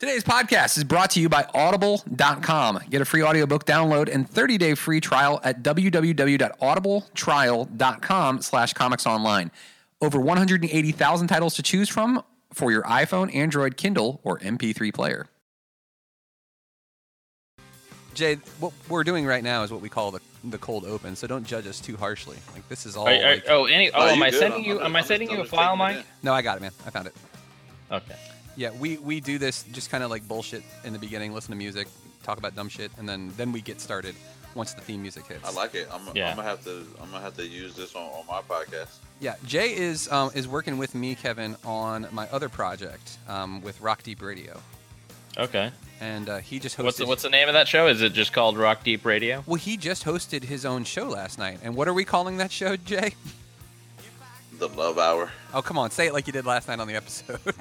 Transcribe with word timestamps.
Today's 0.00 0.24
podcast 0.24 0.76
is 0.78 0.84
brought 0.84 1.10
to 1.10 1.20
you 1.20 1.28
by 1.28 1.44
audible.com. 1.54 2.80
Get 2.88 3.02
a 3.02 3.04
free 3.04 3.22
audiobook 3.22 3.66
download 3.66 4.08
and 4.12 4.26
30-day 4.28 4.74
free 4.74 4.98
trial 4.98 5.38
at 5.44 5.62
www.audibletrial.com 5.62 8.40
slash 8.40 8.72
comics 8.72 9.06
online. 9.06 9.50
Over 10.00 10.18
180,000 10.18 11.28
titles 11.28 11.54
to 11.56 11.62
choose 11.62 11.90
from 11.90 12.22
for 12.54 12.72
your 12.72 12.82
iPhone, 12.84 13.32
Android, 13.34 13.76
Kindle, 13.76 14.20
or 14.24 14.38
MP3 14.38 14.92
player. 14.94 15.26
Jay, 18.14 18.36
what 18.58 18.72
we're 18.88 19.04
doing 19.04 19.26
right 19.26 19.44
now 19.44 19.62
is 19.64 19.70
what 19.70 19.82
we 19.82 19.90
call 19.90 20.10
the, 20.12 20.20
the 20.44 20.56
cold 20.58 20.86
open, 20.86 21.14
so 21.14 21.26
don't 21.26 21.46
judge 21.46 21.66
us 21.66 21.78
too 21.78 21.98
harshly. 21.98 22.38
Like 22.54 22.66
this 22.70 22.86
is 22.86 22.96
all 22.96 23.06
Are- 23.06 23.12
are- 23.12 23.34
like- 23.34 23.44
oh, 23.50 23.66
any? 23.66 23.90
Oh, 23.92 24.06
you 24.06 24.12
am 24.12 24.22
I 24.22 24.30
good? 24.30 24.38
sending 24.40 24.60
I'm- 24.60 24.68
you? 24.70 24.76
I'm- 24.78 24.86
Am 24.86 24.96
I 24.96 25.00
I'm 25.00 25.04
sending 25.04 25.28
you 25.28 25.34
a 25.36 25.40
I'm 25.40 25.44
just 25.44 25.54
file, 25.54 25.76
taking 25.76 25.96
Mike? 25.98 26.06
No, 26.22 26.32
I 26.32 26.40
got 26.42 26.56
it, 26.56 26.62
man. 26.62 26.72
I 26.86 26.90
found 26.90 27.06
it. 27.06 27.14
Okay. 27.92 28.16
Yeah, 28.60 28.72
we, 28.72 28.98
we 28.98 29.20
do 29.20 29.38
this 29.38 29.62
just 29.72 29.90
kind 29.90 30.04
of 30.04 30.10
like 30.10 30.28
bullshit 30.28 30.62
in 30.84 30.92
the 30.92 30.98
beginning, 30.98 31.32
listen 31.32 31.50
to 31.52 31.56
music, 31.56 31.88
talk 32.22 32.36
about 32.36 32.54
dumb 32.54 32.68
shit, 32.68 32.90
and 32.98 33.08
then 33.08 33.32
then 33.38 33.52
we 33.52 33.62
get 33.62 33.80
started 33.80 34.14
once 34.54 34.74
the 34.74 34.82
theme 34.82 35.00
music 35.00 35.24
hits. 35.26 35.48
I 35.48 35.52
like 35.52 35.74
it. 35.74 35.88
I'm, 35.90 36.02
Yeah. 36.14 36.28
I'm 36.28 36.36
gonna 36.36 36.46
have 36.46 36.62
to. 36.64 36.84
I'm 37.00 37.10
gonna 37.10 37.22
have 37.22 37.34
to 37.38 37.46
use 37.46 37.74
this 37.74 37.94
on, 37.94 38.02
on 38.02 38.26
my 38.26 38.42
podcast. 38.42 38.96
Yeah, 39.18 39.36
Jay 39.46 39.74
is 39.74 40.12
um, 40.12 40.30
is 40.34 40.46
working 40.46 40.76
with 40.76 40.94
me, 40.94 41.14
Kevin, 41.14 41.56
on 41.64 42.06
my 42.12 42.28
other 42.28 42.50
project 42.50 43.16
um, 43.28 43.62
with 43.62 43.80
Rock 43.80 44.02
Deep 44.02 44.20
Radio, 44.20 44.60
Okay. 45.38 45.70
and 46.02 46.28
uh, 46.28 46.36
he 46.40 46.58
just 46.58 46.76
hosted. 46.76 46.84
What's 46.84 46.98
the, 46.98 47.06
what's 47.06 47.22
the 47.22 47.30
name 47.30 47.48
of 47.48 47.54
that 47.54 47.66
show? 47.66 47.86
Is 47.86 48.02
it 48.02 48.12
just 48.12 48.34
called 48.34 48.58
Rock 48.58 48.84
Deep 48.84 49.06
Radio? 49.06 49.42
well, 49.46 49.56
he 49.56 49.78
just 49.78 50.04
hosted 50.04 50.44
his 50.44 50.66
own 50.66 50.84
show 50.84 51.08
last 51.08 51.38
night, 51.38 51.60
and 51.62 51.74
what 51.74 51.88
are 51.88 51.94
we 51.94 52.04
calling 52.04 52.36
that 52.36 52.52
show, 52.52 52.76
Jay? 52.76 53.14
The 54.58 54.68
Love 54.68 54.98
Hour. 54.98 55.30
Oh, 55.54 55.62
come 55.62 55.78
on, 55.78 55.90
say 55.90 56.08
it 56.08 56.12
like 56.12 56.26
you 56.26 56.34
did 56.34 56.44
last 56.44 56.68
night 56.68 56.78
on 56.78 56.86
the 56.88 56.94
episode. 56.96 57.40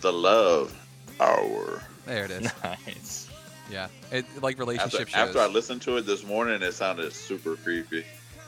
The 0.00 0.12
Love 0.12 0.74
Hour. 1.20 1.82
there 2.06 2.24
it 2.24 2.30
is. 2.30 2.52
Nice. 2.64 3.28
Yeah, 3.70 3.86
it 4.10 4.24
like 4.42 4.54
After, 4.54 4.64
relationship 4.64 5.08
shows. 5.08 5.28
after 5.28 5.38
I 5.38 5.46
listened 5.46 5.82
to 5.82 5.96
it 5.96 6.02
this 6.02 6.24
morning, 6.24 6.60
it 6.60 6.72
sounded 6.72 7.12
super 7.12 7.54
creepy. 7.54 8.04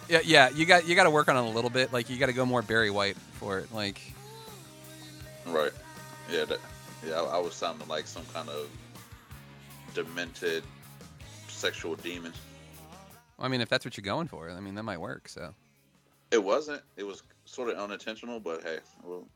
yeah, 0.09 0.19
yeah, 0.25 0.49
you 0.51 0.67
got 0.67 0.89
you 0.89 0.97
got 0.97 1.05
to 1.05 1.11
work 1.11 1.29
on 1.29 1.37
it 1.37 1.41
a 1.41 1.55
little 1.55 1.71
bit. 1.71 1.93
Like 1.93 2.11
you 2.11 2.17
got 2.17 2.27
to 2.27 2.33
go 2.33 2.45
more 2.45 2.61
Barry 2.63 2.91
White 2.91 3.17
for 3.35 3.59
it. 3.59 3.73
Like 3.73 4.01
Right. 5.47 5.71
Yeah. 6.31 6.45
That, 6.47 6.59
yeah. 7.07 7.21
I, 7.21 7.37
I 7.37 7.39
was 7.39 7.55
sounding 7.55 7.87
like 7.87 8.07
some 8.07 8.25
kind 8.33 8.49
of 8.49 8.69
demented 9.95 10.65
sexual 11.49 11.95
demon. 11.97 12.33
I 13.39 13.49
mean, 13.49 13.61
if 13.61 13.69
that's 13.69 13.85
what 13.85 13.97
you're 13.97 14.03
going 14.03 14.27
for, 14.29 14.51
I 14.51 14.59
mean 14.61 14.75
that 14.75 14.83
might 14.83 15.01
work. 15.01 15.29
So. 15.29 15.55
It 16.33 16.43
wasn't. 16.43 16.83
It 16.97 17.05
was 17.05 17.23
sort 17.45 17.69
of 17.69 17.77
unintentional, 17.79 18.41
but 18.41 18.63
hey, 18.63 18.79
we'll 19.05 19.27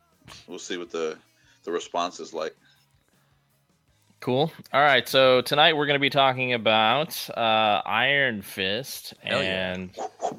we'll 0.48 0.58
see 0.58 0.78
what 0.78 0.90
the 0.90 1.16
the 1.66 1.72
response 1.72 2.18
is 2.18 2.32
like. 2.32 2.56
Cool. 4.20 4.50
All 4.72 4.80
right. 4.80 5.06
So 5.06 5.42
tonight 5.42 5.76
we're 5.76 5.84
going 5.84 5.98
to 5.98 6.00
be 6.00 6.08
talking 6.08 6.54
about 6.54 7.28
uh, 7.36 7.82
Iron 7.84 8.40
Fist, 8.40 9.12
Hell 9.22 9.42
yeah. 9.42 9.74
and, 9.74 9.90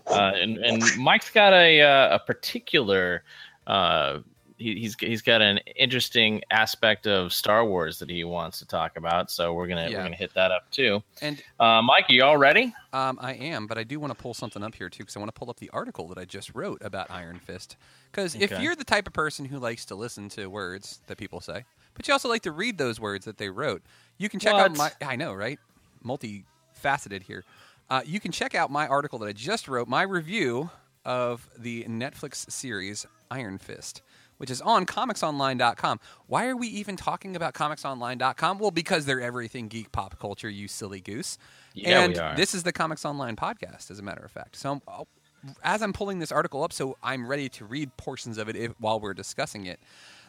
uh, 0.08 0.32
and 0.34 0.58
and 0.58 0.84
Mike's 0.98 1.30
got 1.30 1.54
a 1.54 1.82
uh, 1.82 2.16
a 2.16 2.20
particular. 2.20 3.24
Uh, 3.68 4.20
he, 4.58 4.80
he's 4.80 4.96
he's 5.00 5.22
got 5.22 5.42
an 5.42 5.60
interesting 5.76 6.42
aspect 6.52 7.06
of 7.08 7.32
Star 7.32 7.64
Wars 7.66 8.00
that 8.00 8.10
he 8.10 8.24
wants 8.24 8.60
to 8.60 8.66
talk 8.66 8.98
about. 8.98 9.30
So 9.32 9.54
we're 9.54 9.68
gonna 9.68 9.90
Yeah. 9.90 9.98
we're 9.98 10.04
gonna 10.04 10.16
hit 10.16 10.34
that 10.34 10.52
up 10.52 10.70
too. 10.72 11.02
And 11.22 11.42
Uh, 11.60 11.82
Mike, 11.82 12.06
are 12.10 12.14
you 12.14 12.24
all 12.24 12.38
ready? 12.38 12.74
Um, 12.94 13.18
I 13.22 13.34
am, 13.34 13.68
but 13.68 13.78
I 13.78 13.84
do 13.84 14.00
want 14.00 14.12
to 14.16 14.22
pull 14.22 14.34
something 14.34 14.64
up 14.64 14.76
here 14.76 14.90
too, 14.90 15.04
because 15.04 15.16
I 15.16 15.20
want 15.20 15.34
to 15.34 15.38
pull 15.40 15.50
up 15.50 15.58
the 15.60 15.70
article 15.72 16.08
that 16.10 16.18
I 16.18 16.26
just 16.26 16.54
wrote 16.56 16.82
about 16.82 17.12
Iron 17.12 17.40
Fist. 17.40 17.78
Because 18.12 18.34
if 18.36 18.52
you're 18.60 18.76
the 18.76 18.84
type 18.84 19.08
of 19.08 19.14
person 19.14 19.46
who 19.46 19.60
likes 19.60 19.86
to 19.86 19.96
listen 19.96 20.30
to 20.30 20.48
words 20.48 21.02
that 21.08 21.18
people 21.18 21.40
say, 21.42 21.66
but 21.94 22.08
you 22.08 22.14
also 22.14 22.30
like 22.30 22.42
to 22.44 22.52
read 22.52 22.78
those 22.78 23.00
words 23.00 23.26
that 23.26 23.38
they 23.38 23.50
wrote, 23.50 23.84
you 24.18 24.30
can 24.30 24.40
check 24.40 24.54
out 24.56 24.76
my. 24.76 24.92
I 25.02 25.16
know, 25.16 25.34
right? 25.34 25.60
Multifaceted 26.04 27.24
here. 27.24 27.44
Uh, 27.90 28.02
you 28.06 28.20
can 28.20 28.32
check 28.32 28.56
out 28.56 28.70
my 28.72 28.88
article 28.88 29.20
that 29.20 29.28
I 29.28 29.34
just 29.34 29.68
wrote, 29.68 29.88
my 29.88 30.02
review 30.02 30.70
of 31.06 31.48
the 31.58 31.84
Netflix 31.86 32.50
series 32.52 33.06
Iron 33.32 33.58
Fist, 33.58 34.02
which 34.38 34.50
is 34.50 34.62
on 34.62 34.86
comicsonline.com. 34.86 36.00
Why 36.28 36.48
are 36.48 36.56
we 36.56 36.68
even 36.68 36.96
talking 36.96 37.36
about 37.36 37.54
comicsonline.com? 37.54 38.60
Well, 38.60 38.72
because 38.72 39.06
they're 39.06 39.22
everything 39.22 39.68
geek 39.68 39.92
pop 39.92 40.20
culture, 40.20 40.50
you 40.50 40.68
silly 40.68 41.02
goose. 41.02 41.38
Yeah, 41.74 42.02
and 42.02 42.14
we 42.14 42.20
are. 42.20 42.36
this 42.36 42.54
is 42.56 42.64
the 42.64 42.72
Comics 42.74 43.06
Online 43.06 43.36
podcast, 43.36 43.92
as 43.92 44.00
a 44.00 44.04
matter 44.04 44.24
of 44.24 44.32
fact. 44.32 44.56
So, 44.56 44.82
I'll- 44.88 45.08
oh, 45.48 45.54
as 45.64 45.82
I'm 45.84 45.94
pulling 45.94 46.20
this 46.20 46.32
article 46.32 46.64
up, 46.64 46.74
so 46.74 46.98
I'm 47.04 47.28
ready 47.28 47.48
to 47.50 47.66
read 47.66 47.96
portions 47.98 48.38
of 48.40 48.50
it 48.50 48.56
if, 48.56 48.72
while 48.80 49.00
we're 49.00 49.14
discussing 49.14 49.66
it. 49.68 49.80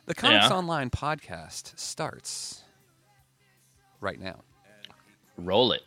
The 0.06 0.14
Comics 0.14 0.46
Yeah. 0.48 0.56
Online 0.56 0.90
podcast 0.90 1.78
starts 1.78 2.62
right 4.00 4.20
now. 4.20 4.40
Roll 5.36 5.72
it. 5.72 5.82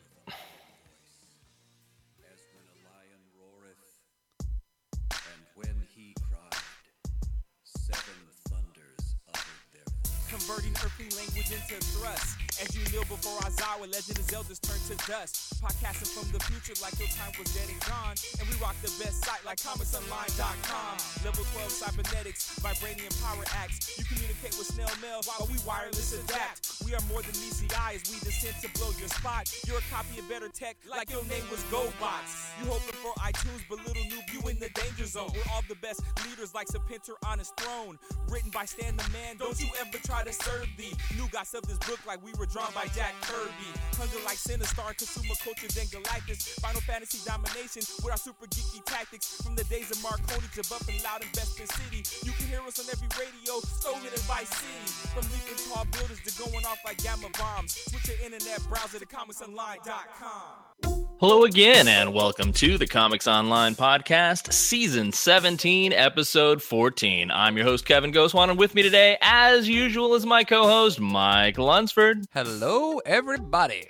Converting 10.48 10.72
earthly 10.84 11.06
language 11.16 11.52
into 11.52 11.76
thrust. 11.86 12.51
As 12.60 12.76
you 12.76 12.84
kneel 12.92 13.08
before 13.08 13.40
Isaiah, 13.48 13.88
legend 13.88 14.20
of 14.20 14.28
elders 14.34 14.60
turn 14.60 14.76
to 14.92 14.96
dust. 15.08 15.56
Podcasting 15.64 16.12
from 16.12 16.28
the 16.36 16.42
future 16.52 16.76
like 16.84 16.98
your 17.00 17.08
time 17.16 17.32
was 17.40 17.48
dead 17.56 17.70
and 17.70 17.80
gone. 17.88 18.18
And 18.40 18.46
we 18.50 18.56
rock 18.60 18.76
the 18.84 18.92
best 19.00 19.24
site 19.24 19.40
like 19.46 19.62
comicsonline.com. 19.64 20.94
Level 21.24 21.46
12 21.56 21.72
cybernetics, 21.72 22.60
vibranium 22.60 23.14
power 23.24 23.46
acts. 23.56 23.96
You 23.96 24.04
communicate 24.04 24.58
with 24.60 24.68
snail 24.68 24.92
mail 25.00 25.22
while 25.24 25.48
we 25.48 25.56
wireless 25.64 26.12
adapt. 26.18 26.82
We 26.84 26.92
are 26.98 27.04
more 27.08 27.22
than 27.22 27.38
ECI 27.38 27.96
as 27.96 28.04
we 28.10 28.18
descend 28.20 28.60
to 28.66 28.70
blow 28.76 28.92
your 29.00 29.08
spot. 29.08 29.48
You're 29.64 29.80
a 29.80 29.88
copy 29.94 30.20
of 30.20 30.28
better 30.28 30.50
tech 30.50 30.76
like 30.90 31.14
your 31.14 31.24
name 31.30 31.46
was 31.54 31.62
GoBots. 31.72 32.52
You 32.60 32.68
hoping 32.68 32.98
for 33.00 33.14
iTunes, 33.22 33.64
but 33.70 33.80
little 33.86 34.04
noob, 34.10 34.26
you 34.34 34.42
in 34.50 34.58
the 34.60 34.70
danger 34.74 35.06
zone. 35.06 35.30
We're 35.32 35.48
all 35.54 35.64
the 35.70 35.80
best 35.80 36.02
leaders 36.28 36.54
like 36.54 36.68
Sepinter 36.68 37.16
on 37.26 37.40
his 37.40 37.54
throne. 37.56 38.00
Written 38.28 38.50
by 38.50 38.66
Stan 38.66 38.98
the 38.98 39.08
Man, 39.14 39.38
don't 39.38 39.60
you 39.62 39.70
ever 39.80 39.98
try 40.04 40.24
to 40.24 40.34
serve 40.34 40.68
thee. 40.78 40.94
Nougat 41.16 41.54
of 41.54 41.64
this 41.68 41.78
book 41.80 42.00
like 42.06 42.24
we 42.24 42.32
were 42.42 42.50
drawn 42.50 42.74
by 42.74 42.90
Jack 42.98 43.14
Kirby. 43.22 43.70
Hunger 44.02 44.18
like 44.26 44.42
Sinistar, 44.42 44.98
consumer 44.98 45.38
culture, 45.46 45.70
then 45.78 45.86
Galactus. 45.94 46.58
Final 46.58 46.82
Fantasy 46.82 47.22
domination 47.22 47.86
with 48.02 48.10
our 48.10 48.18
super 48.18 48.48
geeky 48.50 48.82
tactics. 48.84 49.38
From 49.46 49.54
the 49.54 49.64
days 49.66 49.94
of 49.94 50.02
Marconi 50.02 50.50
to 50.58 50.66
Buffin 50.66 50.98
Loud 51.06 51.22
and 51.22 51.32
Best 51.38 51.62
in 51.62 51.70
City. 51.70 52.02
You 52.26 52.34
can 52.34 52.50
hear 52.50 52.66
us 52.66 52.82
on 52.82 52.90
every 52.90 53.06
radio, 53.14 53.62
Stolen 53.62 54.10
and 54.10 54.26
Vice 54.26 54.50
City. 54.50 54.90
From 55.14 55.30
leaping 55.30 55.62
tall 55.70 55.86
buildings 55.94 56.26
to 56.26 56.34
going 56.42 56.66
off 56.66 56.82
like 56.84 56.98
gamma 57.06 57.30
bombs. 57.38 57.78
Switch 57.78 58.10
your 58.10 58.18
internet 58.26 58.58
browser 58.68 58.98
to 58.98 59.06
comicsonline.com. 59.06 60.61
Hello 60.84 61.44
again, 61.44 61.88
and 61.88 62.14
welcome 62.14 62.52
to 62.54 62.78
the 62.78 62.88
Comics 62.88 63.28
Online 63.28 63.76
Podcast, 63.76 64.52
Season 64.52 65.12
17, 65.12 65.94
Episode 65.94 66.62
14. 66.64 67.30
I'm 67.30 67.56
your 67.58 67.66
host, 67.66 67.86
Kevin 67.86 68.12
Ghostwan, 68.12 68.50
and 68.50 68.58
with 68.58 68.74
me 68.74 68.82
today, 68.82 69.18
as 69.22 69.68
usual, 69.70 70.16
is 70.16 70.26
my 70.26 70.44
co 70.44 70.64
host, 70.64 71.00
Mike 71.00 71.58
Lunsford. 71.58 72.26
Hello, 72.34 72.98
everybody. 73.06 73.86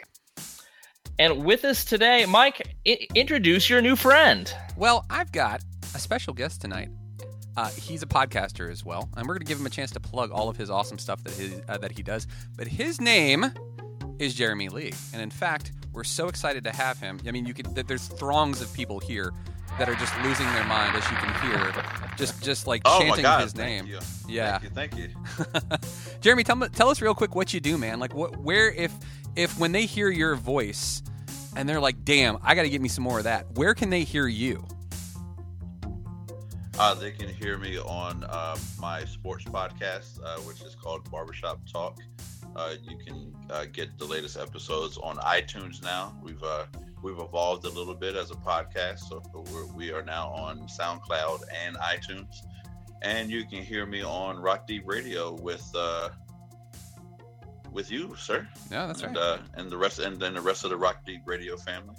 And 1.19 1.45
with 1.45 1.63
us 1.63 1.85
today, 1.85 2.25
Mike, 2.25 2.75
I- 2.87 3.07
introduce 3.15 3.69
your 3.69 3.81
new 3.81 3.95
friend. 3.95 4.53
Well, 4.75 5.05
I've 5.09 5.31
got 5.31 5.61
a 5.95 5.99
special 5.99 6.33
guest 6.33 6.59
tonight. 6.61 6.89
Uh, 7.55 7.69
he's 7.69 8.01
a 8.01 8.07
podcaster 8.07 8.69
as 8.71 8.83
well, 8.83 9.09
and 9.15 9.27
we're 9.27 9.35
going 9.35 9.45
to 9.45 9.49
give 9.49 9.59
him 9.59 9.65
a 9.65 9.69
chance 9.69 9.91
to 9.91 9.99
plug 9.99 10.31
all 10.31 10.49
of 10.49 10.57
his 10.57 10.69
awesome 10.69 10.97
stuff 10.97 11.23
that 11.23 11.33
his, 11.33 11.61
uh, 11.69 11.77
that 11.77 11.91
he 11.91 12.01
does. 12.03 12.27
But 12.57 12.67
his 12.67 12.99
name 12.99 13.45
is 14.19 14.33
Jeremy 14.33 14.69
Lee, 14.69 14.93
and 15.13 15.21
in 15.21 15.29
fact, 15.29 15.71
we're 15.93 16.03
so 16.03 16.27
excited 16.27 16.63
to 16.65 16.71
have 16.71 16.99
him. 16.99 17.19
I 17.27 17.31
mean, 17.31 17.45
you 17.45 17.53
th- 17.53 17.85
there's 17.87 18.07
throngs 18.07 18.61
of 18.61 18.73
people 18.73 18.99
here 18.99 19.31
that 19.77 19.87
are 19.89 19.95
just 19.95 20.13
losing 20.21 20.45
their 20.47 20.65
mind, 20.65 20.95
as 20.95 21.03
you 21.09 21.17
can 21.17 21.41
hear, 21.49 21.73
just 22.17 22.41
just 22.43 22.67
like 22.67 22.81
Oh 22.85 22.99
chanting 22.99 23.23
God! 23.23 23.41
his 23.41 23.55
name. 23.55 23.85
you. 23.87 23.99
Yeah. 24.27 24.59
Thank 24.59 24.95
you. 24.97 25.09
Thank 25.09 25.61
you. 25.71 25.77
Jeremy, 26.21 26.43
tell, 26.43 26.57
tell 26.69 26.89
us 26.89 27.01
real 27.01 27.13
quick 27.15 27.35
what 27.35 27.53
you 27.53 27.59
do, 27.59 27.77
man. 27.77 27.99
Like, 27.99 28.13
what, 28.13 28.37
where, 28.37 28.71
if, 28.71 28.91
if 29.35 29.57
when 29.59 29.71
they 29.71 29.85
hear 29.85 30.09
your 30.09 30.35
voice, 30.35 31.01
and 31.55 31.67
they're 31.67 31.79
like, 31.81 32.03
"Damn, 32.05 32.37
I 32.43 32.55
got 32.55 32.61
to 32.63 32.69
get 32.69 32.81
me 32.81 32.89
some 32.89 33.03
more 33.03 33.17
of 33.17 33.23
that." 33.25 33.51
Where 33.55 33.73
can 33.73 33.89
they 33.89 34.03
hear 34.03 34.27
you? 34.27 34.65
Uh, 36.79 36.93
they 36.95 37.11
can 37.11 37.29
hear 37.29 37.57
me 37.57 37.77
on 37.77 38.23
uh, 38.23 38.55
my 38.79 39.03
sports 39.05 39.43
podcast, 39.45 40.19
uh, 40.23 40.37
which 40.41 40.61
is 40.61 40.75
called 40.75 41.09
Barbershop 41.11 41.59
Talk. 41.71 41.99
Uh, 42.55 42.75
you 42.83 42.97
can 42.97 43.33
uh, 43.49 43.65
get 43.71 43.97
the 43.97 44.05
latest 44.05 44.37
episodes 44.37 44.97
on 44.97 45.17
iTunes 45.17 45.81
now. 45.81 46.17
We've 46.21 46.41
uh, 46.43 46.65
we've 47.01 47.19
evolved 47.19 47.65
a 47.65 47.69
little 47.69 47.95
bit 47.95 48.15
as 48.15 48.31
a 48.31 48.35
podcast, 48.35 48.99
so 48.99 49.21
we're, 49.33 49.65
we 49.67 49.91
are 49.91 50.01
now 50.03 50.29
on 50.29 50.67
SoundCloud 50.67 51.41
and 51.65 51.77
iTunes. 51.77 52.35
And 53.01 53.31
you 53.31 53.45
can 53.45 53.63
hear 53.63 53.85
me 53.85 54.03
on 54.03 54.37
Rock 54.39 54.67
Deep 54.67 54.83
Radio 54.85 55.33
with 55.33 55.65
uh, 55.75 56.09
with 57.71 57.89
you, 57.91 58.15
sir. 58.17 58.47
Yeah, 58.69 58.87
that's 58.87 59.01
and, 59.01 59.15
right. 59.15 59.23
uh, 59.23 59.37
and 59.55 59.69
the 59.71 59.77
rest, 59.77 59.99
and 59.99 60.19
then 60.19 60.33
the 60.33 60.41
rest 60.41 60.63
of 60.63 60.69
the 60.69 60.77
Rock 60.77 61.05
Deep 61.05 61.21
Radio 61.25 61.57
family. 61.57 61.95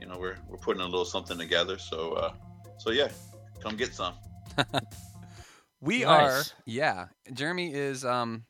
You 0.00 0.06
know, 0.06 0.18
we're 0.18 0.36
we're 0.48 0.58
putting 0.58 0.82
a 0.82 0.86
little 0.86 1.04
something 1.04 1.38
together. 1.38 1.78
So 1.78 2.12
uh, 2.14 2.32
so 2.78 2.90
yeah, 2.90 3.08
come 3.60 3.76
get 3.76 3.94
some. 3.94 4.14
We 5.80 6.00
Nice. 6.02 6.50
are, 6.50 6.54
yeah. 6.66 7.06
Jeremy 7.32 7.72
is, 7.72 8.04
um, 8.04 8.44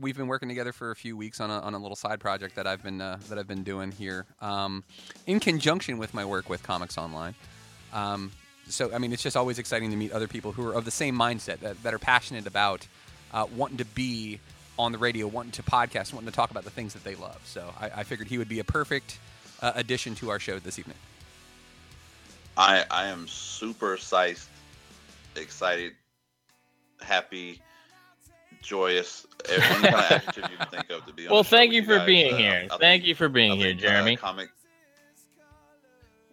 we've 0.00 0.16
been 0.16 0.26
working 0.26 0.48
together 0.48 0.72
for 0.72 0.90
a 0.90 0.96
few 0.96 1.16
weeks 1.16 1.40
on 1.40 1.50
a, 1.50 1.58
on 1.60 1.74
a 1.74 1.78
little 1.78 1.96
side 1.96 2.20
project 2.20 2.56
that 2.56 2.66
I've 2.66 2.82
been 2.82 3.00
uh, 3.00 3.18
that 3.28 3.38
I've 3.38 3.48
been 3.48 3.64
doing 3.64 3.92
here, 3.92 4.26
um, 4.40 4.84
in 5.26 5.40
conjunction 5.40 5.98
with 5.98 6.14
my 6.14 6.24
work 6.24 6.48
with 6.48 6.62
Comics 6.62 6.96
Online. 6.98 7.34
Um, 7.92 8.32
so 8.68 8.92
I 8.94 8.98
mean, 8.98 9.12
it's 9.12 9.22
just 9.22 9.36
always 9.36 9.58
exciting 9.58 9.90
to 9.90 9.96
meet 9.96 10.12
other 10.12 10.28
people 10.28 10.52
who 10.52 10.66
are 10.68 10.74
of 10.74 10.84
the 10.84 10.90
same 10.90 11.16
mindset 11.16 11.60
that, 11.60 11.82
that 11.82 11.94
are 11.94 11.98
passionate 11.98 12.46
about 12.46 12.86
uh, 13.32 13.46
wanting 13.56 13.78
to 13.78 13.84
be 13.84 14.40
on 14.78 14.92
the 14.92 14.98
radio, 14.98 15.26
wanting 15.26 15.52
to 15.52 15.62
podcast, 15.62 16.12
wanting 16.12 16.30
to 16.30 16.34
talk 16.34 16.50
about 16.50 16.64
the 16.64 16.70
things 16.70 16.92
that 16.92 17.02
they 17.02 17.14
love. 17.16 17.40
So 17.44 17.72
I, 17.80 17.90
I 17.96 18.02
figured 18.04 18.28
he 18.28 18.38
would 18.38 18.48
be 18.48 18.60
a 18.60 18.64
perfect 18.64 19.18
uh, 19.60 19.72
addition 19.74 20.14
to 20.16 20.30
our 20.30 20.38
show 20.38 20.58
this 20.58 20.78
evening. 20.78 20.96
I 22.56 22.84
I 22.90 23.06
am 23.06 23.26
super 23.28 23.94
excited, 23.94 25.92
happy, 27.00 27.60
joyous. 28.68 29.26
Every 29.48 29.62
kind 29.62 29.86
of 29.86 29.94
adjective 30.10 30.44
you 30.50 30.56
can 30.58 30.66
think 30.68 30.90
of 30.90 31.06
to 31.06 31.12
be 31.12 31.26
on. 31.26 31.32
Well, 31.32 31.42
thank 31.44 31.70
with 31.70 31.76
you 31.76 31.84
for 31.84 31.96
guys. 31.98 32.06
being 32.06 32.34
Uh, 32.34 32.36
here. 32.36 32.68
I 32.70 32.76
Thank 32.76 32.80
think- 33.02 33.04
you 33.06 33.14
for 33.14 33.28
being 33.28 33.56
here, 33.56 33.70
uh, 33.74 33.74
Jeremy. 33.80 34.16
comic. 34.16 34.48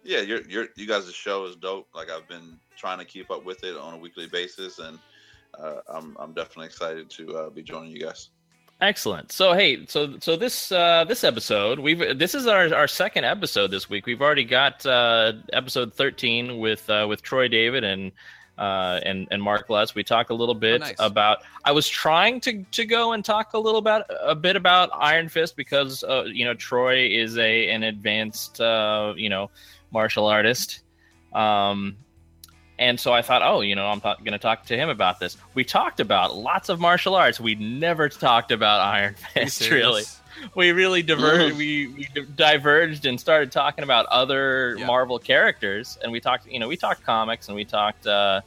Yeah, 0.04 0.20
you're 0.20 0.42
you're 0.42 0.66
you 0.76 0.86
guys' 0.86 1.12
show 1.12 1.46
is 1.46 1.56
dope. 1.56 1.88
Like 1.94 2.10
I've 2.10 2.28
been 2.28 2.58
trying 2.76 2.98
to 2.98 3.04
keep 3.04 3.30
up 3.30 3.44
with 3.44 3.64
it 3.64 3.76
on 3.76 3.94
a 3.94 3.96
weekly 3.98 4.26
basis, 4.28 4.78
and 4.78 4.98
uh, 5.58 5.80
I'm 5.88 6.16
I'm 6.20 6.32
definitely 6.32 6.66
excited 6.66 7.10
to 7.10 7.36
uh, 7.36 7.50
be 7.50 7.62
joining 7.62 7.90
you 7.90 8.00
guys. 8.00 8.28
Excellent. 8.80 9.32
So 9.32 9.52
hey, 9.54 9.86
so 9.86 10.16
so 10.20 10.36
this 10.36 10.70
uh, 10.70 11.04
this 11.08 11.24
episode 11.24 11.78
we've 11.80 12.18
this 12.18 12.34
is 12.36 12.46
our, 12.46 12.72
our 12.74 12.86
second 12.86 13.24
episode 13.24 13.70
this 13.72 13.88
week. 13.90 14.06
We've 14.06 14.20
already 14.22 14.44
got 14.44 14.84
uh, 14.86 15.32
episode 15.52 15.94
thirteen 15.94 16.58
with 16.58 16.88
uh, 16.88 17.06
with 17.08 17.22
Troy 17.22 17.48
David 17.48 17.82
and 17.82 18.12
uh, 18.58 19.00
and 19.04 19.28
and 19.30 19.42
Mark 19.42 19.68
Lutz. 19.68 19.94
We 19.94 20.04
talked 20.04 20.30
a 20.30 20.34
little 20.34 20.54
bit 20.54 20.80
nice. 20.80 20.96
about. 20.98 21.38
I 21.64 21.72
was 21.72 21.88
trying 21.88 22.40
to 22.42 22.62
to 22.62 22.84
go 22.84 23.12
and 23.12 23.24
talk 23.24 23.52
a 23.54 23.58
little 23.58 23.78
about 23.78 24.04
a 24.22 24.34
bit 24.34 24.56
about 24.56 24.90
Iron 24.94 25.28
Fist 25.28 25.56
because 25.56 26.04
uh, 26.04 26.24
you 26.24 26.44
know 26.44 26.54
Troy 26.54 27.08
is 27.08 27.36
a 27.38 27.70
an 27.70 27.82
advanced 27.82 28.60
uh, 28.60 29.14
you 29.16 29.28
know 29.28 29.50
martial 29.90 30.26
artist. 30.26 30.80
Um, 31.32 31.96
and 32.78 33.00
so 33.00 33.12
I 33.12 33.22
thought, 33.22 33.42
oh, 33.42 33.62
you 33.62 33.74
know, 33.74 33.86
I'm 33.86 34.00
going 34.00 34.32
to 34.32 34.38
talk 34.38 34.66
to 34.66 34.76
him 34.76 34.90
about 34.90 35.18
this. 35.18 35.36
We 35.54 35.64
talked 35.64 35.98
about 35.98 36.36
lots 36.36 36.68
of 36.68 36.78
martial 36.78 37.14
arts. 37.14 37.40
We 37.40 37.54
never 37.54 38.08
talked 38.08 38.52
about 38.52 38.80
Iron 38.80 39.14
Fist, 39.14 39.70
really. 39.70 40.04
We 40.54 40.72
really 40.72 41.02
diverged. 41.02 41.54
Mm. 41.54 41.58
we, 41.58 41.86
we 41.88 42.08
diverged 42.34 43.06
and 43.06 43.18
started 43.20 43.52
talking 43.52 43.84
about 43.84 44.06
other 44.06 44.76
Yeah. 44.78 44.86
Marvel 44.86 45.18
characters, 45.18 45.98
and 46.02 46.10
we 46.12 46.20
talked. 46.20 46.46
You 46.46 46.58
know, 46.60 46.68
we 46.68 46.76
talked 46.76 47.02
comics, 47.04 47.48
and 47.48 47.56
we 47.56 47.64
talked, 47.64 48.06
uh, 48.06 48.40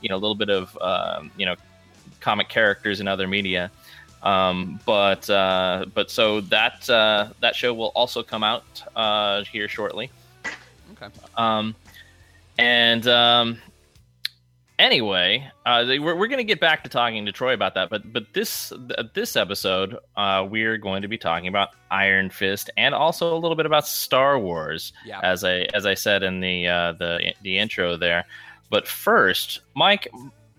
you 0.00 0.08
know, 0.08 0.16
a 0.16 0.22
little 0.22 0.34
bit 0.34 0.50
of, 0.50 0.76
um, 0.80 1.30
you 1.36 1.46
know, 1.46 1.56
comic 2.20 2.48
characters 2.48 3.00
in 3.00 3.08
other 3.08 3.26
media. 3.26 3.70
Um, 4.22 4.80
but 4.86 5.28
uh, 5.28 5.84
but 5.94 6.10
so 6.10 6.40
that 6.42 6.88
uh, 6.88 7.28
that 7.40 7.54
show 7.54 7.74
will 7.74 7.92
also 7.94 8.22
come 8.22 8.42
out 8.42 8.64
uh, 8.96 9.44
here 9.44 9.68
shortly. 9.68 10.10
Okay. 10.92 11.12
Um, 11.36 11.74
and 12.58 13.06
um, 13.06 13.58
anyway, 14.78 15.50
uh, 15.66 15.84
they- 15.84 15.98
we're, 15.98 16.14
we're 16.14 16.26
going 16.26 16.38
to 16.38 16.44
get 16.44 16.60
back 16.60 16.84
to 16.84 16.90
talking 16.90 17.26
to 17.26 17.32
Troy 17.32 17.54
about 17.54 17.74
that. 17.74 17.90
But 17.90 18.12
but 18.12 18.32
this 18.32 18.70
th- 18.70 19.08
this 19.14 19.36
episode, 19.36 19.96
uh, 20.16 20.46
we're 20.48 20.78
going 20.78 21.02
to 21.02 21.08
be 21.08 21.18
talking 21.18 21.48
about 21.48 21.70
Iron 21.90 22.30
Fist 22.30 22.70
and 22.76 22.94
also 22.94 23.36
a 23.36 23.38
little 23.38 23.56
bit 23.56 23.66
about 23.66 23.86
Star 23.86 24.38
Wars, 24.38 24.92
Yeah. 25.04 25.20
as 25.22 25.44
I 25.44 25.66
as 25.74 25.86
I 25.86 25.94
said 25.94 26.22
in 26.22 26.40
the 26.40 26.66
uh, 26.68 26.92
the 26.92 27.34
the 27.42 27.58
intro 27.58 27.96
there. 27.96 28.24
But 28.70 28.88
first, 28.88 29.60
Mike, 29.74 30.08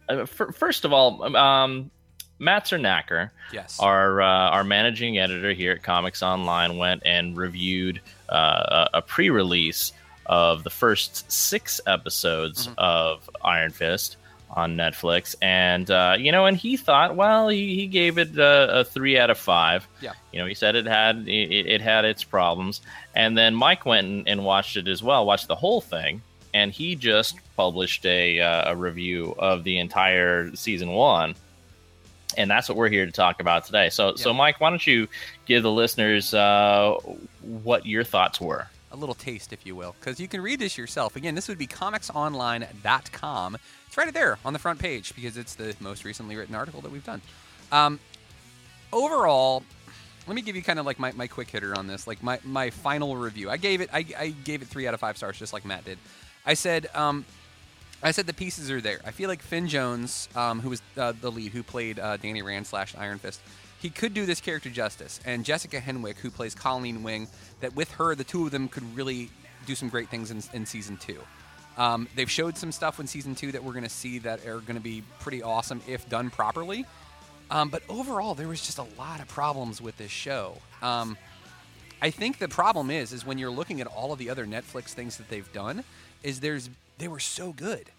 uh, 0.09 0.19
f- 0.21 0.55
first 0.55 0.85
of 0.85 0.93
all, 0.93 1.35
um, 1.35 1.91
Matt 2.39 2.65
Cernacker, 2.65 3.31
Yes. 3.53 3.79
our 3.79 4.21
uh, 4.21 4.49
our 4.51 4.63
managing 4.63 5.17
editor 5.17 5.53
here 5.53 5.71
at 5.73 5.83
Comics 5.83 6.21
Online 6.23 6.77
went 6.77 7.01
and 7.05 7.35
reviewed 7.37 8.01
uh, 8.29 8.87
a, 8.93 8.97
a 8.97 9.01
pre-release 9.01 9.91
of 10.25 10.63
the 10.63 10.69
first 10.69 11.31
six 11.31 11.79
episodes 11.85 12.67
Mhm. 12.67 12.73
of 12.77 13.29
Iron 13.43 13.71
Fist 13.71 14.17
on 14.51 14.77
Netflix, 14.77 15.35
and 15.41 15.89
uh, 15.91 16.15
you 16.17 16.31
know, 16.31 16.45
and 16.45 16.55
he 16.55 16.77
thought, 16.77 17.15
well, 17.15 17.49
he, 17.49 17.75
he 17.75 17.87
gave 17.87 18.17
it 18.17 18.37
a, 18.37 18.79
a 18.79 18.83
three 18.85 19.17
out 19.19 19.29
of 19.29 19.37
five. 19.37 19.87
Yeah. 20.01 20.13
you 20.31 20.39
know, 20.39 20.45
he 20.45 20.53
said 20.53 20.75
it 20.75 20.85
had 20.85 21.27
it, 21.27 21.67
it 21.67 21.81
had 21.81 22.05
its 22.05 22.23
problems, 22.23 22.81
and 23.15 23.37
then 23.37 23.53
Mike 23.55 23.85
went 23.85 24.07
and, 24.07 24.27
and 24.27 24.45
watched 24.45 24.77
it 24.77 24.87
as 24.87 25.03
well, 25.03 25.25
watched 25.25 25.47
the 25.47 25.55
whole 25.55 25.81
thing, 25.81 26.21
and 26.53 26.71
he 26.71 26.95
just 26.95 27.37
published 27.57 28.05
a 28.05 28.39
uh, 28.39 28.71
a 28.71 28.75
review 28.75 29.35
of 29.39 29.63
the 29.63 29.79
entire 29.79 30.55
season 30.55 30.91
one 30.91 31.35
and 32.37 32.51
that's 32.51 32.67
what 32.67 32.77
we're 32.77 32.89
here 32.89 33.05
to 33.05 33.13
talk 33.13 33.39
about 33.39 33.63
today. 33.63 33.89
So, 33.89 34.15
so 34.15 34.33
Mike, 34.33 34.59
why 34.59 34.69
don't 34.69 34.85
you 34.85 35.07
give 35.45 35.63
the 35.63 35.71
listeners 35.71 36.33
uh, 36.33 36.95
what 37.41 37.85
your 37.85 38.03
thoughts 38.03 38.41
were? 38.41 38.67
A 38.95 38.99
little 38.99 39.15
taste, 39.15 39.53
if 39.53 39.65
you 39.65 39.75
will, 39.75 39.95
because 39.99 40.19
you 40.19 40.27
can 40.27 40.41
read 40.41 40.59
this 40.59 40.77
yourself. 40.77 41.15
Again, 41.15 41.35
this 41.35 41.47
would 41.47 41.57
be 41.57 41.67
comicsonline.com. 41.67 43.57
It's 43.87 43.97
right 43.97 44.13
there 44.13 44.37
on 44.43 44.53
the 44.53 44.59
front 44.59 44.79
page 44.79 45.15
because 45.15 45.37
it's 45.37 45.55
the 45.55 45.75
most 45.79 46.03
recently 46.03 46.35
written 46.35 46.55
article 46.55 46.81
that 46.81 46.91
we've 46.91 47.05
done. 47.05 47.21
Um, 47.71 47.99
overall, 48.91 49.63
let 50.27 50.35
me 50.35 50.41
give 50.41 50.55
you 50.55 50.63
kind 50.63 50.79
of 50.79 50.85
like 50.85 50.99
my, 50.99 51.11
my 51.11 51.27
quick 51.27 51.49
hitter 51.49 51.77
on 51.77 51.87
this, 51.87 52.07
like 52.07 52.23
my, 52.23 52.39
my 52.43 52.69
final 52.69 53.15
review. 53.15 53.49
I 53.49 53.57
gave 53.57 53.81
it 53.81 53.89
I, 53.93 54.05
I 54.17 54.29
gave 54.43 54.61
it 54.61 54.67
three 54.67 54.87
out 54.87 54.93
of 54.93 54.99
five 54.99 55.17
stars, 55.17 55.37
just 55.37 55.53
like 55.53 55.65
Matt 55.65 55.85
did. 55.85 55.97
I 56.45 56.53
said 56.53 56.87
um, 56.95 57.25
I 58.05 58.11
said 58.11 58.27
the 58.27 58.33
pieces 58.33 58.69
are 58.69 58.81
there. 58.81 58.99
I 59.03 59.09
feel 59.09 59.29
like 59.29 59.41
Finn 59.41 59.67
Jones, 59.67 60.29
um, 60.35 60.59
who 60.59 60.69
was 60.69 60.81
uh, 60.95 61.13
the 61.19 61.31
lead, 61.31 61.51
who 61.53 61.63
played 61.63 61.97
uh, 61.97 62.17
Danny 62.17 62.43
Rand 62.43 62.67
slash 62.67 62.93
Iron 62.95 63.17
Fist, 63.17 63.41
he 63.81 63.89
could 63.89 64.13
do 64.13 64.27
this 64.27 64.39
character 64.39 64.69
justice. 64.69 65.19
And 65.25 65.43
Jessica 65.43 65.79
Henwick, 65.79 66.17
who 66.17 66.29
plays 66.29 66.53
Colleen 66.53 67.01
Wing, 67.01 67.27
that 67.61 67.75
with 67.75 67.89
her, 67.93 68.13
the 68.13 68.23
two 68.23 68.45
of 68.45 68.51
them 68.51 68.67
could 68.67 68.95
really 68.95 69.31
do 69.65 69.73
some 69.73 69.89
great 69.89 70.09
things 70.09 70.29
in, 70.29 70.43
in 70.53 70.67
season 70.67 70.97
two. 70.97 71.19
Um, 71.79 72.07
they've 72.15 72.29
showed 72.29 72.59
some 72.59 72.71
stuff 72.71 72.99
in 72.99 73.07
season 73.07 73.33
two 73.33 73.51
that 73.53 73.63
we're 73.63 73.73
going 73.73 73.83
to 73.83 73.89
see 73.89 74.19
that 74.19 74.45
are 74.45 74.59
going 74.59 74.75
to 74.75 74.83
be 74.83 75.01
pretty 75.19 75.41
awesome 75.41 75.81
if 75.87 76.07
done 76.07 76.29
properly. 76.29 76.85
Um, 77.49 77.69
but 77.69 77.81
overall, 77.89 78.35
there 78.35 78.47
was 78.47 78.61
just 78.61 78.77
a 78.77 78.85
lot 78.99 79.19
of 79.19 79.27
problems 79.29 79.81
with 79.81 79.97
this 79.97 80.11
show. 80.11 80.57
Um, 80.83 81.17
I 82.03 82.11
think 82.11 82.37
the 82.37 82.49
problem 82.49 82.91
is, 82.91 83.13
is 83.13 83.25
when 83.25 83.39
you're 83.39 83.49
looking 83.49 83.81
at 83.81 83.87
all 83.87 84.13
of 84.13 84.19
the 84.19 84.29
other 84.29 84.45
Netflix 84.45 84.89
things 84.89 85.17
that 85.17 85.27
they've 85.27 85.51
done, 85.53 85.83
is 86.21 86.39
there's 86.39 86.69
they 86.97 87.07
were 87.07 87.19
so 87.19 87.51
good, 87.51 87.89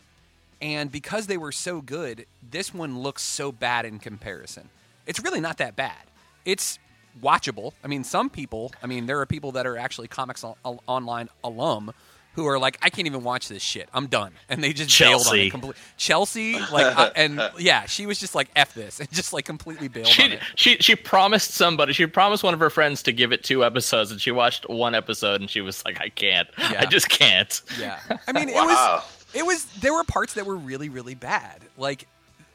and 0.61 0.91
because 0.91 1.26
they 1.26 1.37
were 1.37 1.53
so 1.53 1.81
good, 1.81 2.26
this 2.49 2.73
one 2.73 2.99
looks 3.00 3.23
so 3.23 3.53
bad 3.53 3.85
in 3.85 3.99
comparison. 3.99 4.69
It's 5.06 5.23
really 5.23 5.41
not 5.41 5.58
that 5.58 5.76
bad. 5.76 5.96
It's 6.44 6.79
watchable. 7.22 7.72
I 7.84 7.89
mean, 7.89 8.05
some 8.05 8.31
people. 8.31 8.72
I 8.82 8.86
mean, 8.86 9.06
there 9.06 9.20
are 9.20 9.27
people 9.27 9.53
that 9.53 9.67
are 9.67 9.77
actually 9.77 10.08
comics 10.08 10.44
on, 10.44 10.55
online 10.86 11.29
alum 11.44 11.93
who 12.34 12.46
are 12.46 12.58
like, 12.58 12.77
I 12.82 12.91
can't 12.91 13.06
even 13.06 13.22
watch 13.25 13.48
this 13.48 13.63
shit. 13.63 13.89
I'm 13.94 14.08
done, 14.08 14.32
and 14.51 14.63
they 14.63 14.75
just 14.75 14.98
bailed 14.98 15.15
on 15.15 15.25
Chelsea. 15.25 15.46
it 15.46 15.51
completely. 15.51 15.81
Chelsea, 15.96 16.53
like, 16.70 16.94
I, 16.98 17.06
and 17.17 17.41
yeah, 17.58 17.86
she 17.86 18.05
was 18.05 18.19
just 18.19 18.34
like, 18.34 18.51
"F 18.55 18.75
this," 18.75 19.01
and 19.01 19.10
just 19.10 19.32
like 19.32 19.46
completely 19.46 19.89
bailed 19.89 20.08
on 20.08 20.13
She, 20.13 20.22
it. 20.25 20.41
she 20.55 20.77
she 20.77 20.96
promised 20.96 21.53
somebody. 21.53 21.94
She 21.94 22.05
promised 22.06 22.44
one 22.44 22.53
of 22.53 22.60
her 22.60 22.69
friends 22.69 23.03
to 23.05 23.13
give 23.13 23.32
it 23.32 23.43
two 23.43 23.65
episodes, 23.65 24.10
and 24.10 24.20
she 24.20 24.32
watched 24.32 24.69
one 24.69 24.94
episode, 24.94 25.41
and 25.41 25.48
she 25.48 25.63
was 25.63 25.82
like, 25.86 25.98
"I 25.98 26.10
can't. 26.10 26.46
Yeah. 26.58 26.81
I 26.82 26.84
just 26.84 27.08
can't." 27.08 27.63
Yeah, 27.81 27.98
I 28.29 28.32
mean, 28.32 28.51
it 28.51 28.55
was 28.55 29.03
it 29.36 29.44
was 29.44 29.66
there 29.81 29.93
were 29.93 30.05
parts 30.05 30.34
that 30.34 30.46
were 30.46 30.56
really 30.56 30.88
really 30.88 31.14
bad. 31.14 31.60
Like, 31.76 32.08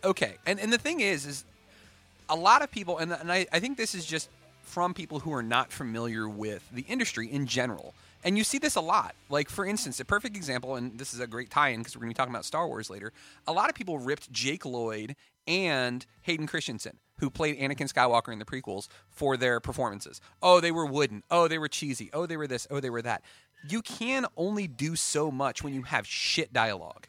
okay, 0.04 0.36
and 0.46 0.60
and 0.60 0.74
the 0.74 0.78
thing 0.78 1.00
is, 1.00 1.26
is 1.26 1.46
a 2.30 2.36
lot 2.36 2.62
of 2.62 2.72
people, 2.72 2.98
and 2.98 3.12
and 3.12 3.32
I 3.32 3.46
I 3.52 3.60
think 3.60 3.78
this 3.78 3.94
is 3.96 4.06
just 4.06 4.30
from 4.64 4.94
people 4.94 5.20
who 5.20 5.34
are 5.34 5.44
not 5.44 5.72
familiar 5.72 6.28
with 6.28 6.68
the 6.72 6.86
industry 6.88 7.32
in 7.32 7.46
general. 7.46 7.94
And 8.24 8.38
you 8.38 8.44
see 8.44 8.60
this 8.60 8.76
a 8.76 8.82
lot. 8.82 9.16
Like, 9.30 9.50
for 9.50 9.66
instance, 9.66 10.00
a 10.00 10.06
perfect 10.06 10.36
example, 10.36 10.76
and 10.76 10.98
this 10.98 11.14
is 11.14 11.20
a 11.20 11.28
great 11.28 11.50
tie 11.50 11.70
in 11.70 11.80
because 11.80 11.96
we're 11.96 12.02
going 12.02 12.12
to 12.12 12.16
be 12.16 12.18
talking 12.18 12.34
about 12.34 12.46
Star 12.46 12.68
Wars 12.68 12.90
later. 12.90 13.12
A 13.48 13.52
lot 13.52 13.70
of 13.70 13.76
people 13.76 13.98
ripped 13.98 14.32
Jake 14.32 14.64
Lloyd 14.64 15.16
and 15.48 16.06
Hayden 16.22 16.46
Christensen, 16.46 17.00
who 17.20 17.32
played 17.32 17.58
Anakin 17.58 17.92
Skywalker 17.92 18.32
in 18.32 18.38
the 18.38 18.46
prequels, 18.46 18.88
for 19.10 19.38
their 19.38 19.60
performances. 19.60 20.22
Oh, 20.42 20.60
they 20.60 20.72
were 20.72 20.86
wooden. 20.86 21.24
Oh, 21.32 21.48
they 21.48 21.58
were 21.58 21.68
cheesy. 21.68 22.12
Oh, 22.14 22.28
they 22.28 22.38
were 22.38 22.48
this. 22.48 22.68
Oh, 22.70 22.80
they 22.80 22.92
were 22.92 23.02
that. 23.02 23.24
You 23.70 23.82
can 23.82 24.26
only 24.38 24.68
do 24.68 24.96
so 24.96 25.32
much 25.32 25.64
when 25.64 25.74
you 25.74 25.84
have 25.84 26.08
shit 26.08 26.52
dialogue 26.52 27.08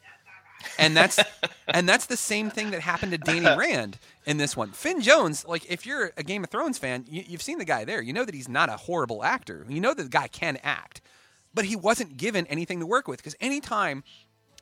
and 0.77 0.95
that's 0.95 1.19
and 1.67 1.87
that's 1.87 2.05
the 2.05 2.17
same 2.17 2.49
thing 2.49 2.71
that 2.71 2.81
happened 2.81 3.11
to 3.11 3.17
Danny 3.17 3.45
Rand 3.45 3.99
in 4.25 4.37
this 4.37 4.55
one. 4.55 4.71
Finn 4.71 5.01
Jones, 5.01 5.45
like 5.45 5.69
if 5.69 5.85
you're 5.85 6.11
a 6.17 6.23
Game 6.23 6.43
of 6.43 6.49
Thrones 6.49 6.77
fan, 6.77 7.05
you, 7.07 7.23
you've 7.27 7.41
seen 7.41 7.57
the 7.57 7.65
guy 7.65 7.85
there. 7.85 8.01
You 8.01 8.13
know 8.13 8.25
that 8.25 8.35
he's 8.35 8.49
not 8.49 8.69
a 8.69 8.77
horrible 8.77 9.23
actor. 9.23 9.65
You 9.69 9.79
know 9.79 9.93
that 9.93 10.03
the 10.03 10.09
guy 10.09 10.27
can 10.27 10.57
act, 10.63 11.01
but 11.53 11.65
he 11.65 11.75
wasn't 11.75 12.17
given 12.17 12.45
anything 12.47 12.79
to 12.79 12.85
work 12.85 13.07
with 13.07 13.17
because 13.19 13.35
anytime, 13.39 14.03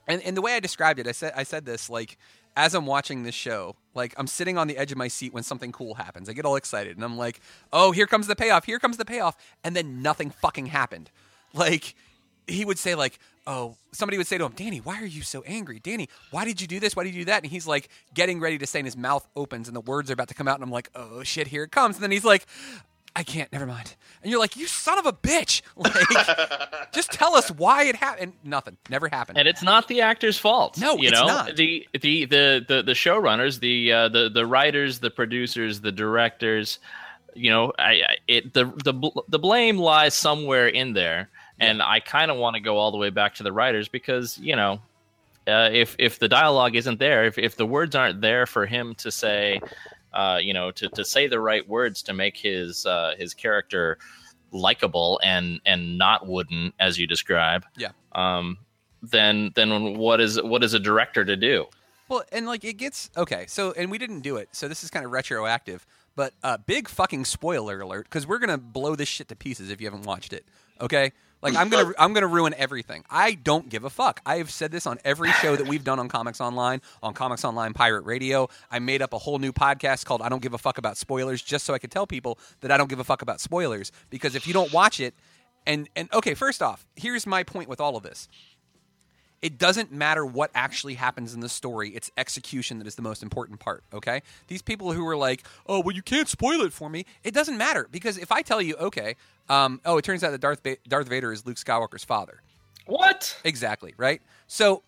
and, 0.08 0.22
and 0.24 0.36
the 0.36 0.42
way 0.42 0.56
I 0.56 0.60
described 0.60 1.00
it, 1.00 1.08
I 1.08 1.12
said 1.12 1.34
I 1.36 1.44
said 1.44 1.66
this 1.66 1.90
like 1.90 2.18
as 2.58 2.74
I'm 2.76 2.86
watching 2.86 3.24
this 3.24 3.36
show, 3.36 3.76
like 3.94 4.14
I'm 4.18 4.28
sitting 4.28 4.58
on 4.58 4.68
the 4.68 4.78
edge 4.78 4.92
of 4.92 4.98
my 4.98 5.08
seat 5.08 5.34
when 5.34 5.44
something 5.44 5.72
cool 5.72 5.96
happens. 5.96 6.28
I 6.28 6.34
get 6.34 6.46
all 6.46 6.58
excited 6.58 6.98
and 6.98 7.06
I'm 7.06 7.18
like, 7.18 7.40
oh, 7.72 7.92
here 7.92 8.08
comes 8.08 8.28
the 8.28 8.36
payoff. 8.36 8.66
Here 8.66 8.80
comes 8.80 8.98
the 8.98 9.06
payoff, 9.06 9.38
and 9.64 9.76
then 9.76 10.02
nothing 10.02 10.32
fucking 10.32 10.68
happened. 10.68 11.12
Like 11.54 11.96
he 12.48 12.66
would 12.66 12.80
say 12.80 12.96
like, 12.96 13.20
"Oh," 13.48 13.76
somebody 13.92 14.18
would 14.18 14.28
say 14.28 14.38
to 14.38 14.46
him, 14.46 14.54
"Danny, 14.56 14.80
why 14.80 15.02
are 15.02 15.06
you 15.06 15.22
so 15.22 15.42
angry? 15.44 15.80
Danny, 15.80 16.10
why 16.32 16.46
did 16.46 16.62
you 16.62 16.68
do 16.68 16.80
this? 16.80 16.96
Why 16.96 17.04
did 17.04 17.14
you 17.14 17.22
do 17.22 17.26
that?" 17.26 17.44
And 17.44 17.52
he's 17.52 17.68
like 17.68 17.90
getting 18.14 18.40
ready 18.40 18.58
to 18.58 18.66
say, 18.68 18.80
and 18.80 18.86
his 18.88 18.98
mouth 18.98 19.28
opens, 19.36 19.68
and 19.68 19.76
the 19.76 19.82
words 19.82 20.10
are 20.10 20.14
about 20.14 20.28
to 20.30 20.34
come 20.34 20.48
out, 20.48 20.56
and 20.56 20.64
I'm 20.64 20.72
like, 20.72 20.90
"Oh 20.96 21.24
shit, 21.24 21.48
here 21.48 21.64
it 21.64 21.72
comes!" 21.72 21.96
And 21.96 22.04
then 22.04 22.12
he's 22.12 22.24
like, 22.26 22.46
"I 23.16 23.24
can't. 23.24 23.52
Never 23.52 23.66
mind." 23.66 23.96
And 24.24 24.32
you're 24.32 24.40
like, 24.40 24.56
"You 24.56 24.68
son 24.68 24.98
of 25.00 25.06
a 25.06 25.14
bitch! 25.14 25.62
Like, 25.76 26.92
just 26.94 27.12
tell 27.12 27.36
us 27.36 27.50
why 27.52 27.84
it 27.86 27.96
happened." 27.96 28.34
Nothing. 28.44 28.78
Never 28.90 29.08
happened. 29.10 29.38
and 29.38 29.48
it's 29.48 29.64
not 29.64 29.88
the 29.88 30.02
actor's 30.02 30.38
fault. 30.38 30.78
No, 30.80 30.96
you 30.98 31.10
it's 31.10 31.20
know 31.20 31.28
not. 31.28 31.56
the 31.56 31.88
the 31.94 32.26
the 32.26 32.66
the, 32.68 32.84
the 32.84 32.94
showrunners, 32.94 33.60
the 33.60 33.92
uh, 33.92 34.10
the 34.10 34.30
the 34.30 34.46
writers, 34.46 35.00
the 35.00 35.10
producers, 35.12 35.82
the 35.82 35.92
directors. 35.92 36.80
You 37.34 37.50
know, 37.50 37.72
I, 37.80 37.92
I 37.92 38.16
it 38.28 38.54
the 38.54 38.66
the 38.84 39.24
the 39.30 39.40
blame 39.40 39.78
lies 39.78 40.14
somewhere 40.14 40.68
in 40.68 40.92
there, 40.94 41.30
and 41.62 41.82
I 41.82 42.00
kind 42.02 42.30
of 42.32 42.38
want 42.38 42.56
to 42.56 42.60
go 42.60 42.78
all 42.78 42.92
the 42.92 42.98
way 42.98 43.10
back 43.10 43.36
to 43.36 43.44
the 43.44 43.52
writers 43.54 43.88
because 43.88 44.38
you 44.38 44.56
know. 44.56 44.82
Uh, 45.48 45.70
if 45.74 45.96
if 45.98 46.20
the 46.20 46.28
dialogue 46.28 46.76
isn't 46.76 47.00
there, 47.00 47.26
if, 47.26 47.36
if 47.40 47.56
the 47.56 47.66
words 47.66 47.96
aren't 47.96 48.22
there 48.22 48.46
for 48.46 48.68
him 48.68 48.94
to 48.94 49.10
say, 49.10 49.60
uh, 50.14 50.38
you 50.40 50.54
know, 50.54 50.70
to, 50.70 50.88
to 50.90 51.04
say 51.04 51.26
the 51.28 51.40
right 51.40 51.68
words 51.68 52.04
to 52.04 52.14
make 52.14 52.38
his 52.38 52.86
uh, 52.86 53.16
his 53.18 53.34
character 53.34 53.98
likable 54.52 55.20
and 55.24 55.60
and 55.66 55.98
not 55.98 56.28
wooden, 56.28 56.74
as 56.80 57.00
you 57.00 57.08
describe, 57.08 57.66
Yeah. 57.76 57.90
um, 58.12 58.60
then 59.02 59.52
then 59.56 59.98
what 59.98 60.22
is 60.22 60.40
what 60.42 60.64
is 60.64 60.76
a 60.76 60.80
director 60.80 61.26
to 61.26 61.36
do? 61.36 61.66
Well, 62.08 62.24
and 62.32 62.46
like 62.46 62.64
it 62.64 62.74
gets 62.74 63.10
okay. 63.18 63.46
So, 63.48 63.72
and 63.72 63.90
we 63.90 63.98
didn't 63.98 64.20
do 64.22 64.36
it. 64.38 64.50
So 64.52 64.68
this 64.68 64.84
is 64.84 64.92
kind 64.92 65.06
of 65.06 65.12
retroactive. 65.12 65.88
But 66.16 66.34
uh, 66.44 66.58
big 66.58 66.88
fucking 66.88 67.26
spoiler 67.26 67.80
alert 67.82 68.04
because 68.04 68.28
we're 68.28 68.38
gonna 68.40 68.60
blow 68.60 68.96
this 68.96 69.10
shit 69.10 69.28
to 69.30 69.36
pieces 69.36 69.72
if 69.72 69.82
you 69.82 69.88
haven't 69.88 70.04
watched 70.06 70.34
it. 70.34 70.46
Okay, 70.80 71.14
like 71.42 71.56
I'm 71.56 71.70
gonna 71.70 71.94
I'm 71.98 72.14
gonna 72.14 72.28
ruin 72.28 72.54
everything. 72.58 73.04
I 73.10 73.34
don't 73.34 73.70
give 73.70 73.84
a 73.84 73.90
fuck. 73.90 74.22
I 74.26 74.38
have 74.38 74.52
said 74.52 74.72
this 74.72 74.86
on 74.86 75.00
every 75.04 75.32
show 75.34 75.56
that 75.56 75.68
we've 75.68 75.84
done 75.84 76.00
on 76.00 76.08
Comics 76.08 76.40
Online, 76.40 76.82
on 77.02 77.14
Comics 77.14 77.44
Online 77.44 77.74
Pirate 77.74 78.06
Radio. 78.06 78.50
I 78.70 78.80
made 78.80 79.02
up 79.02 79.14
a 79.14 79.18
whole 79.18 79.40
new 79.40 79.52
podcast 79.52 80.06
called 80.06 80.22
I 80.22 80.30
Don't 80.30 80.42
Give 80.42 80.54
a 80.54 80.58
Fuck 80.58 80.78
About 80.78 80.98
Spoilers 80.98 81.42
just 81.42 81.66
so 81.66 81.74
I 81.74 81.80
could 81.80 81.92
tell 81.92 82.06
people 82.06 82.38
that 82.62 82.72
I 82.72 82.78
don't 82.78 82.90
give 82.90 83.00
a 83.00 83.04
fuck 83.04 83.22
about 83.22 83.40
spoilers 83.40 83.92
because 84.10 84.36
if 84.36 84.48
you 84.48 84.54
don't 84.54 84.72
watch 84.72 85.00
it, 85.00 85.14
and 85.66 85.90
and 85.96 86.12
okay, 86.14 86.34
first 86.34 86.62
off, 86.62 86.86
here's 86.96 87.26
my 87.26 87.44
point 87.44 87.70
with 87.70 87.80
all 87.82 87.96
of 87.96 88.04
this 88.04 88.28
it 89.42 89.58
doesn't 89.58 89.92
matter 89.92 90.26
what 90.26 90.52
actually 90.54 90.94
happens 90.94 91.34
in 91.34 91.40
the 91.40 91.50
story 91.50 91.90
it's 91.90 92.12
execution 92.18 92.78
that 92.78 92.88
is 92.88 92.96
the 92.96 93.02
most 93.02 93.24
important 93.24 93.60
part 93.60 93.84
okay? 93.94 94.22
These 94.48 94.62
people 94.62 94.94
who 94.94 95.06
are 95.08 95.18
like 95.18 95.44
oh 95.68 95.80
well 95.82 95.96
you 95.96 96.02
can't 96.02 96.28
spoil 96.28 96.62
it 96.62 96.74
for 96.74 96.90
me 96.90 97.06
it 97.24 97.34
doesn't 97.34 97.58
matter 97.58 97.88
because 97.92 98.18
if 98.18 98.32
i 98.32 98.42
tell 98.42 98.62
you 98.62 98.76
okay 98.76 99.16
um, 99.50 99.82
oh 99.86 99.98
it 99.98 100.06
turns 100.06 100.24
out 100.24 100.32
that 100.32 100.42
darth, 100.42 100.64
ba- 100.64 100.78
darth 100.88 101.08
vader 101.08 101.32
is 101.32 101.46
luke 101.46 101.58
skywalker's 101.58 102.04
father. 102.04 102.42
What? 102.86 103.40
exactly 103.44 103.94
right? 103.98 104.22
So 104.48 104.84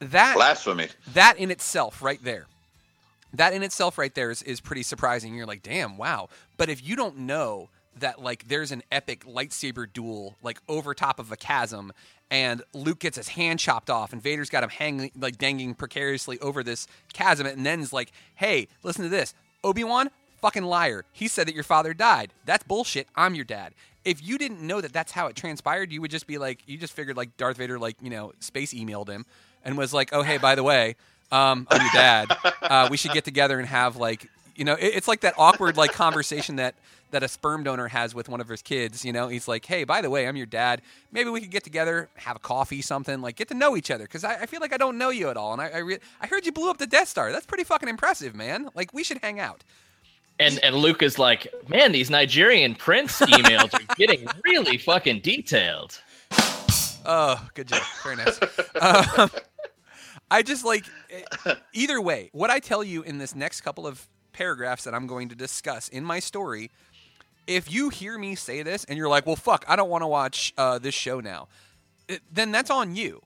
that 0.00 0.34
Blasphemy. 0.34 0.88
that 1.14 1.38
in 1.38 1.50
itself 1.50 2.02
right 2.02 2.22
there 2.22 2.46
that 3.34 3.52
in 3.52 3.62
itself 3.62 3.98
right 3.98 4.14
there 4.14 4.30
is, 4.30 4.42
is 4.42 4.60
pretty 4.60 4.82
surprising. 4.82 5.34
You're 5.34 5.46
like 5.46 5.62
damn 5.62 5.96
wow. 5.96 6.28
But 6.56 6.68
if 6.68 6.86
you 6.86 6.96
don't 6.96 7.18
know 7.18 7.68
that 7.98 8.20
like 8.20 8.48
there's 8.48 8.72
an 8.72 8.82
epic 8.90 9.24
lightsaber 9.24 9.86
duel 9.92 10.36
like 10.42 10.60
over 10.68 10.94
top 10.94 11.18
of 11.18 11.32
a 11.32 11.36
chasm 11.36 11.92
and 12.30 12.62
luke 12.72 13.00
gets 13.00 13.16
his 13.16 13.28
hand 13.28 13.58
chopped 13.58 13.90
off 13.90 14.12
and 14.12 14.22
vader's 14.22 14.50
got 14.50 14.62
him 14.62 14.70
hanging 14.70 15.10
like 15.18 15.38
dangling 15.38 15.74
precariously 15.74 16.38
over 16.40 16.62
this 16.62 16.86
chasm 17.12 17.46
and 17.46 17.64
then 17.66 17.80
is 17.80 17.92
like 17.92 18.12
hey 18.36 18.68
listen 18.82 19.02
to 19.02 19.08
this. 19.08 19.34
Obi-wan 19.62 20.10
fucking 20.40 20.64
liar. 20.64 21.04
He 21.12 21.28
said 21.28 21.46
that 21.46 21.54
your 21.54 21.64
father 21.64 21.92
died. 21.92 22.32
That's 22.46 22.64
bullshit. 22.64 23.08
I'm 23.14 23.34
your 23.34 23.44
dad. 23.44 23.74
If 24.06 24.26
you 24.26 24.38
didn't 24.38 24.62
know 24.62 24.80
that 24.80 24.94
that's 24.94 25.12
how 25.12 25.26
it 25.26 25.36
transpired 25.36 25.92
you 25.92 26.00
would 26.00 26.10
just 26.10 26.26
be 26.26 26.38
like 26.38 26.62
you 26.66 26.78
just 26.78 26.94
figured 26.94 27.16
like 27.16 27.36
darth 27.36 27.58
vader 27.58 27.78
like 27.78 27.96
you 28.00 28.10
know 28.10 28.32
space 28.40 28.72
emailed 28.72 29.08
him 29.08 29.26
and 29.64 29.76
was 29.76 29.92
like 29.92 30.10
oh 30.12 30.22
hey 30.22 30.38
by 30.38 30.54
the 30.54 30.62
way 30.62 30.96
um, 31.32 31.66
I'm 31.70 31.80
your 31.80 31.90
dad. 31.92 32.36
Uh, 32.62 32.88
we 32.90 32.96
should 32.96 33.12
get 33.12 33.24
together 33.24 33.58
and 33.58 33.68
have 33.68 33.96
like, 33.96 34.28
you 34.60 34.64
know, 34.66 34.74
it, 34.74 34.94
it's 34.94 35.08
like 35.08 35.22
that 35.22 35.32
awkward 35.38 35.78
like 35.78 35.94
conversation 35.94 36.56
that 36.56 36.74
that 37.12 37.22
a 37.22 37.28
sperm 37.28 37.64
donor 37.64 37.88
has 37.88 38.14
with 38.14 38.28
one 38.28 38.42
of 38.42 38.48
his 38.48 38.60
kids. 38.60 39.06
You 39.06 39.12
know, 39.12 39.28
he's 39.28 39.48
like, 39.48 39.64
hey, 39.64 39.84
by 39.84 40.02
the 40.02 40.10
way, 40.10 40.28
I'm 40.28 40.36
your 40.36 40.44
dad. 40.44 40.82
Maybe 41.10 41.30
we 41.30 41.40
could 41.40 41.50
get 41.50 41.64
together, 41.64 42.10
have 42.16 42.36
a 42.36 42.38
coffee, 42.38 42.82
something 42.82 43.22
like, 43.22 43.36
get 43.36 43.48
to 43.48 43.54
know 43.54 43.74
each 43.74 43.90
other 43.90 44.04
because 44.04 44.22
I, 44.22 44.42
I 44.42 44.46
feel 44.46 44.60
like 44.60 44.74
I 44.74 44.76
don't 44.76 44.98
know 44.98 45.08
you 45.08 45.30
at 45.30 45.38
all. 45.38 45.54
And 45.54 45.62
I 45.62 45.68
I, 45.68 45.78
re- 45.78 45.98
I 46.20 46.26
heard 46.26 46.44
you 46.44 46.52
blew 46.52 46.68
up 46.68 46.76
the 46.76 46.86
Death 46.86 47.08
Star. 47.08 47.32
That's 47.32 47.46
pretty 47.46 47.64
fucking 47.64 47.88
impressive, 47.88 48.34
man. 48.34 48.68
Like, 48.74 48.92
we 48.92 49.02
should 49.02 49.18
hang 49.22 49.40
out. 49.40 49.64
And 50.38 50.58
and 50.62 50.76
Luke 50.76 51.02
is 51.02 51.18
like, 51.18 51.48
man, 51.68 51.92
these 51.92 52.10
Nigerian 52.10 52.74
prince 52.74 53.18
emails 53.18 53.72
are 53.72 53.94
getting 53.96 54.28
really 54.44 54.76
fucking 54.76 55.20
detailed. 55.20 55.98
Oh, 57.06 57.48
good 57.54 57.68
job. 57.68 57.82
Very 58.02 58.16
nice. 58.16 58.38
um, 58.78 59.30
I 60.30 60.42
just 60.42 60.66
like 60.66 60.84
either 61.72 61.98
way. 61.98 62.28
What 62.32 62.50
I 62.50 62.60
tell 62.60 62.84
you 62.84 63.02
in 63.02 63.16
this 63.16 63.34
next 63.34 63.62
couple 63.62 63.86
of 63.86 64.06
paragraphs 64.32 64.84
that 64.84 64.94
I'm 64.94 65.06
going 65.06 65.28
to 65.28 65.34
discuss 65.34 65.88
in 65.88 66.04
my 66.04 66.20
story, 66.20 66.70
if 67.46 67.70
you 67.70 67.88
hear 67.88 68.16
me 68.18 68.34
say 68.34 68.62
this 68.62 68.84
and 68.84 68.96
you're 68.96 69.08
like, 69.08 69.26
"Well, 69.26 69.36
fuck, 69.36 69.64
I 69.68 69.76
don't 69.76 69.90
want 69.90 70.02
to 70.02 70.06
watch 70.08 70.52
uh, 70.56 70.78
this 70.78 70.94
show 70.94 71.20
now," 71.20 71.48
eh, 72.08 72.18
then 72.32 72.52
that's 72.52 72.70
on 72.70 72.94
you. 72.94 73.22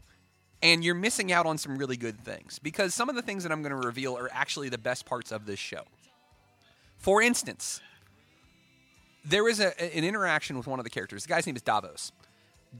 And 0.62 0.82
you're 0.82 0.94
missing 0.94 1.30
out 1.30 1.44
on 1.44 1.58
some 1.58 1.76
really 1.76 1.98
good 1.98 2.18
things 2.24 2.58
because 2.58 2.94
some 2.94 3.10
of 3.10 3.14
the 3.14 3.22
things 3.22 3.42
that 3.42 3.52
I'm 3.52 3.60
going 3.60 3.78
to 3.78 3.86
reveal 3.86 4.16
are 4.16 4.30
actually 4.32 4.70
the 4.70 4.78
best 4.78 5.04
parts 5.04 5.30
of 5.30 5.44
this 5.44 5.58
show. 5.58 5.82
For 6.96 7.20
instance, 7.20 7.82
there 9.26 9.46
is 9.46 9.60
a, 9.60 9.78
an 9.94 10.04
interaction 10.04 10.56
with 10.56 10.66
one 10.66 10.78
of 10.80 10.84
the 10.84 10.90
characters. 10.90 11.24
The 11.24 11.28
guy's 11.28 11.46
name 11.46 11.56
is 11.56 11.62
Davos. 11.62 12.12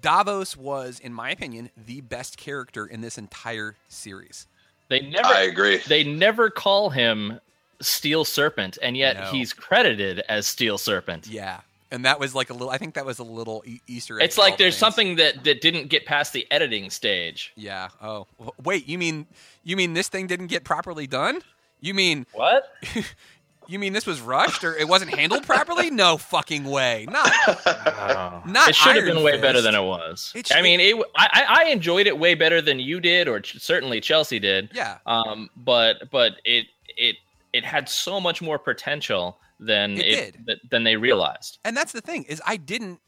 Davos 0.00 0.56
was, 0.56 0.98
in 0.98 1.12
my 1.12 1.30
opinion, 1.30 1.70
the 1.76 2.00
best 2.00 2.36
character 2.36 2.86
in 2.86 3.00
this 3.00 3.18
entire 3.18 3.76
series. 3.88 4.46
They 4.88 5.00
never 5.00 5.28
I 5.28 5.42
agree. 5.42 5.78
they 5.86 6.04
never 6.04 6.50
call 6.50 6.90
him 6.90 7.38
Steel 7.86 8.24
Serpent, 8.24 8.78
and 8.82 8.96
yet 8.96 9.16
No. 9.16 9.22
he's 9.30 9.52
credited 9.52 10.20
as 10.28 10.46
Steel 10.46 10.78
Serpent. 10.78 11.26
Yeah, 11.26 11.60
and 11.90 12.04
that 12.04 12.18
was 12.20 12.34
like 12.34 12.50
a 12.50 12.52
little. 12.52 12.70
I 12.70 12.78
think 12.78 12.94
that 12.94 13.06
was 13.06 13.18
a 13.18 13.24
little 13.24 13.62
e- 13.66 13.80
Easter 13.86 14.18
egg. 14.20 14.24
It's 14.24 14.38
like 14.38 14.56
there's 14.58 14.74
fans. 14.74 14.80
something 14.80 15.16
that, 15.16 15.44
that 15.44 15.60
didn't 15.60 15.88
get 15.88 16.06
past 16.06 16.32
the 16.32 16.46
editing 16.50 16.90
stage. 16.90 17.52
Yeah. 17.56 17.88
Oh, 18.02 18.26
wait. 18.62 18.88
You 18.88 18.98
mean 18.98 19.26
you 19.62 19.76
mean 19.76 19.92
this 19.94 20.08
thing 20.08 20.26
didn't 20.26 20.48
get 20.48 20.64
properly 20.64 21.06
done? 21.06 21.40
You 21.80 21.94
mean 21.94 22.26
What? 22.32 22.72
you 23.66 23.78
mean 23.78 23.92
this 23.92 24.06
was 24.06 24.20
rushed 24.20 24.62
or 24.64 24.74
it 24.76 24.88
wasn't 24.88 25.14
handled 25.14 25.44
properly? 25.44 25.90
No 25.90 26.16
fucking 26.18 26.64
way. 26.64 27.06
Not 27.10 27.30
Not 28.46 28.68
it 28.68 28.74
should 28.74 28.96
have 28.96 29.04
Iron 29.04 29.14
been 29.16 29.22
way 29.24 29.32
Fist. 29.32 29.42
better 29.42 29.60
than 29.60 29.74
it 29.74 29.82
was. 29.82 30.32
It 30.34 30.54
I 30.54 30.62
mean, 30.62 30.80
it, 30.80 30.96
I, 31.16 31.28
I 31.32 31.62
I 31.64 31.64
enjoyed 31.70 32.06
it 32.06 32.18
way 32.18 32.34
better 32.34 32.60
than 32.60 32.78
you 32.78 33.00
did, 33.00 33.28
or 33.28 33.40
ch- 33.40 33.58
certainly 33.60 34.00
Chelsea 34.00 34.38
did. 34.38 34.70
yeah. 34.74 34.98
Um, 35.06 35.50
but 35.56 36.10
but 36.10 36.34
it 36.44 36.66
it 37.54 37.64
had 37.64 37.88
so 37.88 38.20
much 38.20 38.42
more 38.42 38.58
potential 38.58 39.38
than 39.60 39.92
It 39.92 40.00
it, 40.04 40.36
th- 40.46 40.58
than 40.70 40.82
they 40.82 40.96
realized. 40.96 41.58
And 41.64 41.76
that's 41.76 41.92
the 41.92 42.00
thing 42.00 42.24
is 42.24 42.42
I 42.44 42.56
didn't 42.56 43.00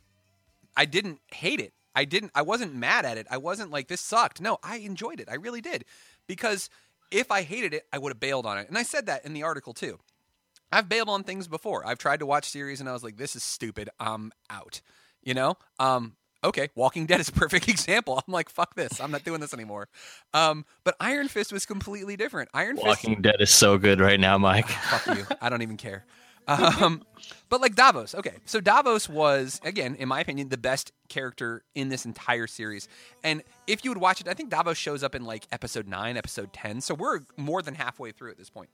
I 0.77 0.85
didn't 0.85 1.21
hate 1.33 1.61
it. 1.61 1.73
I 1.97 2.05
didn't 2.05 2.31
I 2.35 2.43
wasn't 2.43 2.75
mad 2.75 3.05
at 3.05 3.19
it. 3.19 3.27
I 3.29 3.39
wasn't 3.39 3.73
like 3.73 3.89
this 3.89 4.01
sucked. 4.01 4.41
No, 4.41 4.59
I 4.63 4.77
enjoyed 4.77 5.19
it. 5.19 5.29
I 5.29 5.35
really 5.35 5.61
did. 5.61 5.85
Because 6.29 6.71
if 7.11 7.31
I 7.33 7.43
hated 7.43 7.75
it, 7.75 7.87
I 7.93 7.99
would 7.99 8.13
have 8.13 8.21
bailed 8.21 8.47
on 8.47 8.57
it. 8.59 8.69
And 8.69 8.79
I 8.79 8.85
said 8.85 9.07
that 9.07 9.25
in 9.27 9.33
the 9.33 9.43
article 9.43 9.75
too. 9.75 9.99
I've 10.71 10.89
bailed 10.89 11.09
on 11.09 11.25
things 11.25 11.49
before. 11.49 11.85
I've 11.85 11.99
tried 11.99 12.21
to 12.21 12.27
watch 12.27 12.49
series 12.49 12.79
and 12.79 12.89
I 12.89 12.93
was 12.93 13.03
like 13.03 13.17
this 13.17 13.35
is 13.35 13.43
stupid. 13.43 13.91
I'm 13.99 14.31
out. 14.49 14.81
You 15.23 15.35
know? 15.35 15.55
Um 15.81 16.15
okay, 16.47 16.69
Walking 16.75 17.07
Dead 17.07 17.21
is 17.21 17.29
a 17.29 17.33
perfect 17.33 17.69
example. 17.77 18.23
I'm 18.27 18.33
like 18.33 18.49
fuck 18.49 18.75
this. 18.75 19.01
I'm 19.01 19.11
not 19.11 19.25
doing 19.25 19.41
this 19.41 19.55
anymore. 19.55 19.89
Um 20.35 20.65
but 20.85 20.97
Iron 21.01 21.29
Fist 21.29 21.53
was 21.53 21.67
completely 21.67 22.17
different. 22.17 22.49
Iron 22.55 22.77
Fist 22.77 22.87
Walking 22.87 23.23
Dead 23.23 23.37
is 23.41 23.51
so 23.53 23.79
good 23.79 24.01
right 24.01 24.19
now, 24.19 24.39
Mike. 24.39 24.69
fuck 24.69 25.17
you. 25.17 25.27
I 25.41 25.49
don't 25.49 25.63
even 25.63 25.77
care. 25.77 26.05
Um, 26.49 27.03
but 27.49 27.61
like 27.61 27.75
Davos, 27.75 28.15
okay. 28.15 28.35
So 28.45 28.61
Davos 28.61 29.09
was, 29.09 29.61
again, 29.65 29.97
in 29.97 30.09
my 30.09 30.21
opinion, 30.21 30.49
the 30.49 30.57
best 30.57 30.93
character 31.09 31.65
in 31.75 31.89
this 31.89 32.05
entire 32.05 32.47
series. 32.47 32.89
And 33.25 33.43
if 33.67 33.85
you 33.85 33.91
would 33.91 33.99
watch 33.99 34.21
it, 34.21 34.29
I 34.29 34.35
think 34.35 34.51
Davos 34.51 34.79
shows 34.79 35.03
up 35.03 35.15
in 35.15 35.25
like 35.25 35.47
episode 35.51 35.89
nine, 35.89 36.17
episode 36.17 36.53
ten. 36.53 36.81
So 36.81 36.95
we're 36.95 37.21
more 37.37 37.63
than 37.63 37.75
halfway 37.75 38.13
through 38.13 38.31
at 38.31 38.39
this 38.39 38.51
point. 38.51 38.71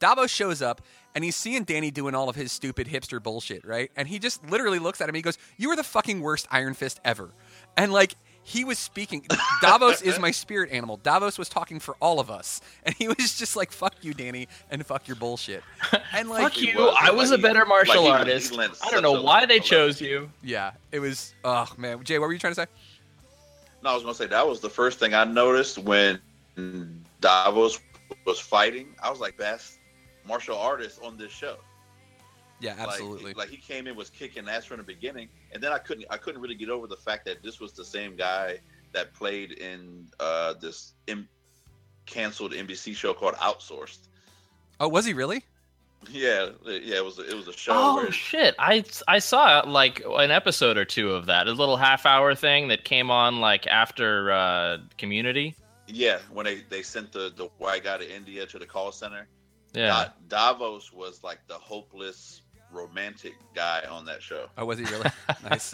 Davos 0.00 0.30
shows 0.30 0.60
up 0.62 0.80
and 1.14 1.22
he's 1.24 1.36
seeing 1.36 1.64
Danny 1.64 1.90
doing 1.90 2.14
all 2.14 2.28
of 2.28 2.36
his 2.36 2.52
stupid 2.52 2.86
hipster 2.86 3.22
bullshit, 3.22 3.64
right? 3.64 3.90
And 3.96 4.08
he 4.08 4.18
just 4.18 4.44
literally 4.48 4.78
looks 4.78 5.00
at 5.00 5.04
him. 5.04 5.10
And 5.10 5.16
he 5.16 5.22
goes, 5.22 5.38
"You 5.56 5.70
are 5.70 5.76
the 5.76 5.84
fucking 5.84 6.20
worst 6.20 6.46
Iron 6.50 6.74
Fist 6.74 7.00
ever." 7.04 7.30
And 7.76 7.92
like 7.92 8.14
he 8.42 8.64
was 8.64 8.78
speaking, 8.78 9.26
Davos 9.62 10.02
is 10.02 10.18
my 10.18 10.30
spirit 10.30 10.70
animal. 10.72 10.96
Davos 10.96 11.38
was 11.38 11.48
talking 11.48 11.78
for 11.78 11.96
all 12.00 12.18
of 12.20 12.30
us, 12.30 12.60
and 12.84 12.94
he 12.94 13.06
was 13.08 13.36
just 13.36 13.56
like, 13.56 13.70
"Fuck 13.72 13.94
you, 14.02 14.14
Danny, 14.14 14.48
and 14.70 14.84
fuck 14.84 15.06
your 15.06 15.16
bullshit." 15.16 15.62
And 16.12 16.28
like, 16.28 16.42
Fuck 16.42 16.60
you! 16.60 16.76
was. 16.76 16.96
I 17.00 17.12
was 17.12 17.30
a 17.30 17.38
better 17.38 17.64
martial 17.64 18.02
like, 18.02 18.20
artist. 18.20 18.50
he 18.50 18.56
lent 18.56 18.76
I 18.84 18.90
don't 18.90 19.02
know 19.02 19.22
why 19.22 19.46
they 19.46 19.60
chose 19.60 20.00
you. 20.00 20.28
yeah, 20.42 20.72
it 20.90 20.98
was. 20.98 21.34
Oh 21.44 21.68
man, 21.76 22.02
Jay, 22.02 22.18
what 22.18 22.26
were 22.26 22.32
you 22.32 22.38
trying 22.40 22.54
to 22.54 22.60
say? 22.62 22.66
No, 23.82 23.90
I 23.90 23.94
was 23.94 24.02
gonna 24.02 24.14
say 24.14 24.26
that 24.26 24.46
was 24.46 24.58
the 24.60 24.68
first 24.68 24.98
thing 24.98 25.14
I 25.14 25.22
noticed 25.24 25.78
when 25.78 26.20
Davos 27.20 27.78
was 28.26 28.40
fighting. 28.40 28.88
I 29.02 29.08
was 29.08 29.20
like, 29.20 29.36
best 29.36 29.78
martial 30.30 30.56
artist 30.56 31.00
on 31.02 31.16
this 31.16 31.32
show. 31.32 31.56
Yeah, 32.60 32.74
Like, 32.74 32.80
absolutely. 32.88 33.32
Like, 33.34 33.48
he 33.48 33.56
came 33.56 33.86
in 33.86 33.96
was 33.96 34.10
kicking 34.10 34.48
ass 34.48 34.64
from 34.64 34.76
the 34.76 34.82
beginning, 34.82 35.28
and 35.52 35.62
then 35.62 35.72
I 35.72 35.78
couldn't 35.78 36.04
I 36.10 36.18
couldn't 36.18 36.40
really 36.40 36.54
get 36.54 36.70
over 36.70 36.86
the 36.86 36.96
fact 36.96 37.24
that 37.24 37.42
this 37.42 37.58
was 37.58 37.72
the 37.72 37.84
same 37.84 38.16
guy 38.16 38.58
that 38.92 39.14
played 39.14 39.52
in 39.52 40.08
uh, 40.20 40.54
this 40.60 40.92
M- 41.08 41.28
canceled 42.06 42.52
NBC 42.52 42.94
show 42.94 43.14
called 43.14 43.34
Outsourced. 43.36 44.08
oh, 44.78 44.88
was 44.88 45.04
he 45.04 45.14
really? 45.14 45.42
Yeah, 46.10 46.50
yeah, 46.64 46.96
it 46.96 47.04
was 47.04 47.18
a, 47.18 47.30
it 47.30 47.34
was 47.34 47.48
a 47.48 47.52
show. 47.52 47.72
Oh 47.74 47.96
where, 47.96 48.12
shit! 48.12 48.54
I 48.58 48.84
I 49.06 49.18
saw 49.18 49.62
like 49.66 50.02
an 50.06 50.30
episode 50.30 50.76
or 50.78 50.84
two 50.84 51.12
of 51.12 51.26
that. 51.26 51.46
A 51.46 51.52
little 51.52 51.76
half 51.76 52.06
hour 52.06 52.34
thing 52.34 52.68
that 52.68 52.84
came 52.84 53.10
on 53.10 53.40
like 53.40 53.66
after 53.66 54.32
uh, 54.32 54.78
Community. 54.96 55.54
yeah, 55.88 56.18
when 56.32 56.46
they, 56.46 56.62
they 56.70 56.82
sent 56.82 57.12
the, 57.12 57.32
the 57.36 57.48
white 57.58 57.84
guy 57.84 57.98
to 57.98 58.16
India 58.16 58.46
to 58.46 58.58
the 58.58 58.66
call 58.66 58.92
center. 58.92 59.26
Yeah. 59.74 60.08
Da- 60.28 60.52
Davos 60.52 60.92
was 60.92 61.22
like 61.22 61.40
the 61.46 61.54
hopeless 61.54 62.42
romantic 62.72 63.34
guy 63.54 63.82
on 63.90 64.04
that 64.06 64.22
show. 64.22 64.46
Oh, 64.56 64.64
was 64.64 64.78
he 64.78 64.84
really? 64.86 65.10
nice. 65.50 65.72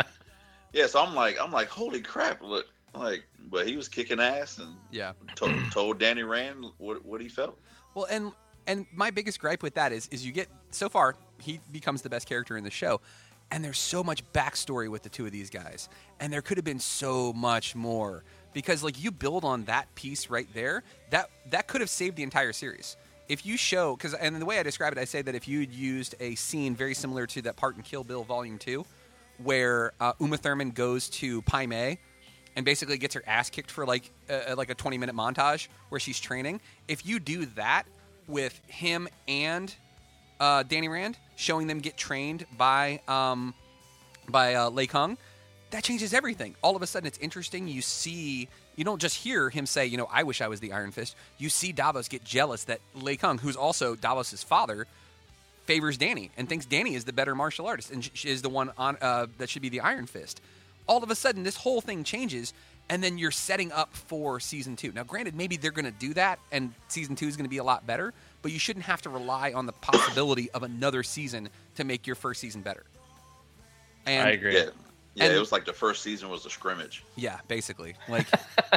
Yeah, 0.73 0.87
so 0.87 1.03
I'm 1.05 1.15
like 1.15 1.37
I'm 1.41 1.53
like 1.53 1.69
holy 1.69 2.01
crap! 2.01 2.43
Look, 2.43 2.67
like, 2.95 3.25
but 3.51 3.67
he 3.67 3.77
was 3.77 3.89
kicking 3.89 4.21
ass 4.21 4.59
and 4.59 4.75
Yeah. 4.91 5.13
told, 5.35 5.53
told 5.71 5.99
Danny 5.99 6.23
Rand 6.23 6.65
what 6.79 7.05
what 7.05 7.21
he 7.21 7.29
felt. 7.29 7.59
Well, 7.95 8.07
and 8.11 8.33
and 8.67 8.87
my 8.93 9.11
biggest 9.11 9.39
gripe 9.41 9.63
with 9.63 9.75
that 9.75 9.93
is 9.93 10.09
is 10.11 10.25
you 10.27 10.33
get 10.33 10.49
so 10.71 10.89
far 10.89 11.15
he 11.41 11.61
becomes 11.73 12.03
the 12.03 12.11
best 12.11 12.27
character 12.29 12.57
in 12.57 12.65
the 12.65 12.71
show, 12.71 13.01
and 13.51 13.65
there's 13.65 13.79
so 13.79 14.03
much 14.05 14.25
backstory 14.33 14.89
with 14.91 15.03
the 15.03 15.09
two 15.09 15.25
of 15.27 15.33
these 15.33 15.51
guys, 15.51 15.89
and 16.21 16.33
there 16.33 16.43
could 16.43 16.57
have 16.59 16.65
been 16.65 16.81
so 16.81 17.33
much 17.33 17.75
more 17.75 18.25
because 18.53 18.83
like 18.83 19.03
you 19.03 19.11
build 19.11 19.45
on 19.45 19.65
that 19.65 19.95
piece 19.95 20.29
right 20.31 20.49
there, 20.53 20.83
that 21.11 21.31
that 21.51 21.67
could 21.69 21.81
have 21.81 21.91
saved 21.91 22.17
the 22.17 22.23
entire 22.23 22.53
series. 22.53 22.97
If 23.29 23.45
you 23.45 23.57
show 23.57 23.97
because 23.97 24.15
and 24.15 24.41
the 24.41 24.47
way 24.47 24.59
I 24.59 24.63
describe 24.63 24.93
it, 24.93 24.99
I 24.99 25.05
say 25.05 25.23
that 25.23 25.35
if 25.35 25.49
you'd 25.49 25.73
used 25.73 26.15
a 26.21 26.35
scene 26.37 26.77
very 26.77 26.95
similar 26.95 27.27
to 27.29 27.43
that 27.43 27.57
part 27.57 27.77
in 27.77 27.83
Kill 27.83 28.05
Bill 28.05 28.23
Volume 28.23 28.59
Two, 28.59 28.87
where 29.43 29.93
uh, 30.01 30.13
Uma 30.21 30.37
Thurman 30.37 30.71
goes 30.71 31.09
to 31.11 31.43
Pai 31.43 31.67
Mei 31.67 31.99
and 32.55 32.65
basically 32.65 32.99
gets 32.99 33.15
her 33.15 33.23
ass 33.27 33.51
kicked 33.51 33.71
for 33.71 33.85
like 33.85 34.11
uh, 34.31 34.55
like 34.57 34.71
a 34.71 34.75
20 34.75 34.99
minute 34.99 35.15
montage 35.15 35.69
where 35.89 36.01
she's 36.01 36.21
training. 36.21 36.61
If 36.89 37.05
you 37.07 37.19
do 37.19 37.47
that 37.57 37.85
with 38.29 38.61
him 38.67 39.09
and 39.29 39.75
uh, 40.41 40.63
Danny 40.63 40.89
Rand, 40.89 41.19
showing 41.37 41.67
them 41.67 41.81
get 41.81 41.97
trained 41.97 42.47
by 42.57 43.01
um, 43.09 43.55
by 44.29 44.55
uh, 44.55 44.71
Lei 44.71 44.87
Kung, 44.87 45.19
that 45.71 45.85
changes 45.85 46.15
everything. 46.15 46.55
All 46.63 46.77
of 46.77 46.83
a 46.83 46.87
sudden, 46.87 47.07
it's 47.07 47.19
interesting. 47.19 47.69
You 47.69 47.83
see, 47.83 48.49
you 48.77 48.85
don't 48.85 49.01
just 49.01 49.17
hear 49.17 49.51
him 49.51 49.67
say, 49.67 49.87
you 49.87 49.97
know, 49.97 50.09
I 50.13 50.23
wish 50.23 50.41
I 50.41 50.49
was 50.49 50.61
the 50.61 50.73
Iron 50.73 50.93
Fist. 50.93 51.17
You 51.39 51.49
see 51.49 51.73
Davos 51.73 52.09
get 52.09 52.23
jealous 52.23 52.65
that 52.65 52.81
Lei 52.95 53.17
Kung, 53.17 53.39
who's 53.39 53.57
also 53.57 53.97
Davos's 53.97 54.43
father, 54.43 54.87
favors 55.65 55.99
Danny 55.99 56.31
and 56.37 56.49
thinks 56.49 56.65
Danny 56.65 56.95
is 56.95 57.05
the 57.05 57.13
better 57.13 57.35
martial 57.35 57.67
artist 57.67 57.91
and 57.91 58.05
sh- 58.05 58.25
is 58.25 58.43
the 58.43 58.49
one 58.49 58.71
on 58.79 58.97
uh, 59.01 59.27
that 59.39 59.49
should 59.51 59.63
be 59.63 59.69
the 59.69 59.81
Iron 59.81 60.07
Fist. 60.07 60.41
All 60.89 61.03
of 61.03 61.11
a 61.11 61.17
sudden, 61.17 61.43
this 61.43 61.57
whole 61.57 61.81
thing 61.81 62.05
changes, 62.05 62.53
and 62.89 63.03
then 63.03 63.19
you're 63.19 63.33
setting 63.33 63.73
up 63.73 63.93
for 63.93 64.39
season 64.39 64.77
two. 64.77 64.93
Now, 64.93 65.03
granted, 65.03 65.35
maybe 65.35 65.57
they're 65.57 65.73
going 65.73 65.87
to 65.87 65.91
do 65.91 66.15
that, 66.15 66.39
and 66.53 66.73
season 66.87 67.17
two 67.17 67.27
is 67.27 67.37
going 67.37 67.47
to 67.47 67.51
be 67.51 67.57
a 67.59 67.65
lot 67.65 67.87
better, 67.87 68.15
but 68.43 68.53
you 68.53 68.61
shouldn't 68.61 68.85
have 68.85 69.03
to 69.03 69.11
rely 69.11 69.53
on 69.53 69.67
the 69.67 69.73
possibility 69.73 70.49
of 70.53 70.63
another 70.63 71.03
season 71.03 71.49
to 71.75 71.83
make 71.83 72.07
your 72.07 72.15
first 72.15 72.41
season 72.41 72.61
better. 72.61 72.85
And 74.07 74.29
I 74.29 74.31
agree. 74.33 74.55
Yeah, 74.55 74.71
yeah, 75.17 75.25
And- 75.25 75.35
it 75.35 75.41
was 75.41 75.51
like 75.51 75.65
the 75.65 75.73
first 75.73 76.03
season 76.03 76.29
was 76.29 76.47
a 76.47 76.51
scrimmage. 76.51 77.03
Yeah, 77.17 77.39
basically. 77.49 77.95
Like 78.09 78.27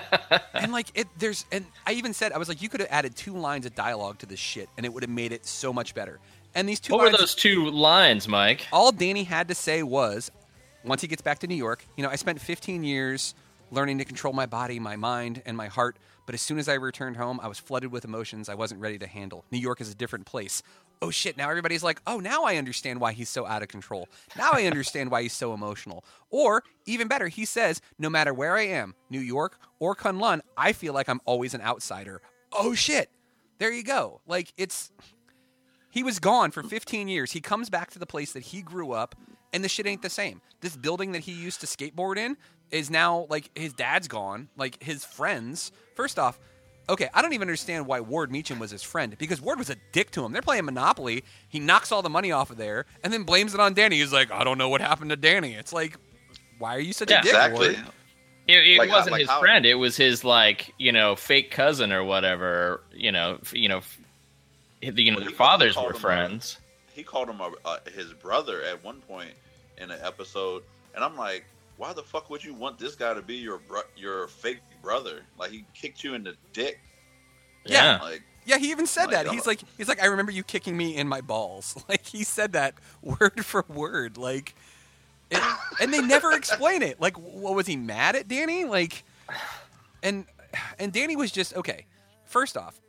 and 0.54 0.72
like 0.72 0.88
it 0.96 1.08
there's 1.20 1.46
and 1.52 1.66
I 1.86 1.94
even 1.94 2.14
said 2.14 2.32
I 2.32 2.38
was 2.38 2.50
like 2.50 2.62
you 2.62 2.70
could 2.70 2.80
have 2.80 2.90
added 2.92 3.16
two 3.16 3.38
lines 3.38 3.66
of 3.66 3.76
dialogue 3.76 4.18
to 4.20 4.26
this 4.26 4.40
shit 4.40 4.70
and 4.78 4.86
it 4.86 4.94
would 4.94 5.04
have 5.04 5.10
made 5.12 5.32
it 5.32 5.46
so 5.46 5.72
much 5.72 5.94
better. 5.94 6.20
And 6.56 6.68
these 6.68 6.80
two 6.80 6.94
What 6.94 7.12
were 7.12 7.18
those 7.18 7.36
two 7.36 7.70
lines, 7.70 8.28
Mike? 8.28 8.66
all 8.72 8.92
Danny 8.92 9.24
had 9.24 9.50
to 9.50 9.56
say 9.56 9.84
was 9.84 10.32
once 10.84 11.02
he 11.02 11.08
gets 11.08 11.22
back 11.22 11.40
to 11.40 11.48
New 11.48 11.56
York, 11.56 11.86
you 11.98 12.04
know, 12.04 12.10
I 12.10 12.16
spent 12.16 12.40
15 12.42 12.84
years 12.84 13.36
learning 13.72 13.98
to 14.00 14.06
control 14.06 14.34
my 14.34 14.46
body, 14.48 14.80
my 14.80 14.96
mind, 14.96 15.42
and 15.46 15.56
my 15.56 15.68
heart, 15.68 15.98
but 16.26 16.34
as 16.34 16.42
soon 16.42 16.58
as 16.58 16.68
I 16.68 16.74
returned 16.76 17.18
home, 17.18 17.40
I 17.44 17.48
was 17.48 17.60
flooded 17.60 17.92
with 17.92 18.04
emotions 18.06 18.50
I 18.50 18.56
wasn't 18.56 18.82
ready 18.82 18.98
to 19.00 19.06
handle. 19.06 19.46
New 19.52 19.60
York 19.60 19.82
is 19.82 19.92
a 19.92 19.96
different 19.96 20.26
place. 20.26 20.64
Oh 21.02 21.12
shit, 21.12 21.38
now 21.38 21.50
everybody's 21.50 21.84
like, 21.84 22.02
"Oh, 22.06 22.20
now 22.20 22.44
I 22.44 22.58
understand 22.58 23.00
why 23.00 23.14
he's 23.14 23.30
so 23.30 23.46
out 23.46 23.62
of 23.62 23.70
control. 23.70 24.10
Now 24.38 24.52
I 24.54 24.66
understand 24.66 25.12
why 25.12 25.22
he's 25.22 25.34
so 25.34 25.54
emotional." 25.54 26.04
Or, 26.30 26.64
even 26.86 27.08
better, 27.08 27.30
he 27.30 27.46
says, 27.46 27.82
"No 27.98 28.10
matter 28.10 28.34
where 28.34 28.58
I 28.58 28.64
am, 28.64 28.96
New 29.10 29.22
York 29.22 29.58
or 29.80 29.96
Kunlun, 29.96 30.42
I 30.58 30.74
feel 30.74 30.94
like 30.94 31.08
I'm 31.08 31.22
always 31.26 31.54
an 31.54 31.62
outsider." 31.62 32.22
Oh 32.52 32.74
shit. 32.74 33.10
There 33.60 33.72
you 33.72 33.84
go. 33.84 34.22
Like 34.28 34.54
it's 34.58 34.92
he 35.92 36.04
was 36.04 36.20
gone 36.20 36.52
for 36.52 36.64
15 36.64 37.08
years. 37.08 37.32
He 37.32 37.42
comes 37.42 37.70
back 37.70 37.92
to 37.92 38.00
the 38.00 38.06
place 38.06 38.34
that 38.34 38.44
he 38.44 38.62
grew 38.62 38.92
up, 38.92 39.16
and 39.54 39.64
the 39.64 39.70
shit 39.70 39.88
ain't 39.88 40.02
the 40.02 40.10
same. 40.10 40.42
This 40.62 40.76
building 40.76 41.14
that 41.14 41.22
he 41.22 41.32
used 41.32 41.62
to 41.62 41.68
skateboard 41.68 42.18
in 42.18 42.38
is 42.72 42.90
now 42.90 43.26
like 43.30 43.50
his 43.58 43.74
dad's 43.74 44.08
gone. 44.08 44.50
Like 44.58 44.82
his 44.84 45.06
friends. 45.06 45.72
First 45.96 46.20
off, 46.20 46.40
okay, 46.90 47.10
I 47.14 47.22
don't 47.22 47.34
even 47.34 47.48
understand 47.48 47.86
why 47.86 48.02
Ward 48.02 48.32
Meachum 48.32 48.60
was 48.60 48.72
his 48.72 48.84
friend 48.84 49.16
because 49.18 49.40
Ward 49.42 49.58
was 49.60 49.70
a 49.70 49.76
dick 49.94 50.12
to 50.12 50.26
him. 50.26 50.32
They're 50.34 50.42
playing 50.42 50.66
Monopoly. 50.66 51.24
He 51.48 51.60
knocks 51.60 51.92
all 51.92 52.02
the 52.02 52.10
money 52.10 52.32
off 52.32 52.50
of 52.50 52.58
there 52.58 52.86
and 53.04 53.14
then 53.14 53.24
blames 53.24 53.54
it 53.54 53.60
on 53.60 53.74
Danny. 53.74 53.98
He's 54.00 54.12
like, 54.14 54.32
I 54.32 54.44
don't 54.44 54.58
know 54.58 54.70
what 54.70 54.82
happened 54.82 55.12
to 55.12 55.16
Danny. 55.16 55.54
It's 55.54 55.72
like, 55.72 55.96
why 56.58 56.76
are 56.76 56.80
you 56.80 56.92
such 56.94 57.10
Yeah. 57.12 57.20
a 57.20 57.24
dick, 57.24 57.32
Exactly. 57.34 57.68
Ward? 57.76 57.86
It, 58.48 58.68
it 58.68 58.78
Like 58.80 58.90
wasn't 58.90 59.12
like 59.12 59.20
his 59.22 59.30
how- 59.30 59.40
friend. 59.40 59.66
It 59.66 59.76
was 59.76 59.96
his 59.96 60.24
like 60.24 60.74
you 60.80 60.92
know 60.92 61.16
fake 61.16 61.52
cousin 61.52 61.92
or 61.92 62.04
whatever. 62.04 62.82
You 62.94 63.12
know, 63.12 63.38
f- 63.42 63.54
you 63.54 63.70
know, 63.70 63.78
f- 63.78 64.00
you 64.82 65.12
know, 65.12 65.18
Well, 65.18 65.26
their 65.28 65.36
fathers 65.36 65.76
were 65.78 65.90
him 65.92 65.96
a- 65.96 66.00
friends. 66.00 66.58
He 66.94 67.04
called 67.04 67.30
him 67.30 67.40
a, 67.42 67.52
uh, 67.64 67.78
his 67.96 68.12
brother 68.14 68.62
at 68.64 68.84
one 68.84 69.02
point 69.02 69.32
in 69.78 69.92
an 69.92 70.00
episode, 70.04 70.64
and 70.96 71.04
I'm 71.04 71.16
like, 71.16 71.46
why 71.80 71.94
the 71.94 72.04
fuck 72.04 72.30
would 72.30 72.44
you 72.44 72.54
want 72.54 72.78
this 72.78 72.94
guy 72.94 73.14
to 73.14 73.22
be 73.22 73.36
your 73.36 73.58
bro- 73.58 73.82
your 73.96 74.28
fake 74.28 74.60
brother? 74.84 75.22
Like 75.40 75.50
he 75.52 75.66
kicked 75.74 76.04
you 76.04 76.14
in 76.14 76.24
the 76.24 76.36
dick. 76.54 76.80
Yeah. 77.66 78.00
Like 78.02 78.22
Yeah, 78.46 78.58
he 78.58 78.70
even 78.72 78.86
said 78.86 79.06
Like, 79.08 79.26
that. 79.26 79.28
He's 79.30 79.48
like, 79.48 79.62
he's 79.78 79.88
like, 79.88 80.02
I 80.04 80.08
remember 80.08 80.32
you 80.34 80.44
kicking 80.44 80.76
me 80.76 80.96
in 80.96 81.08
my 81.08 81.22
balls. 81.22 81.82
Like 81.90 82.06
he 82.06 82.24
said 82.24 82.52
that 82.52 82.76
word 83.02 83.46
for 83.46 83.66
word. 83.70 84.18
Like, 84.18 84.56
it, 85.32 85.42
and 85.80 85.94
they 85.94 86.02
never 86.02 86.34
explain 86.34 86.82
it. 86.84 87.00
Like, 87.00 87.18
what 87.18 87.56
was 87.56 87.66
he 87.66 87.78
mad 87.78 88.16
at 88.16 88.28
Danny? 88.28 88.66
Like, 88.66 89.04
and 90.04 90.26
and 90.78 90.92
Danny 90.92 91.16
was 91.16 91.32
just 91.32 91.56
okay. 91.56 91.86
First 92.26 92.58
off, 92.58 92.82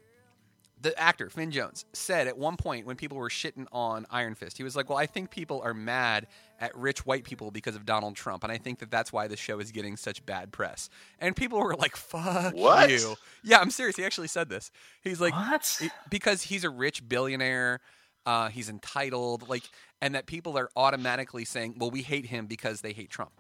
the 0.81 0.99
actor 0.99 1.31
Finn 1.31 1.51
Jones 1.51 1.85
said 1.93 2.27
at 2.27 2.37
one 2.39 2.57
point 2.57 2.87
when 2.87 2.97
people 2.97 3.19
were 3.19 3.29
shitting 3.29 3.67
on 3.71 4.07
Iron 4.11 4.35
Fist, 4.35 4.57
he 4.57 4.65
was 4.65 4.75
like, 4.75 4.89
"Well, 4.89 4.99
I 4.99 5.07
think 5.07 5.31
people 5.31 5.61
are 5.63 5.75
mad 5.75 6.27
at 6.61 6.77
rich 6.77 7.05
white 7.07 7.25
people 7.25 7.51
because 7.51 7.75
of 7.75 7.85
Donald 7.87 8.15
Trump, 8.15 8.45
and 8.45 8.53
I 8.53 8.59
think 8.59 8.79
that 8.79 8.91
that's 8.91 9.13
why 9.13 9.27
the 9.27 9.37
show 9.37 9.59
is 9.59 9.73
getting 9.73 9.97
such 9.97 10.25
bad 10.25 10.53
press." 10.53 10.89
And 11.19 11.35
people 11.35 11.59
were 11.59 11.75
like, 11.75 11.97
"Fuck 11.97 12.55
What? 12.55 12.91
you!" 12.91 13.17
Yeah, 13.43 13.59
I'm 13.59 13.71
serious. 13.71 13.97
He 13.97 14.05
actually 14.05 14.29
said 14.29 14.49
this. 14.49 14.71
He's 15.03 15.21
like, 15.21 15.35
What? 15.35 15.81
because 16.11 16.43
he's 16.43 16.65
a 16.65 16.71
rich 16.71 17.09
billionaire, 17.09 17.81
uh, 18.27 18.49
he's 18.49 18.69
entitled, 18.69 19.49
like, 19.49 19.65
and 20.01 20.15
that 20.15 20.27
people 20.27 20.57
are 20.59 20.71
automatically 20.77 21.45
saying, 21.45 21.75
"Well, 21.79 21.91
we 21.91 22.03
hate 22.03 22.27
him 22.27 22.47
because 22.47 22.81
they 22.81 22.93
hate 22.93 23.11
Trump." 23.11 23.33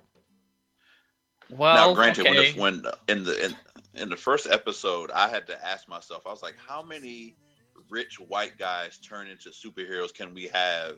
Well, 1.50 1.88
now, 1.88 1.94
granted, 1.94 2.26
okay. 2.26 2.52
when, 2.58 2.82
the, 2.82 2.96
when 3.06 3.18
in 3.18 3.24
the 3.24 3.44
in, 3.44 3.56
in 3.94 4.08
the 4.08 4.16
first 4.16 4.46
episode, 4.46 5.10
I 5.10 5.28
had 5.28 5.46
to 5.48 5.66
ask 5.66 5.88
myself, 5.88 6.22
I 6.26 6.30
was 6.30 6.42
like, 6.42 6.54
how 6.64 6.82
many 6.82 7.36
rich 7.88 8.20
white 8.20 8.56
guys 8.56 8.98
turn 8.98 9.26
into 9.26 9.50
superheroes 9.50 10.14
can 10.14 10.32
we 10.32 10.48
have 10.48 10.96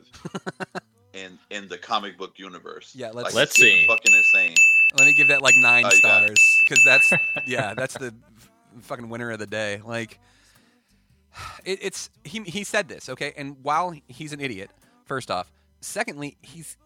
in 1.13 1.37
in 1.49 1.67
the 1.69 1.77
comic 1.77 2.17
book 2.17 2.33
universe? 2.37 2.93
Yeah, 2.95 3.07
let's- 3.07 3.25
Like, 3.27 3.33
Let's 3.33 3.55
see. 3.55 3.85
Fucking 3.87 4.13
insane. 4.13 4.55
Let 4.97 5.05
me 5.05 5.13
give 5.15 5.27
that 5.29 5.41
like 5.41 5.55
nine 5.57 5.85
Oh, 5.85 5.89
you 5.89 5.97
stars 5.97 6.39
because 6.63 6.83
that's 6.83 7.13
yeah, 7.47 7.73
that's 7.73 7.97
the 7.97 8.13
fucking 8.81 9.09
winner 9.09 9.31
of 9.31 9.39
the 9.39 9.47
day. 9.47 9.81
Like, 9.83 10.19
it, 11.65 11.79
it's 11.81 12.09
he 12.23 12.41
he 12.43 12.63
said 12.63 12.87
this 12.87 13.09
okay, 13.09 13.33
and 13.37 13.57
while 13.63 13.95
he's 14.07 14.33
an 14.33 14.39
idiot, 14.39 14.69
first 15.05 15.31
off, 15.31 15.51
secondly, 15.81 16.37
he's 16.41 16.77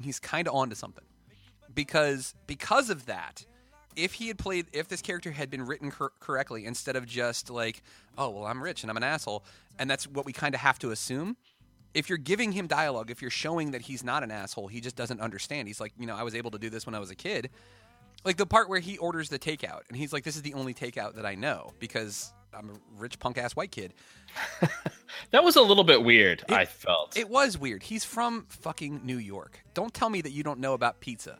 he's 0.00 0.18
kind 0.20 0.46
of 0.46 0.54
onto 0.54 0.74
something 0.74 1.04
because 1.74 2.34
because 2.46 2.90
of 2.90 3.06
that. 3.06 3.44
If 3.96 4.12
he 4.12 4.28
had 4.28 4.36
played, 4.36 4.66
if 4.74 4.88
this 4.88 5.00
character 5.00 5.30
had 5.30 5.48
been 5.48 5.64
written 5.64 5.90
cor- 5.90 6.12
correctly, 6.20 6.66
instead 6.66 6.96
of 6.96 7.06
just 7.06 7.48
like, 7.48 7.82
oh 8.18 8.28
well, 8.28 8.44
I'm 8.44 8.62
rich 8.62 8.82
and 8.82 8.90
I'm 8.90 8.96
an 8.98 9.02
asshole, 9.02 9.42
and 9.78 9.88
that's 9.88 10.06
what 10.06 10.26
we 10.26 10.34
kind 10.34 10.54
of 10.54 10.60
have 10.60 10.78
to 10.80 10.90
assume. 10.90 11.38
If 11.96 12.08
you're 12.08 12.18
giving 12.18 12.52
him 12.52 12.66
dialogue, 12.66 13.10
if 13.10 13.22
you're 13.22 13.30
showing 13.30 13.70
that 13.72 13.80
he's 13.82 14.04
not 14.04 14.22
an 14.22 14.30
asshole, 14.30 14.68
he 14.68 14.80
just 14.80 14.96
doesn't 14.96 15.20
understand. 15.20 15.66
He's 15.68 15.80
like, 15.80 15.92
you 15.98 16.06
know, 16.06 16.14
I 16.14 16.22
was 16.22 16.34
able 16.34 16.50
to 16.52 16.58
do 16.58 16.68
this 16.70 16.84
when 16.86 16.94
I 16.94 16.98
was 16.98 17.10
a 17.10 17.14
kid. 17.14 17.50
Like 18.24 18.36
the 18.36 18.46
part 18.46 18.68
where 18.68 18.80
he 18.80 18.98
orders 18.98 19.28
the 19.28 19.38
takeout, 19.38 19.80
and 19.88 19.96
he's 19.96 20.12
like, 20.12 20.24
"This 20.24 20.34
is 20.36 20.42
the 20.42 20.54
only 20.54 20.74
takeout 20.74 21.14
that 21.14 21.24
I 21.24 21.36
know 21.36 21.72
because 21.78 22.32
I'm 22.52 22.70
a 22.70 22.72
rich 22.98 23.18
punk 23.18 23.38
ass 23.38 23.54
white 23.54 23.70
kid." 23.70 23.94
that 25.30 25.44
was 25.44 25.56
a 25.56 25.62
little 25.62 25.84
bit 25.84 26.02
weird. 26.02 26.42
It- 26.48 26.52
I 26.54 26.64
felt. 26.64 27.16
It 27.16 27.28
was 27.28 27.56
weird. 27.58 27.82
He's 27.82 28.04
from 28.04 28.46
fucking 28.48 29.02
New 29.04 29.18
York. 29.18 29.60
Don't 29.74 29.92
tell 29.94 30.10
me 30.10 30.22
that 30.22 30.32
you 30.32 30.42
don't 30.42 30.58
know 30.60 30.74
about 30.74 31.00
pizza. 31.00 31.38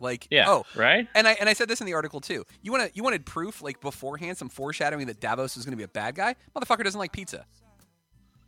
Like, 0.00 0.26
yeah. 0.30 0.44
oh, 0.48 0.64
Right. 0.74 1.06
and 1.14 1.26
I 1.28 1.32
and 1.34 1.48
I 1.48 1.52
said 1.52 1.68
this 1.68 1.80
in 1.80 1.86
the 1.86 1.94
article 1.94 2.20
too. 2.20 2.44
You 2.62 2.72
want 2.72 2.84
to 2.84 2.90
you 2.96 3.02
wanted 3.04 3.24
proof 3.24 3.62
like 3.62 3.80
beforehand, 3.80 4.36
some 4.36 4.48
foreshadowing 4.48 5.06
that 5.06 5.20
Davos 5.20 5.56
was 5.56 5.64
going 5.64 5.72
to 5.72 5.76
be 5.78 5.84
a 5.84 5.88
bad 5.88 6.14
guy. 6.14 6.34
Motherfucker 6.54 6.82
doesn't 6.84 6.98
like 6.98 7.12
pizza. 7.12 7.46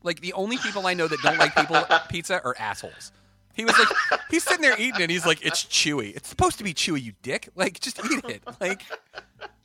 Like 0.07 0.21
the 0.21 0.33
only 0.33 0.57
people 0.59 0.87
I 0.87 0.95
know 0.95 1.09
that 1.09 1.21
don't 1.21 1.37
like 1.39 1.55
people 1.55 1.83
pizza 2.09 2.41
are 2.43 2.57
assholes. 2.59 3.13
He 3.55 3.65
was 3.65 3.79
like, 3.79 4.21
he's 4.31 4.45
sitting 4.45 4.61
there 4.63 4.79
eating 4.79 5.01
it. 5.01 5.11
He's 5.11 5.25
like, 5.27 5.45
it's 5.45 5.65
chewy. 5.65 6.15
It's 6.15 6.29
supposed 6.29 6.59
to 6.59 6.65
be 6.65 6.75
chewy, 6.75 7.03
you 7.03 7.13
dick. 7.23 7.49
Like, 7.55 7.81
just 7.81 7.99
eat 8.05 8.25
it. 8.27 8.43
Like, 8.61 8.83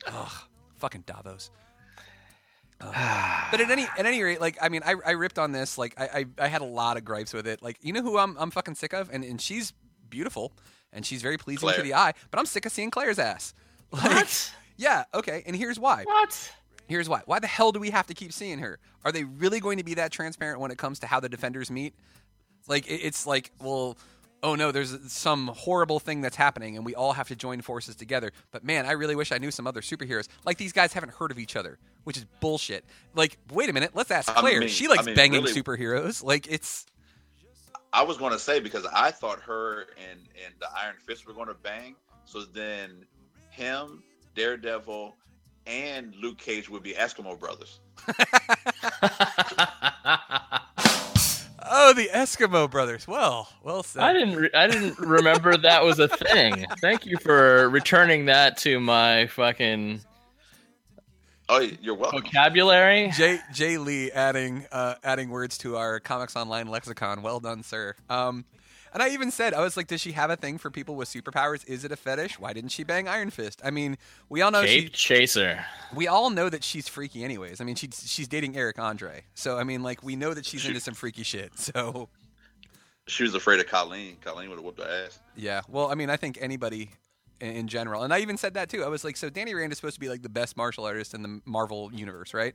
ugh, 0.06 0.32
fucking 0.76 1.04
Davos. 1.06 1.50
But 2.80 3.60
at 3.60 3.70
any 3.70 3.86
at 3.96 4.06
any 4.06 4.22
rate, 4.22 4.40
like, 4.40 4.58
I 4.60 4.68
mean, 4.68 4.82
I, 4.84 4.94
I 5.06 5.12
ripped 5.12 5.38
on 5.38 5.52
this. 5.52 5.78
Like, 5.78 5.94
I, 6.00 6.04
I 6.38 6.44
I 6.44 6.48
had 6.48 6.62
a 6.62 6.66
lot 6.66 6.96
of 6.96 7.04
gripes 7.04 7.32
with 7.32 7.46
it. 7.46 7.62
Like, 7.62 7.76
you 7.80 7.92
know 7.92 8.02
who 8.02 8.18
I'm 8.18 8.36
I'm 8.38 8.50
fucking 8.50 8.74
sick 8.74 8.92
of, 8.92 9.08
and 9.12 9.22
and 9.24 9.40
she's 9.40 9.72
beautiful 10.10 10.52
and 10.92 11.06
she's 11.06 11.22
very 11.22 11.38
pleasing 11.38 11.68
to 11.70 11.82
the 11.82 11.94
eye. 11.94 12.12
But 12.30 12.38
I'm 12.40 12.46
sick 12.46 12.66
of 12.66 12.72
seeing 12.72 12.90
Claire's 12.90 13.18
ass. 13.18 13.54
Like, 13.92 14.04
What? 14.04 14.54
Yeah. 14.78 15.04
Okay. 15.14 15.42
And 15.46 15.54
here's 15.54 15.78
why. 15.78 16.04
What? 16.04 16.52
Here's 16.92 17.08
why. 17.08 17.22
Why 17.24 17.38
the 17.38 17.46
hell 17.46 17.72
do 17.72 17.80
we 17.80 17.88
have 17.88 18.06
to 18.08 18.14
keep 18.14 18.34
seeing 18.34 18.58
her? 18.58 18.78
Are 19.02 19.12
they 19.12 19.24
really 19.24 19.60
going 19.60 19.78
to 19.78 19.82
be 19.84 19.94
that 19.94 20.12
transparent 20.12 20.60
when 20.60 20.70
it 20.70 20.76
comes 20.76 20.98
to 20.98 21.06
how 21.06 21.20
the 21.20 21.28
defenders 21.30 21.70
meet? 21.70 21.94
Like 22.68 22.84
it's 22.86 23.26
like, 23.26 23.50
well, 23.62 23.96
oh 24.42 24.56
no, 24.56 24.72
there's 24.72 24.94
some 25.10 25.46
horrible 25.48 25.98
thing 26.00 26.20
that's 26.20 26.36
happening, 26.36 26.76
and 26.76 26.84
we 26.84 26.94
all 26.94 27.14
have 27.14 27.28
to 27.28 27.34
join 27.34 27.62
forces 27.62 27.96
together. 27.96 28.30
But 28.50 28.62
man, 28.62 28.84
I 28.84 28.92
really 28.92 29.16
wish 29.16 29.32
I 29.32 29.38
knew 29.38 29.50
some 29.50 29.66
other 29.66 29.80
superheroes. 29.80 30.28
Like 30.44 30.58
these 30.58 30.74
guys 30.74 30.92
haven't 30.92 31.14
heard 31.14 31.30
of 31.30 31.38
each 31.38 31.56
other, 31.56 31.78
which 32.04 32.18
is 32.18 32.26
bullshit. 32.40 32.84
Like, 33.14 33.38
wait 33.50 33.70
a 33.70 33.72
minute, 33.72 33.92
let's 33.94 34.10
ask 34.10 34.28
I 34.30 34.34
Claire. 34.40 34.60
mean- 34.60 34.68
she 34.68 34.86
likes 34.86 35.04
I 35.04 35.06
mean, 35.06 35.16
banging 35.16 35.42
really- 35.42 35.62
superheroes. 35.62 36.22
Like 36.22 36.46
it's 36.46 36.84
I 37.94 38.02
was 38.02 38.18
going 38.18 38.32
to 38.32 38.38
say 38.38 38.60
because 38.60 38.86
I 38.92 39.10
thought 39.12 39.40
her 39.40 39.86
and 40.10 40.20
and 40.44 40.54
the 40.60 40.68
Iron 40.76 40.96
Fist 41.06 41.26
were 41.26 41.32
going 41.32 41.48
to 41.48 41.54
bang. 41.54 41.96
So 42.26 42.42
then 42.42 43.06
him, 43.50 44.02
Daredevil, 44.34 45.16
and 45.66 46.14
Luke 46.16 46.38
Cage 46.38 46.68
would 46.68 46.82
be 46.82 46.92
Eskimo 46.94 47.38
brothers. 47.38 47.80
oh 51.70 51.92
the 51.94 52.08
Eskimo 52.12 52.70
brothers. 52.70 53.06
Well, 53.06 53.48
well 53.62 53.82
said. 53.82 54.02
I 54.02 54.12
didn't. 54.12 54.36
Re- 54.36 54.50
I 54.54 54.66
didn't 54.66 54.98
remember 54.98 55.56
that 55.56 55.84
was 55.84 55.98
a 55.98 56.08
thing. 56.08 56.66
Thank 56.80 57.06
you 57.06 57.16
for 57.18 57.68
returning 57.70 58.26
that 58.26 58.56
to 58.58 58.80
my 58.80 59.26
fucking 59.28 60.00
Oh, 61.48 61.58
you're 61.58 61.94
welcome. 61.94 62.22
vocabulary. 62.22 63.10
Jay 63.14 63.38
Jay 63.52 63.76
Lee 63.78 64.10
adding 64.12 64.64
uh, 64.72 64.94
adding 65.04 65.28
words 65.28 65.58
to 65.58 65.76
our 65.76 66.00
Comics 66.00 66.36
Online 66.36 66.68
lexicon. 66.68 67.20
Well 67.22 67.40
done, 67.40 67.62
sir. 67.62 67.94
Um, 68.08 68.44
and 68.92 69.02
I 69.02 69.08
even 69.10 69.30
said, 69.30 69.54
I 69.54 69.60
was 69.62 69.76
like, 69.76 69.86
does 69.86 70.00
she 70.00 70.12
have 70.12 70.30
a 70.30 70.36
thing 70.36 70.58
for 70.58 70.70
people 70.70 70.94
with 70.96 71.08
superpowers? 71.08 71.66
Is 71.68 71.84
it 71.84 71.92
a 71.92 71.96
fetish? 71.96 72.38
Why 72.38 72.52
didn't 72.52 72.70
she 72.70 72.84
bang 72.84 73.08
Iron 73.08 73.30
Fist? 73.30 73.60
I 73.64 73.70
mean, 73.70 73.96
we 74.28 74.42
all 74.42 74.50
know 74.50 74.62
Cape 74.64 74.94
she, 74.94 75.14
Chaser. 75.16 75.64
we 75.94 76.06
all 76.08 76.30
know 76.30 76.48
that 76.48 76.62
she's 76.64 76.88
freaky, 76.88 77.24
anyways. 77.24 77.60
I 77.60 77.64
mean, 77.64 77.74
she's 77.76 78.02
she's 78.06 78.28
dating 78.28 78.56
Eric 78.56 78.78
Andre, 78.78 79.24
so 79.34 79.58
I 79.58 79.64
mean, 79.64 79.82
like, 79.82 80.02
we 80.02 80.16
know 80.16 80.34
that 80.34 80.44
she's 80.46 80.60
She- 80.62 80.68
into 80.68 80.80
some 80.80 80.94
freaky 80.94 81.22
shit. 81.22 81.52
So 81.58 82.08
She 83.08 83.22
was 83.24 83.34
afraid 83.34 83.58
of 83.60 83.66
Colleen. 83.66 84.16
Colleen 84.20 84.48
would 84.50 84.56
have 84.56 84.64
whooped 84.64 84.80
her 84.80 85.04
ass. 85.06 85.18
yeah, 85.36 85.62
well, 85.68 85.90
I 85.90 85.94
mean, 85.94 86.08
I 86.10 86.16
think 86.16 86.38
anybody 86.40 86.90
in, 87.40 87.50
in 87.52 87.68
general, 87.68 88.02
and 88.04 88.12
I 88.14 88.20
even 88.20 88.36
said 88.36 88.54
that 88.54 88.68
too. 88.68 88.84
I 88.84 88.88
was 88.88 89.02
like, 89.04 89.16
so 89.16 89.28
Danny 89.30 89.54
Rand 89.54 89.72
is 89.72 89.78
supposed 89.78 89.94
to 89.94 90.00
be 90.00 90.08
like 90.08 90.22
the 90.22 90.28
best 90.28 90.56
martial 90.56 90.84
artist 90.84 91.12
in 91.14 91.22
the 91.22 91.40
Marvel 91.44 91.90
universe, 91.92 92.32
right? 92.34 92.54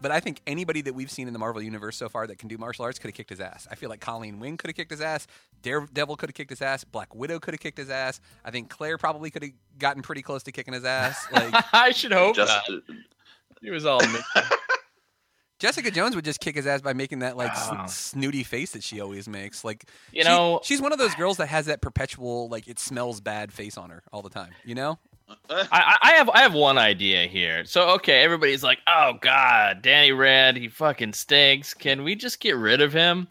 But 0.00 0.10
I 0.12 0.20
think 0.20 0.40
anybody 0.46 0.82
that 0.82 0.94
we've 0.94 1.10
seen 1.10 1.26
in 1.26 1.32
the 1.32 1.38
Marvel 1.38 1.62
universe 1.62 1.96
so 1.96 2.08
far 2.08 2.26
that 2.26 2.38
can 2.38 2.48
do 2.48 2.58
martial 2.58 2.84
arts 2.84 2.98
could 2.98 3.08
have 3.08 3.14
kicked 3.14 3.30
his 3.30 3.40
ass. 3.40 3.66
I 3.70 3.76
feel 3.76 3.88
like 3.88 4.00
Colleen 4.00 4.38
Wing 4.38 4.56
could 4.58 4.68
have 4.68 4.76
kicked 4.76 4.90
his 4.90 5.00
ass. 5.00 5.26
Daredevil 5.62 6.16
could 6.16 6.28
have 6.28 6.34
kicked 6.34 6.50
his 6.50 6.60
ass. 6.60 6.84
Black 6.84 7.14
Widow 7.14 7.38
could 7.40 7.54
have 7.54 7.60
kicked 7.60 7.78
his 7.78 7.88
ass. 7.88 8.20
I 8.44 8.50
think 8.50 8.68
Claire 8.68 8.98
probably 8.98 9.30
could 9.30 9.42
have 9.42 9.52
gotten 9.78 10.02
pretty 10.02 10.20
close 10.22 10.42
to 10.44 10.52
kicking 10.52 10.74
his 10.74 10.84
ass. 10.84 11.26
Like 11.32 11.54
I 11.72 11.90
should 11.92 12.12
hope 12.12 12.36
Just 12.36 12.52
not. 12.68 12.82
He 13.62 13.70
was 13.70 13.86
all. 13.86 14.00
mi- 14.06 14.18
Jessica 15.58 15.90
Jones 15.90 16.14
would 16.14 16.24
just 16.26 16.40
kick 16.40 16.54
his 16.54 16.66
ass 16.66 16.82
by 16.82 16.92
making 16.92 17.20
that 17.20 17.36
like 17.38 17.50
s- 17.50 17.68
Oh. 17.72 17.84
snooty 17.86 18.42
face 18.42 18.72
that 18.72 18.82
she 18.82 19.00
always 19.00 19.26
makes. 19.26 19.64
Like 19.64 19.88
You 20.12 20.22
she- 20.22 20.28
know- 20.28 20.60
she's 20.62 20.82
one 20.82 20.92
of 20.92 20.98
those 20.98 21.14
girls 21.14 21.38
that 21.38 21.46
has 21.46 21.66
that 21.66 21.80
perpetual 21.80 22.48
like 22.50 22.68
it 22.68 22.78
smells 22.78 23.22
bad 23.22 23.50
face 23.52 23.78
on 23.78 23.88
her 23.88 24.02
all 24.12 24.20
the 24.20 24.28
time. 24.28 24.50
You 24.64 24.74
know? 24.74 24.98
I, 25.50 25.96
I 26.02 26.12
have 26.12 26.28
I 26.30 26.40
have 26.40 26.54
one 26.54 26.78
idea 26.78 27.26
here. 27.26 27.64
So 27.64 27.88
okay, 27.90 28.20
everybody's 28.22 28.62
like, 28.62 28.78
"Oh 28.86 29.14
God, 29.20 29.82
Danny 29.82 30.12
Rand, 30.12 30.56
he 30.56 30.68
fucking 30.68 31.12
stinks. 31.12 31.74
Can 31.74 32.04
we 32.04 32.14
just 32.14 32.40
get 32.40 32.56
rid 32.56 32.80
of 32.80 32.92
him?" 32.92 33.28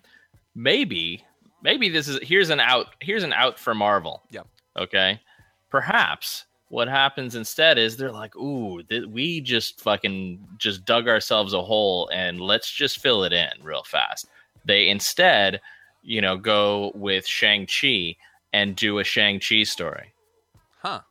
Maybe, 0.55 1.23
maybe 1.61 1.89
this 1.89 2.07
is 2.07 2.19
here's 2.21 2.49
an 2.49 2.59
out. 2.59 2.87
Here's 3.01 3.23
an 3.23 3.33
out 3.33 3.59
for 3.59 3.73
Marvel. 3.73 4.23
Yeah. 4.29 4.41
Okay. 4.77 5.19
Perhaps 5.69 6.45
what 6.69 6.87
happens 6.87 7.35
instead 7.35 7.77
is 7.77 7.95
they're 7.95 8.11
like, 8.11 8.35
"Ooh, 8.35 8.83
th- 8.83 9.07
we 9.07 9.39
just 9.39 9.81
fucking 9.81 10.45
just 10.57 10.85
dug 10.85 11.07
ourselves 11.07 11.53
a 11.53 11.61
hole, 11.61 12.09
and 12.13 12.41
let's 12.41 12.71
just 12.71 12.99
fill 12.99 13.23
it 13.23 13.33
in 13.33 13.49
real 13.61 13.83
fast." 13.83 14.27
They 14.65 14.89
instead, 14.89 15.61
you 16.03 16.21
know, 16.21 16.37
go 16.37 16.91
with 16.95 17.25
Shang 17.25 17.67
Chi 17.67 18.15
and 18.51 18.75
do 18.75 18.99
a 18.99 19.03
Shang 19.03 19.39
Chi 19.39 19.63
story. 19.63 20.13
Huh. 20.81 21.01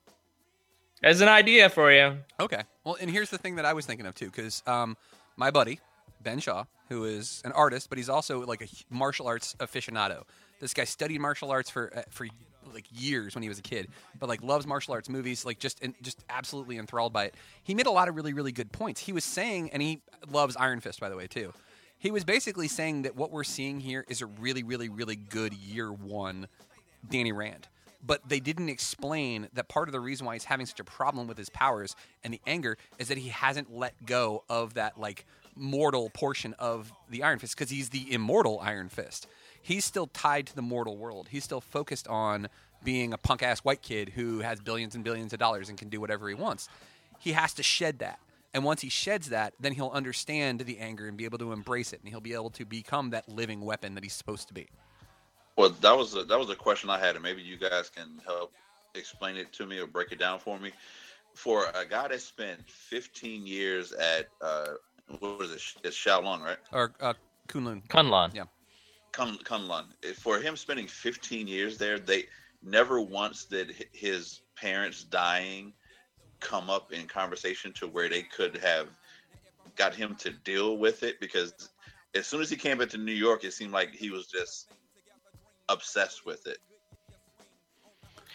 As 1.05 1.21
an 1.21 1.29
idea 1.29 1.69
for 1.69 1.93
you. 1.93 2.17
Okay. 2.41 2.63
Well, 2.83 2.97
and 2.99 3.11
here's 3.11 3.29
the 3.29 3.37
thing 3.37 3.57
that 3.57 3.67
I 3.67 3.75
was 3.75 3.85
thinking 3.85 4.07
of 4.07 4.15
too, 4.15 4.31
because 4.31 4.63
um, 4.67 4.97
my 5.37 5.51
buddy 5.51 5.79
Ben 6.23 6.39
Shaw, 6.39 6.65
who 6.89 7.05
is 7.05 7.43
an 7.45 7.53
artist, 7.53 7.91
but 7.91 7.99
he's 7.99 8.09
also 8.09 8.41
like 8.47 8.63
a 8.63 8.69
martial 8.89 9.27
arts 9.27 9.55
aficionado. 9.61 10.23
This 10.61 10.73
guy 10.73 10.85
studied 10.85 11.21
martial 11.21 11.51
arts 11.51 11.69
for 11.69 11.95
uh, 11.95 12.03
for 12.09 12.27
like 12.73 12.87
years 12.91 13.35
when 13.35 13.43
he 13.43 13.51
was 13.51 13.59
a 13.59 13.63
kid, 13.63 13.89
but 14.19 14.31
like 14.31 14.43
loves 14.43 14.67
martial 14.67 14.95
arts 14.95 15.11
movies, 15.11 15.45
like 15.45 15.59
just 15.59 15.79
and 15.83 15.93
just 16.01 16.25
absolutely 16.31 16.79
enthralled 16.79 17.13
by 17.13 17.25
it. 17.27 17.35
He 17.65 17.75
made 17.75 17.87
a 17.87 17.91
lot 17.91 18.09
of 18.09 18.17
really 18.17 18.33
really 18.33 18.53
good 18.53 18.73
points. 18.73 19.03
He 19.03 19.13
was 19.13 19.27
saying, 19.27 19.73
and 19.75 19.83
he 19.83 20.01
loves 20.31 20.57
Iron 20.57 20.81
Fist 20.81 21.01
by 21.01 21.11
the 21.11 21.17
way 21.17 21.27
too. 21.27 21.53
He 21.99 22.13
was 22.13 22.25
basically 22.25 22.67
saying 22.67 23.03
that 23.03 23.15
what 23.15 23.31
we're 23.31 23.45
seeing 23.45 23.79
here 23.79 24.07
is 24.09 24.23
a 24.23 24.27
really 24.27 24.63
really 24.63 24.89
really 24.89 25.17
good 25.17 25.53
year 25.53 25.93
one 25.93 26.49
Danny 27.11 27.33
Rand. 27.33 27.69
But 28.07 28.29
they 28.29 28.41
didn't 28.41 28.69
explain 28.69 29.49
that 29.55 29.69
part 29.69 29.89
of 29.89 29.93
the 29.93 30.01
reason 30.01 30.27
why 30.27 30.35
he's 30.35 30.45
having 30.45 30.67
such 30.67 30.81
a 30.81 30.85
problem 30.85 31.27
with 31.27 31.39
his 31.39 31.49
powers 31.49 31.97
and 32.23 32.35
the 32.35 32.41
anger 32.47 32.77
is 32.99 33.09
that 33.09 33.19
he 33.19 33.31
hasn't 33.31 33.75
let 33.75 34.05
go 34.05 34.45
of 34.49 34.75
that 34.75 35.01
like 35.01 35.25
mortal 35.57 36.11
portion 36.11 36.55
of 36.59 36.93
the 37.09 37.23
Iron 37.23 37.39
Fist 37.39 37.57
because 37.57 37.71
he's 37.71 37.91
the 37.91 38.13
immortal 38.13 38.61
Iron 38.61 38.89
Fist. 38.89 39.27
He's 39.63 39.85
still 39.85 40.07
tied 40.09 40.47
to 40.49 40.57
the 40.57 40.63
mortal 40.63 40.97
world. 40.97 41.29
He's 41.31 41.45
still 41.45 41.61
focused 41.61 42.09
on 42.09 42.49
being 42.83 43.13
a 43.13 43.19
punk 43.19 43.43
ass 43.43 43.61
white 43.61 43.83
kid 43.83 44.11
who 44.11 44.41
has 44.41 44.61
billions 44.61 44.95
and 44.95 45.03
billions 45.03 45.33
of 45.33 45.39
dollars 45.39 45.69
and 45.69 45.79
can 45.79 45.89
do 45.89 46.01
whatever 46.01 46.29
he 46.29 46.35
wants. 46.35 46.69
He 47.19 47.33
has 47.33 47.55
to 47.55 47.63
shed 47.63 48.01
that. 48.01 48.19
And 48.53 48.63
once 48.63 48.83
he 48.83 48.89
sheds 48.89 49.31
that, 49.31 49.55
then 49.59 49.73
he'll 49.73 49.91
understand 49.93 50.61
the 50.61 50.79
anger 50.79 51.09
and 51.09 51.17
be 51.17 51.25
able 51.25 51.39
to 51.39 51.53
embrace 51.53 51.93
it 51.93 52.01
and 52.01 52.09
he'll 52.09 52.21
be 52.21 52.35
able 52.35 52.51
to 52.51 52.65
become 52.65 53.11
that 53.11 53.29
living 53.29 53.63
weapon 53.63 53.95
that 53.95 54.05
he's 54.05 54.13
supposed 54.13 54.49
to 54.49 54.55
be. 54.55 54.69
Well, 55.57 55.71
that 55.71 55.97
was 55.97 56.17
a, 56.17 56.25
that 56.25 56.39
was 56.39 56.51
a 56.51 56.57
question 56.57 56.91
I 56.91 56.99
had, 56.99 57.15
and 57.15 57.23
maybe 57.23 57.43
you 57.43 57.57
guys 57.57 57.89
can 57.89 58.21
help 58.25 58.53
explain 58.95 59.37
it 59.37 59.53
to 59.55 59.67
me 59.67 59.79
or 59.79 59.87
break 59.87 60.13
it 60.13 60.19
down 60.19 60.39
for 60.39 60.59
me. 60.59 60.73
For 61.35 61.67
a 61.75 61.85
guy 61.85 62.09
that 62.09 62.21
spent 62.21 62.69
15 62.69 63.47
years 63.47 63.93
at 63.93 64.29
uh, 64.41 64.75
what 65.19 65.39
was 65.39 65.53
it? 65.53 65.63
It's 65.83 65.97
Shaolin, 65.97 66.41
right? 66.41 66.59
Or 66.73 66.93
uh, 67.01 67.15
Kunlun. 67.49 67.87
Kunlun. 67.89 68.35
Yeah. 68.35 68.45
Kun 69.13 69.39
Kunlun. 69.45 69.87
For 70.17 70.39
him 70.39 70.57
spending 70.57 70.87
15 70.87 71.47
years 71.47 71.79
there, 71.79 71.99
they 71.99 72.25
never 72.63 73.01
once 73.01 73.45
did 73.45 73.87
his 73.93 74.41
parents 74.57 75.05
dying 75.05 75.73
come 76.41 76.69
up 76.69 76.93
in 76.93 77.07
conversation 77.07 77.73
to 77.73 77.87
where 77.87 78.09
they 78.09 78.23
could 78.23 78.57
have 78.59 78.89
got 79.77 79.95
him 79.95 80.15
to 80.17 80.31
deal 80.31 80.77
with 80.77 81.03
it 81.03 81.19
because 81.21 81.71
as 82.15 82.27
soon 82.27 82.41
as 82.41 82.51
he 82.51 82.57
came 82.57 82.79
back 82.79 82.89
to 82.91 82.99
New 82.99 83.13
York, 83.13 83.45
it 83.45 83.53
seemed 83.53 83.73
like 83.73 83.95
he 83.95 84.11
was 84.11 84.27
just 84.27 84.71
obsessed 85.69 86.25
with 86.27 86.47
it. 86.47 86.59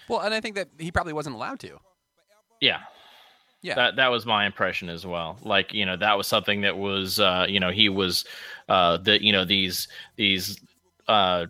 Well, 0.08 0.22
and 0.22 0.34
I 0.34 0.42
think 0.42 0.56
that 0.56 0.70
he 0.80 0.92
probably 0.92 1.14
wasn't 1.14 1.36
allowed 1.36 1.60
to. 1.62 1.80
Yeah. 2.62 2.80
Yeah. 3.62 3.76
That 3.76 3.96
that 3.98 4.08
was 4.08 4.26
my 4.26 4.46
impression 4.46 4.90
as 4.90 5.06
well. 5.06 5.38
Like, 5.44 5.74
you 5.74 5.86
know, 5.86 5.98
that 5.98 6.18
was 6.18 6.28
something 6.28 6.62
that 6.62 6.78
was 6.78 7.20
uh, 7.20 7.46
you 7.48 7.60
know, 7.60 7.70
he 7.72 7.90
was 7.90 8.26
uh 8.70 8.98
the 8.98 9.22
you 9.24 9.32
know, 9.34 9.46
these 9.46 9.88
these 10.16 10.60
uh 11.08 11.46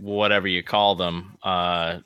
whatever 0.00 0.46
you 0.48 0.62
call 0.62 0.94
them, 0.94 1.36
uh 1.42 1.98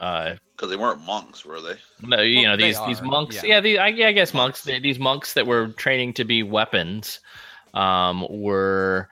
uh 0.00 0.34
Because 0.56 0.70
they 0.70 0.76
weren't 0.76 1.00
monks, 1.04 1.44
were 1.44 1.60
they? 1.60 1.76
no, 2.02 2.20
you 2.22 2.36
Well, 2.42 2.44
know 2.52 2.56
they 2.56 2.68
these 2.68 2.80
these 2.86 3.02
monks. 3.02 3.36
yeah. 3.36 3.42
Yeah, 3.44 3.60
the, 3.60 3.78
I, 3.78 3.88
yeah, 3.88 4.08
I 4.08 4.12
guess 4.12 4.32
monks. 4.34 4.62
they- 4.62 4.78
These 4.80 4.98
monks 4.98 5.32
that 5.34 5.46
were 5.46 5.68
training 5.68 6.14
to 6.14 6.24
be 6.24 6.42
weapons, 6.42 7.20
um, 7.74 8.26
were 8.30 9.08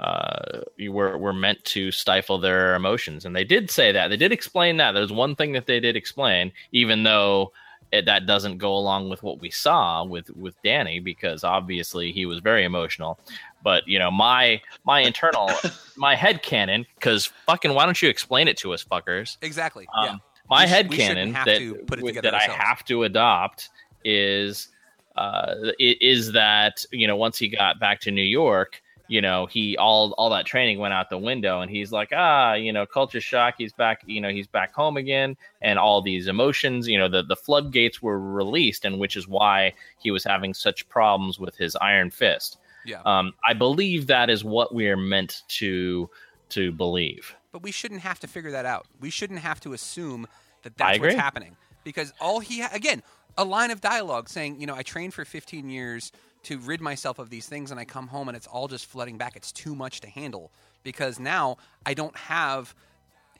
uh, 0.00 0.62
you 0.76 0.92
were 0.92 1.18
were 1.18 1.32
meant 1.32 1.62
to 1.62 1.90
stifle 1.90 2.38
their 2.38 2.74
emotions, 2.74 3.26
and 3.26 3.36
they 3.36 3.44
did 3.44 3.70
say 3.70 3.92
that. 3.92 4.08
They 4.08 4.16
did 4.16 4.32
explain 4.32 4.78
that. 4.78 4.92
There's 4.92 5.12
one 5.12 5.36
thing 5.36 5.52
that 5.52 5.66
they 5.66 5.78
did 5.78 5.94
explain, 5.94 6.52
even 6.72 7.02
though 7.02 7.52
it, 7.92 8.06
that 8.06 8.24
doesn't 8.24 8.56
go 8.56 8.74
along 8.74 9.10
with 9.10 9.22
what 9.22 9.40
we 9.40 9.50
saw 9.50 10.02
with 10.02 10.30
with 10.30 10.54
Danny, 10.62 11.00
because 11.00 11.44
obviously 11.44 12.12
he 12.12 12.24
was 12.24 12.38
very 12.38 12.64
emotional. 12.64 13.18
But 13.62 13.86
you 13.86 13.98
know, 13.98 14.10
my 14.10 14.62
my 14.84 15.00
internal 15.00 15.50
my 15.96 16.14
head 16.14 16.42
canon 16.42 16.86
because 16.94 17.26
fucking, 17.46 17.74
why 17.74 17.84
don't 17.84 18.00
you 18.00 18.08
explain 18.08 18.48
it 18.48 18.56
to 18.58 18.72
us, 18.72 18.82
fuckers? 18.82 19.36
Exactly. 19.42 19.86
Um, 19.94 20.04
yeah. 20.06 20.16
My 20.48 20.64
sh- 20.64 20.68
head 20.70 20.88
we 20.88 20.96
canon 20.96 21.16
shouldn't 21.16 21.36
have 21.36 21.46
that 21.46 21.58
to 21.58 21.74
put 21.74 21.98
it 21.98 22.02
w- 22.02 22.14
together 22.14 22.30
that 22.30 22.50
I 22.50 22.50
have 22.50 22.86
to 22.86 23.02
adopt 23.02 23.68
is 24.02 24.68
uh, 25.16 25.54
is 25.78 26.32
that 26.32 26.86
you 26.90 27.06
know 27.06 27.16
once 27.16 27.36
he 27.36 27.48
got 27.48 27.78
back 27.78 28.00
to 28.00 28.10
New 28.10 28.22
York, 28.22 28.80
you 29.10 29.20
know 29.20 29.46
he 29.46 29.76
all 29.76 30.12
all 30.12 30.30
that 30.30 30.46
training 30.46 30.78
went 30.78 30.94
out 30.94 31.10
the 31.10 31.18
window, 31.18 31.60
and 31.60 31.70
he's 31.70 31.90
like, 31.90 32.10
ah, 32.14 32.54
you 32.54 32.72
know, 32.72 32.86
culture 32.86 33.20
shock. 33.20 33.56
He's 33.58 33.72
back, 33.72 34.02
you 34.06 34.20
know, 34.20 34.30
he's 34.30 34.46
back 34.46 34.72
home 34.72 34.96
again, 34.96 35.36
and 35.60 35.80
all 35.80 36.00
these 36.00 36.28
emotions, 36.28 36.86
you 36.86 36.96
know, 36.96 37.08
the 37.08 37.24
the 37.24 37.34
floodgates 37.34 38.00
were 38.00 38.20
released, 38.20 38.84
and 38.84 39.00
which 39.00 39.16
is 39.16 39.26
why 39.26 39.74
he 39.98 40.12
was 40.12 40.22
having 40.22 40.54
such 40.54 40.88
problems 40.88 41.40
with 41.40 41.56
his 41.56 41.74
Iron 41.76 42.10
Fist. 42.10 42.58
Yeah. 42.86 43.02
Um, 43.04 43.32
I 43.44 43.52
believe 43.52 44.06
that 44.06 44.30
is 44.30 44.44
what 44.44 44.72
we 44.72 44.88
are 44.88 44.96
meant 44.96 45.42
to 45.58 46.08
to 46.50 46.70
believe. 46.70 47.34
But 47.50 47.64
we 47.64 47.72
shouldn't 47.72 48.02
have 48.02 48.20
to 48.20 48.28
figure 48.28 48.52
that 48.52 48.64
out. 48.64 48.86
We 49.00 49.10
shouldn't 49.10 49.40
have 49.40 49.58
to 49.62 49.72
assume 49.72 50.28
that 50.62 50.76
that's 50.76 51.00
what's 51.00 51.14
happening 51.16 51.56
because 51.82 52.12
all 52.20 52.38
he 52.38 52.60
ha- 52.60 52.70
again 52.72 53.02
a 53.36 53.44
line 53.44 53.72
of 53.72 53.80
dialogue 53.80 54.28
saying, 54.28 54.60
you 54.60 54.66
know, 54.66 54.76
I 54.76 54.82
trained 54.82 55.14
for 55.14 55.24
15 55.24 55.68
years 55.68 56.12
to 56.44 56.58
rid 56.58 56.80
myself 56.80 57.18
of 57.18 57.30
these 57.30 57.46
things, 57.46 57.70
and 57.70 57.78
I 57.78 57.84
come 57.84 58.08
home 58.08 58.28
and 58.28 58.36
it's 58.36 58.46
all 58.46 58.68
just 58.68 58.86
flooding 58.86 59.18
back. 59.18 59.36
It's 59.36 59.52
too 59.52 59.74
much 59.74 60.00
to 60.00 60.08
handle 60.08 60.50
because 60.82 61.18
now 61.18 61.56
I 61.84 61.94
don't 61.94 62.16
have. 62.16 62.74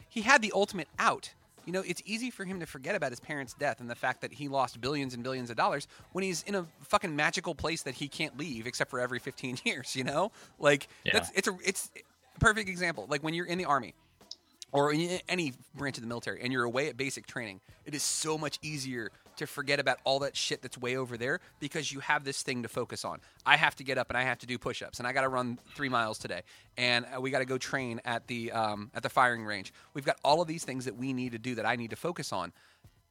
He 0.09 0.23
had 0.23 0.43
the 0.43 0.53
ultimate 0.55 0.89
out. 0.99 1.33
You 1.67 1.73
know, 1.75 1.83
it's 1.87 2.03
easy 2.05 2.31
for 2.31 2.45
him 2.45 2.59
to 2.61 2.67
forget 2.67 2.95
about 2.95 3.11
his 3.13 3.21
parents' 3.21 3.55
death 3.55 3.81
and 3.81 3.89
the 3.89 3.95
fact 3.95 4.23
that 4.23 4.33
he 4.33 4.49
lost 4.49 4.81
billions 4.81 5.15
and 5.15 5.23
billions 5.23 5.51
of 5.51 5.57
dollars 5.57 5.87
when 6.13 6.25
he's 6.25 6.43
in 6.45 6.55
a 6.55 6.67
fucking 6.83 7.15
magical 7.15 7.55
place 7.55 7.83
that 7.83 7.95
he 7.95 8.09
can't 8.09 8.37
leave 8.39 8.67
except 8.67 8.91
for 8.91 8.99
every 8.99 9.19
15 9.19 9.59
years. 9.65 9.95
You 9.95 10.05
know, 10.05 10.33
like 10.59 10.89
Yeah. 11.05 11.13
that's 11.15 11.31
it's 11.35 11.49
a 11.49 11.57
it's 11.65 11.91
a 11.97 12.41
perfect 12.41 12.69
example. 12.69 13.07
Like 13.09 13.23
when 13.23 13.35
you're 13.35 13.47
in 13.47 13.59
the 13.59 13.67
army 13.67 13.95
or 14.73 14.93
in 14.93 15.21
any 15.29 15.53
branch 15.75 15.97
of 15.99 16.03
the 16.03 16.09
military 16.09 16.41
and 16.43 16.53
you're 16.53 16.65
away 16.65 16.89
at 16.89 16.97
basic 16.97 17.27
training, 17.27 17.61
it 17.85 17.95
is 17.95 18.03
so 18.03 18.39
much 18.39 18.59
easier 18.63 19.11
to 19.41 19.47
forget 19.47 19.81
about 19.81 19.99
all 20.05 20.21
that 20.21 20.37
shit 20.37 20.63
that's 20.63 20.79
way 20.79 20.97
over 20.97 21.17
there 21.17 21.41
because 21.59 21.91
you 21.91 22.01
have 22.01 22.25
this 22.25 22.43
thing 22.43 22.63
to 22.63 22.69
focus 22.69 23.05
on. 23.05 23.21
I 23.45 23.57
have 23.57 23.75
to 23.77 23.85
get 23.85 23.99
up 23.99 24.11
and 24.11 24.17
I 24.17 24.23
have 24.23 24.39
to 24.39 24.47
do 24.47 24.59
push-ups 24.59 24.99
and 24.99 25.09
I 25.09 25.13
got 25.13 25.23
to 25.23 25.29
run 25.29 25.59
three 25.75 25.89
miles 25.89 26.19
today 26.19 26.43
and 26.77 27.07
uh, 27.15 27.21
we 27.21 27.31
got 27.31 27.39
to 27.39 27.47
go 27.47 27.59
train 27.59 28.01
at 28.05 28.27
the 28.27 28.53
um, 28.53 28.91
at 28.95 29.03
the 29.03 29.09
firing 29.09 29.45
range. 29.45 29.73
We've 29.95 30.05
got 30.05 30.19
all 30.23 30.41
of 30.41 30.49
these 30.49 30.65
things 30.65 30.85
that 30.85 30.97
we 30.97 31.13
need 31.13 31.33
to 31.33 31.39
do 31.39 31.55
that 31.55 31.67
I 31.67 31.77
need 31.77 31.91
to 31.91 31.97
focus 31.97 32.33
on. 32.33 32.53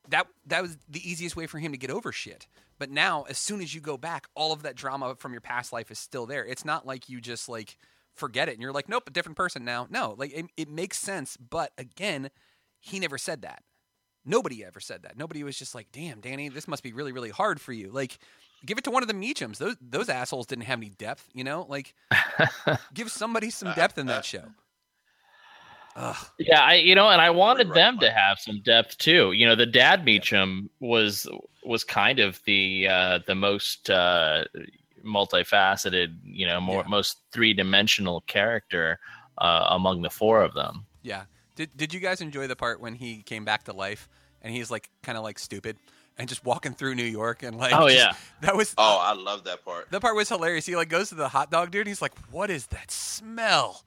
That 0.07 0.27
that 0.45 0.61
was 0.61 0.77
the 0.87 1.07
easiest 1.07 1.35
way 1.35 1.47
for 1.47 1.59
him 1.59 1.71
to 1.71 1.77
get 1.77 1.89
over 1.89 2.11
shit. 2.11 2.47
But 2.77 2.89
now, 2.89 3.23
as 3.23 3.37
soon 3.37 3.61
as 3.61 3.75
you 3.75 3.81
go 3.81 3.97
back, 3.97 4.27
all 4.35 4.53
of 4.53 4.63
that 4.63 4.75
drama 4.75 5.15
from 5.15 5.33
your 5.33 5.41
past 5.41 5.73
life 5.73 5.91
is 5.91 5.99
still 5.99 6.25
there. 6.25 6.45
It's 6.45 6.63
not 6.63 6.85
like 6.85 7.09
you 7.09 7.19
just 7.19 7.49
like 7.49 7.77
forget 8.15 8.49
it 8.49 8.53
and 8.53 8.61
you're 8.61 8.71
like, 8.71 8.87
nope, 8.87 9.03
a 9.07 9.11
different 9.11 9.37
person 9.37 9.65
now. 9.65 9.87
No, 9.89 10.15
like 10.17 10.31
it, 10.33 10.45
it 10.55 10.69
makes 10.69 10.99
sense. 10.99 11.37
But 11.37 11.73
again, 11.77 12.29
he 12.79 12.99
never 12.99 13.17
said 13.17 13.41
that. 13.41 13.63
Nobody 14.29 14.63
ever 14.63 14.79
said 14.79 15.01
that. 15.03 15.17
Nobody 15.17 15.43
was 15.43 15.57
just 15.57 15.73
like, 15.73 15.87
damn, 15.91 16.21
Danny, 16.21 16.49
this 16.49 16.67
must 16.67 16.83
be 16.83 16.93
really, 16.93 17.11
really 17.11 17.31
hard 17.31 17.59
for 17.59 17.73
you. 17.73 17.89
Like, 17.89 18.19
give 18.65 18.77
it 18.77 18.83
to 18.83 18.91
one 18.91 19.01
of 19.03 19.07
the 19.07 19.13
Meachums. 19.15 19.57
Those 19.57 19.75
those 19.81 20.07
assholes 20.07 20.45
didn't 20.45 20.65
have 20.65 20.79
any 20.79 20.89
depth, 20.91 21.27
you 21.33 21.43
know? 21.43 21.65
Like, 21.67 21.95
give 22.93 23.11
somebody 23.11 23.49
some 23.49 23.73
depth 23.73 23.97
in 23.97 24.05
that 24.05 24.23
show. 24.25 24.43
Ugh. 25.95 26.15
Yeah, 26.37 26.61
I 26.61 26.75
you 26.75 26.93
know, 26.95 27.09
and 27.09 27.19
I 27.19 27.31
wanted 27.31 27.69
right, 27.69 27.75
them 27.75 27.99
to 27.99 28.05
Mike. 28.05 28.15
have 28.15 28.37
some 28.39 28.61
depth 28.63 28.97
too. 28.99 29.31
You 29.31 29.47
know, 29.47 29.55
the 29.55 29.65
dad 29.65 30.05
Meachum 30.05 30.69
was 30.79 31.27
was 31.65 31.83
kind 31.83 32.19
of 32.19 32.39
the 32.45 32.87
uh, 32.87 33.19
the 33.25 33.35
most 33.35 33.89
uh, 33.89 34.45
multifaceted, 35.03 36.15
you 36.23 36.45
know, 36.45 36.61
more 36.61 36.83
Yeah. 36.83 36.87
most 36.87 37.17
three 37.31 37.53
dimensional 37.53 38.21
character 38.21 38.99
uh, 39.39 39.67
among 39.71 40.03
the 40.03 40.09
four 40.09 40.43
of 40.43 40.53
them. 40.53 40.85
Yeah. 41.01 41.23
Did 41.55 41.75
Did 41.75 41.93
you 41.93 41.99
guys 41.99 42.21
enjoy 42.21 42.47
the 42.47 42.55
part 42.55 42.79
when 42.79 42.95
he 42.95 43.23
came 43.23 43.43
back 43.43 43.63
to 43.65 43.73
life 43.73 44.07
and 44.41 44.53
he's 44.53 44.69
like 44.71 44.89
kind 45.03 45.17
of 45.17 45.23
like 45.23 45.39
stupid 45.39 45.77
and 46.17 46.27
just 46.27 46.43
walking 46.45 46.73
through 46.73 46.95
New 46.95 47.03
York 47.03 47.43
and 47.43 47.57
like 47.57 47.73
Oh, 47.73 47.87
just- 47.89 47.95
yeah. 47.97 48.13
that 48.41 48.55
was 48.55 48.73
Oh, 48.77 48.99
I 49.01 49.13
love 49.13 49.43
that 49.45 49.63
part. 49.65 49.89
that 49.91 50.01
part 50.01 50.15
was 50.15 50.29
hilarious. 50.29 50.65
He 50.65 50.75
like 50.75 50.89
goes 50.89 51.09
to 51.09 51.15
the 51.15 51.29
hot 51.29 51.49
dog 51.51 51.71
dude 51.71 51.81
and 51.81 51.87
he's 51.87 52.01
like, 52.01 52.13
"What 52.31 52.49
is 52.49 52.67
that 52.67 52.91
smell?" 52.91 53.83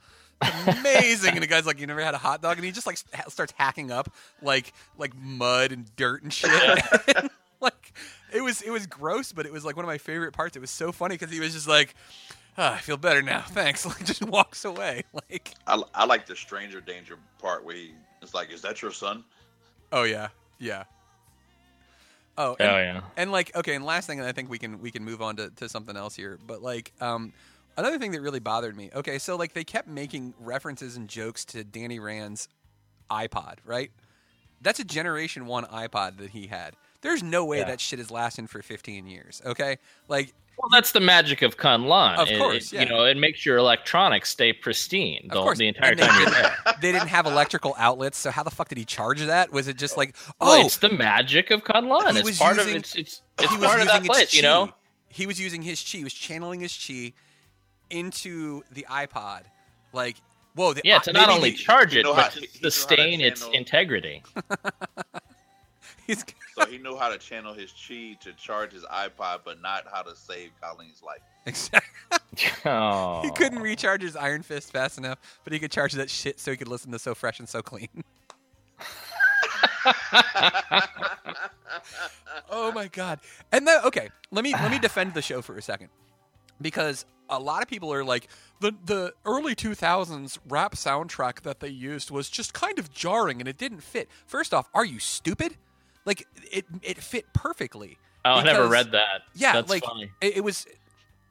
Amazing. 0.66 1.34
and 1.34 1.42
the 1.42 1.46
guy's 1.46 1.66
like, 1.66 1.78
"You 1.80 1.86
never 1.86 2.02
had 2.02 2.14
a 2.14 2.18
hot 2.18 2.42
dog?" 2.42 2.56
And 2.56 2.64
he 2.64 2.72
just 2.72 2.86
like 2.86 2.98
ha- 3.14 3.28
starts 3.28 3.52
hacking 3.56 3.90
up 3.90 4.12
like 4.42 4.72
like 4.98 5.16
mud 5.16 5.72
and 5.72 5.94
dirt 5.96 6.22
and 6.22 6.32
shit. 6.32 6.50
like 7.60 7.92
it 8.32 8.40
was 8.42 8.62
it 8.62 8.70
was 8.70 8.86
gross, 8.86 9.32
but 9.32 9.46
it 9.46 9.52
was 9.52 9.64
like 9.64 9.76
one 9.76 9.84
of 9.84 9.88
my 9.88 9.98
favorite 9.98 10.32
parts. 10.32 10.56
It 10.56 10.60
was 10.60 10.70
so 10.70 10.92
funny 10.92 11.14
because 11.16 11.30
he 11.32 11.40
was 11.40 11.52
just 11.52 11.68
like. 11.68 11.94
"Ah, 12.58 12.74
I 12.74 12.78
feel 12.80 12.98
better 12.98 13.22
now. 13.22 13.40
Thanks. 13.48 13.86
Like, 13.86 14.04
just 14.04 14.22
walks 14.26 14.66
away. 14.66 15.04
Like, 15.14 15.54
I, 15.66 15.80
I 15.94 16.04
like 16.04 16.26
the 16.26 16.36
stranger 16.36 16.82
danger 16.82 17.16
part 17.38 17.64
where 17.64 17.74
he 17.74 17.92
it's 18.20 18.34
like, 18.34 18.50
is 18.52 18.60
that 18.62 18.82
your 18.82 18.90
son? 18.92 19.24
oh 19.90 20.02
yeah, 20.02 20.28
yeah. 20.62 20.84
Oh, 22.38 22.56
Oh 22.58 22.64
and, 22.64 22.96
yeah. 22.96 23.00
and 23.16 23.30
like 23.30 23.54
okay, 23.54 23.74
and 23.74 23.84
last 23.84 24.06
thing, 24.06 24.18
and 24.18 24.26
I 24.26 24.32
think 24.32 24.48
we 24.48 24.58
can 24.58 24.80
we 24.80 24.90
can 24.90 25.04
move 25.04 25.20
on 25.20 25.36
to, 25.36 25.50
to 25.56 25.68
something 25.68 25.96
else 25.96 26.16
here. 26.16 26.38
But 26.46 26.62
like, 26.62 26.92
um, 27.00 27.32
another 27.76 27.98
thing 27.98 28.12
that 28.12 28.22
really 28.22 28.40
bothered 28.40 28.74
me. 28.76 28.90
Okay, 28.94 29.18
so 29.18 29.36
like 29.36 29.52
they 29.52 29.64
kept 29.64 29.86
making 29.88 30.32
references 30.40 30.96
and 30.96 31.08
jokes 31.08 31.44
to 31.46 31.62
Danny 31.62 31.98
Rand's 31.98 32.48
iPod, 33.10 33.56
right? 33.66 33.90
That's 34.62 34.80
a 34.80 34.84
Generation 34.84 35.44
One 35.46 35.64
iPod 35.64 36.16
that 36.18 36.30
he 36.30 36.46
had. 36.46 36.74
There's 37.02 37.22
no 37.22 37.44
way 37.44 37.58
Yeah. 37.58 37.64
that 37.64 37.80
shit 37.80 37.98
is 37.98 38.10
lasting 38.10 38.46
for 38.46 38.62
15 38.62 39.06
years. 39.08 39.42
Okay, 39.44 39.76
like 40.08 40.32
Well, 40.58 40.68
that's 40.70 40.92
the 40.92 41.00
magic 41.00 41.42
of 41.42 41.56
Kunlun. 41.56 42.18
Of 42.18 42.28
It- 42.28 42.38
course, 42.38 42.72
it- 42.72 42.76
yeah. 42.76 42.82
you 42.82 42.88
know, 42.88 43.04
it 43.04 43.16
makes 43.16 43.44
your 43.44 43.56
electronics 43.56 44.28
stay 44.30 44.52
pristine 44.52 45.22
Of 45.24 45.30
the, 45.30 45.42
course. 45.42 45.58
the 45.58 45.66
entire 45.68 45.90
And 45.90 45.98
they 45.98 46.06
time 46.06 46.20
you're 46.22 46.30
there. 46.30 46.56
they 46.80 46.92
didn't 46.92 47.08
have 47.08 47.26
electrical 47.26 47.74
outlets, 47.78 48.18
so 48.18 48.30
how 48.30 48.42
the 48.44 48.50
fuck 48.50 48.68
did 48.68 48.78
he 48.78 48.84
charge 48.84 49.20
that? 49.22 49.50
Was 49.52 49.66
it 49.66 49.76
just 49.76 49.96
like, 49.96 50.14
Oh, 50.40 50.60
oh, 50.60 50.66
it's 50.66 50.76
the 50.76 50.90
magic 50.90 51.50
of 51.50 51.64
Kunlun. 51.64 52.12
He 52.12 52.18
It's 52.18 52.24
was 52.28 52.38
part 52.38 52.56
using- 52.58 52.76
of 52.76 52.80
it's 52.82 52.94
it's 52.94 53.22
it's 53.38 53.50
was 53.56 53.64
part 53.66 53.80
of 53.80 53.88
that 53.88 54.04
place, 54.04 54.32
you 54.34 54.42
know. 54.42 54.72
He 55.08 55.26
was 55.26 55.40
using 55.40 55.62
his 55.62 55.82
chi. 55.82 55.98
He 55.98 56.04
was 56.04 56.14
channeling 56.14 56.60
his 56.60 56.74
chi 56.76 57.12
into 57.90 58.62
the 58.72 58.86
iPod. 58.88 59.42
Like, 59.92 60.16
whoa! 60.54 60.72
The, 60.72 60.80
Yeah, 60.84 61.00
to 61.00 61.12
not 61.12 61.28
only 61.28 61.52
charge 61.52 61.92
he 61.92 62.00
it, 62.00 62.04
know 62.04 62.14
but 62.14 62.32
to 62.32 62.40
he- 62.40 62.46
he 62.46 62.46
know 62.46 62.58
how 62.60 62.62
to 62.64 62.70
sustain 62.70 63.20
its 63.20 63.40
channel- 63.40 63.54
integrity. 63.56 64.22
he's- 66.18 66.24
So 66.58 66.66
he 66.66 66.76
knew 66.78 66.96
how 66.96 67.08
to 67.08 67.16
channel 67.18 67.54
his 67.54 67.72
chi 67.72 68.16
to 68.20 68.32
charge 68.34 68.72
his 68.72 68.84
iPod, 68.84 69.40
but 69.44 69.62
not 69.62 69.84
how 69.90 70.02
to 70.02 70.14
save 70.14 70.50
Colleen's 70.60 71.02
life. 71.02 71.20
exactly. 71.46 71.88
Oh. 72.64 73.20
He 73.22 73.30
couldn't 73.30 73.60
recharge 73.60 74.00
his 74.02 74.16
Iron 74.16 74.42
Fist 74.42 74.70
fast 74.72 74.96
enough, 74.98 75.18
but 75.44 75.52
he 75.52 75.58
could 75.58 75.70
charge 75.70 75.92
that 75.94 76.08
shit 76.08 76.38
so 76.40 76.50
he 76.50 76.56
could 76.56 76.68
listen 76.68 76.90
to 76.92 76.98
So 76.98 77.14
Fresh 77.14 77.40
and 77.40 77.48
So 77.48 77.60
Clean. 77.62 77.88
oh 82.50 82.72
my 82.72 82.88
god! 82.88 83.20
And 83.50 83.66
then 83.66 83.80
okay, 83.84 84.08
let 84.30 84.44
me 84.44 84.52
let 84.52 84.70
me 84.70 84.78
defend 84.78 85.14
the 85.14 85.22
show 85.22 85.42
for 85.42 85.56
a 85.56 85.62
second 85.62 85.88
because 86.60 87.04
a 87.28 87.38
lot 87.38 87.62
of 87.62 87.68
people 87.68 87.92
are 87.92 88.04
like 88.04 88.28
the 88.60 88.72
the 88.84 89.12
early 89.24 89.54
2000s 89.54 90.38
rap 90.48 90.74
soundtrack 90.74 91.42
that 91.42 91.60
they 91.60 91.68
used 91.68 92.10
was 92.10 92.28
just 92.30 92.54
kind 92.54 92.78
of 92.78 92.92
jarring 92.92 93.40
and 93.40 93.48
it 93.48 93.58
didn't 93.58 93.82
fit. 93.82 94.08
First 94.26 94.54
off, 94.54 94.68
are 94.74 94.84
you 94.84 94.98
stupid? 94.98 95.56
Like 96.04 96.26
it 96.50 96.64
it 96.82 96.98
fit 96.98 97.32
perfectly. 97.32 97.98
Oh, 98.24 98.34
I 98.34 98.44
never 98.44 98.68
read 98.68 98.92
that. 98.92 99.22
Yeah, 99.34 99.52
That's 99.54 99.68
like 99.70 99.84
funny. 99.84 100.10
it, 100.20 100.36
it 100.36 100.40
was, 100.44 100.64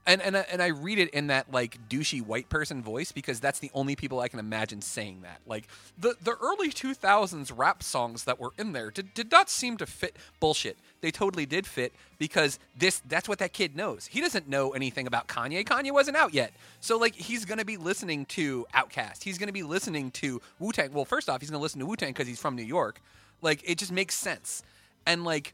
and 0.05 0.21
and 0.21 0.35
I- 0.35 0.45
and 0.51 0.61
I 0.61 0.67
read 0.67 0.99
it 0.99 1.09
in 1.11 1.27
that 1.27 1.49
like 1.51 1.77
douchey 1.87 2.21
white 2.21 2.49
person 2.49 2.83
voice 2.83 3.13
because 3.13 3.39
that's 3.39 3.59
the 3.59 3.71
only 3.73 3.95
people 3.95 4.19
I 4.19 4.27
can 4.27 4.39
imagine 4.39 4.81
saying 4.81 5.21
that. 5.21 5.39
Like 5.45 5.67
the 5.97 6.15
the 6.21 6.35
early 6.41 6.69
two 6.69 6.93
thousands 6.93 7.49
rap 7.51 7.81
songs 7.81 8.25
that 8.25 8.39
were 8.41 8.51
in 8.59 8.73
there 8.73 8.91
did, 8.91 9.13
did 9.13 9.31
not 9.31 9.49
seem 9.49 9.77
to 9.77 9.85
fit. 9.85 10.17
Bullshit. 10.41 10.77
They 10.99 11.11
totally 11.11 11.45
did 11.45 11.65
fit 11.65 11.93
because 12.19 12.59
this 12.77 13.01
that's 13.07 13.29
what 13.29 13.39
that 13.39 13.53
kid 13.53 13.75
knows. 13.75 14.07
He 14.07 14.19
doesn't 14.19 14.49
know 14.49 14.71
anything 14.71 15.07
about 15.07 15.27
Kanye. 15.27 15.63
Kanye 15.63 15.91
wasn't 15.91 16.17
out 16.17 16.33
yet, 16.33 16.51
so 16.81 16.97
like 16.97 17.15
he's 17.15 17.45
gonna 17.45 17.63
be 17.65 17.77
listening 17.77 18.25
to 18.27 18.65
Outkast. 18.75 19.23
He's 19.23 19.37
gonna 19.37 19.51
be 19.53 19.63
listening 19.63 20.11
to 20.11 20.41
Wu 20.59 20.71
Tang. 20.73 20.91
Well, 20.91 21.05
first 21.05 21.29
off, 21.29 21.39
he's 21.41 21.49
gonna 21.49 21.61
listen 21.63 21.79
to 21.79 21.85
Wu 21.85 21.95
Tang 21.95 22.09
because 22.11 22.27
he's 22.27 22.39
from 22.39 22.55
New 22.57 22.63
York. 22.63 23.01
Like 23.41 23.61
it 23.63 23.77
just 23.77 23.91
makes 23.91 24.15
sense, 24.15 24.63
and 25.05 25.23
like 25.23 25.53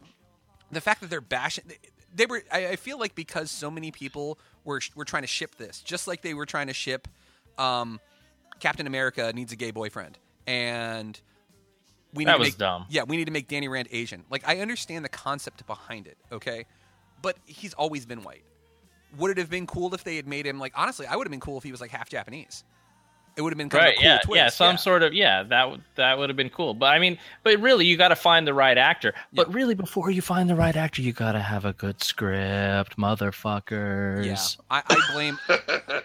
the 0.71 0.81
fact 0.81 1.01
that 1.01 1.09
they're 1.09 1.21
bashing 1.21 1.63
they 2.13 2.25
were 2.25 2.43
I, 2.51 2.69
I 2.69 2.75
feel 2.75 2.99
like 2.99 3.15
because 3.15 3.51
so 3.51 3.69
many 3.71 3.91
people 3.91 4.37
were 4.65 4.81
were 4.95 5.05
trying 5.05 5.23
to 5.23 5.27
ship 5.27 5.55
this 5.55 5.81
just 5.81 6.07
like 6.07 6.21
they 6.21 6.33
were 6.33 6.45
trying 6.45 6.67
to 6.67 6.73
ship 6.73 7.07
um, 7.57 7.99
captain 8.59 8.87
america 8.87 9.31
needs 9.33 9.51
a 9.51 9.55
gay 9.55 9.71
boyfriend. 9.71 10.17
And 10.45 11.19
we 12.13 12.23
need 12.23 12.29
That 12.29 12.33
to 12.33 12.39
was 12.39 12.47
make, 12.49 12.57
dumb. 12.57 12.85
yeah 12.89 13.03
we 13.03 13.17
need 13.17 13.25
to 13.25 13.31
make 13.31 13.47
danny 13.47 13.67
rand 13.67 13.87
asian. 13.91 14.23
Like 14.29 14.43
i 14.47 14.59
understand 14.59 15.05
the 15.05 15.09
concept 15.09 15.65
behind 15.67 16.07
it 16.07 16.17
okay? 16.31 16.65
But 17.21 17.37
he's 17.45 17.73
always 17.73 18.05
been 18.05 18.21
white. 18.23 18.43
Would 19.17 19.31
it 19.31 19.37
have 19.37 19.49
been 19.49 19.65
cool 19.67 19.93
if 19.95 20.03
they 20.03 20.15
had 20.17 20.27
made 20.27 20.45
him 20.45 20.59
like 20.59 20.73
honestly 20.75 21.05
i 21.07 21.15
would 21.15 21.25
have 21.27 21.31
been 21.31 21.39
cool 21.39 21.57
if 21.57 21.63
he 21.63 21.71
was 21.71 21.81
like 21.81 21.91
half 21.91 22.09
japanese 22.09 22.63
it 23.37 23.41
would 23.41 23.53
have 23.53 23.57
been 23.57 23.69
kind 23.69 23.83
Right? 23.83 23.93
of 23.93 23.99
a 23.99 24.01
cool 24.01 24.05
yeah, 24.05 24.19
twist 24.23 24.35
yeah. 24.35 24.49
Some 24.49 24.77
sort 24.77 25.03
of 25.03 25.13
yeah. 25.13 25.43
That 25.43 25.79
that 25.95 26.17
would 26.17 26.29
have 26.29 26.35
been 26.35 26.49
cool. 26.49 26.73
But 26.73 26.87
I 26.87 26.99
mean, 26.99 27.17
but 27.43 27.57
really, 27.61 27.85
you 27.85 27.95
got 27.95 28.09
to 28.09 28.15
find 28.15 28.45
the 28.47 28.53
right 28.53 28.77
actor. 28.77 29.13
But 29.33 29.53
really, 29.53 29.75
before 29.75 30.09
you 30.11 30.21
find 30.21 30.49
the 30.49 30.55
right 30.55 30.75
actor, 30.75 31.01
you 31.01 31.13
got 31.13 31.33
to 31.33 31.39
have 31.39 31.63
a 31.63 31.73
good 31.73 32.03
script, 32.03 32.97
motherfuckers. 32.97 34.25
yeah 34.25 34.37
I, 34.71 34.81
I 34.89 35.13
blame 35.13 35.39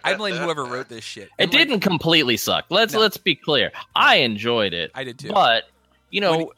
i 0.04 0.14
blame 0.14 0.36
whoever 0.36 0.64
wrote 0.64 0.88
this 0.88 1.04
shit 1.04 1.30
It 1.38 1.44
like, 1.44 1.50
didn't 1.50 1.80
completely 1.80 2.36
suck. 2.36 2.66
Let's 2.70 2.92
No. 2.94 3.00
let's 3.00 3.16
be 3.16 3.34
clear. 3.34 3.72
I 3.96 4.16
enjoyed 4.16 4.74
it. 4.74 4.90
I 4.94 5.04
did 5.04 5.18
too. 5.18 5.28
But 5.32 5.64
you 6.10 6.20
know, 6.20 6.52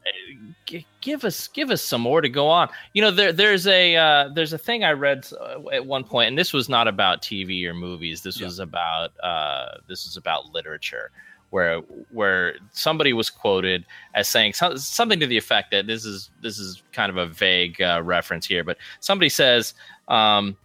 give 1.05 1.23
us 1.23 1.47
give 1.49 1.71
us 1.71 1.83
some 1.83 2.01
more 2.01 2.21
to 2.23 2.29
go 2.29 2.49
on. 2.49 2.69
You 2.95 3.03
know, 3.03 3.11
there 3.11 3.33
there's 3.33 3.67
a 3.67 3.95
uh, 3.95 4.31
there's 4.35 4.53
a 4.53 4.59
thing 4.59 4.83
I 4.83 4.93
read 4.93 5.29
uh, 5.40 5.69
at 5.73 5.87
one 5.87 6.03
point, 6.03 6.29
and 6.29 6.38
this 6.38 6.53
was 6.53 6.69
not 6.69 6.88
about 6.88 7.23
TV 7.23 7.64
or 7.67 7.75
movies. 7.75 8.23
This 8.23 8.40
Yeah. 8.40 8.47
was 8.47 8.59
about 8.59 9.12
uh, 9.23 9.77
this 9.87 10.07
was 10.07 10.17
about 10.17 10.53
literature, 10.53 11.11
where 11.51 11.81
where 12.11 12.57
somebody 12.73 13.12
was 13.12 13.29
quoted 13.31 13.85
as 14.14 14.29
saying 14.29 14.55
some, 14.55 14.77
something 14.79 15.21
to 15.21 15.27
the 15.27 15.37
effect 15.37 15.71
that 15.73 15.87
this 15.87 16.05
is 16.07 16.31
this 16.43 16.59
is 16.59 16.83
kind 16.93 17.11
of 17.11 17.19
a 17.19 17.27
vague 17.27 17.81
uh, 17.83 18.01
reference 18.03 18.47
here, 18.47 18.64
but 18.64 18.79
somebody 19.01 19.29
says, 19.29 19.75
um, 20.09 20.57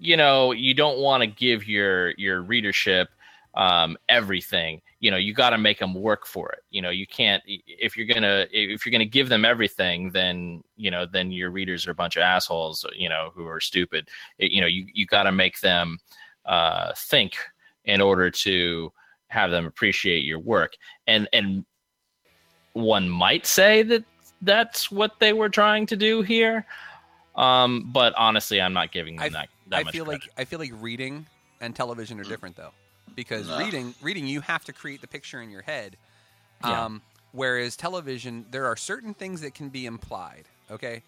you 0.00 0.16
know, 0.16 0.52
you 0.52 0.74
don't 0.74 0.98
want 0.98 1.22
to 1.22 1.26
give 1.26 1.66
your 1.68 2.12
your 2.12 2.40
readership 2.40 3.10
um, 3.56 3.98
everything. 4.08 4.80
You 5.00 5.10
know, 5.10 5.16
you 5.16 5.32
got 5.32 5.50
to 5.50 5.58
make 5.58 5.78
them 5.78 5.94
work 5.94 6.26
for 6.26 6.50
it. 6.50 6.60
You 6.70 6.82
know, 6.82 6.90
you 6.90 7.06
can't 7.06 7.42
if 7.46 7.96
you're 7.96 8.06
gonna 8.06 8.46
if 8.52 8.84
you're 8.84 8.92
gonna 8.92 9.04
give 9.06 9.28
them 9.30 9.44
everything, 9.44 10.10
then 10.10 10.62
you 10.76 10.90
know, 10.90 11.06
then 11.06 11.32
your 11.32 11.50
readers 11.50 11.86
are 11.86 11.90
a 11.90 11.94
bunch 11.94 12.16
of 12.16 12.22
assholes. 12.22 12.84
You 12.94 13.08
know, 13.08 13.30
who 13.34 13.46
are 13.46 13.60
stupid. 13.60 14.08
It- 14.38 14.52
you 14.52 14.60
know, 14.60 14.66
you 14.66 14.86
you 14.92 15.06
got 15.06 15.22
to 15.24 15.32
make 15.32 15.60
them 15.60 15.98
uh, 16.44 16.92
think 16.96 17.36
in 17.86 18.00
order 18.00 18.30
to 18.30 18.92
have 19.28 19.50
them 19.50 19.64
appreciate 19.66 20.24
your 20.24 20.38
work. 20.38 20.74
And 21.06 21.28
and 21.32 21.64
one 22.74 23.08
might 23.08 23.46
say 23.46 23.82
that 23.84 24.04
that's 24.42 24.90
what 24.90 25.18
they 25.18 25.32
were 25.32 25.48
trying 25.48 25.86
to 25.86 25.96
do 25.96 26.22
here. 26.22 26.66
Um, 27.36 27.90
but 27.92 28.12
honestly, 28.16 28.60
I'm 28.60 28.72
not 28.72 28.92
giving 28.92 29.16
them 29.16 29.24
I- 29.24 29.28
that. 29.30 29.48
that 29.68 29.76
I 29.78 29.82
much 29.84 29.92
feel 29.92 30.04
credit. 30.04 30.22
like 30.24 30.30
I 30.36 30.44
feel 30.44 30.58
like 30.58 30.72
reading 30.74 31.26
and 31.60 31.74
television 31.74 32.20
are 32.20 32.24
different 32.24 32.56
though, 32.56 32.72
because 33.14 33.48
No. 33.48 33.58
reading 33.58 33.94
reading 34.00 34.26
you 34.26 34.40
have 34.40 34.64
to 34.64 34.72
create 34.72 35.00
the 35.00 35.06
picture 35.08 35.40
in 35.40 35.50
your 35.50 35.62
head, 35.62 35.96
Yeah. 36.64 36.84
um, 36.84 37.02
whereas 37.32 37.76
television 37.76 38.46
there 38.50 38.66
are 38.66 38.76
certain 38.76 39.14
things 39.14 39.40
that 39.42 39.54
can 39.54 39.68
be 39.68 39.86
implied, 39.86 40.44
okay, 40.70 41.02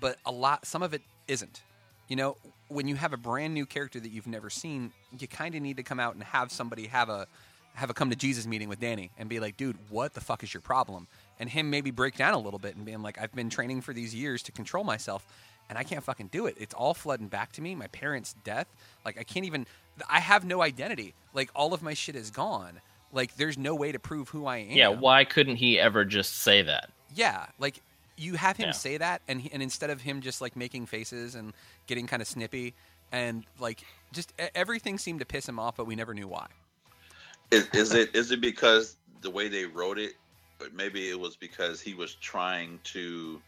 but 0.00 0.18
a 0.26 0.32
lot 0.32 0.66
some 0.66 0.82
of 0.82 0.94
it 0.94 1.02
isn't. 1.28 1.62
You 2.08 2.16
know, 2.16 2.36
when 2.68 2.86
you 2.88 2.96
have 2.96 3.12
a 3.12 3.16
brand 3.16 3.54
new 3.54 3.64
character 3.66 3.98
that 3.98 4.10
you've 4.10 4.26
never 4.26 4.50
seen, 4.50 4.92
you 5.18 5.26
kind 5.26 5.54
of 5.54 5.62
need 5.62 5.78
to 5.78 5.82
come 5.82 5.98
out 6.00 6.14
and 6.14 6.22
have 6.22 6.52
somebody 6.52 6.86
have 6.88 7.08
a 7.08 7.26
have 7.74 7.90
a 7.90 7.94
come 7.94 8.08
to 8.08 8.14
Jesus 8.16 8.46
meeting 8.46 8.68
with 8.68 8.78
Danny 8.78 9.10
and 9.18 9.28
be 9.28 9.40
like, 9.40 9.56
dude, 9.56 9.76
what 9.90 10.14
the 10.14 10.20
fuck 10.20 10.44
is 10.44 10.54
your 10.54 10.60
problem? 10.60 11.08
And 11.40 11.50
him 11.50 11.70
maybe 11.70 11.90
break 11.90 12.16
down 12.16 12.32
a 12.34 12.38
little 12.38 12.60
bit 12.60 12.76
and 12.76 12.84
being 12.84 13.02
like, 13.02 13.18
I've 13.20 13.32
been 13.32 13.50
training 13.50 13.80
for 13.80 13.92
these 13.92 14.14
years 14.14 14.44
to 14.44 14.52
control 14.52 14.84
myself 14.84 15.26
and 15.68 15.76
I 15.76 15.82
can't 15.82 16.04
fucking 16.04 16.28
do 16.28 16.46
it. 16.46 16.54
It's 16.56 16.72
all 16.72 16.94
flooding 16.94 17.26
back 17.26 17.50
to 17.52 17.60
me. 17.62 17.74
My 17.74 17.88
parents' 17.88 18.34
death. 18.44 18.68
Like, 19.04 19.18
I 19.18 19.24
can't 19.24 19.44
even, 19.44 19.66
I 20.08 20.20
have 20.20 20.44
no 20.44 20.62
identity. 20.62 21.14
Like, 21.32 21.50
all 21.54 21.72
of 21.74 21.82
my 21.82 21.94
shit 21.94 22.16
is 22.16 22.30
gone. 22.30 22.80
Like, 23.12 23.36
there's 23.36 23.56
no 23.56 23.74
way 23.74 23.92
to 23.92 23.98
prove 23.98 24.28
who 24.30 24.46
I 24.46 24.58
am. 24.58 24.70
yeah. 24.70 24.88
Why 24.88 25.24
couldn't 25.24 25.56
he 25.56 25.78
ever 25.78 26.04
just 26.04 26.38
say 26.38 26.62
that? 26.62 26.90
Yeah, 27.14 27.46
like 27.60 27.80
you 28.16 28.34
have 28.34 28.56
him 28.56 28.66
Yeah. 28.68 28.72
say 28.72 28.96
that, 28.96 29.22
and 29.28 29.40
he, 29.40 29.52
and 29.52 29.62
instead 29.62 29.90
of 29.90 30.00
him 30.00 30.20
just 30.20 30.40
like 30.40 30.56
making 30.56 30.86
faces 30.86 31.36
and 31.36 31.52
getting 31.86 32.08
kind 32.08 32.20
of 32.20 32.26
snippy, 32.26 32.74
and 33.12 33.44
like 33.60 33.84
just 34.12 34.32
e- 34.40 34.48
everything 34.56 34.98
seemed 34.98 35.20
to 35.20 35.24
piss 35.26 35.48
him 35.48 35.60
off, 35.60 35.76
but 35.76 35.86
we 35.86 35.94
never 35.94 36.12
knew 36.12 36.26
why. 36.26 36.46
Is, 37.52 37.68
is 37.72 37.94
it 37.94 38.16
is 38.16 38.32
it 38.32 38.40
because 38.40 38.96
the 39.20 39.30
way 39.30 39.46
they 39.46 39.64
wrote 39.64 39.98
it? 39.98 40.14
But 40.58 40.74
maybe 40.74 41.08
it 41.08 41.18
was 41.20 41.36
because 41.36 41.80
he 41.80 41.94
was 41.94 42.14
trying 42.16 42.80
to 42.84 43.40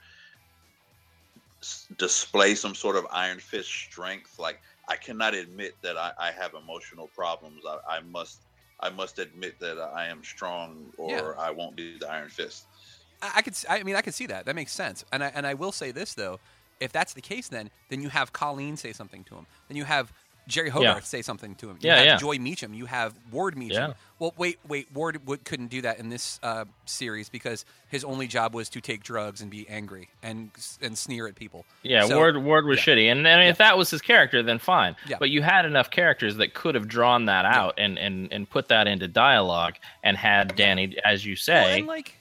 s- 1.61 1.87
display 1.99 2.55
some 2.55 2.75
sort 2.75 2.95
of 2.97 3.07
iron 3.11 3.39
fist 3.41 3.69
strength. 3.71 4.39
Like 4.39 4.61
I 4.89 4.97
cannot 4.97 5.35
admit 5.35 5.75
that 5.83 5.97
I, 5.97 6.13
I 6.19 6.31
have 6.31 6.55
emotional 6.55 7.09
problems. 7.15 7.63
I, 7.67 7.97
I 7.97 8.01
must 8.01 8.41
I 8.79 8.91
must 8.91 9.19
admit 9.19 9.59
that 9.61 9.79
I 9.79 10.07
am 10.07 10.23
strong, 10.23 10.93
or 10.99 11.11
Yeah. 11.11 11.33
I 11.39 11.51
won't 11.51 11.77
be 11.77 11.99
the 11.99 12.11
iron 12.11 12.29
fist. 12.29 12.67
I, 13.23 13.33
I 13.37 13.43
could, 13.43 13.55
I 13.69 13.83
mean, 13.83 13.97
I 13.97 14.03
could 14.03 14.15
see 14.15 14.27
that. 14.27 14.45
That 14.45 14.55
makes 14.55 14.73
sense. 14.73 15.05
And 15.13 15.25
I 15.25 15.33
and 15.35 15.47
I 15.47 15.55
will 15.55 15.73
say 15.73 15.91
this 15.93 16.15
though, 16.15 16.39
if 16.81 16.93
that's 16.93 17.15
the 17.15 17.23
case, 17.23 17.49
then 17.49 17.71
then 17.89 18.03
you 18.03 18.11
have 18.11 18.33
Colleen 18.33 18.77
say 18.77 18.93
something 18.93 19.25
to 19.25 19.35
him. 19.35 19.47
Then 19.69 19.77
you 19.77 19.85
have 19.85 20.13
Jeri 20.49 20.69
Hogarth 20.69 20.97
Yeah. 20.99 21.01
say 21.01 21.23
something 21.23 21.55
to 21.57 21.69
him. 21.71 21.79
You 21.81 21.89
Yeah, 21.89 21.97
have 21.97 22.07
yeah. 22.07 22.17
Joy 22.19 22.37
Meachum. 22.39 22.75
You 22.77 22.87
have 22.87 23.15
Ward 23.33 23.57
Meachum. 23.57 23.73
Yeah. 23.73 23.93
Well, 24.19 24.33
wait, 24.37 24.59
wait. 24.67 24.91
Ward 24.93 25.27
would, 25.27 25.45
couldn't 25.45 25.67
do 25.69 25.83
that 25.83 25.99
in 25.99 26.09
this 26.09 26.39
uh, 26.43 26.65
series 26.85 27.29
because 27.29 27.65
his 27.89 28.05
only 28.05 28.27
job 28.29 28.55
was 28.55 28.69
to 28.71 28.81
take 28.81 29.03
drugs 29.03 29.41
and 29.43 29.51
be 29.51 29.69
angry 29.69 30.09
and 30.23 30.51
and 30.81 30.97
sneer 30.97 31.27
at 31.27 31.35
people. 31.35 31.65
Yeah, 31.83 32.07
So- 32.07 32.17
Ward 32.17 32.37
Ward 32.43 32.65
was 32.67 32.79
yeah. 32.87 32.95
shitty, 32.95 33.11
and, 33.13 33.27
and 33.27 33.49
if 33.49 33.59
that 33.59 33.77
was 33.77 33.91
his 33.91 34.01
character, 34.01 34.43
then 34.43 34.59
fine. 34.59 34.95
Yeah. 35.09 35.17
But 35.19 35.31
you 35.31 35.43
had 35.43 35.65
enough 35.67 35.91
characters 35.91 36.37
that 36.37 36.55
could 36.55 36.75
have 36.77 36.87
drawn 36.89 37.25
that 37.27 37.45
out 37.45 37.75
and, 37.79 37.99
and 37.99 38.33
and 38.33 38.49
put 38.49 38.69
that 38.69 38.87
into 38.87 39.09
dialogue, 39.09 39.75
and 40.05 40.17
had 40.17 40.55
Danny, 40.57 40.97
as 41.05 41.25
you 41.27 41.33
Well, 41.33 41.37
say, 41.37 41.79
and 41.81 41.87
like 41.89 42.15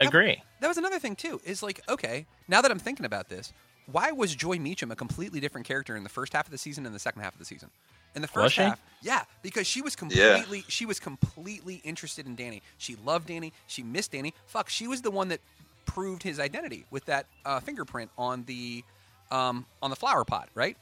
agree. 0.00 0.42
that 0.60 0.68
was 0.68 0.78
another 0.78 0.98
thing 0.98 1.14
too. 1.14 1.40
Is 1.44 1.62
like 1.62 1.80
okay, 1.88 2.26
now 2.48 2.60
that 2.62 2.70
I'm 2.70 2.78
thinking 2.78 3.06
about 3.06 3.28
this, 3.28 3.52
why 3.92 4.12
was 4.12 4.34
Joy 4.34 4.56
Meachum 4.58 4.90
a 4.90 4.96
completely 4.96 5.40
different 5.40 5.66
character 5.66 5.96
in 5.96 6.02
the 6.02 6.08
first 6.08 6.32
half 6.32 6.46
of 6.46 6.50
the 6.52 6.58
season 6.58 6.86
and 6.86 6.94
the 6.94 6.98
second 6.98 7.22
half 7.22 7.32
of 7.34 7.38
the 7.38 7.44
season? 7.44 7.70
In 8.14 8.22
the 8.22 8.28
first 8.28 8.54
she? 8.56 8.62
half, 8.62 8.80
yeah, 9.02 9.22
because 9.42 9.66
she 9.66 9.82
was 9.82 9.94
completely 9.94 10.64
she 10.68 10.84
was 10.84 10.98
completely 10.98 11.76
interested 11.84 12.26
in 12.26 12.34
Danny. 12.34 12.62
She 12.78 12.96
loved 13.04 13.28
Danny. 13.28 13.52
She 13.68 13.82
missed 13.82 14.12
Danny. 14.12 14.34
Fuck, 14.46 14.68
she 14.68 14.88
was 14.88 15.02
the 15.02 15.10
one 15.12 15.28
that 15.28 15.40
proved 15.86 16.22
his 16.22 16.40
identity 16.40 16.86
with 16.90 17.04
that 17.06 17.26
uh, 17.44 17.60
fingerprint 17.60 18.10
on 18.18 18.44
the 18.44 18.82
um, 19.30 19.64
on 19.80 19.90
the 19.90 19.96
flower 19.96 20.24
pot, 20.24 20.48
right? 20.54 20.76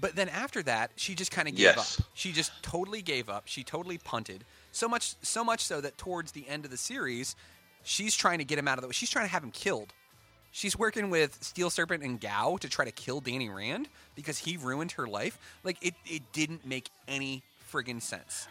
But 0.00 0.16
then 0.16 0.28
after 0.28 0.62
that, 0.64 0.90
she 0.96 1.14
just 1.14 1.30
kind 1.30 1.48
of 1.48 1.54
gave 1.54 1.64
Yes. 1.76 2.00
up. 2.00 2.06
She 2.14 2.32
just 2.32 2.50
totally 2.62 3.02
gave 3.02 3.28
up. 3.28 3.44
She 3.46 3.62
totally 3.62 3.98
punted. 3.98 4.44
So 4.72 4.88
much, 4.88 5.14
so 5.22 5.44
much 5.44 5.60
so 5.64 5.80
that 5.80 5.96
towards 5.98 6.32
the 6.32 6.48
end 6.48 6.64
of 6.64 6.70
the 6.72 6.76
series, 6.76 7.36
she's 7.84 8.14
trying 8.16 8.38
to 8.38 8.44
get 8.44 8.58
him 8.58 8.66
out 8.66 8.76
of 8.78 8.82
the 8.82 8.88
way. 8.88 8.92
She's 8.92 9.10
trying 9.10 9.26
to 9.26 9.30
have 9.32 9.44
him 9.44 9.52
killed. 9.52 9.92
She's 10.56 10.78
working 10.78 11.10
with 11.10 11.42
Steel 11.42 11.68
Serpent 11.68 12.04
and 12.04 12.20
Gao 12.20 12.58
to 12.58 12.68
try 12.68 12.84
to 12.84 12.92
kill 12.92 13.18
Danny 13.18 13.48
Rand 13.48 13.88
because 14.14 14.38
he 14.38 14.56
ruined 14.56 14.92
her 14.92 15.08
life. 15.08 15.36
Like 15.64 15.78
it, 15.84 15.94
it 16.06 16.22
didn't 16.32 16.64
make 16.64 16.90
any 17.08 17.42
friggin' 17.72 18.00
sense 18.00 18.46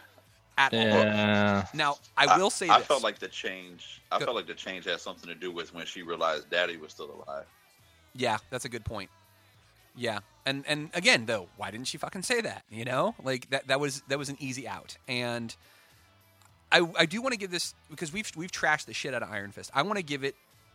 at 0.58 0.74
all. 0.74 0.80
Yeah. 0.80 1.66
Now 1.72 1.96
I 2.14 2.36
will 2.36 2.50
say 2.50 2.68
I 2.68 2.76
this. 2.80 2.86
felt 2.88 3.02
like 3.02 3.20
the 3.20 3.28
change. 3.28 4.02
I 4.12 4.18
Go- 4.18 4.26
felt 4.26 4.36
like 4.36 4.46
the 4.46 4.52
change 4.52 4.84
had 4.84 5.00
something 5.00 5.30
to 5.30 5.34
do 5.34 5.50
with 5.50 5.72
when 5.72 5.86
she 5.86 6.02
realized 6.02 6.50
Daddy 6.50 6.76
was 6.76 6.92
still 6.92 7.10
alive. 7.26 7.46
Yeah, 8.14 8.36
that's 8.50 8.66
a 8.66 8.68
good 8.68 8.84
point. 8.84 9.08
Yeah, 9.96 10.18
and 10.44 10.62
and 10.68 10.90
again 10.92 11.24
though, 11.24 11.48
why 11.56 11.70
didn't 11.70 11.86
she 11.86 11.96
fucking 11.96 12.20
say 12.20 12.42
that? 12.42 12.64
You 12.68 12.84
know, 12.84 13.14
like 13.24 13.48
that 13.48 13.68
that 13.68 13.80
was 13.80 14.02
that 14.08 14.18
was 14.18 14.28
an 14.28 14.36
easy 14.40 14.68
out. 14.68 14.98
And 15.08 15.56
I 16.70 16.86
I 16.98 17.06
do 17.06 17.22
want 17.22 17.32
to 17.32 17.38
give 17.38 17.50
this 17.50 17.74
because 17.88 18.12
we've 18.12 18.30
we've 18.36 18.52
trashed 18.52 18.84
the 18.84 18.92
shit 18.92 19.14
out 19.14 19.22
of 19.22 19.30
Iron 19.30 19.52
Fist. 19.52 19.70
I 19.72 19.80
want 19.80 19.96
to 19.96 20.04
give 20.04 20.22
it 20.22 20.34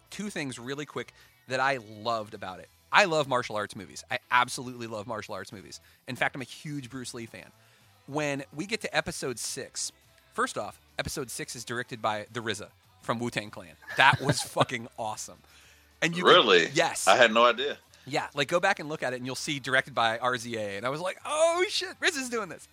two 0.09 0.29
things 0.29 0.59
really 0.59 0.85
quick 0.85 1.13
that 1.47 1.59
I 1.59 1.79
loved 2.01 2.33
about 2.33 2.59
it. 2.59 2.69
I 2.91 3.05
love 3.05 3.27
martial 3.27 3.55
arts 3.55 3.75
movies. 3.75 4.03
I 4.09 4.19
absolutely 4.31 4.87
love 4.87 5.07
martial 5.07 5.35
arts 5.35 5.51
movies. 5.51 5.79
In 6.07 6.15
fact, 6.15 6.35
I'm 6.35 6.41
a 6.41 6.45
huge 6.45 6.89
Bruce 6.89 7.13
Lee 7.13 7.25
fan. 7.27 7.45
When 8.07 8.43
we 8.55 8.65
get 8.65 8.81
to 8.81 8.95
episode 8.95 9.37
six, 9.37 9.91
first 10.33 10.57
off, 10.57 10.79
episode 10.97 11.29
six 11.29 11.55
is 11.55 11.63
directed 11.63 12.01
by 12.01 12.25
the 12.33 12.39
RZA 12.39 12.67
from 13.01 13.19
Wu 13.19 13.29
Tang 13.29 13.51
Clan. 13.51 13.73
That 13.97 14.19
was 14.21 14.41
fucking 14.57 14.87
awesome. 14.97 15.37
And 16.01 16.17
you 16.17 16.25
really? 16.25 16.69
yes, 16.73 17.07
I 17.07 17.15
had 17.17 17.33
no 17.33 17.45
idea. 17.45 17.77
yeah, 18.07 18.27
like 18.33 18.47
go 18.47 18.59
back 18.59 18.79
and 18.79 18.89
look 18.89 19.03
at 19.03 19.13
it, 19.13 19.17
and 19.17 19.25
you'll 19.25 19.35
see 19.35 19.59
directed 19.59 19.93
by 19.93 20.17
RZA. 20.17 20.77
And 20.77 20.85
I 20.85 20.89
was 20.89 21.01
like, 21.01 21.17
oh 21.25 21.63
shit, 21.69 21.93
Riz 21.99 22.15
is 22.15 22.29
doing 22.29 22.49
this. 22.49 22.67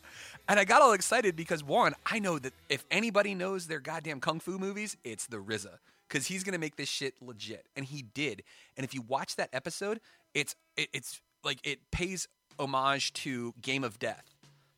And 0.49 0.59
I 0.61 0.65
got 0.65 0.81
all 0.81 0.93
excited 0.93 1.35
because 1.37 1.63
one, 1.63 1.95
I 2.07 2.21
know 2.21 2.39
that 2.39 2.53
if 2.69 2.85
anybody 2.91 3.35
knows 3.35 3.67
their 3.67 3.81
goddamn 3.81 4.21
kung 4.21 4.39
fu 4.41 4.59
movies, 4.59 4.97
it's 5.05 5.27
the 5.27 5.39
RZA 5.39 5.79
because 6.09 6.27
he's 6.27 6.45
gonna 6.45 6.59
make 6.59 6.77
this 6.77 6.89
shit 6.89 7.15
legit, 7.21 7.67
and 7.77 7.85
he 7.85 8.03
did. 8.03 8.43
And 8.77 8.85
if 8.85 8.95
you 8.95 9.03
watch 9.03 9.37
that 9.37 9.51
episode, 9.53 10.01
it's 10.35 10.55
it, 10.77 10.89
it's 10.93 11.21
like 11.45 11.59
it 11.65 11.79
pays 11.91 12.29
homage 12.59 13.13
to 13.15 13.55
Game 13.61 13.85
of 13.85 13.99
Death, 13.99 14.25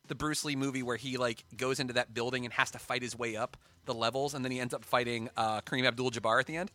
the 0.07 0.15
Bruce 0.15 0.43
Lee 0.45 0.55
movie 0.55 0.83
where 0.83 0.97
he 0.97 1.17
like 1.17 1.43
goes 1.55 1.79
into 1.79 1.93
that 1.93 2.13
building 2.13 2.45
and 2.45 2.53
has 2.53 2.71
to 2.71 2.79
fight 2.79 3.01
his 3.01 3.17
way 3.17 3.35
up 3.35 3.57
the 3.85 3.93
levels, 3.93 4.33
and 4.33 4.43
then 4.45 4.51
he 4.51 4.59
ends 4.59 4.73
up 4.73 4.83
fighting 4.85 5.29
uh, 5.37 5.61
Kareem 5.61 5.87
Abdul-Jabbar 5.87 6.39
at 6.39 6.45
the 6.45 6.57
end. 6.57 6.69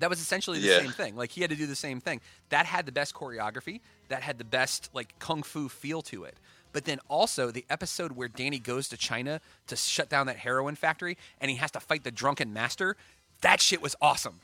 That 0.00 0.10
was 0.10 0.20
essentially 0.20 0.60
the 0.60 0.66
Yeah. 0.68 0.78
same 0.80 0.92
thing. 0.92 1.16
Like 1.16 1.30
he 1.32 1.40
had 1.40 1.50
to 1.50 1.56
do 1.56 1.66
the 1.66 1.74
same 1.76 2.00
thing. 2.00 2.20
That 2.50 2.66
had 2.66 2.86
the 2.86 2.92
best 2.92 3.14
choreography. 3.14 3.80
That 4.08 4.22
had 4.22 4.38
the 4.38 4.44
best 4.44 4.90
like 4.94 5.18
kung 5.18 5.42
fu 5.42 5.68
feel 5.68 6.02
to 6.02 6.24
it. 6.24 6.36
But 6.72 6.84
then 6.84 7.00
also 7.08 7.50
the 7.50 7.64
episode 7.68 8.12
where 8.12 8.28
Danny 8.28 8.58
goes 8.60 8.88
to 8.90 8.96
China 8.96 9.40
to 9.66 9.74
shut 9.76 10.08
down 10.08 10.26
that 10.28 10.36
heroin 10.36 10.76
factory 10.76 11.16
and 11.40 11.50
he 11.50 11.56
has 11.56 11.70
to 11.72 11.80
fight 11.80 12.04
the 12.04 12.10
drunken 12.12 12.52
master. 12.52 12.96
That 13.42 13.60
shit 13.60 13.80
was 13.82 13.94
awesome. 14.00 14.40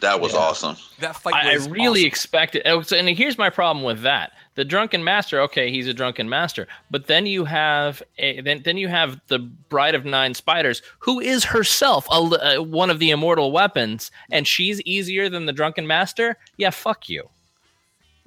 That 0.00 0.20
was 0.20 0.34
awesome. 0.34 0.76
That 1.00 1.16
fight 1.16 1.34
I, 1.34 1.52
I 1.52 1.54
really 1.66 2.00
awesome. 2.02 2.06
expected. 2.08 2.62
oh, 2.66 2.84
And 2.94 3.08
here's 3.08 3.38
my 3.38 3.48
problem 3.48 3.82
with 3.84 4.02
that: 4.02 4.32
the 4.54 4.64
drunken 4.64 5.02
master. 5.02 5.40
Okay, 5.40 5.70
he's 5.70 5.88
a 5.88 5.94
drunken 5.94 6.28
master, 6.28 6.68
but 6.90 7.06
then 7.06 7.24
you 7.24 7.46
have 7.46 8.02
a, 8.18 8.42
then 8.42 8.60
then 8.64 8.76
you 8.76 8.88
have 8.88 9.18
the 9.28 9.38
Bride 9.38 9.94
of 9.94 10.04
Nine 10.04 10.34
Spiders, 10.34 10.82
who 10.98 11.20
is 11.20 11.42
herself 11.44 12.06
a, 12.10 12.20
li- 12.20 12.38
uh, 12.38 12.62
one 12.62 12.90
of 12.90 12.98
the 12.98 13.10
immortal 13.10 13.50
weapons, 13.50 14.10
and 14.30 14.46
she's 14.46 14.78
easier 14.82 15.30
than 15.30 15.46
the 15.46 15.54
drunken 15.54 15.86
master. 15.86 16.36
Yeah, 16.58 16.68
fuck 16.70 17.08
you. 17.08 17.30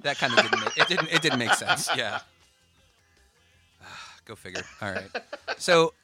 that 0.00 0.18
kind 0.18 0.32
of 0.36 0.42
didn't 0.42 0.60
make, 0.64 0.76
it 0.78 0.88
didn't 0.88 1.12
it 1.12 1.22
didn't 1.22 1.38
make 1.38 1.54
sense. 1.54 1.88
Yeah. 1.96 2.18
Go 4.24 4.34
figure. 4.34 4.62
All 4.80 4.90
right. 4.90 5.10
So 5.58 5.94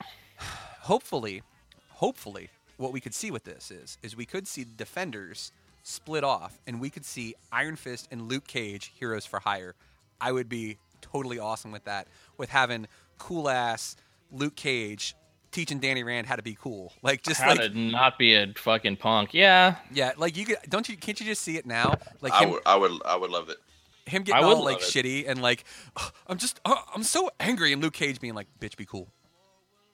hopefully, 0.80 1.42
hopefully 1.90 2.48
what 2.76 2.92
we 2.92 3.00
could 3.00 3.14
see 3.14 3.30
with 3.30 3.44
this 3.44 3.70
is 3.70 3.98
is 4.02 4.16
we 4.16 4.26
could 4.26 4.46
see 4.46 4.64
defenders 4.76 5.52
split 5.82 6.24
off, 6.24 6.58
and 6.66 6.80
we 6.80 6.90
could 6.90 7.04
see 7.04 7.34
Iron 7.52 7.76
Fist 7.76 8.08
and 8.10 8.28
Luke 8.28 8.46
Cage 8.46 8.92
heroes 8.98 9.26
for 9.26 9.40
hire. 9.40 9.74
I 10.20 10.32
would 10.32 10.48
be 10.48 10.78
totally 11.00 11.38
awesome 11.38 11.70
with 11.70 11.84
that, 11.84 12.08
with 12.38 12.50
having 12.50 12.88
cool 13.18 13.48
ass 13.48 13.96
Luke 14.32 14.56
Cage 14.56 15.14
teaching 15.52 15.78
Danny 15.78 16.02
Rand 16.02 16.26
how 16.26 16.36
to 16.36 16.42
be 16.42 16.56
cool, 16.60 16.92
like 17.02 17.22
just 17.22 17.40
How 17.40 17.50
like 17.50 17.60
to 17.60 17.68
not 17.68 18.18
be 18.18 18.34
a 18.34 18.52
fucking 18.56 18.96
punk? 18.96 19.34
Yeah, 19.34 19.76
yeah, 19.92 20.12
like 20.16 20.36
you 20.36 20.44
could 20.44 20.58
don't 20.68 20.88
you 20.88 20.96
can't 20.96 21.18
you 21.20 21.26
just 21.26 21.42
see 21.42 21.56
it 21.56 21.66
now, 21.66 21.94
like 22.20 22.32
I 22.32 22.44
him, 22.44 22.50
would, 22.50 22.62
I 22.66 22.76
would, 22.76 22.92
I 23.04 23.16
would 23.16 23.30
love 23.30 23.48
it. 23.50 23.58
him 24.06 24.22
I 24.22 24.24
getting 24.24 24.46
would 24.46 24.56
all 24.56 24.64
like 24.64 24.80
shitty 24.80 25.28
and 25.28 25.40
like 25.40 25.64
"Ugh, 25.96 26.12
I'm 26.26 26.38
just 26.38 26.60
uh, 26.64 26.76
I'm 26.94 27.04
so 27.04 27.30
angry, 27.38 27.72
and 27.72 27.82
Luke 27.82 27.94
Cage 27.94 28.20
being 28.20 28.34
like, 28.34 28.48
"Bitch, 28.60 28.76
be 28.76 28.86
cool." 28.86 29.08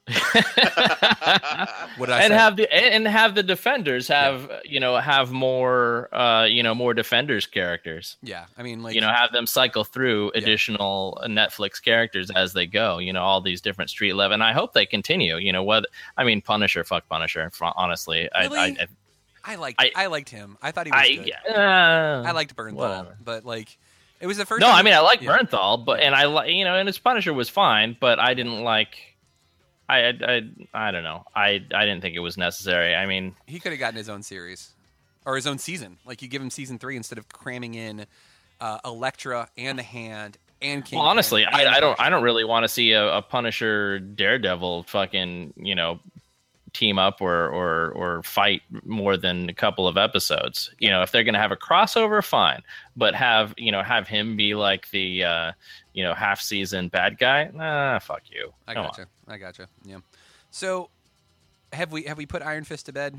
I 2.09 2.23
and 2.23 2.31
say? 2.31 2.35
have 2.35 2.57
the 2.57 2.73
and 2.73 3.07
have 3.07 3.35
the 3.35 3.43
defenders 3.43 4.09
have 4.09 4.51
you 4.65 4.81
know 4.81 4.97
have 4.97 5.31
more 5.31 6.13
uh 6.15 6.45
you 6.45 6.63
know 6.63 6.75
more 6.75 6.95
defenders 6.95 7.47
characters. 7.47 8.17
yeah, 8.23 8.47
I 8.57 8.63
mean 8.63 8.83
like 8.83 8.95
you 8.95 9.01
know 9.01 9.09
have 9.13 9.33
them 9.33 9.47
cycle 9.47 9.85
through 9.85 10.31
additional 10.35 11.21
Netflix 11.27 11.83
characters 11.83 12.31
as 12.31 12.53
they 12.53 12.67
go. 12.67 12.99
You 12.99 13.13
know 13.13 13.23
all 13.23 13.41
these 13.41 13.61
different 13.61 13.91
street 13.91 14.15
level, 14.15 14.35
and 14.35 14.43
I 14.43 14.53
hope 14.53 14.73
they 14.73 14.87
continue. 14.87 15.37
You 15.37 15.53
know 15.53 15.63
what 15.63 15.85
I 16.17 16.25
mean? 16.25 16.41
Punisher, 16.41 16.83
fuck 16.85 17.09
Punisher. 17.09 17.51
Honestly, 17.77 18.29
Really? 18.39 18.59
I, 18.59 18.65
I, 18.65 18.87
I 19.53 19.55
liked 19.57 19.81
I- 19.81 19.93
I, 19.97 20.07
liked 20.07 20.29
him. 20.31 20.59
I 20.63 20.71
thought 20.71 20.87
he 20.87 20.93
was 20.93 21.01
I, 21.01 21.15
good. 21.15 21.33
uh, 21.55 22.23
I 22.27 22.33
liked 22.33 22.55
Bernthal, 22.57 22.73
whatever. 22.75 23.17
but 23.25 23.45
like 23.45 23.79
it 24.21 24.27
was 24.27 24.37
the 24.37 24.45
first. 24.47 24.61
No, 24.61 24.69
I 24.71 24.83
mean 24.83 24.95
I 24.95 25.01
like 25.01 25.23
yeah. 25.23 25.37
Bernthal, 25.39 25.85
but 25.85 26.01
and 26.01 26.15
I 26.15 26.25
like 26.25 26.51
you 26.51 26.65
know, 26.65 26.75
and 26.77 26.87
his 26.89 26.99
Punisher 26.99 27.33
was 27.33 27.49
fine, 27.49 27.97
but 28.01 28.19
I 28.19 28.35
didn't 28.35 28.63
like. 28.65 29.10
I, 29.91 30.09
I, 30.09 30.15
I, 30.23 30.89
I 30.89 30.91
don't 30.91 31.03
know. 31.03 31.25
I, 31.35 31.63
I 31.75 31.85
didn't 31.85 32.01
think 32.01 32.17
it 32.17 32.21
was 32.21 32.37
necessary. 32.37 32.95
I 32.95 33.07
mean, 33.07 33.35
He 33.47 33.59
could 33.61 33.73
have 33.73 33.79
gotten 33.79 33.97
his 33.97 34.09
own 34.09 34.23
series 34.23 34.73
or 35.27 35.37
his 35.37 35.47
own 35.47 35.59
season. 35.59 35.99
Like 36.07 36.23
you 36.23 36.29
give 36.29 36.43
him 36.43 36.51
season 36.51 36.79
three 36.79 36.97
instead 36.97 37.19
of 37.19 37.29
cramming 37.29 37.75
in 37.75 38.07
uh, 38.61 38.79
Elektra 38.85 39.49
and 39.57 39.79
the 39.79 39.83
Hand 39.83 40.39
and 40.63 40.85
King. 40.85 40.99
well, 40.99 41.09
honestly, 41.09 41.45
I, 41.45 41.77
I 41.77 41.81
don't 41.81 41.99
I 41.99 42.11
don't 42.11 42.23
really 42.23 42.45
want 42.45 42.65
to 42.65 42.69
see 42.69 42.93
a, 42.93 43.17
a 43.17 43.23
Punisher 43.23 43.99
Daredevil 43.99 44.85
fucking 44.85 45.55
you 45.57 45.75
know 45.75 46.01
team 46.73 46.99
up 46.99 47.21
or 47.21 47.49
or 47.49 47.91
or 47.93 48.23
fight 48.23 48.63
more 48.85 49.17
than 49.17 49.49
a 49.49 49.55
couple 49.55 49.89
of 49.89 49.97
episodes. 49.97 50.71
You 50.79 50.91
know, 50.91 51.03
if 51.03 51.13
they're 51.13 51.25
gonna 51.25 51.39
have 51.39 51.53
a 51.53 51.57
crossover, 51.57 52.25
fine, 52.25 52.63
but 52.97 53.15
have 53.15 53.55
you 53.57 53.73
know 53.73 53.83
have 53.83 54.09
him 54.09 54.37
be 54.37 54.55
like 54.55 54.91
the 54.91 55.25
uh, 55.25 55.53
you 55.95 56.05
know 56.05 56.15
half 56.15 56.41
season 56.41 56.89
bad 56.89 57.19
guy. 57.19 57.51
Nah, 57.53 57.99
fuck 57.99 58.23
you. 58.31 58.53
I 58.67 58.75
Come 58.75 58.87
gotcha. 58.87 59.07
I 59.31 59.39
gotcha. 59.39 59.69
Yeah. 59.85 59.99
So 60.51 60.91
have 61.73 61.93
we 61.93 62.03
have 62.05 62.19
we 62.19 62.27
put 62.27 62.43
Iron 62.43 62.65
Fist 62.65 62.87
to 62.87 62.93
bed? 62.93 63.19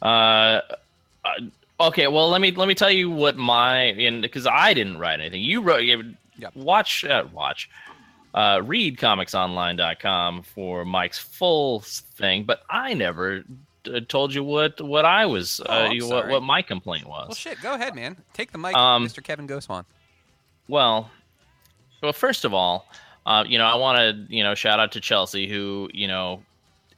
Uh, 0.00 0.60
uh, 1.24 1.30
okay. 1.80 2.06
Well, 2.08 2.28
let 2.28 2.40
me 2.40 2.50
let 2.52 2.68
me 2.68 2.74
tell 2.74 2.90
you 2.90 3.10
what 3.10 3.36
my 3.36 3.92
because 4.20 4.46
I 4.46 4.74
didn't 4.74 4.98
write 4.98 5.20
anything. 5.20 5.42
You 5.42 5.62
wrote. 5.62 5.78
You, 5.84 6.14
Yep. 6.38 6.56
Watch. 6.56 7.04
Uh, 7.04 7.24
watch. 7.32 7.68
Uh, 8.34 8.62
read 8.64 8.96
comicsonline.com 8.96 10.42
for 10.42 10.84
Mike's 10.86 11.18
full 11.18 11.80
thing, 11.80 12.44
but 12.44 12.62
I 12.70 12.94
never 12.94 13.44
uh, 13.86 14.00
told 14.08 14.32
you 14.34 14.42
what 14.42 14.80
what 14.80 15.04
I 15.04 15.26
was 15.26 15.60
Oh, 15.66 15.84
uh, 15.86 15.90
you- 15.90 16.08
what, 16.08 16.28
what 16.28 16.42
my 16.42 16.62
complaint 16.62 17.06
was. 17.06 17.28
Well, 17.28 17.34
shit. 17.34 17.60
Go 17.60 17.74
ahead, 17.74 17.94
man. 17.94 18.16
Take 18.32 18.50
the 18.50 18.58
mic, 18.58 18.74
Um, 18.74 19.06
Mr. 19.06 19.22
Kevin 19.22 19.46
Goswan. 19.46 19.84
Well, 20.68 21.10
well, 22.02 22.14
first 22.14 22.44
of 22.46 22.54
all, 22.54 22.86
uh, 23.26 23.44
you 23.46 23.58
know, 23.58 23.66
I 23.66 23.76
want 23.76 23.98
to 23.98 24.34
you 24.34 24.42
know 24.42 24.54
shout 24.54 24.80
out 24.80 24.92
to 24.92 25.00
Chelsea, 25.00 25.48
who 25.48 25.88
you 25.92 26.08
know 26.08 26.42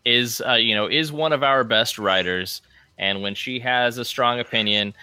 is 0.04 0.42
uh, 0.46 0.54
you 0.54 0.74
know 0.74 0.86
is 0.86 1.12
one 1.12 1.32
of 1.32 1.42
our 1.42 1.64
best 1.64 1.98
writers, 1.98 2.62
and 2.98 3.22
when 3.22 3.34
she 3.34 3.58
has 3.60 3.98
a 3.98 4.04
strong 4.04 4.40
opinion, 4.40 4.94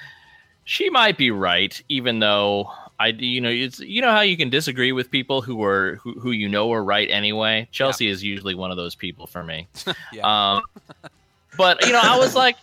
she 0.65 0.89
might 0.89 1.17
be 1.17 1.31
right, 1.31 1.81
even 1.89 2.19
though. 2.19 2.71
I, 2.99 3.07
you 3.07 3.41
know, 3.41 3.49
it's 3.49 3.79
you 3.79 3.99
know 3.99 4.11
how 4.11 4.21
you 4.21 4.37
can 4.37 4.51
disagree 4.51 4.91
with 4.91 5.09
people 5.09 5.41
who 5.41 5.63
are 5.63 5.95
who, 5.95 6.19
who 6.19 6.29
you 6.29 6.47
know 6.47 6.71
are 6.71 6.83
right 6.83 7.09
anyway. 7.09 7.67
Chelsea 7.71 8.07
is 8.07 8.23
usually 8.23 8.53
one 8.53 8.69
of 8.69 8.77
those 8.77 8.93
people 8.93 9.25
for 9.25 9.41
me. 9.43 9.67
Yeah. 10.13 10.53
Um, 10.53 10.61
but 11.57 11.83
you 11.83 11.93
know, 11.93 11.99
I 12.03 12.19
was 12.19 12.35
like, 12.35 12.57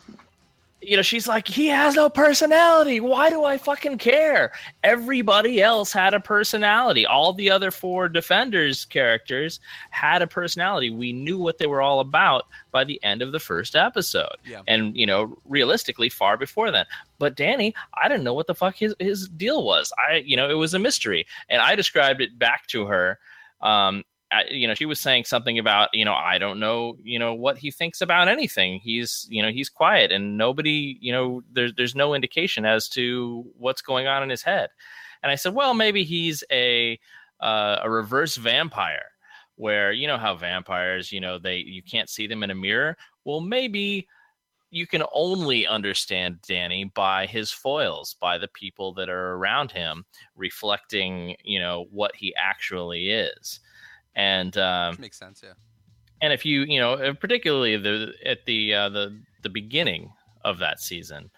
you 0.89 0.97
know, 0.97 1.03
she's 1.03 1.29
like, 1.29 1.47
he 1.47 1.67
has 1.67 1.95
no 1.95 2.09
personality. 2.09 2.99
Why 2.99 3.29
do 3.29 3.45
I 3.45 3.59
fucking 3.59 3.99
care? 3.99 4.53
Everybody 4.83 5.61
else 5.61 5.93
had 5.93 6.15
a 6.15 6.21
personality. 6.21 7.05
All 7.05 7.35
the 7.35 7.51
other 7.51 7.71
four 7.71 8.09
defenders 8.09 8.87
characters 8.87 9.61
had 9.91 10.23
a 10.23 10.27
personality. 10.27 10.89
We 10.89 11.13
knew 11.13 11.39
what 11.39 11.59
they 11.59 11.67
were 11.67 11.83
all 11.83 12.01
about 12.01 12.47
by 12.71 12.85
the 12.85 12.99
end 13.05 13.21
of 13.21 13.33
the 13.33 13.39
first 13.39 13.77
episode. 13.77 14.37
Yeah. 14.47 14.63
And 14.67 14.97
you 14.97 15.05
know, 15.05 15.37
realistically, 15.45 16.09
far 16.09 16.39
before 16.39 16.71
then. 16.71 16.87
But 17.19 17.37
Danny, 17.37 17.75
I 18.01 18.09
didn't 18.09 18.25
know 18.25 18.35
what 18.35 18.47
the 18.47 18.55
fuck 18.55 18.77
his 18.77 18.95
his 18.99 19.29
deal 19.29 19.65
was. 19.65 19.93
I, 19.99 20.23
you 20.25 20.37
know, 20.37 20.49
it 20.49 20.55
was 20.55 20.73
a 20.73 20.79
mystery, 20.79 21.27
and 21.51 21.61
I 21.61 21.75
described 21.75 22.23
it 22.23 22.39
back 22.39 22.67
to 22.69 22.87
her. 22.87 23.19
Um, 23.61 24.05
you 24.51 24.67
know, 24.67 24.75
she 24.75 24.87
was 24.87 25.01
saying 25.01 25.25
something 25.25 25.59
about, 25.59 25.89
you 25.93 26.05
know, 26.05 26.15
I 26.15 26.39
don't 26.39 26.61
know, 26.61 26.97
you 27.03 27.19
know, 27.19 27.35
what 27.35 27.59
he 27.59 27.71
thinks 27.71 28.01
about 28.01 28.29
anything. 28.29 28.79
He's, 28.81 29.27
you 29.31 29.43
know, 29.43 29.51
he's 29.51 29.69
quiet 29.69 30.13
and 30.13 30.37
nobody, 30.37 30.99
you 31.01 31.13
know, 31.13 31.43
there's 31.53 31.73
there's 31.75 31.95
no 31.95 32.15
indication 32.15 32.65
as 32.65 32.89
to 32.91 33.47
what's 33.57 33.83
going 33.83 34.07
on 34.07 34.23
in 34.23 34.29
his 34.29 34.43
head. 34.43 34.69
And 35.23 35.33
I 35.33 35.35
said, 35.35 35.55
well, 35.55 35.75
maybe 35.75 36.05
he's 36.05 36.45
a 36.53 36.99
uh, 37.41 37.79
a 37.83 37.91
reverse 37.91 38.37
vampire, 38.37 39.07
where 39.57 39.93
you 39.93 40.07
know 40.07 40.19
how 40.19 40.35
vampires, 40.35 41.11
you 41.11 41.21
know, 41.21 41.39
they 41.39 41.57
you 41.57 41.83
can't 41.83 42.11
see 42.11 42.27
them 42.27 42.43
in 42.43 42.51
a 42.51 42.55
mirror. 42.55 42.97
Well, 43.25 43.41
maybe 43.41 44.07
you 44.71 44.87
can 44.87 45.03
only 45.15 45.67
understand 45.67 46.41
Danny 46.47 46.85
by 46.85 47.27
his 47.27 47.51
foils, 47.51 48.17
by 48.21 48.37
the 48.37 48.49
people 48.49 48.93
that 48.95 49.09
are 49.09 49.35
around 49.35 49.71
him, 49.71 50.05
reflecting, 50.37 51.35
you 51.43 51.59
know, 51.59 51.87
what 51.91 52.15
he 52.15 52.35
actually 52.37 53.11
is. 53.11 53.61
And 54.19 54.57
um, 54.59 54.97
Makes 54.99 55.19
sense. 55.19 55.41
Yeah. 55.43 55.55
and 56.21 56.33
if 56.33 56.45
you 56.45 56.63
you 56.63 56.81
know 56.81 56.95
uh, 56.95 57.13
particularly 57.15 57.77
the 57.77 58.13
at 58.27 58.45
the 58.45 58.75
uh, 58.75 58.89
the 58.89 59.19
the 59.43 59.49
beginning 59.49 60.11
of 60.45 60.59
that 60.59 60.81
season 60.81 61.31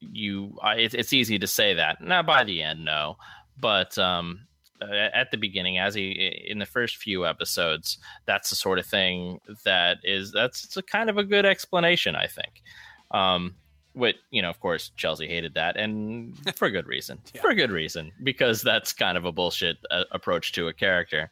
you 0.00 0.56
I 0.62 0.76
it's, 0.76 0.94
it's 0.94 1.12
easy 1.12 1.38
to 1.38 1.46
say 1.46 1.74
that 1.74 2.00
now 2.00 2.22
by 2.22 2.44
the 2.44 2.62
end 2.62 2.84
no 2.84 3.16
but 3.58 3.98
um 3.98 4.46
at 4.80 5.30
the 5.30 5.36
beginning 5.36 5.78
as 5.78 5.94
he 5.94 6.46
in 6.48 6.58
the 6.58 6.66
first 6.66 6.96
few 6.96 7.26
episodes 7.26 7.98
that's 8.26 8.48
the 8.48 8.56
sort 8.56 8.78
of 8.78 8.86
thing 8.86 9.38
that 9.64 9.98
is 10.04 10.32
that's 10.32 10.64
it's 10.64 10.76
a 10.76 10.82
kind 10.82 11.10
of 11.10 11.18
a 11.18 11.24
good 11.24 11.44
explanation 11.44 12.16
i 12.16 12.26
think 12.26 12.62
um 13.10 13.54
what 13.94 14.14
you 14.30 14.40
know 14.40 14.48
of 14.50 14.60
course 14.60 14.92
chelsea 14.96 15.26
hated 15.26 15.52
that 15.54 15.76
and 15.76 16.36
for 16.56 16.66
a 16.66 16.70
good 16.70 16.86
reason 16.86 17.18
Yeah. 17.34 17.40
for 17.40 17.50
a 17.50 17.54
good 17.56 17.70
reason 17.72 18.12
because 18.22 18.62
that's 18.62 18.92
kind 18.92 19.18
of 19.18 19.24
a 19.24 19.32
bullshit 19.32 19.78
uh, 19.90 20.04
approach 20.12 20.52
to 20.52 20.68
a 20.68 20.72
character 20.72 21.28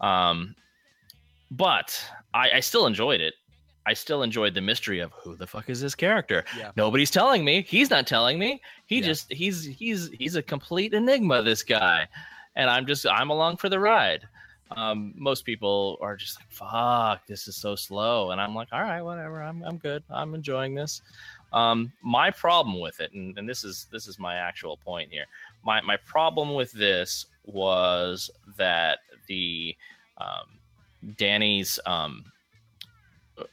um 0.00 0.54
but 1.50 2.04
I, 2.32 2.52
I 2.52 2.60
still 2.60 2.86
enjoyed 2.86 3.20
it. 3.20 3.34
I 3.86 3.94
still 3.94 4.22
enjoyed 4.22 4.54
the 4.54 4.60
mystery 4.60 5.00
of 5.00 5.10
who 5.12 5.34
the 5.34 5.46
fuck 5.46 5.68
is 5.68 5.80
this 5.80 5.94
character. 5.96 6.44
Yeah. 6.56 6.70
Nobody's 6.76 7.10
telling 7.10 7.44
me. 7.44 7.62
He's 7.62 7.90
not 7.90 8.06
telling 8.06 8.38
me. 8.38 8.60
He 8.86 8.98
Yeah. 9.00 9.06
just 9.06 9.32
he's 9.32 9.64
he's 9.64 10.10
he's 10.10 10.36
a 10.36 10.42
complete 10.42 10.94
enigma. 10.94 11.42
This 11.42 11.62
guy, 11.64 12.06
and 12.54 12.70
I'm 12.70 12.86
just 12.86 13.06
I'm 13.06 13.30
along 13.30 13.56
for 13.56 13.68
the 13.68 13.80
ride. 13.80 14.28
Um, 14.76 15.12
most 15.16 15.44
people 15.44 15.98
are 16.00 16.14
just 16.14 16.38
like, 16.38 16.50
"Fuck, 16.52 17.26
this 17.26 17.48
is 17.48 17.56
so 17.56 17.74
slow," 17.74 18.30
and 18.30 18.40
I'm 18.40 18.54
like, 18.54 18.68
"All 18.70 18.82
right, 18.82 19.02
whatever. 19.02 19.42
I'm 19.42 19.64
I'm 19.64 19.78
good. 19.78 20.04
I'm 20.08 20.34
enjoying 20.36 20.74
this." 20.76 21.02
Um, 21.52 21.92
my 22.02 22.30
problem 22.30 22.78
with 22.80 23.00
it, 23.00 23.12
and, 23.12 23.36
and 23.38 23.48
this 23.48 23.64
is 23.64 23.86
this 23.90 24.06
is 24.06 24.18
my 24.18 24.36
actual 24.36 24.76
point 24.76 25.10
here. 25.10 25.24
My 25.64 25.80
my 25.80 25.96
problem 25.98 26.54
with 26.54 26.70
this 26.72 27.26
was 27.44 28.30
that 28.56 28.98
the 29.26 29.74
um, 30.18 31.14
Danny's 31.16 31.78
um, 31.86 32.24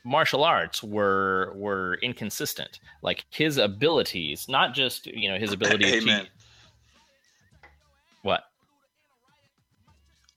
martial 0.04 0.44
arts 0.44 0.84
were 0.84 1.54
were 1.56 1.96
inconsistent. 2.04 2.80
Like 3.02 3.26
his 3.30 3.58
abilities, 3.58 4.48
not 4.48 4.74
just 4.76 5.08
you 5.08 5.30
know 5.30 5.38
his 5.40 5.54
ability 5.54 5.86
Amen. 5.86 6.26
to 6.26 6.30
what. 8.22 8.44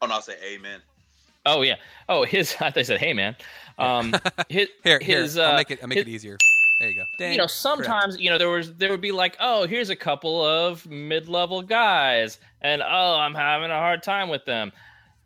Oh 0.00 0.06
no, 0.06 0.14
I'll 0.14 0.22
say 0.22 0.36
amen. 0.42 0.80
Oh 1.46 1.62
yeah. 1.62 1.76
Oh 2.08 2.24
his. 2.24 2.54
I 2.60 2.70
thought 2.70 2.78
I 2.78 2.82
said, 2.82 3.00
"Hey 3.00 3.12
man." 3.12 3.36
Um, 3.78 4.14
his 4.48 4.68
Here, 4.84 4.98
his. 5.00 5.34
here. 5.34 5.42
uh, 5.44 5.48
I'll 5.50 5.56
make 5.56 5.70
it. 5.70 5.78
I'll 5.82 5.88
make 5.88 5.98
his- 5.98 6.06
it 6.06 6.10
easier. 6.10 6.38
There 6.80 6.88
you 6.88 6.94
go. 6.94 7.04
Dang. 7.18 7.32
you 7.32 7.36
know 7.36 7.42
Correct. 7.42 7.52
sometimes 7.52 8.18
you 8.18 8.30
know 8.30 8.38
there 8.38 8.48
was 8.48 8.74
there 8.74 8.90
would 8.90 9.02
be 9.02 9.12
like 9.12 9.36
oh 9.38 9.66
here's 9.66 9.90
a 9.90 9.96
couple 9.96 10.42
of 10.42 10.88
mid-level 10.88 11.60
guys 11.62 12.38
and 12.62 12.80
oh 12.82 13.16
i'm 13.16 13.34
having 13.34 13.70
a 13.70 13.74
hard 13.76 14.02
time 14.02 14.30
with 14.30 14.44
them 14.46 14.72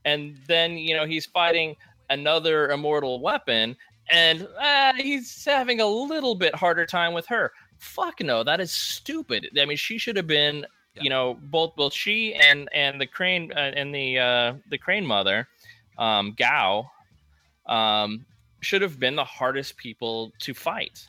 and 0.05 0.36
then 0.48 0.76
you 0.76 0.96
know 0.96 1.07
he's 1.07 1.26
fighting 1.26 1.76
another 2.11 2.70
immortal 2.70 3.20
weapon 3.20 3.76
and 4.11 4.48
uh, 4.61 4.92
he's 4.96 5.44
having 5.44 5.80
a 5.80 5.86
little 5.86 6.34
bit 6.34 6.55
harder 6.57 6.84
time 6.84 7.14
with 7.14 7.24
her 7.26 7.52
fuck 7.78 8.20
no 8.20 8.42
that 8.42 8.59
is 8.61 8.72
stupid 8.72 9.48
i 9.61 9.64
mean 9.64 9.76
she 9.76 9.96
should 9.96 10.16
have 10.16 10.26
been 10.26 10.66
Yeah. 10.96 11.02
you 11.05 11.11
know 11.11 11.38
both 11.40 11.76
both 11.76 11.92
she 11.94 12.34
and 12.34 12.68
and 12.74 13.00
the 13.00 13.07
crane 13.07 13.52
uh, 13.52 13.70
and 13.76 13.94
the 13.94 14.18
uh 14.18 14.55
the 14.70 14.78
crane 14.78 15.07
mother 15.07 15.46
um 15.98 16.34
gao 16.36 16.90
um 17.66 18.26
should 18.61 18.82
have 18.82 18.98
been 18.98 19.14
the 19.14 19.24
hardest 19.24 19.76
people 19.76 20.32
to 20.40 20.55
fight. 20.55 21.07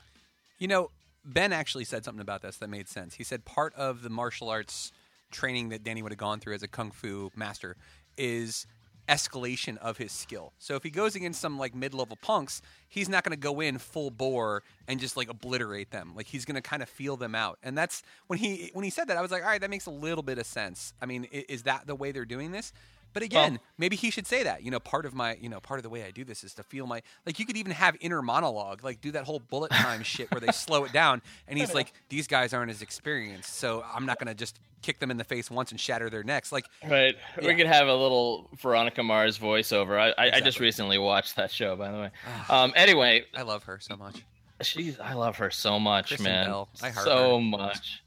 You 0.57 0.67
know, 0.67 0.91
Ben 1.23 1.51
actually 1.51 1.85
said 1.85 2.05
something 2.05 2.21
about 2.21 2.41
this 2.41 2.57
that 2.57 2.69
made 2.69 2.87
sense. 2.87 3.15
He 3.15 3.23
said 3.23 3.45
part 3.45 3.73
of 3.75 4.03
the 4.03 4.09
martial 4.09 4.49
arts 4.49 4.91
training 5.31 5.69
that 5.69 5.83
Danny 5.83 6.01
would 6.01 6.11
have 6.11 6.19
gone 6.19 6.39
through 6.39 6.53
as 6.53 6.63
a 6.63 6.67
kung 6.67 6.91
fu 6.91 7.31
master 7.35 7.75
is 8.17 8.67
escalation 9.07 9.77
of 9.77 9.97
his 9.97 10.11
skill. 10.11 10.53
So 10.57 10.75
if 10.75 10.83
he 10.83 10.89
goes 10.89 11.15
against 11.15 11.39
some 11.39 11.59
like 11.59 11.75
mid-level 11.75 12.17
punks, 12.21 12.61
he's 12.87 13.07
not 13.09 13.23
going 13.23 13.31
to 13.31 13.39
go 13.39 13.59
in 13.59 13.77
full 13.77 14.09
bore 14.09 14.63
and 14.87 14.99
just 14.99 15.15
like 15.15 15.29
obliterate 15.29 15.91
them. 15.91 16.13
Like 16.15 16.27
he's 16.27 16.45
going 16.45 16.55
to 16.55 16.61
kind 16.61 16.81
of 16.81 16.89
feel 16.89 17.17
them 17.17 17.35
out. 17.35 17.59
And 17.61 17.77
that's 17.77 18.01
when 18.27 18.39
he 18.39 18.71
when 18.73 18.83
he 18.83 18.89
said 18.89 19.07
that 19.09 19.17
I 19.17 19.21
was 19.21 19.31
like, 19.31 19.43
"All 19.43 19.49
right, 19.49 19.61
that 19.61 19.69
makes 19.69 19.85
a 19.85 19.91
little 19.91 20.23
bit 20.23 20.37
of 20.37 20.45
sense." 20.45 20.93
I 21.01 21.05
mean, 21.05 21.25
is 21.25 21.63
that 21.63 21.85
the 21.87 21.95
way 21.95 22.11
they're 22.11 22.25
doing 22.25 22.51
this? 22.51 22.73
But 23.15 23.23
again, 23.23 23.53
Well- 23.53 23.61
maybe 23.77 23.95
he 23.95 24.11
should 24.11 24.27
say 24.27 24.43
that. 24.43 24.61
You 24.61 24.69
know, 24.71 24.79
part 24.81 25.05
of 25.05 25.15
my, 25.15 25.37
you 25.41 25.47
know, 25.47 25.61
part 25.61 25.79
of 25.79 25.83
the 25.83 25.89
way 25.89 26.03
I 26.03 26.11
do 26.11 26.25
this 26.25 26.43
is 26.43 26.53
to 26.55 26.63
feel 26.63 26.85
my 26.85 27.01
like 27.25 27.39
you 27.39 27.45
could 27.45 27.55
even 27.55 27.71
have 27.71 27.95
inner 28.01 28.21
monologue, 28.21 28.83
like 28.83 28.99
do 28.99 29.09
that 29.11 29.23
whole 29.23 29.39
bullet 29.39 29.71
time 29.71 30.03
shit 30.13 30.29
where 30.31 30.41
they 30.41 30.51
slow 30.51 30.83
it 30.83 30.91
down 30.91 31.21
and 31.47 31.57
he's 31.57 31.73
like, 31.73 31.93
These 32.09 32.27
guys 32.27 32.53
aren't 32.53 32.69
as 32.71 32.81
experienced, 32.81 33.55
so 33.55 33.85
I'm 33.91 34.05
not 34.05 34.19
gonna 34.19 34.35
just 34.35 34.59
kick 34.81 34.99
them 34.99 35.09
in 35.09 35.17
the 35.17 35.23
face 35.23 35.49
once 35.49 35.71
and 35.71 35.79
shatter 35.79 36.09
their 36.09 36.23
necks. 36.23 36.51
Like 36.51 36.65
Right. 36.83 37.15
Yeah. 37.41 37.47
We 37.47 37.55
could 37.55 37.67
have 37.67 37.87
a 37.87 37.95
little 37.95 38.49
Veronica 38.61 39.01
Mars 39.01 39.39
voiceover. 39.39 39.97
I, 39.97 40.09
I, 40.21 40.31
I 40.35 40.39
just 40.41 40.59
recently 40.59 40.97
watched 40.97 41.37
that 41.37 41.49
show, 41.51 41.75
by 41.77 41.91
the 41.91 41.97
way. 41.97 42.09
Um, 42.49 42.73
anyway, 42.75 43.23
I 43.33 43.43
love 43.43 43.63
her 43.63 43.79
so 43.79 43.95
much. 43.95 44.23
she's 44.61 44.99
I 44.99 45.13
love 45.13 45.37
her 45.37 45.51
so 45.51 45.79
much, 45.79 46.09
Kristen 46.09 46.25
man. 46.31 46.47
Bell. 46.47 46.69
I 46.83 46.89
heart 46.89 47.05
so 47.05 47.35
her. 47.35 47.41
much. 47.41 48.03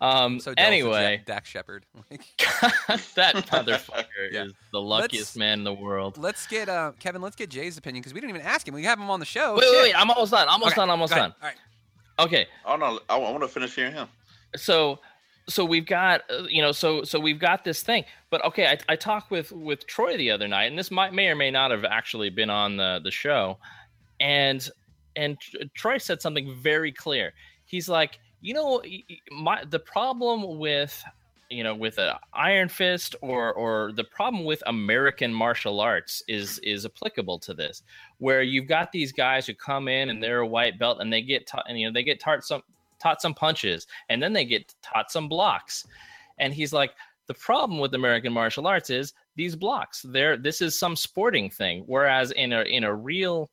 Um, 0.00 0.40
So 0.40 0.54
jealous 0.54 0.66
anyway, 0.66 1.16
Jack- 1.18 1.26
Dax 1.26 1.48
Shepard. 1.50 1.84
That 3.14 3.34
motherfucker 3.50 4.04
Yeah. 4.32 4.44
is 4.44 4.52
the 4.72 4.80
luckiest 4.80 5.30
Let's- 5.32 5.36
man 5.36 5.58
in 5.58 5.64
the 5.64 5.74
world. 5.74 6.16
let's 6.18 6.46
get 6.46 6.68
uh, 6.68 6.92
Kevin. 6.98 7.20
Let's 7.22 7.36
get 7.36 7.50
Jay's 7.50 7.76
opinion 7.76 8.00
because 8.02 8.14
we 8.14 8.20
didn't 8.20 8.34
even 8.36 8.46
ask 8.46 8.66
him. 8.66 8.74
We 8.74 8.84
have 8.84 8.98
him 8.98 9.10
on 9.10 9.20
the 9.20 9.26
show. 9.26 9.54
wait, 9.56 9.66
wait, 9.70 9.82
wait! 9.82 9.94
I'm 10.00 10.10
almost 10.10 10.32
done. 10.32 10.48
Almost 10.48 10.72
Okay, 10.72 10.80
done. 10.80 10.90
Almost 10.90 11.12
done. 11.14 11.34
All 11.42 11.48
right. 11.48 11.56
Okay. 12.18 12.46
Oh 12.66 12.76
no, 12.76 13.00
I, 13.08 13.16
want 13.16 13.40
to 13.42 13.48
finish 13.48 13.74
hearing 13.74 13.92
him. 13.92 14.08
so 14.56 14.98
so 15.48 15.64
we've 15.64 15.86
got 15.86 16.22
uh, 16.30 16.42
you 16.48 16.60
know 16.62 16.70
so 16.72 17.02
so 17.02 17.18
we've 17.18 17.38
got 17.38 17.64
this 17.64 17.82
thing 17.82 18.04
but 18.30 18.44
okay 18.44 18.66
I, 18.66 18.78
I 18.92 18.96
talked 18.96 19.30
with 19.30 19.50
with 19.52 19.86
troy 19.86 20.16
the 20.16 20.30
other 20.30 20.46
night 20.46 20.66
and 20.66 20.78
this 20.78 20.90
might 20.90 21.12
may 21.14 21.28
or 21.28 21.34
may 21.34 21.50
not 21.50 21.70
have 21.72 21.84
actually 21.84 22.30
been 22.30 22.50
on 22.50 22.76
the 22.76 23.00
the 23.02 23.10
show 23.10 23.58
and 24.20 24.68
and 25.16 25.36
troy 25.74 25.98
said 25.98 26.20
something 26.22 26.54
very 26.62 26.92
clear 26.92 27.32
he's 27.64 27.88
like 27.88 28.20
you 28.40 28.54
know 28.54 28.82
my 29.30 29.64
the 29.64 29.78
problem 29.78 30.58
with 30.58 31.02
you 31.50 31.64
know 31.64 31.74
with 31.74 31.98
a 31.98 32.18
iron 32.32 32.68
fist 32.68 33.16
or 33.22 33.52
or 33.54 33.92
the 33.92 34.04
problem 34.04 34.44
with 34.44 34.62
american 34.66 35.34
martial 35.34 35.80
arts 35.80 36.22
is 36.28 36.58
is 36.60 36.86
applicable 36.86 37.38
to 37.38 37.52
this 37.52 37.82
where 38.18 38.42
you've 38.42 38.68
got 38.68 38.92
these 38.92 39.12
guys 39.12 39.46
who 39.46 39.54
come 39.54 39.88
in 39.88 40.10
and 40.10 40.22
they're 40.22 40.40
a 40.40 40.46
white 40.46 40.78
belt 40.78 40.98
and 41.00 41.12
they 41.12 41.22
get 41.22 41.46
taught 41.46 41.64
and 41.68 41.78
you 41.78 41.86
know 41.86 41.92
they 41.92 42.04
get 42.04 42.20
taught 42.20 42.44
some 42.44 42.62
taught 43.00 43.20
some 43.20 43.34
punches 43.34 43.86
and 44.08 44.22
then 44.22 44.32
they 44.32 44.44
get 44.44 44.72
taught 44.82 45.10
some 45.10 45.28
blocks. 45.28 45.86
And 46.38 46.54
he's 46.54 46.72
like 46.72 46.92
the 47.26 47.34
problem 47.34 47.80
with 47.80 47.94
american 47.94 48.32
martial 48.32 48.66
arts 48.66 48.90
is 48.90 49.14
these 49.36 49.56
blocks. 49.56 50.02
They're 50.02 50.36
this 50.36 50.60
is 50.60 50.78
some 50.78 50.94
sporting 50.94 51.50
thing. 51.50 51.82
Whereas 51.86 52.30
in 52.32 52.52
a 52.52 52.62
in 52.62 52.84
a 52.84 52.94
real 52.94 53.50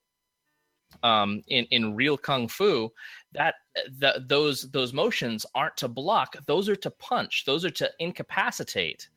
um 1.04 1.42
in 1.48 1.66
in 1.66 1.96
real 1.96 2.18
kung 2.18 2.48
fu 2.48 2.92
that 3.34 3.56
the, 4.00 4.24
those 4.28 4.70
those 4.72 4.94
motions 4.94 5.46
aren't 5.54 5.78
to 5.78 5.88
block 5.88 6.36
those 6.46 6.68
are 6.70 6.76
to 6.76 6.90
punch 6.90 7.44
those 7.46 7.64
are 7.64 7.70
to 7.70 7.90
incapacitate 8.00 9.10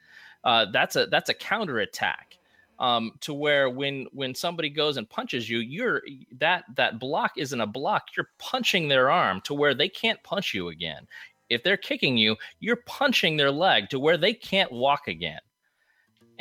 uh 0.45 0.67
that's 0.73 0.97
a 0.97 1.07
that's 1.07 1.31
a 1.31 1.35
counterattack 1.35 2.37
um, 2.81 3.13
to 3.21 3.35
where 3.35 3.69
when 3.69 4.07
when 4.13 4.35
somebody 4.35 4.71
goes 4.71 4.97
and 4.97 5.09
punches 5.09 5.49
you, 5.49 5.59
you're 5.59 6.03
that 6.39 6.65
that 6.77 6.99
block 6.99 7.33
isn't 7.37 7.61
a 7.61 7.67
block. 7.67 8.09
You're 8.17 8.31
punching 8.39 8.89
their 8.89 9.11
arm 9.11 9.43
to 9.43 9.55
where 9.55 9.75
they 9.75 9.89
can't 9.89 10.21
punch 10.23 10.55
you 10.55 10.69
again. 10.69 11.07
If 11.51 11.63
they're 11.63 11.77
kicking 11.77 12.17
you, 12.17 12.37
you're 12.59 12.83
punching 12.87 13.37
their 13.37 13.51
leg 13.51 13.91
to 13.91 14.01
where 14.01 14.17
they 14.17 14.33
can't 14.33 14.73
walk 14.73 15.09
again. 15.09 15.41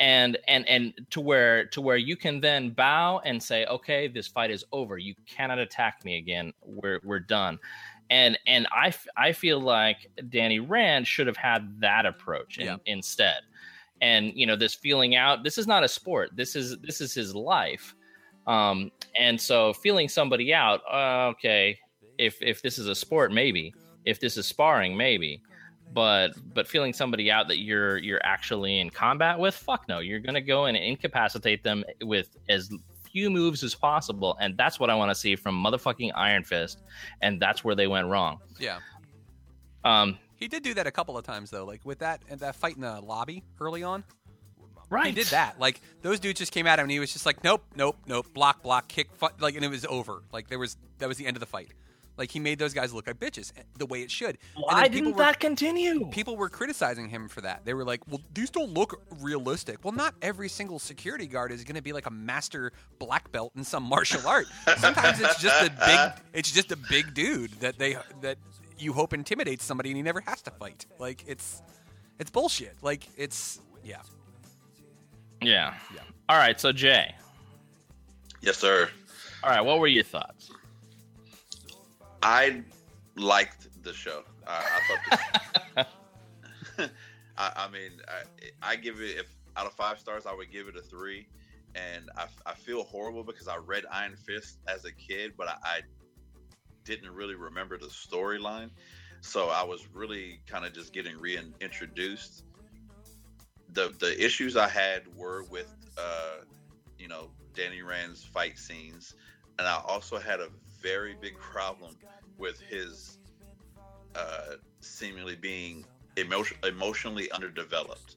And 0.00 0.38
and 0.48 0.66
and 0.66 0.94
to 1.10 1.20
where 1.20 1.66
to 1.66 1.80
where 1.80 1.96
you 1.98 2.16
can 2.16 2.40
then 2.40 2.70
bow 2.70 3.20
and 3.24 3.40
say, 3.40 3.66
okay, 3.66 4.08
this 4.08 4.26
fight 4.26 4.50
is 4.50 4.64
over. 4.72 4.98
You 4.98 5.14
cannot 5.26 5.58
attack 5.60 6.04
me 6.04 6.16
again. 6.18 6.52
We're 6.64 7.00
we're 7.04 7.20
done. 7.20 7.58
And 8.08 8.36
and 8.46 8.66
I, 8.74 8.88
f- 8.88 9.06
I 9.16 9.30
feel 9.32 9.60
like 9.60 10.10
Danny 10.30 10.58
Rand 10.58 11.06
should 11.06 11.28
have 11.28 11.36
had 11.36 11.80
that 11.80 12.06
approach 12.06 12.58
in, 12.58 12.66
Yeah. 12.66 12.76
instead 12.86 13.42
and 14.02 14.32
you 14.34 14.46
know 14.46 14.56
this 14.56 14.74
feeling 14.74 15.14
out 15.14 15.44
this 15.44 15.58
is 15.58 15.66
not 15.66 15.84
a 15.84 15.88
sport 15.88 16.30
this 16.34 16.56
is 16.56 16.78
this 16.78 17.02
is 17.02 17.12
his 17.12 17.34
life 17.34 17.94
um 18.46 18.90
and 19.14 19.38
so 19.38 19.74
feeling 19.74 20.08
somebody 20.08 20.54
out 20.54 20.80
uh, 20.90 21.26
okay 21.28 21.78
if 22.16 22.40
if 22.40 22.62
this 22.62 22.78
is 22.78 22.86
a 22.88 22.94
sport 22.94 23.30
maybe 23.30 23.74
if 24.06 24.18
this 24.18 24.38
is 24.38 24.46
sparring 24.46 24.96
maybe 24.96 25.42
but 25.92 26.30
but 26.54 26.66
feeling 26.66 26.92
somebody 26.92 27.30
out 27.30 27.48
that 27.48 27.58
you're 27.58 27.96
you're 27.98 28.20
actually 28.24 28.78
in 28.80 28.90
combat 28.90 29.38
with 29.38 29.54
fuck 29.54 29.88
no 29.88 29.98
you're 29.98 30.20
gonna 30.20 30.40
go 30.40 30.66
and 30.66 30.76
incapacitate 30.76 31.62
them 31.64 31.84
with 32.02 32.36
as 32.48 32.70
few 33.10 33.28
moves 33.30 33.64
as 33.64 33.74
possible 33.74 34.36
and 34.40 34.56
that's 34.56 34.78
what 34.78 34.88
i 34.88 34.94
want 34.94 35.10
to 35.10 35.14
see 35.14 35.34
from 35.34 35.60
motherfucking 35.60 36.12
iron 36.14 36.44
fist 36.44 36.82
and 37.22 37.40
that's 37.40 37.64
where 37.64 37.74
they 37.74 37.88
went 37.88 38.06
wrong 38.06 38.38
Yeah. 38.60 38.78
um 39.84 40.16
He 40.36 40.46
did 40.48 40.62
do 40.62 40.74
that 40.74 40.86
a 40.86 40.90
couple 40.92 41.18
of 41.18 41.24
times 41.24 41.50
though, 41.50 41.64
like 41.64 41.80
with 41.84 41.98
that 42.00 42.20
that 42.38 42.54
fight 42.56 42.76
in 42.76 42.82
the 42.82 43.00
lobby 43.00 43.42
early 43.60 43.82
on. 43.82 44.04
right 44.90 45.06
He 45.06 45.12
did 45.12 45.26
that. 45.28 45.58
Like 45.58 45.80
those 46.02 46.20
dudes 46.20 46.38
just 46.38 46.52
came 46.52 46.66
at 46.66 46.78
him, 46.78 46.84
and 46.84 46.90
he 46.92 46.98
was 47.00 47.12
just 47.12 47.26
like, 47.26 47.42
"Nope, 47.44 47.62
nope, 47.76 47.96
nope, 48.06 48.26
block, 48.32 48.62
block, 48.62 48.88
kick, 48.88 49.08
fu-, 49.16 49.28
like," 49.38 49.54
and 49.54 49.64
it 49.64 49.68
was 49.68 49.84
over. 49.86 50.22
Like 50.32 50.48
there 50.48 50.58
was 50.58 50.76
that 50.98 51.08
was 51.08 51.16
the 51.18 51.26
end 51.26 51.36
of 51.36 51.40
the 51.40 51.46
fight. 51.46 51.68
Like 52.20 52.30
he 52.30 52.38
made 52.38 52.58
those 52.58 52.74
guys 52.74 52.92
look 52.92 53.06
like 53.06 53.18
bitches, 53.18 53.50
eh, 53.56 53.62
the 53.78 53.86
way 53.86 54.02
it 54.02 54.10
should. 54.10 54.36
And 54.54 54.64
why 54.66 54.82
then 54.82 54.92
didn't 54.92 55.12
were- 55.16 55.22
that 55.24 55.40
continue 55.40 56.06
People 56.10 56.36
were 56.36 56.50
criticizing 56.50 57.08
him 57.08 57.28
for 57.30 57.40
that. 57.40 57.64
They 57.64 57.72
were 57.72 57.82
like, 57.82 58.06
"Well, 58.06 58.20
these 58.34 58.50
don't 58.50 58.74
look 58.74 59.02
realistic." 59.20 59.82
Well, 59.82 59.94
not 59.94 60.14
every 60.20 60.50
single 60.50 60.78
security 60.78 61.26
guard 61.26 61.50
is 61.50 61.64
going 61.64 61.76
to 61.76 61.82
be 61.82 61.94
like 61.94 62.04
a 62.04 62.10
master 62.10 62.72
black 62.98 63.32
belt 63.32 63.52
in 63.56 63.64
some 63.64 63.82
martial 63.94 64.26
art. 64.28 64.46
Sometimes 64.76 65.18
it's 65.18 65.40
just 65.40 65.62
a 65.66 65.70
big, 65.70 66.22
it's 66.34 66.52
just 66.52 66.70
a 66.72 66.76
big 66.76 67.14
dude 67.14 67.52
that 67.60 67.78
they 67.78 67.96
that 68.20 68.36
you 68.78 68.92
hope 68.92 69.14
intimidates 69.14 69.64
somebody 69.64 69.88
and 69.88 69.96
he 69.96 70.02
never 70.02 70.20
has 70.20 70.42
to 70.42 70.50
fight. 70.50 70.84
Like 70.98 71.24
it's, 71.26 71.62
it's 72.18 72.30
bullshit. 72.30 72.76
Like 72.82 73.08
it's 73.16 73.60
yeah. 73.82 74.02
Yeah. 75.40 75.72
Yeah. 75.94 76.02
All 76.28 76.36
right. 76.36 76.60
So 76.60 76.70
Jay. 76.70 77.14
Yes, 78.42 78.58
sir. 78.58 78.90
All 79.42 79.50
right. 79.50 79.62
What 79.62 79.78
were 79.80 79.86
your 79.86 80.04
thoughts? 80.04 80.50
I 82.22 82.62
liked 83.16 83.68
the 83.82 83.92
show. 83.92 84.22
I, 84.46 84.62
I 84.62 84.80
thought. 84.88 85.86
This, 86.76 86.88
I, 87.38 87.52
I 87.56 87.70
mean, 87.70 87.92
I, 88.08 88.72
I 88.72 88.76
give 88.76 89.00
it 89.00 89.18
if 89.18 89.26
out 89.56 89.66
of 89.66 89.72
five 89.72 89.98
stars, 89.98 90.26
I 90.26 90.34
would 90.34 90.50
give 90.52 90.68
it 90.68 90.76
a 90.76 90.82
three. 90.82 91.26
And 91.74 92.10
I, 92.16 92.26
I 92.46 92.54
feel 92.54 92.82
horrible 92.82 93.22
because 93.22 93.46
I 93.46 93.56
read 93.56 93.84
Iron 93.92 94.16
Fist 94.16 94.58
as 94.66 94.84
a 94.84 94.92
kid, 94.92 95.34
but 95.36 95.48
I, 95.48 95.56
I 95.64 95.80
didn't 96.84 97.12
really 97.12 97.36
remember 97.36 97.78
the 97.78 97.86
storyline. 97.86 98.70
So 99.20 99.48
I 99.48 99.62
was 99.62 99.86
really 99.92 100.40
kind 100.46 100.64
of 100.64 100.72
just 100.72 100.92
getting 100.92 101.18
reintroduced. 101.18 102.44
The 103.72 103.94
the 104.00 104.24
issues 104.24 104.56
I 104.56 104.68
had 104.68 105.02
were 105.14 105.44
with 105.44 105.72
uh, 105.96 106.44
you 106.98 107.08
know, 107.08 107.30
Danny 107.54 107.82
Rand's 107.82 108.22
fight 108.22 108.58
scenes. 108.58 109.14
And 109.58 109.66
I 109.66 109.80
also 109.86 110.18
had 110.18 110.40
a 110.40 110.48
very 110.82 111.14
big 111.20 111.36
problem 111.38 111.96
with 112.38 112.60
his 112.60 113.18
uh, 114.14 114.54
seemingly 114.80 115.36
being 115.36 115.84
emotion, 116.16 116.56
emotionally 116.66 117.30
underdeveloped. 117.32 118.16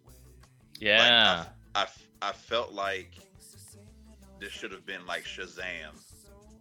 Yeah. 0.79 1.45
I, 1.75 1.87
I 2.21 2.31
felt 2.31 2.73
like 2.73 3.11
this 4.39 4.51
should 4.51 4.71
have 4.71 4.85
been 4.85 5.05
like 5.05 5.23
Shazam, 5.23 5.93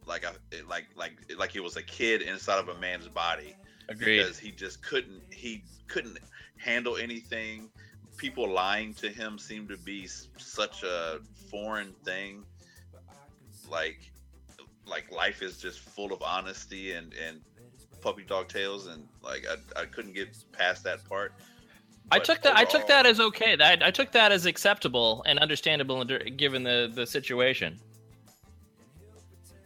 like 0.07 0.25
I 0.25 0.33
like 0.69 0.87
like 0.97 1.13
like 1.37 1.51
he 1.51 1.61
was 1.61 1.77
a 1.77 1.83
kid 1.83 2.23
inside 2.23 2.59
of 2.59 2.69
a 2.69 2.79
man's 2.79 3.09
body 3.09 3.55
Agreed. 3.89 4.19
because 4.19 4.39
he 4.39 4.51
just 4.51 4.83
couldn't 4.83 5.23
he 5.33 5.65
couldn't 5.89 6.19
handle 6.57 6.97
anything. 6.97 7.71
People 8.17 8.49
lying 8.49 8.95
to 8.95 9.09
him 9.09 9.39
seemed 9.39 9.69
to 9.71 9.77
be 9.79 10.05
s- 10.05 10.29
such 10.37 10.83
a 10.83 11.19
foreign 11.51 11.93
thing. 12.05 12.45
Like 13.71 14.13
like 14.87 15.11
life 15.13 15.43
is 15.43 15.59
just 15.59 15.81
full 15.81 16.13
of 16.13 16.23
honesty 16.23 16.93
and 16.93 17.13
and 17.15 17.41
puppy 18.01 18.25
dog 18.25 18.49
tails 18.49 18.89
and 18.89 19.07
like 19.23 19.47
I, 19.49 19.83
I 19.83 19.85
couldn't 19.87 20.13
get 20.13 20.37
past 20.53 20.85
that 20.85 21.09
part. 21.09 21.35
I 22.11 22.19
took 22.19 22.43
that. 22.43 22.57
I 22.57 22.65
took 22.65 22.87
that 22.89 23.07
as 23.07 23.21
okay. 23.21 23.57
That 23.57 23.83
I 23.83 23.91
took 23.91 24.13
that 24.13 24.33
as 24.33 24.45
acceptable 24.47 25.23
and 25.27 25.39
understandable 25.39 26.01
under- 26.01 26.19
given 26.19 26.63
the 26.63 26.91
the 26.93 27.07
situation. 27.07 27.79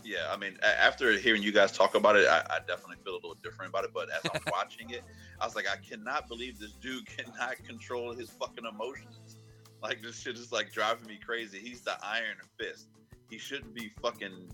Yeah, 0.05 0.31
I 0.31 0.37
mean, 0.37 0.57
after 0.62 1.19
hearing 1.19 1.43
you 1.43 1.51
guys 1.51 1.73
talk 1.73 1.97
about 1.97 2.14
it, 2.14 2.29
I, 2.29 2.39
I 2.49 2.59
definitely 2.61 2.99
feel 3.03 3.14
a 3.14 3.17
little 3.17 3.37
different 3.43 3.71
about 3.71 3.83
it. 3.83 3.91
But 3.93 4.09
as 4.11 4.31
I'm 4.33 4.41
watching 4.53 4.91
it, 4.91 5.03
I 5.41 5.45
was 5.45 5.57
like, 5.57 5.67
I 5.69 5.75
cannot 5.79 6.29
believe 6.29 6.61
this 6.61 6.75
dude 6.75 7.07
cannot 7.17 7.57
control 7.67 8.14
his 8.14 8.31
fucking 8.31 8.64
emotions. 8.64 9.39
Like 9.83 10.03
this 10.03 10.21
shit 10.21 10.37
is 10.37 10.53
like 10.53 10.73
driving 10.73 11.09
me 11.09 11.19
crazy. 11.25 11.59
He's 11.59 11.81
the 11.81 11.97
Iron 12.05 12.37
Fist. 12.57 12.87
He 13.29 13.39
shouldn't 13.39 13.75
be 13.75 13.91
fucking 14.01 14.49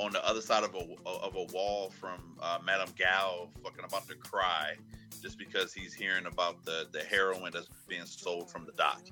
on 0.00 0.12
the 0.12 0.26
other 0.26 0.40
side 0.40 0.64
of 0.64 0.74
a 0.74 0.84
of 1.06 1.36
a 1.36 1.44
wall 1.52 1.90
from 1.90 2.36
uh, 2.40 2.58
Madame 2.64 2.92
Gao, 2.98 3.48
fucking 3.62 3.84
about 3.84 4.08
to 4.08 4.14
cry, 4.14 4.74
just 5.22 5.38
because 5.38 5.72
he's 5.72 5.92
hearing 5.92 6.26
about 6.26 6.64
the 6.64 6.88
the 6.92 7.00
heroin 7.00 7.50
that's 7.52 7.68
being 7.86 8.06
sold 8.06 8.50
from 8.50 8.64
the 8.64 8.72
dock. 8.72 9.02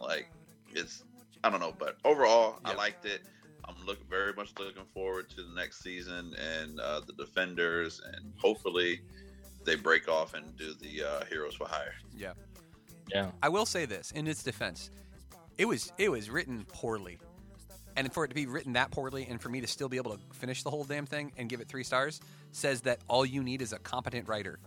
Like 0.00 0.28
it's 0.74 1.04
I 1.42 1.50
don't 1.50 1.60
know, 1.60 1.74
but 1.76 1.96
overall, 2.04 2.58
I 2.64 2.74
liked 2.74 3.06
it. 3.06 3.22
I'm 3.64 3.74
look 3.84 4.08
very 4.08 4.32
much 4.32 4.52
looking 4.58 4.84
forward 4.94 5.28
to 5.30 5.42
the 5.42 5.54
next 5.54 5.82
season 5.82 6.34
and 6.34 6.78
uh, 6.80 7.00
the 7.06 7.12
defenders, 7.14 8.00
and 8.12 8.32
hopefully 8.36 9.00
they 9.64 9.74
break 9.74 10.08
off 10.08 10.34
and 10.34 10.56
do 10.56 10.74
the 10.74 11.02
uh, 11.02 11.24
Heroes 11.24 11.54
for 11.54 11.66
Hire. 11.66 11.94
Yeah. 12.16 12.32
Yeah. 13.12 13.30
I 13.42 13.48
will 13.48 13.66
say 13.66 13.86
this 13.86 14.12
in 14.12 14.26
its 14.26 14.42
defense, 14.42 14.90
it 15.58 15.64
was 15.64 15.92
it 15.98 16.10
was 16.10 16.30
written 16.30 16.64
poorly, 16.68 17.18
and 17.96 18.12
for 18.12 18.24
it 18.24 18.28
to 18.28 18.34
be 18.34 18.46
written 18.46 18.74
that 18.74 18.90
poorly, 18.90 19.26
and 19.28 19.40
for 19.40 19.48
me 19.48 19.60
to 19.60 19.66
still 19.66 19.88
be 19.88 19.96
able 19.96 20.16
to 20.16 20.20
finish 20.32 20.62
the 20.62 20.70
whole 20.70 20.84
damn 20.84 21.06
thing 21.06 21.32
and 21.36 21.48
give 21.48 21.60
it 21.60 21.68
three 21.68 21.84
stars, 21.84 22.20
says 22.52 22.82
that 22.82 23.00
all 23.08 23.24
you 23.24 23.42
need 23.42 23.62
is 23.62 23.72
a 23.72 23.78
competent 23.78 24.28
writer, 24.28 24.58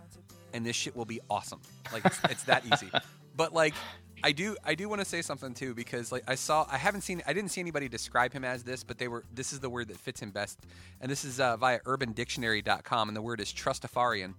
and 0.53 0.65
this 0.65 0.75
shit 0.75 0.95
will 0.95 1.05
be 1.05 1.19
awesome. 1.29 1.59
Like 1.93 2.05
it's, 2.05 2.19
it's 2.29 2.43
that 2.43 2.63
easy. 2.71 2.89
But 3.35 3.53
like, 3.53 3.73
I 4.21 4.33
do 4.33 4.57
I 4.65 4.75
do 4.75 4.89
want 4.89 4.99
to 4.99 5.05
say 5.05 5.21
something 5.21 5.53
too 5.53 5.73
because 5.73 6.11
like 6.11 6.23
I 6.27 6.35
saw 6.35 6.67
I 6.69 6.77
haven't 6.77 7.01
seen 7.01 7.21
I 7.25 7.31
didn't 7.31 7.51
see 7.51 7.61
anybody 7.61 7.87
describe 7.87 8.33
him 8.33 8.43
as 8.43 8.63
this, 8.63 8.83
but 8.83 8.97
they 8.97 9.07
were 9.07 9.23
this 9.33 9.53
is 9.53 9.61
the 9.61 9.69
word 9.69 9.87
that 9.87 9.97
fits 9.97 10.21
him 10.21 10.31
best, 10.31 10.59
and 10.99 11.09
this 11.09 11.23
is 11.23 11.39
uh, 11.39 11.55
via 11.55 11.79
UrbanDictionary.com, 11.81 13.07
and 13.07 13.15
the 13.15 13.21
word 13.21 13.39
is 13.39 13.53
trustafarian. 13.53 14.33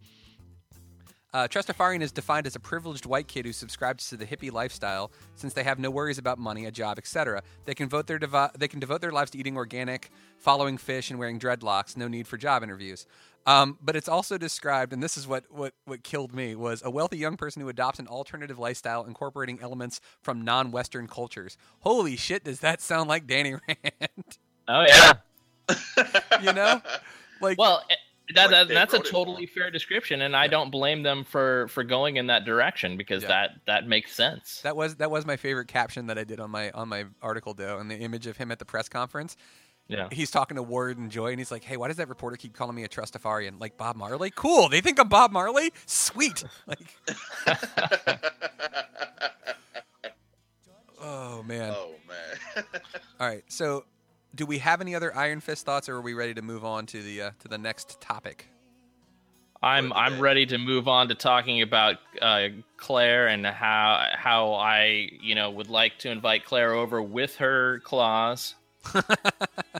Uh, 1.32 1.46
Trustafarian 1.46 2.02
is 2.02 2.10
defined 2.10 2.46
as 2.46 2.56
a 2.56 2.60
privileged 2.60 3.06
white 3.06 3.28
kid 3.28 3.46
who 3.46 3.52
subscribes 3.52 4.08
to 4.08 4.16
the 4.16 4.26
hippie 4.26 4.52
lifestyle. 4.52 5.12
Since 5.36 5.54
they 5.54 5.62
have 5.62 5.78
no 5.78 5.90
worries 5.90 6.18
about 6.18 6.38
money, 6.38 6.66
a 6.66 6.72
job, 6.72 6.98
etc., 6.98 7.42
they 7.66 7.74
can 7.74 7.88
vote 7.88 8.06
their 8.08 8.18
devo- 8.18 8.52
they 8.54 8.66
can 8.68 8.80
devote 8.80 9.00
their 9.00 9.12
lives 9.12 9.30
to 9.32 9.38
eating 9.38 9.56
organic, 9.56 10.10
following 10.38 10.76
Phish, 10.76 11.10
and 11.10 11.18
wearing 11.18 11.38
dreadlocks. 11.38 11.96
No 11.96 12.08
need 12.08 12.26
for 12.26 12.36
job 12.36 12.62
interviews. 12.62 13.06
Um, 13.46 13.78
but 13.80 13.96
it's 13.96 14.08
also 14.08 14.36
described, 14.36 14.92
and 14.92 15.02
this 15.02 15.16
is 15.16 15.26
what, 15.26 15.44
what 15.50 15.72
what 15.84 16.02
killed 16.02 16.34
me 16.34 16.54
was 16.54 16.82
a 16.84 16.90
wealthy 16.90 17.16
young 17.18 17.36
person 17.36 17.62
who 17.62 17.68
adopts 17.68 17.98
an 17.98 18.06
alternative 18.08 18.58
lifestyle 18.58 19.04
incorporating 19.04 19.60
elements 19.62 20.00
from 20.20 20.42
non-Western 20.42 21.06
cultures. 21.06 21.56
Holy 21.80 22.16
shit, 22.16 22.44
does 22.44 22.60
that 22.60 22.80
sound 22.82 23.08
like 23.08 23.26
Danny 23.26 23.54
Rand? 23.68 24.38
Oh 24.68 24.84
yeah. 24.86 25.12
you 26.42 26.52
know, 26.52 26.82
like 27.40 27.56
Well, 27.58 27.82
eh, 27.88 27.94
that, 28.34 28.50
Like 28.50 28.68
that 28.68 28.68
that's 28.68 28.94
a 28.94 28.98
totally 29.00 29.46
fair 29.46 29.70
description, 29.70 30.22
and 30.22 30.34
I 30.36 30.46
don't 30.46 30.70
blame 30.70 31.02
them 31.02 31.24
for 31.24 31.68
for 31.68 31.84
going 31.84 32.16
in 32.16 32.26
that 32.28 32.44
direction 32.44 32.96
because 32.96 33.22
Yeah. 33.22 33.28
that 33.28 33.50
that 33.66 33.86
makes 33.86 34.14
sense. 34.14 34.60
That 34.62 34.76
was 34.76 34.96
that 34.96 35.10
was 35.10 35.26
my 35.26 35.36
favorite 35.36 35.68
caption 35.68 36.06
that 36.08 36.18
I 36.18 36.24
did 36.24 36.40
on 36.40 36.50
my 36.50 36.70
on 36.72 36.88
my 36.88 37.06
article 37.22 37.54
though, 37.54 37.78
and 37.78 37.90
the 37.90 37.96
image 37.96 38.26
of 38.26 38.36
him 38.36 38.50
at 38.50 38.58
the 38.58 38.64
press 38.64 38.88
conference. 38.88 39.36
Yeah. 39.88 40.06
He's 40.12 40.30
talking 40.30 40.54
to 40.54 40.62
Ward 40.62 40.98
and 40.98 41.10
Joy, 41.10 41.30
and 41.30 41.40
he's 41.40 41.50
like, 41.50 41.64
"Hey, 41.64 41.76
why 41.76 41.88
does 41.88 41.96
that 41.96 42.08
reporter 42.08 42.36
keep 42.36 42.52
calling 42.54 42.76
me 42.76 42.84
a 42.84 42.88
trustafarian? 42.88 43.60
Like 43.60 43.76
Bob 43.76 43.96
Marley? 43.96 44.30
Cool. 44.30 44.68
They 44.68 44.80
think 44.80 45.00
I'm 45.00 45.08
Bob 45.08 45.32
Marley. 45.32 45.72
Sweet. 45.86 46.44
Like, 46.66 46.78
oh 51.00 51.42
man. 51.42 51.74
oh 51.76 51.94
man. 52.08 52.64
All 53.20 53.26
right. 53.26 53.42
So, 53.48 53.84
do 54.34 54.46
we 54.46 54.58
have 54.58 54.80
any 54.80 54.94
other 54.94 55.14
Iron 55.16 55.40
Fist 55.40 55.66
thoughts, 55.66 55.88
or 55.88 55.96
are 55.96 56.00
we 56.00 56.14
ready 56.14 56.34
to 56.34 56.42
move 56.42 56.64
on 56.64 56.86
to 56.86 57.02
the 57.02 57.22
uh, 57.22 57.30
to 57.40 57.48
the 57.48 57.58
next 57.58 58.00
topic? 58.00 58.46
I'm 59.62 59.92
I'm 59.92 60.12
today. 60.12 60.22
ready 60.22 60.46
to 60.46 60.58
move 60.58 60.88
on 60.88 61.08
to 61.08 61.14
talking 61.14 61.60
about 61.60 61.96
uh, 62.22 62.48
Claire 62.78 63.26
and 63.28 63.44
how 63.44 64.06
how 64.14 64.54
I 64.54 65.10
you 65.20 65.34
know 65.34 65.50
would 65.50 65.68
like 65.68 65.98
to 65.98 66.10
invite 66.10 66.44
Claire 66.44 66.72
over 66.72 67.02
with 67.02 67.36
her 67.36 67.80
claws. 67.80 68.54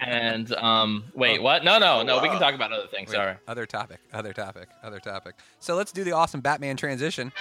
and 0.03 0.53
um, 0.57 1.05
wait, 1.15 1.39
Oh. 1.39 1.43
what? 1.43 1.65
No, 1.65 1.79
no, 1.79 2.03
no. 2.03 2.21
We 2.21 2.29
can 2.29 2.39
talk 2.39 2.55
about 2.55 2.71
other 2.71 2.87
things. 2.89 3.09
Wait, 3.09 3.17
Sorry. 3.17 3.37
Other 3.49 3.65
topic. 3.65 3.99
Other 4.13 4.35
topic. 4.35 4.69
Other 4.83 5.01
topic. 5.01 5.37
So 5.59 5.75
let's 5.75 5.91
do 5.91 6.05
the 6.05 6.13
awesome 6.13 6.43
Batman 6.43 6.77
transition 6.77 7.33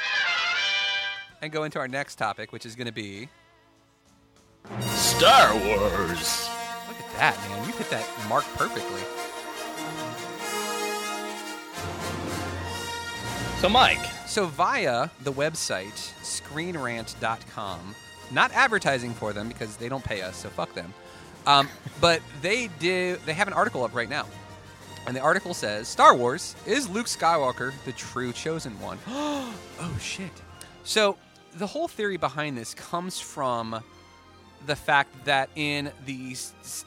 and 1.41 1.51
go 1.51 1.65
into 1.65 1.77
our 1.79 1.89
next 1.89 2.15
topic, 2.15 2.53
which 2.53 2.65
is 2.65 2.75
going 2.75 2.87
to 2.87 2.93
be 2.93 3.27
Star 4.91 5.53
Wars. 5.53 6.49
That, 7.19 7.37
man. 7.49 7.67
You 7.67 7.73
hit 7.73 7.89
that 7.89 8.07
mark 8.29 8.45
perfectly. 8.55 9.01
So, 13.59 13.67
Mike, 13.67 13.99
So, 14.25 14.45
via 14.45 15.09
the 15.23 15.33
website 15.33 16.13
screenrant.com, 16.23 17.95
not 18.31 18.53
advertising 18.53 19.13
for 19.13 19.33
them 19.33 19.49
because 19.49 19.75
they 19.75 19.89
don't 19.89 20.03
pay 20.03 20.21
us, 20.21 20.37
so 20.37 20.47
fuck 20.47 20.73
them. 20.73 20.93
Um, 21.45 21.67
but 21.99 22.21
they 22.41 22.67
do. 22.79 23.17
They 23.25 23.33
have 23.33 23.49
an 23.49 23.53
article 23.53 23.83
up 23.83 23.93
right 23.93 24.09
now, 24.09 24.25
and 25.05 25.13
the 25.13 25.19
article 25.19 25.53
says 25.53 25.89
Star 25.89 26.15
Wars 26.15 26.55
is 26.65 26.87
Luke 26.87 27.07
Skywalker 27.07 27.73
the 27.83 27.91
true 27.91 28.31
chosen 28.31 28.79
one. 28.79 28.97
oh 29.09 29.97
shit! 29.99 30.31
So 30.85 31.17
the 31.57 31.67
whole 31.67 31.89
theory 31.89 32.15
behind 32.15 32.57
this 32.57 32.73
comes 32.73 33.19
from 33.19 33.83
the 34.65 34.75
fact 34.75 35.25
that 35.25 35.49
in 35.55 35.91
the 36.05 36.35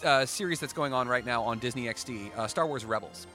uh, 0.05 0.27
series 0.27 0.61
that's 0.61 0.73
going 0.73 0.93
on 0.93 1.09
right 1.09 1.25
now 1.25 1.43
on 1.43 1.59
Disney 1.59 1.87
XD, 1.87 2.37
uh, 2.37 2.47
Star 2.47 2.67
Wars 2.67 2.85
Rebels, 2.85 3.27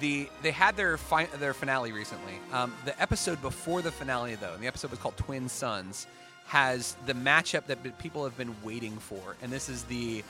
the 0.00 0.28
they 0.42 0.50
had 0.50 0.76
their 0.76 0.96
fi- 0.98 1.28
their 1.38 1.54
finale 1.54 1.92
recently. 1.92 2.34
Um, 2.52 2.74
the 2.84 3.00
episode 3.00 3.40
before 3.42 3.82
the 3.82 3.90
finale, 3.90 4.34
though, 4.34 4.52
and 4.54 4.62
the 4.62 4.66
episode 4.66 4.90
was 4.90 5.00
called 5.00 5.16
Twin 5.16 5.48
Suns, 5.48 6.06
has 6.46 6.96
the 7.06 7.14
matchup 7.14 7.66
that 7.66 7.98
people 7.98 8.24
have 8.24 8.36
been 8.36 8.54
waiting 8.62 8.96
for, 8.98 9.36
and 9.42 9.50
this 9.50 9.68
is 9.68 9.84
the 9.84 10.22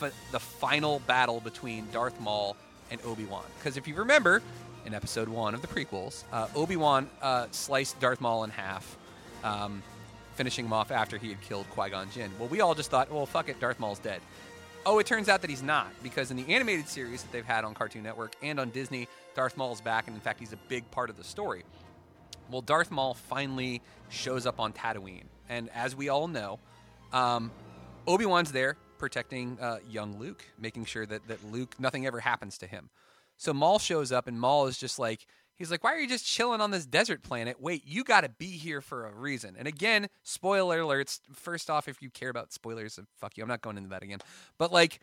f- 0.00 0.14
the 0.32 0.40
final 0.40 1.00
battle 1.00 1.40
between 1.40 1.86
Darth 1.92 2.18
Maul 2.20 2.56
and 2.90 3.00
Obi 3.04 3.24
Wan. 3.24 3.44
Because 3.58 3.76
if 3.76 3.86
you 3.86 3.94
remember, 3.94 4.42
in 4.86 4.94
Episode 4.94 5.28
One 5.28 5.54
of 5.54 5.62
the 5.62 5.68
prequels, 5.68 6.24
uh, 6.32 6.48
Obi 6.54 6.76
Wan 6.76 7.08
uh, 7.22 7.46
sliced 7.50 7.98
Darth 8.00 8.20
Maul 8.20 8.44
in 8.44 8.50
half. 8.50 8.96
Um, 9.42 9.82
finishing 10.34 10.66
him 10.66 10.72
off 10.72 10.90
after 10.90 11.18
he 11.18 11.28
had 11.28 11.40
killed 11.40 11.68
Qui 11.70 11.90
Gon 11.90 12.10
Jinn. 12.10 12.30
Well, 12.38 12.48
we 12.48 12.60
all 12.60 12.74
just 12.74 12.90
thought, 12.90 13.10
well, 13.10 13.26
fuck 13.26 13.48
it, 13.48 13.60
Darth 13.60 13.80
Maul's 13.80 13.98
dead. 13.98 14.20
Oh, 14.86 14.98
it 14.98 15.06
turns 15.06 15.28
out 15.28 15.40
that 15.40 15.48
he's 15.48 15.62
not, 15.62 15.88
because 16.02 16.30
in 16.30 16.36
the 16.36 16.52
animated 16.52 16.88
series 16.88 17.22
that 17.22 17.32
they've 17.32 17.44
had 17.44 17.64
on 17.64 17.72
Cartoon 17.72 18.02
Network 18.02 18.34
and 18.42 18.60
on 18.60 18.70
Disney, 18.70 19.08
Darth 19.34 19.56
Maul's 19.56 19.80
back, 19.80 20.06
and 20.06 20.14
in 20.14 20.20
fact, 20.20 20.38
he's 20.38 20.52
a 20.52 20.58
big 20.68 20.90
part 20.90 21.08
of 21.08 21.16
the 21.16 21.24
story. 21.24 21.64
Well, 22.50 22.60
Darth 22.60 22.90
Maul 22.90 23.14
finally 23.14 23.80
shows 24.10 24.44
up 24.46 24.60
on 24.60 24.74
Tatooine, 24.74 25.24
and 25.48 25.70
as 25.74 25.96
we 25.96 26.10
all 26.10 26.28
know, 26.28 26.58
um, 27.12 27.50
Obi 28.06 28.26
Wan's 28.26 28.52
there 28.52 28.76
protecting 28.98 29.58
uh, 29.60 29.78
young 29.90 30.18
Luke, 30.18 30.44
making 30.58 30.84
sure 30.84 31.06
that 31.06 31.26
that 31.28 31.42
Luke 31.50 31.74
nothing 31.78 32.06
ever 32.06 32.20
happens 32.20 32.58
to 32.58 32.66
him. 32.66 32.90
So 33.38 33.54
Maul 33.54 33.78
shows 33.78 34.12
up, 34.12 34.28
and 34.28 34.38
Maul 34.38 34.66
is 34.66 34.76
just 34.76 34.98
like, 34.98 35.26
he's 35.56 35.70
like, 35.70 35.84
why 35.84 35.92
are 35.92 35.98
you 35.98 36.08
just 36.08 36.26
chilling 36.26 36.60
on 36.60 36.70
this 36.70 36.86
desert 36.86 37.22
planet? 37.22 37.60
Wait, 37.60 37.82
you 37.86 38.04
got 38.04 38.22
to 38.22 38.28
be 38.28 38.46
here 38.46 38.80
for 38.80 39.06
a 39.06 39.14
reason. 39.14 39.54
And 39.58 39.68
again, 39.68 40.08
spoiler 40.22 40.80
alerts. 40.80 41.20
First 41.32 41.70
off, 41.70 41.88
if 41.88 42.02
you 42.02 42.10
care 42.10 42.30
about 42.30 42.52
spoilers, 42.52 42.98
fuck 43.18 43.36
you. 43.36 43.42
I'm 43.42 43.48
not 43.48 43.62
going 43.62 43.76
into 43.76 43.90
that 43.90 44.02
again. 44.02 44.20
But 44.58 44.72
like, 44.72 45.00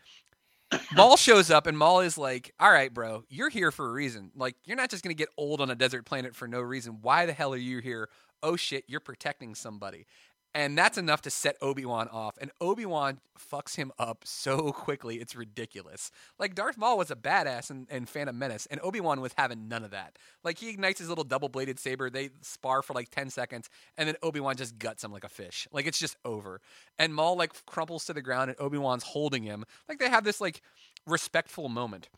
Maul 0.94 1.16
shows 1.16 1.50
up, 1.50 1.66
and 1.66 1.76
Maul 1.76 2.00
is 2.00 2.16
like, 2.16 2.52
all 2.58 2.70
right, 2.70 2.92
bro, 2.92 3.24
you're 3.28 3.50
here 3.50 3.70
for 3.70 3.88
a 3.88 3.92
reason. 3.92 4.30
Like, 4.34 4.56
you're 4.64 4.76
not 4.76 4.90
just 4.90 5.04
going 5.04 5.14
to 5.14 5.18
get 5.18 5.28
old 5.36 5.60
on 5.60 5.70
a 5.70 5.74
desert 5.74 6.04
planet 6.04 6.34
for 6.34 6.48
no 6.48 6.60
reason. 6.60 6.98
Why 7.02 7.26
the 7.26 7.32
hell 7.32 7.52
are 7.52 7.58
you 7.58 7.78
here? 7.78 8.08
Oh 8.42 8.56
shit, 8.56 8.84
you're 8.88 9.00
protecting 9.00 9.54
somebody. 9.54 10.06
And 10.54 10.76
that's 10.76 10.98
enough 10.98 11.22
to 11.22 11.30
set 11.30 11.56
Obi 11.62 11.86
Wan 11.86 12.08
off. 12.08 12.36
And 12.38 12.50
Obi 12.60 12.84
Wan 12.84 13.20
fucks 13.38 13.76
him 13.76 13.90
up 13.98 14.22
so 14.24 14.70
quickly, 14.72 15.16
it's 15.16 15.34
ridiculous. 15.34 16.10
Like, 16.38 16.54
Darth 16.54 16.76
Maul 16.76 16.98
was 16.98 17.10
a 17.10 17.16
badass 17.16 17.70
in, 17.70 17.86
in 17.90 18.04
Phantom 18.04 18.38
Menace, 18.38 18.66
and 18.70 18.78
Obi 18.82 19.00
Wan 19.00 19.22
was 19.22 19.32
having 19.36 19.66
none 19.66 19.82
of 19.82 19.92
that. 19.92 20.18
Like, 20.44 20.58
he 20.58 20.68
ignites 20.68 20.98
his 20.98 21.08
little 21.08 21.24
double 21.24 21.48
bladed 21.48 21.78
saber, 21.78 22.10
they 22.10 22.30
spar 22.42 22.82
for 22.82 22.92
like 22.92 23.08
10 23.08 23.30
seconds, 23.30 23.70
and 23.96 24.06
then 24.06 24.16
Obi 24.22 24.40
Wan 24.40 24.56
just 24.56 24.78
guts 24.78 25.02
him 25.02 25.10
like 25.10 25.24
a 25.24 25.30
fish. 25.30 25.66
Like, 25.72 25.86
it's 25.86 25.98
just 25.98 26.16
over. 26.24 26.60
And 26.98 27.14
Maul, 27.14 27.36
like, 27.36 27.64
crumples 27.64 28.04
to 28.06 28.12
the 28.12 28.22
ground, 28.22 28.50
and 28.50 28.60
Obi 28.60 28.76
Wan's 28.76 29.04
holding 29.04 29.44
him. 29.44 29.64
Like, 29.88 29.98
they 29.98 30.10
have 30.10 30.24
this, 30.24 30.40
like, 30.40 30.60
respectful 31.06 31.70
moment. 31.70 32.10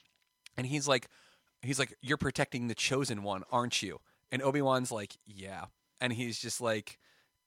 And 0.57 0.67
he's 0.67 0.89
like, 0.89 1.07
he's 1.63 1.79
like, 1.79 1.97
you're 2.03 2.17
protecting 2.17 2.67
the 2.67 2.75
chosen 2.75 3.23
one, 3.23 3.45
aren't 3.53 3.81
you? 3.83 4.01
And 4.33 4.43
Obi 4.43 4.63
Wan's 4.63 4.91
like, 4.91 5.17
yeah. 5.25 5.67
And 6.01 6.13
he's 6.13 6.39
just 6.39 6.61
like, 6.61 6.99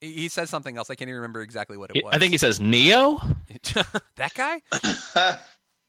he 0.02 0.14
he 0.14 0.30
says 0.30 0.50
something 0.50 0.78
else. 0.78 0.90
I 0.90 0.96
can't 0.96 1.10
even 1.10 1.22
remember 1.22 1.42
exactly 1.42 1.78
what 1.78 1.92
it 1.94 2.04
was. 2.04 2.14
I 2.14 2.20
think 2.20 2.32
he 2.32 2.38
says 2.38 2.60
Neo. 2.60 3.20
that 4.16 4.34
guy, 4.34 4.62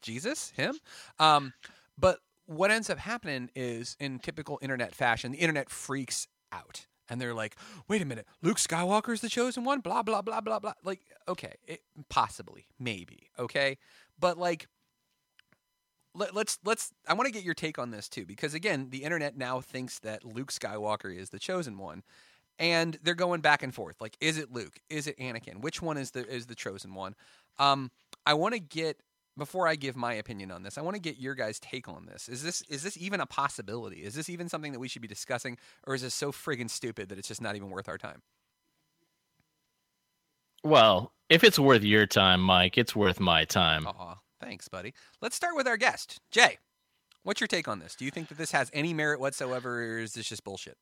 Jesus, 0.01 0.51
him. 0.51 0.77
Um, 1.19 1.53
but 1.97 2.19
what 2.45 2.71
ends 2.71 2.89
up 2.89 2.97
happening 2.97 3.49
is, 3.55 3.95
in 3.99 4.19
typical 4.19 4.59
internet 4.61 4.95
fashion, 4.95 5.31
the 5.31 5.37
internet 5.37 5.69
freaks 5.69 6.27
out. 6.51 6.87
And 7.11 7.19
they're 7.19 7.33
like, 7.33 7.55
wait 7.87 8.03
a 8.03 8.05
minute, 8.05 8.27
Luke 8.43 8.57
Skywalker 8.57 9.13
is 9.13 9.21
the 9.21 9.29
chosen 9.29 9.63
one? 9.63 9.79
Blah, 9.79 10.03
blah, 10.03 10.21
blah, 10.21 10.41
blah, 10.41 10.59
blah. 10.59 10.73
Like, 10.83 11.01
okay, 11.27 11.55
it, 11.67 11.81
possibly, 12.07 12.67
maybe, 12.79 13.29
okay? 13.39 13.77
But, 14.19 14.37
like, 14.37 14.67
let, 16.15 16.35
let's 16.35 16.57
let's 16.65 16.91
i 17.07 17.13
want 17.13 17.27
to 17.27 17.31
get 17.31 17.43
your 17.43 17.53
take 17.53 17.77
on 17.77 17.91
this 17.91 18.09
too 18.09 18.25
because 18.25 18.55
again 18.55 18.89
the 18.89 19.03
internet 19.03 19.37
now 19.37 19.61
thinks 19.61 19.99
that 19.99 20.25
luke 20.25 20.51
skywalker 20.51 21.15
is 21.15 21.29
the 21.29 21.37
chosen 21.37 21.77
one 21.77 22.01
and 22.59 22.99
they're 23.01 23.15
going 23.15 23.41
back 23.41 23.63
and 23.63 23.73
forth 23.73 23.99
like 23.99 24.15
is 24.21 24.37
it 24.37 24.51
luke 24.51 24.79
is 24.89 25.07
it 25.07 25.17
anakin 25.17 25.61
which 25.61 25.81
one 25.81 25.97
is 25.97 26.11
the 26.11 26.27
is 26.27 26.45
the 26.45 26.55
chosen 26.55 26.93
one 26.93 27.15
um 27.57 27.89
i 28.25 28.33
want 28.33 28.53
to 28.53 28.59
get 28.59 29.01
before 29.39 29.67
I 29.67 29.75
give 29.75 29.95
my 29.95 30.13
opinion 30.13 30.51
on 30.51 30.61
this, 30.61 30.77
I 30.77 30.81
want 30.81 30.95
to 30.95 31.01
get 31.01 31.17
your 31.17 31.33
guys' 31.33 31.59
take 31.59 31.87
on 31.87 32.05
this. 32.05 32.29
Is 32.29 32.43
this 32.43 32.61
is 32.63 32.83
this 32.83 32.97
even 32.97 33.19
a 33.21 33.25
possibility? 33.25 34.03
Is 34.03 34.13
this 34.13 34.29
even 34.29 34.49
something 34.49 34.73
that 34.73 34.79
we 34.79 34.87
should 34.87 35.01
be 35.01 35.07
discussing, 35.07 35.57
or 35.87 35.95
is 35.95 36.03
this 36.03 36.13
so 36.13 36.31
friggin' 36.31 36.69
stupid 36.69 37.09
that 37.09 37.17
it's 37.17 37.27
just 37.27 37.41
not 37.41 37.55
even 37.55 37.71
worth 37.71 37.89
our 37.89 37.97
time? 37.97 38.21
Well, 40.63 41.13
if 41.29 41.43
it's 41.43 41.57
worth 41.57 41.83
your 41.83 42.05
time, 42.05 42.41
Mike, 42.41 42.77
it's 42.77 42.95
worth 42.95 43.19
my 43.19 43.45
time. 43.45 43.87
Aw, 43.87 44.15
thanks, 44.41 44.67
buddy. 44.67 44.93
Let's 45.21 45.35
start 45.35 45.55
with 45.55 45.67
our 45.67 45.77
guest, 45.77 46.19
Jay. 46.29 46.57
What's 47.23 47.39
your 47.41 47.47
take 47.47 47.67
on 47.67 47.79
this? 47.79 47.95
Do 47.95 48.05
you 48.05 48.11
think 48.11 48.27
that 48.27 48.37
this 48.37 48.51
has 48.51 48.69
any 48.73 48.93
merit 48.93 49.19
whatsoever, 49.19 49.83
or 49.83 49.99
is 49.99 50.13
this 50.13 50.27
just 50.27 50.43
bullshit? 50.43 50.77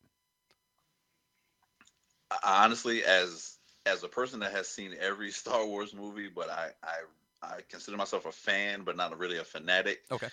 Honestly, 2.44 3.04
as 3.04 3.56
as 3.86 4.04
a 4.04 4.08
person 4.08 4.40
that 4.40 4.52
has 4.52 4.68
seen 4.68 4.94
every 5.00 5.30
Star 5.42 5.66
Wars 5.66 5.94
movie, 5.94 6.28
but 6.28 6.50
I 6.50 6.70
I, 6.82 6.96
I 7.42 7.60
consider 7.68 7.96
myself 7.96 8.26
a 8.26 8.32
fan, 8.32 8.82
but 8.84 8.96
not 8.96 9.18
really 9.18 9.38
a 9.38 9.44
fanatic. 9.44 10.00
Okay. 10.10 10.28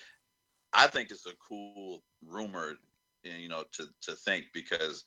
I 0.74 0.88
think 0.88 1.10
it's 1.10 1.26
a 1.26 1.34
cool 1.48 2.04
rumor, 2.26 2.74
you 3.24 3.48
know, 3.48 3.64
to 3.74 3.88
to 4.04 4.16
think 4.16 4.46
because 4.54 5.04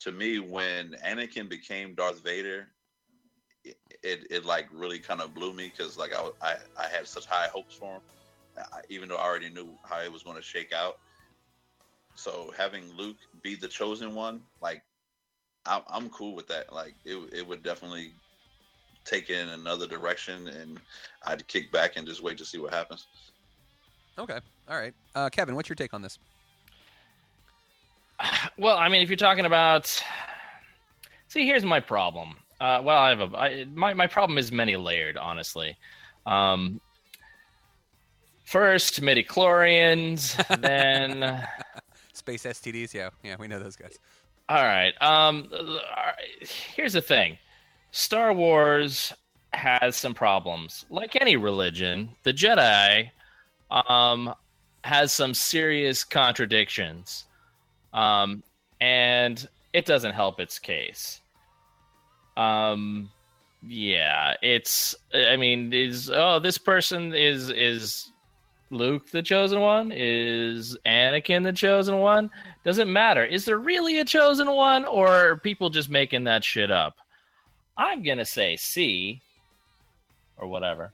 to 0.00 0.10
me, 0.12 0.40
when 0.40 0.96
Anakin 1.04 1.48
became 1.48 1.94
Darth 1.94 2.22
Vader, 2.24 2.68
it 3.64 3.76
it, 4.02 4.26
it 4.30 4.44
like 4.44 4.66
really 4.72 4.98
kind 4.98 5.20
of 5.20 5.34
blew 5.34 5.52
me 5.52 5.70
because 5.70 5.96
like 5.96 6.12
I, 6.14 6.30
I 6.40 6.56
I 6.78 6.88
had 6.88 7.06
such 7.06 7.26
high 7.26 7.48
hopes 7.52 7.74
for 7.76 7.94
him, 7.94 8.00
I, 8.56 8.80
even 8.88 9.08
though 9.08 9.16
I 9.16 9.24
already 9.24 9.50
knew 9.50 9.78
how 9.84 10.00
it 10.00 10.12
was 10.12 10.22
going 10.22 10.36
to 10.36 10.42
shake 10.42 10.72
out. 10.72 10.98
So 12.14 12.52
having 12.56 12.84
Luke 12.96 13.16
be 13.42 13.54
the 13.54 13.68
chosen 13.68 14.14
one, 14.14 14.42
like 14.60 14.82
I'm, 15.66 15.82
I'm 15.88 16.08
cool 16.10 16.34
with 16.34 16.48
that. 16.48 16.72
Like 16.72 16.94
it, 17.04 17.16
it 17.32 17.46
would 17.46 17.62
definitely 17.62 18.12
take 19.04 19.30
it 19.30 19.38
in 19.38 19.48
another 19.48 19.86
direction, 19.86 20.48
and 20.48 20.80
I'd 21.24 21.46
kick 21.48 21.72
back 21.72 21.96
and 21.96 22.06
just 22.06 22.22
wait 22.22 22.38
to 22.38 22.44
see 22.44 22.58
what 22.58 22.72
happens. 22.72 23.06
Okay, 24.18 24.38
all 24.68 24.78
right. 24.78 24.94
Uh, 25.14 25.28
Kevin, 25.30 25.54
what's 25.54 25.68
your 25.68 25.76
take 25.76 25.94
on 25.94 26.02
this? 26.02 26.18
Well, 28.58 28.76
I 28.76 28.88
mean, 28.88 29.02
if 29.02 29.08
you're 29.08 29.16
talking 29.16 29.46
about, 29.46 29.86
see, 31.28 31.46
here's 31.46 31.64
my 31.64 31.80
problem. 31.80 32.36
Uh, 32.60 32.80
well, 32.84 32.98
I 32.98 33.08
have 33.08 33.20
a 33.20 33.36
I, 33.36 33.64
my 33.74 33.94
my 33.94 34.06
problem 34.06 34.38
is 34.38 34.52
many 34.52 34.76
layered, 34.76 35.16
honestly. 35.16 35.76
Um, 36.26 36.80
first, 38.44 39.00
midichlorians, 39.00 40.36
then 40.60 41.44
Space 42.12 42.44
STDs, 42.44 42.94
yeah, 42.94 43.10
yeah, 43.24 43.36
we 43.38 43.48
know 43.48 43.58
those 43.58 43.74
guys. 43.74 43.98
All 44.48 44.62
right. 44.62 44.92
Um, 45.00 45.48
right, 45.52 46.12
here's 46.40 46.92
the 46.92 47.02
thing: 47.02 47.38
Star 47.90 48.32
Wars 48.32 49.12
has 49.52 49.96
some 49.96 50.14
problems. 50.14 50.86
Like 50.90 51.16
any 51.20 51.36
religion, 51.36 52.10
the 52.22 52.32
Jedi 52.32 53.10
um, 53.70 54.34
has 54.84 55.12
some 55.12 55.34
serious 55.34 56.04
contradictions, 56.04 57.24
um, 57.92 58.42
and 58.80 59.48
it 59.72 59.86
doesn't 59.86 60.12
help 60.12 60.40
its 60.40 60.58
case. 60.58 61.20
Um, 62.36 63.10
yeah, 63.66 64.34
it's. 64.42 64.94
I 65.14 65.36
mean, 65.36 65.72
is 65.72 66.10
oh 66.10 66.38
this 66.38 66.58
person 66.58 67.14
is 67.14 67.50
is 67.50 68.11
Luke 68.72 69.10
the 69.10 69.22
chosen 69.22 69.60
one? 69.60 69.92
Is 69.94 70.76
Anakin 70.86 71.44
the 71.44 71.52
chosen 71.52 71.98
one? 71.98 72.30
Doesn't 72.64 72.92
matter. 72.92 73.24
Is 73.24 73.44
there 73.44 73.58
really 73.58 74.00
a 74.00 74.04
chosen 74.04 74.50
one, 74.50 74.84
or 74.84 75.38
people 75.38 75.70
just 75.70 75.90
making 75.90 76.24
that 76.24 76.42
shit 76.42 76.70
up? 76.70 76.96
I'm 77.76 78.02
gonna 78.02 78.24
say 78.24 78.56
C, 78.56 79.20
or 80.36 80.48
whatever. 80.48 80.92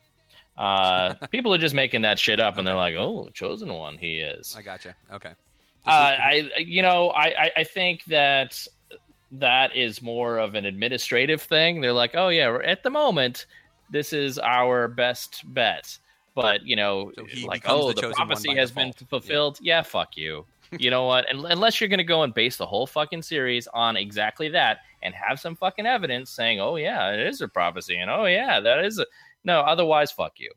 Uh, 0.57 1.15
people 1.31 1.55
are 1.55 1.59
just 1.59 1.75
making 1.75 2.03
that 2.03 2.19
shit 2.19 2.41
up, 2.41 2.59
and 2.59 2.67
they're 2.67 2.75
like, 2.75 2.97
"Oh, 2.97 3.29
chosen 3.33 3.73
one, 3.73 3.97
he 3.97 4.19
is." 4.19 4.55
I 4.57 4.63
gotcha. 4.63 4.95
Okay. 5.13 5.33
Uh, 5.87 5.91
I, 5.91 6.51
you 6.59 6.83
know, 6.83 7.11
I, 7.11 7.45
I, 7.45 7.51
I 7.59 7.65
think 7.65 8.05
that 8.07 8.67
that 9.33 9.75
is 9.77 10.03
more 10.03 10.39
of 10.39 10.55
an 10.55 10.65
administrative 10.65 11.43
thing. 11.43 11.81
They're 11.81 11.93
like, 11.93 12.15
oh 12.15 12.29
yeah, 12.29 12.59
at 12.65 12.83
the 12.83 12.91
moment, 12.91 13.47
this 13.91 14.13
is 14.13 14.39
our 14.39 14.89
best 14.89 15.43
bet. 15.55 15.99
But 16.43 16.67
you 16.67 16.77
know, 16.77 17.13
So 17.15 17.27
like, 17.47 17.63
oh, 17.67 17.93
the 17.93 18.01
the, 18.01 18.13
prophecy 18.15 18.55
has 18.57 18.71
been 18.71 18.93
fulfilled. 18.93 19.59
Yeah, 19.61 19.83
fuck 19.83 20.17
you. 20.17 20.45
You 20.79 20.91
know 20.91 21.07
what? 21.07 21.29
And, 21.31 21.47
unless 21.47 21.81
you're 21.81 21.89
going 21.89 21.99
to 21.99 22.05
go 22.05 22.23
and 22.23 22.35
base 22.35 22.57
the 22.57 22.67
whole 22.67 22.87
fucking 22.87 23.23
series 23.23 23.67
on 23.69 23.97
exactly 23.97 24.51
that 24.51 24.81
and 25.03 25.15
have 25.15 25.41
some 25.41 25.57
fucking 25.57 25.87
evidence 25.87 26.31
saying, 26.31 26.61
oh 26.61 26.77
yeah, 26.77 27.11
it 27.13 27.27
is 27.27 27.41
a 27.41 27.49
prophecy, 27.49 27.97
and 27.97 28.11
oh 28.11 28.27
yeah, 28.27 28.61
that 28.61 28.85
is 28.85 28.99
a 28.99 29.07
no. 29.45 29.61
Otherwise, 29.61 30.13
fuck 30.13 30.35
you. 30.39 30.51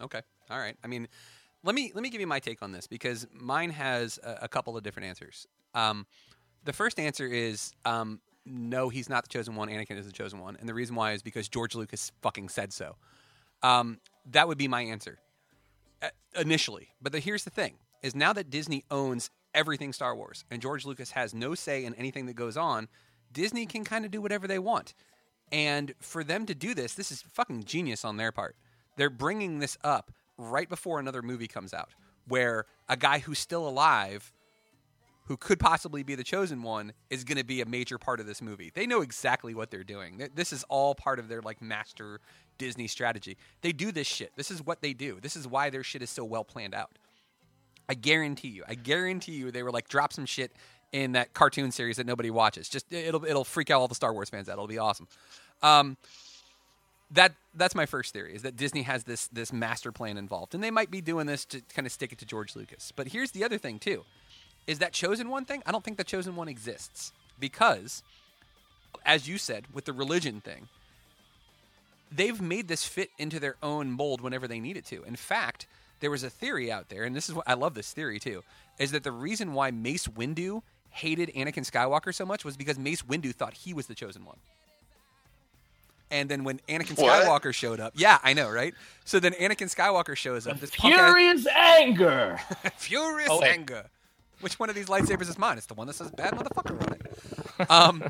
Okay. 0.00 0.20
All 0.50 0.58
right. 0.58 0.76
I 0.84 0.86
mean, 0.86 1.08
let 1.64 1.74
me 1.74 1.92
let 1.94 2.02
me 2.02 2.10
give 2.10 2.20
you 2.20 2.26
my 2.26 2.40
take 2.40 2.62
on 2.62 2.72
this 2.72 2.86
because 2.86 3.26
mine 3.32 3.70
has 3.70 4.18
a, 4.22 4.40
a 4.42 4.48
couple 4.48 4.76
of 4.76 4.82
different 4.82 5.08
answers. 5.08 5.46
Um, 5.74 6.06
the 6.64 6.72
first 6.72 6.98
answer 6.98 7.26
is 7.26 7.72
um, 7.84 8.20
no, 8.44 8.88
he's 8.88 9.08
not 9.08 9.24
the 9.24 9.28
chosen 9.28 9.54
one. 9.54 9.68
Anakin 9.68 9.96
is 9.96 10.06
the 10.06 10.12
chosen 10.12 10.40
one, 10.40 10.56
and 10.58 10.68
the 10.68 10.74
reason 10.74 10.96
why 10.96 11.12
is 11.12 11.22
because 11.22 11.48
George 11.48 11.74
Lucas 11.74 12.12
fucking 12.22 12.48
said 12.48 12.72
so. 12.72 12.96
Um, 13.62 13.98
that 14.30 14.48
would 14.48 14.58
be 14.58 14.68
my 14.68 14.82
answer 14.82 15.18
uh, 16.02 16.08
initially. 16.36 16.88
But 17.00 17.12
the, 17.12 17.20
here's 17.20 17.44
the 17.44 17.50
thing: 17.50 17.74
is 18.02 18.14
now 18.14 18.32
that 18.32 18.50
Disney 18.50 18.84
owns 18.90 19.30
everything 19.54 19.92
Star 19.92 20.14
Wars, 20.14 20.44
and 20.50 20.62
George 20.62 20.84
Lucas 20.84 21.12
has 21.12 21.34
no 21.34 21.54
say 21.54 21.84
in 21.84 21.94
anything 21.94 22.26
that 22.26 22.34
goes 22.34 22.56
on, 22.56 22.88
Disney 23.32 23.66
can 23.66 23.84
kind 23.84 24.04
of 24.04 24.10
do 24.10 24.20
whatever 24.20 24.46
they 24.46 24.58
want. 24.58 24.94
And 25.50 25.94
for 26.00 26.24
them 26.24 26.46
to 26.46 26.54
do 26.54 26.74
this, 26.74 26.94
this 26.94 27.12
is 27.12 27.22
fucking 27.22 27.64
genius 27.64 28.04
on 28.04 28.16
their 28.16 28.32
part. 28.32 28.56
They're 28.96 29.10
bringing 29.10 29.58
this 29.58 29.76
up 29.84 30.10
right 30.38 30.68
before 30.68 30.98
another 30.98 31.22
movie 31.22 31.48
comes 31.48 31.74
out, 31.74 31.90
where 32.26 32.66
a 32.88 32.96
guy 32.96 33.18
who's 33.18 33.38
still 33.38 33.68
alive, 33.68 34.32
who 35.26 35.36
could 35.36 35.60
possibly 35.60 36.02
be 36.02 36.14
the 36.14 36.24
chosen 36.24 36.62
one, 36.62 36.92
is 37.10 37.24
going 37.24 37.38
to 37.38 37.44
be 37.44 37.60
a 37.60 37.66
major 37.66 37.98
part 37.98 38.20
of 38.20 38.26
this 38.26 38.42
movie. 38.42 38.70
They 38.74 38.86
know 38.86 39.02
exactly 39.02 39.54
what 39.54 39.70
they're 39.70 39.84
doing. 39.84 40.28
This 40.34 40.52
is 40.52 40.64
all 40.68 40.94
part 40.94 41.18
of 41.18 41.28
their 41.28 41.40
like 41.40 41.62
master 41.62 42.20
Disney 42.58 42.86
strategy. 42.86 43.36
They 43.60 43.72
do 43.72 43.92
this 43.92 44.06
shit. 44.06 44.32
This 44.36 44.50
is 44.50 44.64
what 44.64 44.82
they 44.82 44.92
do. 44.92 45.18
This 45.20 45.36
is 45.36 45.46
why 45.46 45.70
their 45.70 45.84
shit 45.84 46.02
is 46.02 46.10
so 46.10 46.24
well 46.24 46.44
planned 46.44 46.74
out. 46.74 46.90
I 47.88 47.94
guarantee 47.94 48.48
you. 48.48 48.64
I 48.68 48.74
guarantee 48.74 49.32
you 49.32 49.50
they 49.50 49.62
were 49.62 49.70
like 49.70 49.88
drop 49.88 50.12
some 50.12 50.26
shit 50.26 50.52
in 50.92 51.12
that 51.12 51.32
cartoon 51.34 51.72
series 51.72 51.96
that 51.96 52.06
nobody 52.06 52.30
watches. 52.30 52.68
Just 52.68 52.92
it'll 52.92 53.24
it'll 53.24 53.44
freak 53.44 53.70
out 53.70 53.80
all 53.80 53.88
the 53.88 53.94
Star 53.94 54.12
Wars 54.12 54.30
fans 54.30 54.48
out. 54.48 54.54
It'll 54.54 54.66
be 54.66 54.78
awesome. 54.78 55.08
Um, 55.62 55.96
that 57.10 57.34
that's 57.54 57.74
my 57.74 57.86
first 57.86 58.12
theory 58.12 58.34
is 58.34 58.42
that 58.42 58.56
Disney 58.56 58.82
has 58.82 59.04
this 59.04 59.28
this 59.28 59.52
master 59.52 59.92
plan 59.92 60.16
involved, 60.16 60.54
and 60.54 60.62
they 60.62 60.70
might 60.70 60.90
be 60.90 61.00
doing 61.00 61.26
this 61.26 61.44
to 61.46 61.60
kind 61.74 61.86
of 61.86 61.92
stick 61.92 62.12
it 62.12 62.18
to 62.18 62.26
George 62.26 62.56
Lucas. 62.56 62.92
But 62.94 63.08
here's 63.08 63.32
the 63.32 63.44
other 63.44 63.58
thing 63.58 63.78
too, 63.78 64.04
is 64.66 64.78
that 64.78 64.92
chosen 64.92 65.28
one 65.28 65.44
thing. 65.44 65.62
I 65.66 65.72
don't 65.72 65.84
think 65.84 65.96
the 65.96 66.04
chosen 66.04 66.36
one 66.36 66.48
exists 66.48 67.12
because, 67.40 68.02
as 69.04 69.28
you 69.28 69.38
said, 69.38 69.64
with 69.72 69.84
the 69.84 69.92
religion 69.92 70.40
thing, 70.40 70.68
they've 72.10 72.40
made 72.40 72.68
this 72.68 72.84
fit 72.84 73.10
into 73.18 73.40
their 73.40 73.56
own 73.62 73.90
mold 73.90 74.20
whenever 74.20 74.46
they 74.46 74.60
need 74.60 74.76
it 74.76 74.84
to. 74.86 75.02
In 75.04 75.16
fact, 75.16 75.66
there 76.00 76.10
was 76.10 76.22
a 76.22 76.30
theory 76.30 76.70
out 76.70 76.88
there, 76.88 77.04
and 77.04 77.14
this 77.14 77.28
is 77.28 77.34
what 77.34 77.48
I 77.48 77.54
love 77.54 77.74
this 77.74 77.92
theory 77.92 78.18
too, 78.20 78.42
is 78.78 78.90
that 78.92 79.02
the 79.04 79.12
reason 79.12 79.52
why 79.54 79.70
Mace 79.70 80.06
Windu 80.08 80.62
hated 80.90 81.30
Anakin 81.34 81.68
Skywalker 81.68 82.14
so 82.14 82.26
much 82.26 82.44
was 82.44 82.56
because 82.56 82.78
Mace 82.78 83.02
Windu 83.02 83.34
thought 83.34 83.54
he 83.54 83.72
was 83.72 83.86
the 83.86 83.94
chosen 83.94 84.24
one. 84.24 84.36
And 86.10 86.28
then 86.28 86.44
when 86.44 86.58
Anakin 86.68 86.98
What? 87.00 87.24
Skywalker 87.24 87.54
showed 87.54 87.80
up, 87.80 87.94
yeah, 87.96 88.18
I 88.22 88.34
know, 88.34 88.50
right? 88.50 88.74
So 89.06 89.18
then 89.18 89.32
Anakin 89.32 89.74
Skywalker 89.74 90.14
shows 90.14 90.46
up. 90.46 90.60
This 90.60 90.70
punk 90.76 90.94
ass- 90.94 91.14
Furious 91.14 91.46
anger. 91.46 92.38
Furious 92.76 93.30
Oh, 93.32 93.40
anger. 93.42 93.86
Which 94.42 94.58
one 94.58 94.68
of 94.68 94.74
these 94.74 94.86
lightsabers 94.86 95.28
is 95.28 95.38
mine? 95.38 95.56
It's 95.56 95.66
the 95.66 95.74
one 95.74 95.86
that 95.86 95.94
says 95.94 96.10
bad 96.10 96.34
motherfucker 96.34 96.80
on 96.82 96.92
it. 96.94 97.70
Um, 97.70 98.04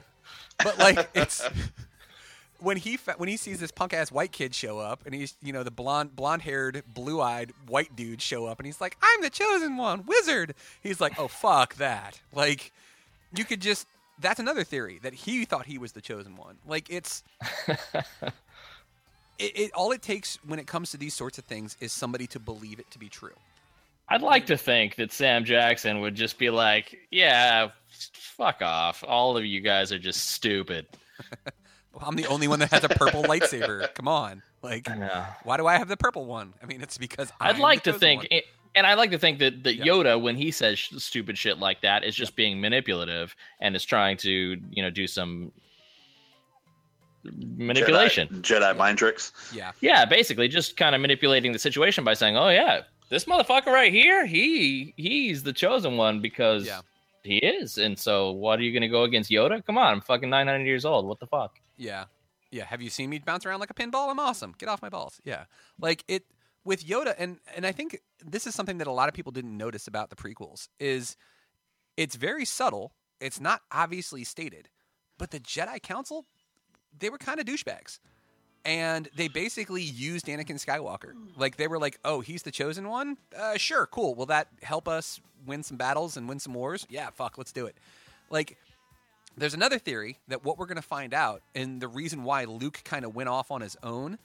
but 0.63 0.79
like 0.79 1.11
it's 1.15 1.47
when 2.61 2.77
he 2.77 2.97
fa- 2.97 3.15
when 3.19 3.29
he 3.29 3.37
sees 3.37 3.61
this 3.61 3.71
punk 3.71 3.93
ass 3.93 4.11
white 4.11 4.33
kid 4.33 4.55
show 4.55 4.79
up, 4.79 5.03
and 5.05 5.15
he's 5.15 5.37
you 5.43 5.53
know 5.53 5.63
the 5.63 5.71
blonde 5.71 6.17
blonde 6.17 6.43
haired 6.43 6.83
blue 6.95 7.21
eyed 7.21 7.53
white 7.67 7.95
dude 7.95 8.23
show 8.23 8.47
up, 8.47 8.59
and 8.59 8.67
he's 8.67 8.81
like, 8.81 8.97
"I'm 9.03 9.21
the 9.23 9.31
chosen 9.31 9.77
one, 9.77 10.05
wizard." 10.07 10.55
He's 10.83 11.01
like, 11.01 11.19
"Oh 11.19 11.29
fuck 11.29 11.75
that!" 11.77 12.21
Like 12.33 12.73
you 13.35 13.45
could 13.45 13.61
just 13.61 13.87
that's 14.19 14.41
another 14.41 14.65
theory 14.65 15.01
that 15.03 15.15
he 15.15 15.45
thought 15.45 15.67
he 15.67 15.79
was 15.79 15.93
the 15.93 16.01
chosen 16.01 16.37
one. 16.37 16.57
Like 16.67 16.89
it's. 16.91 17.23
It, 19.39 19.59
it 19.59 19.71
all 19.73 19.91
it 19.91 20.03
takes 20.03 20.39
when 20.47 20.61
it 20.61 20.69
comes 20.69 20.91
to 20.93 20.97
these 20.97 21.15
sorts 21.15 21.37
of 21.39 21.45
things 21.45 21.77
is 21.81 21.91
somebody 21.91 22.27
to 22.29 22.39
believe 22.39 22.79
it 22.79 22.89
to 22.93 22.99
be 22.99 23.09
true. 23.09 23.35
I'd 24.15 24.23
like 24.23 24.47
to 24.47 24.57
think 24.57 24.97
that 24.97 25.11
Sam 25.13 25.45
Jackson 25.45 26.01
would 26.01 26.15
just 26.15 26.39
be 26.39 26.51
like, 26.51 26.99
"Yeah, 27.11 27.71
fuck 28.13 28.63
off. 28.63 29.03
All 29.07 29.37
of 29.37 29.45
you 29.45 29.61
guys 29.61 29.91
are 29.93 29.99
just 29.99 30.31
stupid." 30.31 30.87
Well, 31.95 32.05
I'm 32.09 32.17
the 32.17 32.25
only 32.29 32.49
one 32.49 32.59
that 32.61 32.71
has 32.71 32.85
a 32.85 32.89
purple 32.89 33.23
lightsaber. 33.25 33.93
Come 33.95 34.09
on, 34.09 34.43
like, 34.63 34.89
why 35.43 35.59
do 35.59 35.67
I 35.67 35.77
have 35.77 35.89
the 35.89 35.97
purple 35.99 36.25
one? 36.25 36.55
I 36.63 36.65
mean, 36.65 36.81
it's 36.81 36.97
because 36.97 37.31
I'd 37.39 37.57
I'm 37.57 37.61
like 37.61 37.83
the 37.85 37.93
to 37.93 37.99
think, 37.99 38.21
one. 38.23 38.29
it- 38.31 38.45
and 38.75 38.87
I 38.87 38.95
like 38.95 39.11
to 39.11 39.19
think 39.19 39.41
that, 39.41 39.63
that 39.65 39.75
Yeah. 39.75 39.85
Yoda, 39.85 40.19
when 40.19 40.35
he 40.35 40.51
says 40.53 40.79
sh- 40.79 40.93
stupid 40.97 41.37
shit 41.37 41.59
like 41.59 41.83
that, 41.83 42.03
is 42.03 42.15
just 42.17 42.35
being 42.35 42.63
manipulative 42.63 43.37
and 43.61 43.77
is 43.77 43.85
trying 43.85 44.17
to, 44.17 44.31
you 44.71 44.83
know, 44.83 44.89
do 44.89 45.07
some 45.07 45.53
manipulation. 47.25 48.29
Jedi, 48.41 48.61
Jedi 48.61 48.77
mind 48.77 48.99
tricks. 48.99 49.33
Yeah. 49.55 49.73
Yeah, 49.81 50.05
basically 50.05 50.49
just 50.49 50.77
kind 50.79 50.95
of 50.95 51.01
manipulating 51.01 51.53
the 51.53 51.59
situation 51.59 52.05
by 52.05 52.15
saying, 52.15 52.37
"Oh 52.37 52.49
yeah, 52.49 52.83
this 53.13 53.27
motherfucker 53.27 53.67
right 53.67 53.93
here, 53.93 54.27
he 54.27 54.93
he's 54.97 55.43
the 55.43 55.53
chosen 55.53 55.97
one 55.97 56.21
because 56.21 56.67
Yeah. 56.67 56.81
he 57.23 57.37
is." 57.39 57.79
And 57.79 57.99
so, 57.99 58.31
what 58.33 58.59
are 58.59 58.63
you 58.63 58.73
going 58.73 58.83
to 58.83 58.89
go 58.89 59.05
against 59.05 59.31
Yoda? 59.31 59.65
Come 59.65 59.79
on, 59.79 59.93
I'm 59.93 60.01
fucking 60.01 60.29
900 60.31 60.65
years 60.65 60.85
old. 60.85 61.07
What 61.07 61.21
the 61.21 61.27
fuck? 61.27 61.61
Yeah. 61.77 62.05
Yeah. 62.51 62.65
Have 62.65 62.83
you 62.83 62.91
seen 62.91 63.09
me 63.11 63.19
bounce 63.19 63.47
around 63.47 63.61
like 63.61 63.71
a 63.71 63.75
pinball? 63.75 64.11
I'm 64.11 64.19
awesome. 64.19 64.55
Get 64.59 64.69
off 64.69 64.83
my 64.83 64.89
balls. 64.89 65.21
Yeah. 65.25 65.45
Like 65.79 66.05
it 66.09 66.25
with 66.65 66.85
Yoda 66.87 67.15
and 67.19 67.39
and 67.57 67.67
I 67.67 67.73
think 67.73 67.99
this 68.25 68.47
is 68.47 68.55
something 68.55 68.79
that 68.79 68.87
a 68.87 68.93
lot 68.93 69.09
of 69.09 69.15
people 69.15 69.33
didn't 69.33 69.57
notice 69.57 69.87
about 69.87 70.11
the 70.11 70.17
prequels 70.17 70.69
is 70.81 71.17
it's 71.97 72.17
very 72.17 72.45
subtle. 72.45 72.93
It's 73.21 73.41
not 73.41 73.61
obviously 73.71 74.25
stated. 74.25 74.69
But 75.19 75.31
the 75.31 75.41
Jedi 75.41 75.81
Council, 75.83 76.27
they 76.99 77.11
were 77.11 77.19
kind 77.19 77.39
of 77.41 77.47
douchebags. 77.47 78.01
And 78.65 79.09
they 79.17 79.29
basically 79.29 79.83
used 79.83 80.27
Anakin 80.27 80.65
Skywalker. 80.65 81.15
Like 81.37 81.57
they 81.57 81.67
were 81.67 81.79
like, 81.79 81.99
"Oh, 82.05 82.21
he's 82.21 82.43
the 82.43 82.53
chosen 82.53 82.89
one? 82.89 83.17
Uh, 83.37 83.57
sure, 83.57 83.87
cool. 83.87 84.15
Will 84.15 84.27
that 84.27 84.49
help 84.63 84.87
us 84.87 85.21
win 85.47 85.63
some 85.63 85.77
battles 85.77 86.17
and 86.17 86.29
win 86.29 86.39
some 86.39 86.55
wars? 86.55 86.87
Yeah, 86.89 87.11
fuck, 87.11 87.39
let's 87.39 87.53
do 87.53 87.67
it." 87.67 87.77
Like 88.31 88.57
there's 89.37 89.55
another 89.55 89.79
theory 89.79 90.19
that 90.29 90.45
what 90.45 90.59
we're 90.59 90.67
to 90.77 90.83
find 90.83 91.15
out, 91.15 91.43
and 91.55 91.81
the 91.81 91.89
reason 91.89 92.23
why 92.23 92.45
Luke 92.45 92.81
kind 92.85 93.05
of 93.05 93.15
went 93.15 93.29
off 93.29 93.51
on 93.51 93.63
his 93.63 93.77
own 93.83 94.19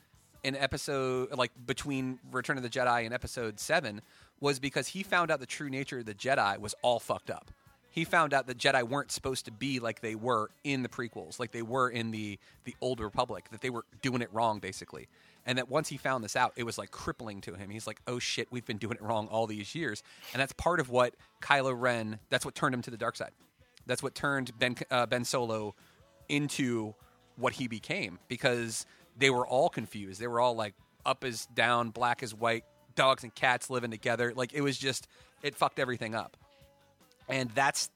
in 0.43 0.55
episode, 0.55 1.31
like 1.35 1.51
between 1.65 2.19
Return 2.31 2.57
of 2.57 2.63
the 2.63 2.69
Jedi 2.69 3.05
and 3.05 3.13
Episode 3.13 3.59
Seven, 3.59 4.01
was 4.39 4.59
because 4.59 4.87
he 4.89 5.03
found 5.03 5.31
out 5.31 5.39
the 5.39 5.45
true 5.45 5.69
nature 5.69 5.99
of 5.99 6.05
the 6.05 6.13
Jedi 6.13 6.59
was 6.59 6.75
all 6.81 6.99
fucked 6.99 7.29
up. 7.29 7.51
He 7.97 8.03
found 8.03 8.31
out 8.31 8.45
that 8.45 8.59
Jedi 8.59 8.87
weren't 8.87 9.11
supposed 9.11 9.45
to 9.45 9.51
be 9.51 9.79
like 9.79 10.01
they 10.01 10.13
were 10.13 10.51
in 10.63 10.83
the 10.83 10.87
prequels, 10.87 11.39
like 11.39 11.51
they 11.51 11.63
were 11.63 11.89
in 11.89 12.11
the 12.11 12.37
the 12.63 12.75
Old 12.79 12.99
Republic, 12.99 13.45
that 13.49 13.61
they 13.61 13.71
were 13.71 13.85
doing 14.03 14.21
it 14.21 14.31
wrong 14.31 14.59
basically. 14.59 15.07
And 15.47 15.57
that 15.57 15.67
once 15.67 15.89
he 15.89 15.97
found 15.97 16.23
this 16.23 16.35
out, 16.35 16.53
it 16.55 16.63
was 16.63 16.77
like 16.77 16.91
crippling 16.91 17.41
to 17.41 17.55
him. 17.55 17.71
He's 17.71 17.87
like, 17.87 17.99
"Oh 18.05 18.19
shit, 18.19 18.49
we've 18.51 18.67
been 18.67 18.77
doing 18.77 18.97
it 18.97 19.01
wrong 19.01 19.27
all 19.29 19.47
these 19.47 19.73
years." 19.73 20.03
And 20.31 20.39
that's 20.39 20.53
part 20.53 20.79
of 20.79 20.91
what 20.91 21.15
Kylo 21.41 21.73
Ren. 21.75 22.19
That's 22.29 22.45
what 22.45 22.53
turned 22.53 22.75
him 22.75 22.83
to 22.83 22.91
the 22.91 22.97
dark 22.97 23.15
side. 23.15 23.31
That's 23.87 24.03
what 24.03 24.13
turned 24.13 24.51
Ben 24.59 24.75
uh, 24.91 25.07
Ben 25.07 25.25
Solo 25.25 25.73
into 26.29 26.93
what 27.35 27.53
he 27.53 27.67
became 27.67 28.19
because 28.27 28.85
they 29.17 29.31
were 29.31 29.47
all 29.47 29.69
confused. 29.69 30.21
They 30.21 30.27
were 30.27 30.39
all 30.39 30.55
like 30.55 30.75
up 31.03 31.23
is 31.23 31.47
down, 31.47 31.89
black 31.89 32.21
is 32.21 32.35
white, 32.35 32.63
dogs 32.93 33.23
and 33.23 33.33
cats 33.33 33.71
living 33.71 33.89
together. 33.89 34.33
Like 34.35 34.53
it 34.53 34.61
was 34.61 34.77
just 34.77 35.07
it 35.41 35.55
fucked 35.55 35.79
everything 35.79 36.13
up. 36.13 36.37
And 37.27 37.49
that's 37.51 37.89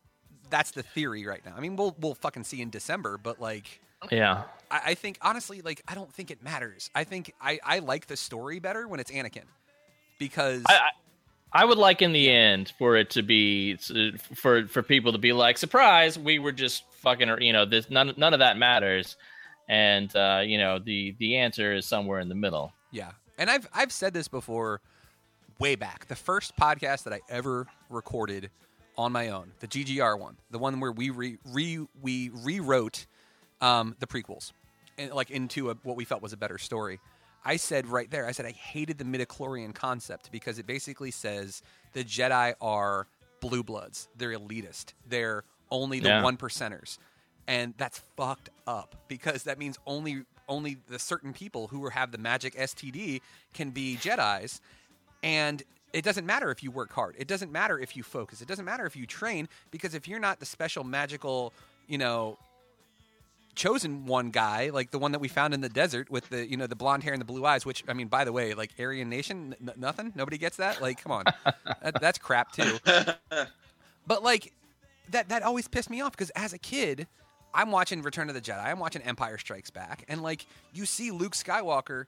that's 0.49 0.71
the 0.71 0.83
theory 0.83 1.25
right 1.25 1.43
now. 1.45 1.53
I 1.55 1.59
mean, 1.59 1.75
we'll 1.75 1.95
we'll 1.99 2.15
fucking 2.15 2.43
see 2.43 2.61
in 2.61 2.69
December, 2.69 3.17
but 3.17 3.39
like 3.39 3.81
Yeah, 4.11 4.43
I, 4.69 4.81
I 4.87 4.93
think 4.95 5.17
honestly, 5.21 5.61
like 5.61 5.81
I 5.87 5.95
don't 5.95 6.11
think 6.11 6.31
it 6.31 6.43
matters. 6.43 6.89
I 6.93 7.03
think 7.03 7.33
I, 7.41 7.59
I 7.63 7.79
like 7.79 8.07
the 8.07 8.17
story 8.17 8.59
better 8.59 8.87
when 8.87 8.99
it's 8.99 9.11
Anakin 9.11 9.45
because 10.19 10.63
I, 10.67 10.73
I 10.73 10.89
I 11.53 11.65
would 11.65 11.77
like 11.77 12.01
in 12.01 12.13
the 12.13 12.29
end 12.31 12.71
for 12.77 12.95
it 12.95 13.09
to 13.11 13.23
be 13.23 13.75
for 14.35 14.67
for 14.67 14.81
people 14.81 15.11
to 15.11 15.17
be 15.17 15.33
like, 15.33 15.57
"Surprise, 15.57 16.17
we 16.17 16.39
were 16.39 16.53
just 16.53 16.83
fucking," 17.01 17.29
you 17.41 17.51
know, 17.51 17.65
this 17.65 17.89
none 17.89 18.13
none 18.15 18.33
of 18.33 18.39
that 18.39 18.57
matters, 18.57 19.17
and 19.67 20.15
uh, 20.15 20.41
you 20.45 20.57
know 20.57 20.79
the 20.79 21.15
the 21.19 21.37
answer 21.37 21.73
is 21.73 21.85
somewhere 21.85 22.19
in 22.19 22.29
the 22.29 22.35
middle. 22.35 22.71
Yeah, 22.91 23.11
and 23.37 23.49
I've 23.49 23.67
I've 23.73 23.91
said 23.91 24.13
this 24.13 24.29
before, 24.29 24.79
way 25.59 25.75
back. 25.75 26.07
The 26.07 26.15
first 26.15 26.55
podcast 26.55 27.03
that 27.03 27.13
I 27.13 27.19
ever 27.27 27.67
recorded 27.89 28.49
on 28.97 29.11
my 29.11 29.29
own, 29.29 29.51
the 29.59 29.67
GGR 29.67 30.19
one, 30.19 30.37
the 30.49 30.59
one 30.59 30.79
where 30.79 30.91
we 30.91 31.09
re, 31.09 31.37
re 31.45 31.85
we 32.01 32.29
rewrote 32.33 33.05
um, 33.61 33.95
the 33.99 34.07
prequels, 34.07 34.51
and 34.97 35.11
like 35.11 35.31
into 35.31 35.69
a, 35.69 35.75
what 35.83 35.95
we 35.95 36.05
felt 36.05 36.21
was 36.21 36.33
a 36.33 36.37
better 36.37 36.57
story. 36.57 36.99
I 37.43 37.55
said 37.57 37.87
right 37.87 38.09
there, 38.11 38.27
I 38.27 38.33
said 38.33 38.45
I 38.45 38.51
hated 38.51 38.97
the 38.99 39.03
midichlorian 39.03 39.73
concept 39.73 40.31
because 40.31 40.59
it 40.59 40.67
basically 40.67 41.09
says 41.11 41.63
the 41.93 42.03
Jedi 42.03 42.53
are 42.61 43.07
blue 43.39 43.63
bloods, 43.63 44.09
they're 44.15 44.37
elitist, 44.37 44.93
they're 45.07 45.43
only 45.71 45.99
the 45.99 46.09
Yeah. 46.09 46.21
one 46.21 46.37
percenters, 46.37 46.97
and 47.47 47.73
that's 47.77 47.99
fucked 48.17 48.49
up 48.67 48.95
because 49.07 49.43
that 49.43 49.57
means 49.57 49.79
only 49.87 50.25
only 50.47 50.77
the 50.89 50.99
certain 50.99 51.33
people 51.33 51.67
who 51.67 51.87
have 51.89 52.11
the 52.11 52.17
magic 52.17 52.55
STD 52.55 53.21
can 53.53 53.71
be 53.71 53.95
Jedi's, 53.95 54.59
and 55.23 55.63
it 55.93 56.03
doesn't 56.03 56.25
matter 56.25 56.51
if 56.51 56.63
you 56.63 56.71
work 56.71 56.91
hard. 56.91 57.15
It 57.17 57.27
doesn't 57.27 57.51
matter 57.51 57.79
if 57.79 57.95
you 57.95 58.03
focus. 58.03 58.41
It 58.41 58.47
doesn't 58.47 58.65
matter 58.65 58.85
if 58.85 58.95
you 58.95 59.05
train 59.05 59.47
because 59.71 59.93
if 59.93 60.07
you're 60.07 60.19
not 60.19 60.39
the 60.39 60.45
special 60.45 60.83
magical, 60.83 61.53
you 61.87 61.97
know, 61.97 62.37
chosen 63.55 64.05
one 64.05 64.31
guy, 64.31 64.69
like 64.69 64.91
the 64.91 64.99
one 64.99 65.11
that 65.11 65.19
we 65.19 65.27
found 65.27 65.53
in 65.53 65.61
the 65.61 65.69
desert 65.69 66.09
with 66.09 66.29
the 66.29 66.49
you 66.49 66.57
know 66.57 66.67
the 66.67 66.75
blonde 66.75 67.03
hair 67.03 67.13
and 67.13 67.21
the 67.21 67.25
blue 67.25 67.45
eyes. 67.45 67.65
Which 67.65 67.83
I 67.87 67.93
mean, 67.93 68.07
by 68.07 68.23
the 68.23 68.31
way, 68.31 68.53
like 68.53 68.71
Aryan 68.79 69.09
Nation, 69.09 69.55
n- 69.61 69.73
nothing. 69.77 70.13
Nobody 70.15 70.37
gets 70.37 70.57
that. 70.57 70.81
Like, 70.81 71.03
come 71.03 71.11
on, 71.11 71.25
that, 71.81 71.99
that's 71.99 72.17
crap 72.17 72.51
too. 72.51 72.77
But 74.07 74.23
like 74.23 74.53
that 75.09 75.29
that 75.29 75.43
always 75.43 75.67
pissed 75.67 75.89
me 75.89 76.01
off 76.01 76.11
because 76.11 76.29
as 76.31 76.53
a 76.53 76.57
kid, 76.57 77.07
I'm 77.53 77.71
watching 77.71 78.01
Return 78.01 78.29
of 78.29 78.35
the 78.35 78.41
Jedi, 78.41 78.63
I'm 78.63 78.79
watching 78.79 79.01
Empire 79.01 79.37
Strikes 79.37 79.69
Back, 79.69 80.05
and 80.07 80.21
like 80.21 80.45
you 80.73 80.85
see 80.85 81.11
Luke 81.11 81.33
Skywalker 81.33 82.05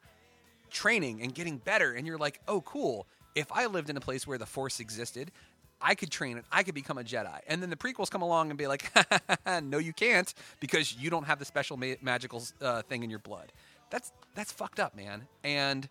training 0.74 1.22
and 1.22 1.34
getting 1.34 1.58
better, 1.58 1.94
and 1.94 2.06
you're 2.06 2.18
like, 2.18 2.42
oh, 2.48 2.62
cool. 2.62 3.08
If 3.36 3.52
I 3.52 3.66
lived 3.66 3.90
in 3.90 3.98
a 3.98 4.02
place 4.02 4.28
where 4.28 4.38
the 4.38 4.46
Force 4.46 4.80
existed, 4.80 5.32
I 5.82 5.96
could 5.96 6.12
train 6.12 6.38
it. 6.38 6.46
I 6.52 6.64
could 6.64 6.76
become 6.76 6.98
a 6.98 7.04
Jedi. 7.04 7.40
And 7.48 7.62
then 7.62 7.70
the 7.70 7.76
prequels 7.76 8.10
come 8.10 8.22
along 8.22 8.50
and 8.50 8.58
be 8.58 8.68
like, 8.68 8.92
no, 9.64 9.78
you 9.78 9.92
can't 9.94 10.34
because 10.60 10.96
you 10.96 11.10
don't 11.10 11.26
have 11.26 11.40
the 11.40 11.46
special 11.46 11.76
ma- 11.78 11.96
magical 12.02 12.44
uh, 12.62 12.82
thing 12.84 13.04
in 13.04 13.10
your 13.10 13.20
blood. 13.20 13.52
That's 13.90 14.12
that's 14.34 14.52
fucked 14.52 14.80
up, 14.80 14.96
man. 14.96 15.28
And 15.44 15.88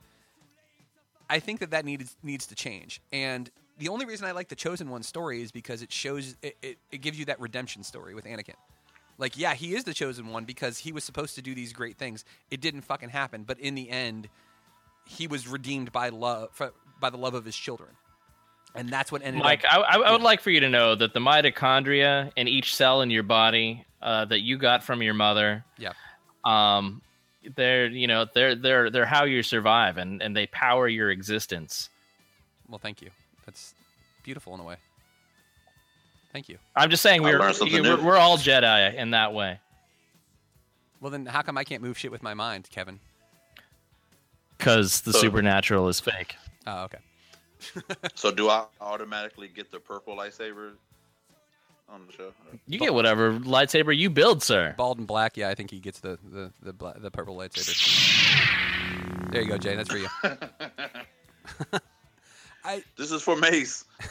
I 1.29 1.39
think 1.39 1.61
that 1.61 1.71
that 1.71 1.85
needs 1.85 2.17
needs 2.23 2.47
to 2.47 2.55
change. 2.55 3.01
And 3.13 3.51
the 3.79 3.89
only 3.89 4.07
reason 4.07 4.27
I 4.27 4.33
like 4.33 4.49
the 4.49 4.57
Chosen 4.57 4.89
One 4.91 5.03
story 5.03 5.43
is 5.43 5.53
because 5.53 5.83
it 5.83 5.93
shows 5.93 6.37
it, 6.43 6.57
it, 6.63 6.79
it 6.91 6.99
gives 6.99 7.19
you 7.19 7.27
that 7.27 7.41
redemption 7.41 7.83
story 7.83 8.15
with 8.15 8.25
Anakin. 8.25 8.55
Like, 9.19 9.39
yeah, 9.39 9.55
he 9.55 9.75
is 9.75 9.85
the 9.85 9.95
chosen 9.95 10.29
one 10.29 10.45
because 10.45 10.79
he 10.79 10.91
was 10.91 11.05
supposed 11.05 11.35
to 11.37 11.43
do 11.43 11.55
these 11.55 11.73
great 11.73 11.97
things. 11.97 12.25
It 12.51 12.61
didn't 12.61 12.81
fucking 12.81 13.11
happen, 13.11 13.45
but 13.45 13.61
in 13.61 13.75
the 13.75 13.89
end, 13.89 14.29
he 15.07 15.27
was 15.27 15.47
redeemed 15.47 15.93
by 15.93 16.09
love 16.09 16.51
by 17.03 17.11
the 17.11 17.19
love 17.19 17.35
of 17.35 17.45
his 17.45 17.55
children, 17.57 17.91
and 18.75 18.89
that's 18.89 19.13
what 19.13 19.21
ended 19.23 19.43
Mike, 19.43 19.65
up. 19.71 19.85
I, 19.87 19.97
I, 19.97 20.01
I 20.09 20.13
would 20.13 20.23
like 20.23 20.41
for 20.41 20.49
you 20.51 20.61
to 20.61 20.71
know 20.71 20.95
that 20.95 21.13
the 21.13 21.21
mitochondria 21.21 22.33
in 22.37 22.49
each 22.49 22.75
cell 22.75 23.03
in 23.03 23.11
your 23.11 23.23
body 23.25 23.85
uh, 24.01 24.25
that 24.25 24.41
you 24.41 24.57
got 24.57 24.83
from 24.83 25.03
your 25.03 25.13
mother, 25.13 25.63
Yeah, 25.77 25.93
um, 26.45 27.03
they're 27.57 27.87
you 27.89 28.07
know 28.07 28.25
they're 28.35 28.55
they're 28.55 28.89
they're 28.89 29.05
how 29.05 29.25
you 29.25 29.43
survive 29.43 29.99
and 29.99 30.23
and 30.23 30.35
they 30.35 30.47
power 30.47 30.89
your 30.89 31.11
existence. 31.11 31.91
well, 32.69 32.79
thank 32.79 33.03
you. 33.03 33.11
That's 33.45 33.75
beautiful 34.23 34.55
in 34.55 34.61
a 34.61 34.65
way. 34.65 34.77
Thank 36.33 36.49
you. 36.49 36.57
I'm 36.75 36.89
just 36.89 37.03
saying 37.03 37.23
we're 37.23 37.39
we're, 37.39 38.03
we're 38.03 38.17
all 38.17 38.39
Jedi 38.39 38.95
in 38.95 39.11
that 39.11 39.35
way 39.35 39.61
Well, 41.01 41.11
then 41.11 41.27
how 41.27 41.43
come 41.43 41.59
I 41.59 41.65
can't 41.65 41.83
move 41.83 41.99
shit 41.99 42.11
with 42.11 42.23
my 42.23 42.33
mind, 42.33 42.69
Kevin? 42.71 43.01
because 44.57 45.01
the 45.03 45.13
So- 45.13 45.19
supernatural 45.21 45.89
is 45.89 45.99
fake. 46.01 46.37
Oh, 46.67 46.85
okay. 46.85 46.99
So 48.17 48.33
do 48.33 48.49
I 48.49 48.65
automatically 48.81 49.47
get 49.49 49.71
the 49.71 49.79
purple 49.79 50.17
lightsaber 50.17 50.73
on 51.89 52.07
the 52.07 52.13
show? 52.13 52.33
You 52.67 52.79
get 52.79 52.93
whatever 52.93 53.39
lightsaber 53.39 53.97
you 53.97 54.11
build, 54.11 54.43
sir. 54.43 54.75
Bald 54.77 54.99
and 54.99 55.07
black. 55.07 55.37
Yeah, 55.37 55.49
I 55.49 55.55
think 55.55 55.71
he 55.71 55.79
gets 55.79 56.01
the 56.01 56.19
the 56.33 56.51
the, 56.63 56.73
bla- 56.73 56.99
the 56.99 57.11
purple 57.11 57.37
lightsaber. 57.37 59.31
There 59.31 59.43
you 59.43 59.49
go, 59.49 59.59
Jay. 59.59 59.77
That's 59.77 59.91
for 59.91 59.99
you. 59.99 60.09
I 62.65 62.83
This 62.97 63.13
is 63.13 63.23
for 63.23 63.37
Mace. 63.37 63.85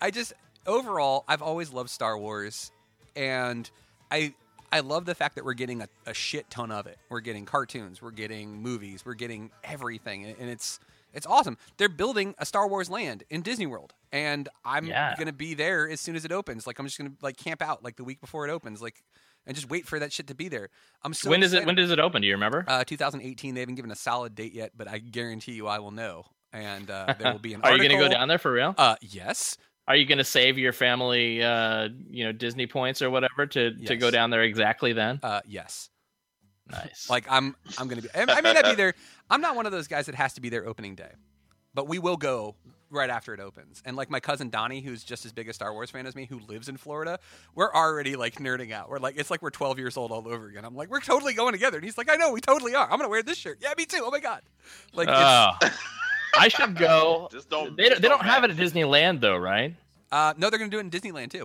I 0.00 0.10
just 0.10 0.32
overall, 0.66 1.24
I've 1.28 1.42
always 1.42 1.72
loved 1.72 1.90
Star 1.90 2.16
Wars, 2.18 2.70
and 3.16 3.70
I 4.10 4.34
I 4.70 4.80
love 4.80 5.04
the 5.06 5.14
fact 5.14 5.34
that 5.36 5.44
we're 5.44 5.54
getting 5.54 5.80
a, 5.82 5.88
a 6.06 6.14
shit 6.14 6.48
ton 6.50 6.70
of 6.70 6.86
it. 6.86 6.98
We're 7.08 7.20
getting 7.20 7.44
cartoons, 7.44 8.02
we're 8.02 8.10
getting 8.10 8.60
movies, 8.62 9.04
we're 9.04 9.14
getting 9.14 9.50
everything, 9.64 10.24
and 10.26 10.48
it's 10.50 10.78
it's 11.14 11.26
awesome. 11.26 11.56
They're 11.78 11.88
building 11.88 12.34
a 12.38 12.44
Star 12.44 12.68
Wars 12.68 12.90
land 12.90 13.24
in 13.30 13.40
Disney 13.42 13.66
World, 13.66 13.94
and 14.12 14.48
I'm 14.64 14.84
Yeah. 14.86 15.14
gonna 15.18 15.32
be 15.32 15.54
there 15.54 15.88
as 15.88 16.00
soon 16.00 16.16
as 16.16 16.24
it 16.24 16.32
opens. 16.32 16.66
Like 16.66 16.78
I'm 16.78 16.86
just 16.86 16.98
gonna 16.98 17.12
like 17.22 17.36
camp 17.36 17.62
out 17.62 17.82
like 17.82 17.96
the 17.96 18.04
week 18.04 18.20
before 18.20 18.46
it 18.46 18.50
opens, 18.50 18.82
like 18.82 19.02
and 19.46 19.56
just 19.56 19.70
wait 19.70 19.86
for 19.86 19.98
that 19.98 20.12
shit 20.12 20.26
to 20.26 20.34
be 20.34 20.48
there. 20.48 20.68
I'm 21.02 21.14
so 21.14 21.30
when 21.30 21.40
does 21.40 21.54
it 21.54 21.64
when 21.64 21.74
does 21.74 21.90
it 21.90 21.98
open? 21.98 22.20
Do 22.20 22.28
you 22.28 22.34
remember? 22.34 22.64
Uh, 22.68 22.84
2018. 22.84 23.54
They 23.54 23.60
haven't 23.60 23.76
given 23.76 23.90
a 23.90 23.96
solid 23.96 24.34
date 24.34 24.52
yet, 24.52 24.72
but 24.76 24.86
I 24.88 24.98
guarantee 24.98 25.52
you 25.52 25.66
I 25.66 25.78
will 25.78 25.90
know. 25.92 26.26
And 26.52 26.90
uh, 26.90 27.14
there 27.18 27.30
will 27.32 27.38
be 27.38 27.52
an 27.52 27.60
Are 27.64 27.72
you 27.72 27.78
going 27.78 27.90
to 27.90 27.96
go 27.98 28.08
down 28.08 28.26
there 28.28 28.38
for 28.38 28.50
real? 28.50 28.74
Uh, 28.78 28.96
yes. 29.02 29.58
Are 29.88 29.96
you 29.96 30.04
going 30.06 30.18
to 30.18 30.24
save 30.24 30.56
your 30.58 30.72
family, 30.72 31.42
uh, 31.42 31.88
you 32.10 32.24
know, 32.24 32.30
Disney 32.32 32.66
points 32.68 33.02
or 33.02 33.10
whatever 33.10 33.46
to 33.46 33.72
to 33.86 33.96
go 33.96 34.10
down 34.12 34.30
there 34.30 34.42
exactly 34.42 34.92
then? 34.92 35.18
Uh, 35.22 35.40
yes. 35.48 35.90
Nice. 36.70 37.08
Like 37.08 37.24
I'm, 37.30 37.56
I'm 37.78 37.88
gonna 37.88 38.02
be. 38.02 38.08
I 38.14 38.40
may 38.42 38.52
not 38.52 38.64
be 38.66 38.74
there. 38.74 38.92
I'm 39.30 39.40
not 39.40 39.56
one 39.56 39.64
of 39.66 39.72
those 39.72 39.88
guys 39.88 40.04
that 40.06 40.14
has 40.14 40.34
to 40.34 40.40
be 40.42 40.50
there 40.50 40.66
opening 40.68 40.94
day. 40.94 41.10
but 41.74 41.88
we 41.88 41.98
will 41.98 42.16
go 42.18 42.54
right 42.90 43.08
after 43.10 43.32
it 43.34 43.40
opens. 43.40 43.82
And 43.86 43.96
like 43.96 44.10
my 44.10 44.20
cousin 44.20 44.50
Donnie, 44.50 44.80
who's 44.82 45.02
just 45.04 45.24
as 45.26 45.32
big 45.32 45.48
a 45.48 45.52
Star 45.54 45.72
Wars 45.72 45.90
fan 45.90 46.06
as 46.06 46.14
me, 46.14 46.26
who 46.26 46.40
lives 46.40 46.68
in 46.68 46.76
Florida, 46.76 47.18
we're 47.54 47.72
already 47.72 48.16
like 48.16 48.34
nerding 48.36 48.72
out. 48.72 48.88
We're 48.90 48.98
like, 48.98 49.16
it's 49.18 49.30
like 49.30 49.40
we're 49.42 49.50
12 49.50 49.78
years 49.78 49.96
old 49.96 50.10
all 50.10 50.26
over 50.28 50.46
again. 50.48 50.64
I'm 50.64 50.74
like, 50.74 50.90
we're 50.90 51.00
totally 51.00 51.32
going 51.34 51.52
together. 51.52 51.76
And 51.78 51.84
he's 51.84 51.96
like, 51.98 52.10
I 52.10 52.16
know, 52.16 52.32
we 52.32 52.40
totally 52.40 52.74
are. 52.74 52.84
I'm 52.90 52.98
gonna 52.98 53.08
wear 53.10 53.22
this 53.22 53.38
shirt. 53.38 53.58
Yeah, 53.62 53.72
me 53.78 53.86
too. 53.86 54.00
Oh 54.02 54.10
my 54.10 54.20
god. 54.20 54.42
Like, 54.92 55.08
it's, 55.08 55.16
Oh. 55.18 55.52
I 56.36 56.48
should 56.48 56.76
go. 56.76 57.28
Just 57.32 57.48
don't. 57.50 57.76
They, 57.76 57.88
just 57.88 58.02
they 58.02 58.08
don't 58.08 58.24
have 58.24 58.44
it 58.44 58.50
at 58.50 58.56
Disneyland 58.56 59.20
though, 59.20 59.36
right? 59.36 59.74
uh, 60.10 60.34
no, 60.36 60.48
they're 60.50 60.58
gonna 60.58 60.70
do 60.70 60.78
it 60.78 60.80
in 60.80 60.90
Disneyland 60.90 61.30
too. 61.30 61.44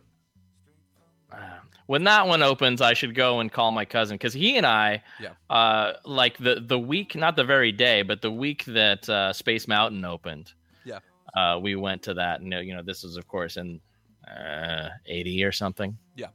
when 1.87 2.03
that 2.05 2.27
one 2.27 2.41
opens, 2.41 2.81
I 2.81 2.93
should 2.93 3.13
go 3.15 3.39
and 3.39 3.51
call 3.51 3.71
my 3.71 3.85
cousin 3.85 4.15
because 4.15 4.33
he 4.33 4.55
and 4.57 4.65
I, 4.65 5.03
Yeah. 5.19 5.31
uh, 5.49 5.93
like 6.05 6.37
the 6.37 6.61
the 6.65 6.79
week, 6.79 7.15
not 7.15 7.35
the 7.35 7.43
very 7.43 7.71
day, 7.71 8.01
but 8.03 8.21
the 8.21 8.31
week 8.31 8.63
that 8.65 9.07
uh, 9.09 9.33
Space 9.33 9.67
Mountain 9.67 10.05
opened, 10.05 10.53
Yeah. 10.85 10.99
uh, 11.35 11.59
we 11.61 11.75
went 11.75 12.03
to 12.03 12.13
that. 12.15 12.41
And 12.41 12.51
you 12.53 12.73
know, 12.75 12.81
this 12.83 13.03
was 13.03 13.17
of 13.17 13.27
course 13.27 13.57
in 13.57 13.81
uh, 14.27 14.89
eighty 15.07 15.43
or 15.43 15.51
something. 15.51 15.97
Yeah, 16.15 16.27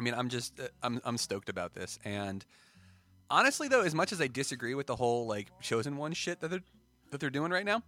I 0.00 0.02
mean, 0.02 0.14
I'm 0.14 0.28
just 0.28 0.58
uh, 0.60 0.68
I'm 0.82 1.00
I'm 1.04 1.18
stoked 1.18 1.48
about 1.50 1.74
this. 1.74 1.98
And 2.04 2.44
honestly, 3.28 3.68
though, 3.68 3.82
as 3.82 3.94
much 3.94 4.12
as 4.12 4.20
I 4.20 4.28
disagree 4.28 4.74
with 4.74 4.86
the 4.86 4.96
whole 4.96 5.26
like 5.26 5.48
chosen 5.60 5.96
one 5.98 6.12
shit 6.14 6.40
that 6.40 6.48
they're 6.48 6.62
that 7.10 7.20
they're 7.20 7.30
doing 7.30 7.50
right 7.50 7.64
now, 7.64 7.82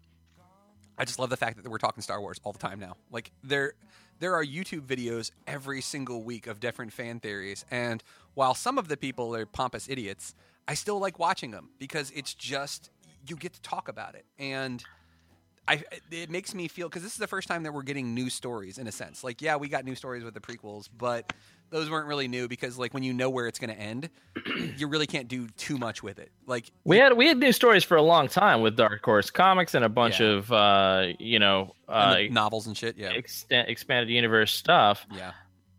I 0.98 1.04
just 1.04 1.18
love 1.18 1.30
the 1.30 1.36
fact 1.36 1.62
that 1.62 1.68
we're 1.68 1.78
talking 1.78 2.02
Star 2.02 2.20
Wars 2.20 2.40
all 2.44 2.52
the 2.52 2.58
time 2.58 2.80
now. 2.80 2.96
Like 3.10 3.30
there 3.42 3.74
there 4.18 4.34
are 4.34 4.44
YouTube 4.44 4.82
videos 4.82 5.30
every 5.46 5.82
single 5.82 6.22
week 6.22 6.46
of 6.46 6.58
different 6.58 6.92
fan 6.92 7.20
theories, 7.20 7.64
and 7.70 8.02
while 8.34 8.54
some 8.54 8.78
of 8.78 8.88
the 8.88 8.96
people 8.96 9.34
are 9.34 9.46
pompous 9.46 9.88
idiots, 9.88 10.34
I 10.66 10.74
still 10.74 10.98
like 10.98 11.18
watching 11.18 11.50
them 11.50 11.70
because 11.78 12.10
it's 12.14 12.32
just 12.34 12.90
you 13.28 13.36
get 13.36 13.52
to 13.54 13.62
talk 13.62 13.88
about 13.88 14.14
it 14.14 14.24
and. 14.38 14.82
I, 15.68 15.82
it 16.10 16.30
makes 16.30 16.54
me 16.54 16.68
feel 16.68 16.88
because 16.88 17.02
this 17.02 17.12
is 17.12 17.18
the 17.18 17.26
first 17.26 17.48
time 17.48 17.62
that 17.64 17.72
we're 17.74 17.82
getting 17.82 18.14
new 18.14 18.30
stories 18.30 18.78
in 18.78 18.86
a 18.86 18.92
sense. 18.92 19.24
Like, 19.24 19.42
yeah, 19.42 19.56
we 19.56 19.68
got 19.68 19.84
new 19.84 19.94
stories 19.94 20.22
with 20.22 20.34
the 20.34 20.40
prequels, 20.40 20.88
but 20.96 21.32
those 21.70 21.90
weren't 21.90 22.06
really 22.06 22.28
new 22.28 22.46
because, 22.46 22.78
like, 22.78 22.94
when 22.94 23.02
you 23.02 23.12
know 23.12 23.28
where 23.28 23.48
it's 23.48 23.58
going 23.58 23.74
to 23.74 23.80
end, 23.80 24.08
you 24.76 24.86
really 24.86 25.08
can't 25.08 25.26
do 25.26 25.48
too 25.56 25.76
much 25.76 26.02
with 26.04 26.20
it. 26.20 26.30
Like, 26.46 26.70
We 26.84 26.98
had 26.98 27.14
we 27.16 27.26
had 27.26 27.38
new 27.38 27.50
stories 27.50 27.82
for 27.82 27.96
a 27.96 28.02
long 28.02 28.28
time 28.28 28.60
with 28.60 28.76
Dark 28.76 29.04
Horse 29.04 29.30
Comics 29.30 29.74
and 29.74 29.84
a 29.84 29.88
bunch 29.88 30.20
Yeah. 30.20 30.26
of 30.28 30.52
uh, 30.52 31.06
you 31.18 31.40
know 31.40 31.74
uh, 31.88 32.14
the 32.14 32.28
novels 32.28 32.68
and 32.68 32.76
shit. 32.76 32.96
Yeah, 32.96 33.08
extent, 33.10 33.68
expanded 33.68 34.08
universe 34.08 34.52
stuff. 34.52 35.04
yeah, 35.12 35.32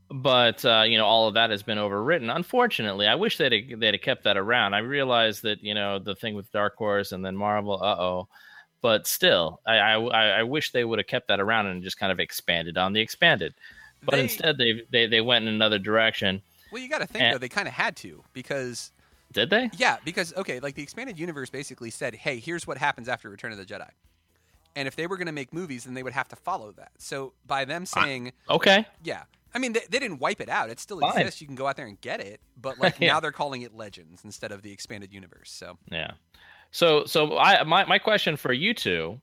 but 0.10 0.66
uh, 0.66 0.84
you 0.86 0.98
know 0.98 1.06
all 1.06 1.30
of 1.30 1.36
that 1.36 1.50
has 1.52 1.64
been 1.64 1.78
overwritten. 1.78 2.36
Unfortunately, 2.36 3.08
I 3.08 3.16
wish 3.16 3.38
they'd 3.38 3.54
have, 3.70 3.80
they'd 3.80 3.94
have 3.94 4.02
kept 4.02 4.24
that 4.26 4.36
around. 4.38 4.74
I 4.74 4.80
realize 4.80 5.40
that 5.42 5.64
you 5.64 5.74
know 5.74 6.00
the 6.00 6.16
thing 6.16 6.36
with 6.36 6.52
Dark 6.52 6.76
Horse 6.76 7.14
and 7.14 7.24
then 7.26 7.36
Marvel, 7.38 7.82
uh 7.82 7.96
oh, 7.98 8.28
but 8.82 9.08
still, 9.08 9.60
I, 9.66 9.78
I 9.78 10.26
I 10.40 10.44
wish 10.44 10.72
they 10.72 10.84
would 10.86 11.00
have 11.00 11.08
kept 11.08 11.28
that 11.30 11.40
around 11.40 11.68
and 11.68 11.84
just 11.84 11.98
kind 11.98 12.12
of 12.12 12.20
expanded 12.20 12.78
on 12.78 12.94
the 12.94 13.00
expanded. 13.02 13.54
But 14.04 14.16
They- 14.16 14.22
instead, 14.24 14.58
they, 14.58 14.84
they 14.92 15.08
they 15.08 15.22
went 15.22 15.48
in 15.48 15.54
another 15.54 15.80
direction. 15.80 16.42
Well, 16.72 16.82
you 16.82 16.90
got 16.90 17.00
to 17.00 17.08
think 17.08 17.24
And- 17.24 17.34
though 17.34 17.40
they 17.40 17.50
kind 17.50 17.68
of 17.68 17.74
had 17.74 17.96
to 17.98 18.24
because 18.34 18.92
Did 19.32 19.50
they? 19.50 19.70
yeah, 19.78 19.98
because 20.06 20.34
okay, 20.36 20.60
like 20.60 20.76
the 20.76 20.84
expanded 20.84 21.18
universe 21.18 21.50
basically 21.50 21.90
said, 21.90 22.14
hey, 22.16 22.40
here's 22.40 22.68
what 22.68 22.78
happens 22.78 23.08
after 23.10 23.30
Return 23.30 23.52
of 23.52 23.58
the 23.58 23.66
Jedi, 23.66 23.90
and 24.76 24.88
if 24.88 24.96
they 24.96 25.08
were 25.08 25.18
going 25.18 25.28
to 25.28 25.32
make 25.34 25.52
movies, 25.54 25.86
then 25.86 25.94
they 25.96 26.04
would 26.04 26.14
have 26.14 26.28
to 26.30 26.36
follow 26.36 26.72
that. 26.74 26.92
So 27.00 27.34
by 27.48 27.66
them 27.66 27.86
ah, 27.96 28.02
saying, 28.04 28.34
Okay. 28.50 28.86
yeah. 29.04 29.24
I 29.56 29.60
mean, 29.60 29.74
they, 29.74 29.80
they 29.90 29.98
didn't 29.98 30.20
wipe 30.20 30.40
it 30.42 30.50
out. 30.50 30.70
It 30.70 30.80
still 30.80 31.00
Fine. 31.00 31.18
exists. 31.18 31.42
You 31.42 31.48
can 31.48 31.56
go 31.56 31.66
out 31.68 31.78
there 31.78 31.88
and 31.88 32.00
get 32.02 32.20
it. 32.20 32.42
But 32.62 32.78
like 32.80 32.98
Yeah. 33.00 33.14
now 33.14 33.20
they're 33.22 33.32
calling 33.32 33.62
it 33.64 33.74
Legends 33.74 34.24
instead 34.24 34.52
of 34.52 34.62
the 34.62 34.72
expanded 34.72 35.12
universe. 35.14 35.50
So 35.50 35.78
Yeah. 35.90 36.12
So 36.72 37.06
so 37.06 37.38
I 37.38 37.64
my 37.64 37.86
my 37.86 38.00
question 38.00 38.38
for 38.38 38.54
you 38.54 38.74
two 38.74 39.20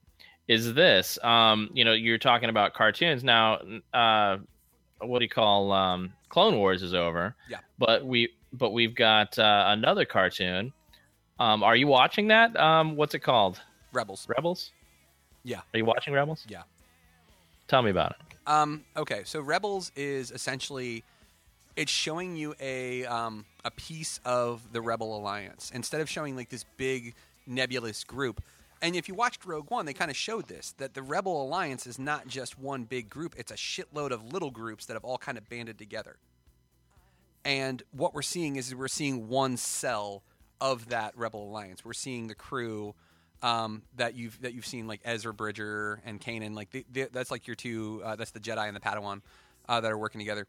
is 0.49 0.75
this. 0.75 1.19
Um, 1.23 1.71
you 1.73 1.85
know, 1.85 1.93
you're 1.93 2.19
talking 2.19 2.49
about 2.49 2.75
cartoons 2.75 3.25
now. 3.25 3.61
Uh, 3.93 4.39
what 5.01 5.19
do 5.19 5.25
you 5.25 5.31
call 5.31 5.73
um, 5.73 6.13
Clone 6.35 6.57
Wars 6.57 6.83
is 6.83 6.95
over. 6.95 7.37
Yeah. 7.49 7.59
But 7.79 8.05
we 8.05 8.31
but 8.53 8.71
we've 8.71 8.95
got 8.95 9.39
uh, 9.39 9.67
another 9.69 10.05
cartoon. 10.05 10.73
Um, 11.39 11.63
are 11.63 11.77
you 11.77 11.87
watching 11.87 12.29
that? 12.29 12.57
Um, 12.57 12.97
what's 12.97 13.15
it 13.15 13.21
called? 13.21 13.61
Rebels. 13.93 14.27
Rebels. 14.29 14.73
Yeah. 15.45 15.61
Are 15.73 15.79
you 15.79 15.85
watching 15.85 16.13
Rebels? 16.13 16.45
Yeah. 16.49 16.63
Tell 17.69 17.83
me 17.83 17.91
about 17.91 18.13
it. 18.13 18.37
Um, 18.47 18.85
okay, 18.97 19.23
so 19.25 19.41
Rebels 19.41 19.93
is 19.95 20.33
essentially 20.33 21.05
it's 21.77 21.93
showing 21.93 22.37
you 22.37 22.55
a 22.61 23.05
um, 23.07 23.45
a 23.65 23.71
piece 23.71 24.19
of 24.25 24.73
the 24.73 24.81
Rebel 24.81 25.17
Alliance 25.17 25.71
instead 25.73 26.01
of 26.01 26.11
showing 26.11 26.35
like 26.35 26.49
this 26.49 26.65
big 26.77 27.15
nebulous 27.47 28.05
group. 28.05 28.43
And 28.83 28.95
if 28.95 29.09
you 29.09 29.15
watched 29.15 29.45
Rogue 29.45 29.71
One, 29.71 29.87
they 29.87 29.95
kind 29.95 30.11
of 30.11 30.17
showed 30.17 30.49
this 30.49 30.73
that 30.79 30.95
the 30.95 31.03
Rebel 31.03 31.43
Alliance 31.43 31.87
is 31.87 31.99
not 31.99 32.27
just 32.27 32.59
one 32.59 32.85
big 32.85 33.09
group; 33.09 33.35
it's 33.39 33.51
a 33.51 33.57
shitload 33.57 34.11
of 34.11 34.33
little 34.33 34.51
groups 34.51 34.87
that 34.87 34.95
have 34.95 35.05
all 35.05 35.19
kind 35.19 35.39
of 35.39 35.49
banded 35.49 35.79
together. 35.79 36.17
And 37.45 37.83
what 37.93 38.15
we're 38.15 38.23
seeing 38.23 38.57
is 38.57 38.75
we're 38.75 38.89
seeing 38.89 39.29
one 39.29 39.57
cell 39.57 40.23
of 40.61 40.89
that 40.89 41.17
Rebel 41.17 41.45
Alliance. 41.49 41.85
We're 41.85 41.93
seeing 41.93 42.27
the 42.27 42.35
crew 42.35 42.95
um, 43.43 43.83
that 43.97 44.15
you've 44.15 44.41
that 44.43 44.55
you've 44.55 44.67
seen 44.67 44.87
like 44.87 45.01
Ezra 45.05 45.35
Bridger 45.35 46.01
and 46.05 46.21
Kanan. 46.21 46.55
Like 46.55 46.71
the, 46.71 46.85
the, 46.91 47.09
that's 47.13 47.31
like 47.31 47.47
your 47.47 47.57
two. 47.57 48.03
Uh, 48.05 48.17
that's 48.17 48.31
the 48.31 48.41
Jedi 48.41 48.67
and 48.67 48.77
the 48.77 48.81
Padawan 48.81 49.21
uh, 49.69 49.81
that 49.81 49.91
are 49.91 49.99
working 49.99 50.19
together. 50.19 50.47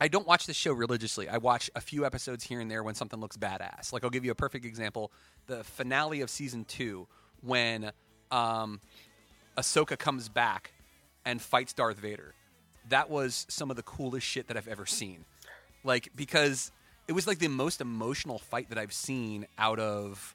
I 0.00 0.08
don't 0.08 0.26
watch 0.26 0.46
this 0.46 0.56
show 0.56 0.72
religiously. 0.72 1.28
I 1.28 1.38
watch 1.38 1.70
a 1.74 1.80
few 1.80 2.06
episodes 2.06 2.44
here 2.44 2.60
and 2.60 2.70
there 2.70 2.82
when 2.82 2.94
something 2.94 3.20
looks 3.20 3.36
badass. 3.36 3.92
Like 3.92 4.04
I'll 4.04 4.10
give 4.10 4.24
you 4.24 4.30
a 4.30 4.36
perfect 4.36 4.64
example: 4.64 5.12
the 5.46 5.64
finale 5.64 6.20
of 6.20 6.30
season 6.30 6.64
two, 6.64 7.08
when 7.42 7.90
um, 8.30 8.80
Ahsoka 9.56 9.98
comes 9.98 10.28
back 10.28 10.72
and 11.24 11.42
fights 11.42 11.72
Darth 11.72 11.98
Vader. 11.98 12.34
That 12.88 13.10
was 13.10 13.44
some 13.50 13.70
of 13.70 13.76
the 13.76 13.82
coolest 13.82 14.26
shit 14.26 14.48
that 14.48 14.56
I've 14.56 14.68
ever 14.68 14.86
seen. 14.86 15.24
Like 15.84 16.10
because 16.14 16.72
it 17.06 17.12
was 17.12 17.26
like 17.26 17.38
the 17.38 17.48
most 17.48 17.80
emotional 17.80 18.38
fight 18.38 18.68
that 18.68 18.78
I've 18.78 18.92
seen 18.92 19.46
out 19.58 19.78
of 19.78 20.34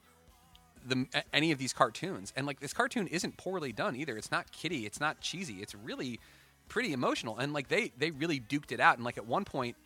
the 0.86 1.06
any 1.32 1.52
of 1.52 1.58
these 1.58 1.72
cartoons. 1.72 2.32
And 2.36 2.46
like 2.46 2.60
this 2.60 2.72
cartoon 2.72 3.06
isn't 3.06 3.36
poorly 3.36 3.72
done 3.72 3.96
either. 3.96 4.16
It's 4.16 4.30
not 4.30 4.52
kiddie. 4.52 4.86
It's 4.86 5.00
not 5.00 5.20
cheesy. 5.20 5.54
It's 5.62 5.74
really 5.74 6.20
pretty 6.68 6.92
emotional. 6.92 7.38
And 7.38 7.52
like 7.52 7.68
they 7.68 7.92
they 7.98 8.10
really 8.10 8.40
duked 8.40 8.72
it 8.72 8.80
out. 8.80 8.96
And 8.96 9.04
like 9.04 9.18
at 9.18 9.26
one 9.26 9.44
point, 9.44 9.76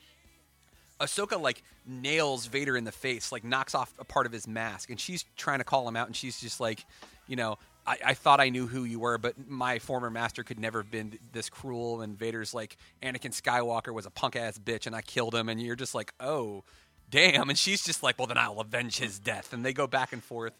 Ahsoka 1.00 1.40
like 1.40 1.62
nails 1.86 2.46
Vader 2.46 2.76
in 2.76 2.84
the 2.84 2.92
face, 2.92 3.30
like 3.32 3.44
knocks 3.44 3.74
off 3.74 3.92
a 3.98 4.04
part 4.04 4.26
of 4.26 4.32
his 4.32 4.48
mask, 4.48 4.90
and 4.90 4.98
she's 4.98 5.24
trying 5.36 5.58
to 5.58 5.64
call 5.64 5.86
him 5.86 5.96
out, 5.96 6.06
and 6.06 6.16
she's 6.16 6.40
just 6.40 6.60
like, 6.60 6.84
you 7.26 7.36
know, 7.36 7.58
I, 7.86 7.98
I 8.06 8.14
thought 8.14 8.40
I 8.40 8.50
knew 8.50 8.66
who 8.66 8.84
you 8.84 9.00
were, 9.00 9.16
but 9.16 9.34
my 9.48 9.78
former 9.78 10.10
master 10.10 10.42
could 10.42 10.58
never 10.58 10.82
have 10.82 10.90
been 10.90 11.18
this 11.32 11.48
cruel. 11.48 12.02
And 12.02 12.18
Vader's 12.18 12.52
like, 12.52 12.76
Anakin 13.02 13.32
Skywalker 13.32 13.94
was 13.94 14.06
a 14.06 14.10
punk 14.10 14.36
ass 14.36 14.58
bitch, 14.58 14.86
and 14.86 14.94
I 14.94 15.00
killed 15.00 15.34
him, 15.34 15.48
and 15.48 15.60
you're 15.60 15.76
just 15.76 15.94
like, 15.94 16.12
oh, 16.20 16.64
damn. 17.10 17.48
And 17.48 17.58
she's 17.58 17.82
just 17.82 18.02
like, 18.02 18.18
well, 18.18 18.26
then 18.26 18.38
I'll 18.38 18.60
avenge 18.60 18.98
his 18.98 19.18
death, 19.18 19.52
and 19.52 19.64
they 19.64 19.72
go 19.72 19.86
back 19.86 20.12
and 20.12 20.22
forth, 20.22 20.52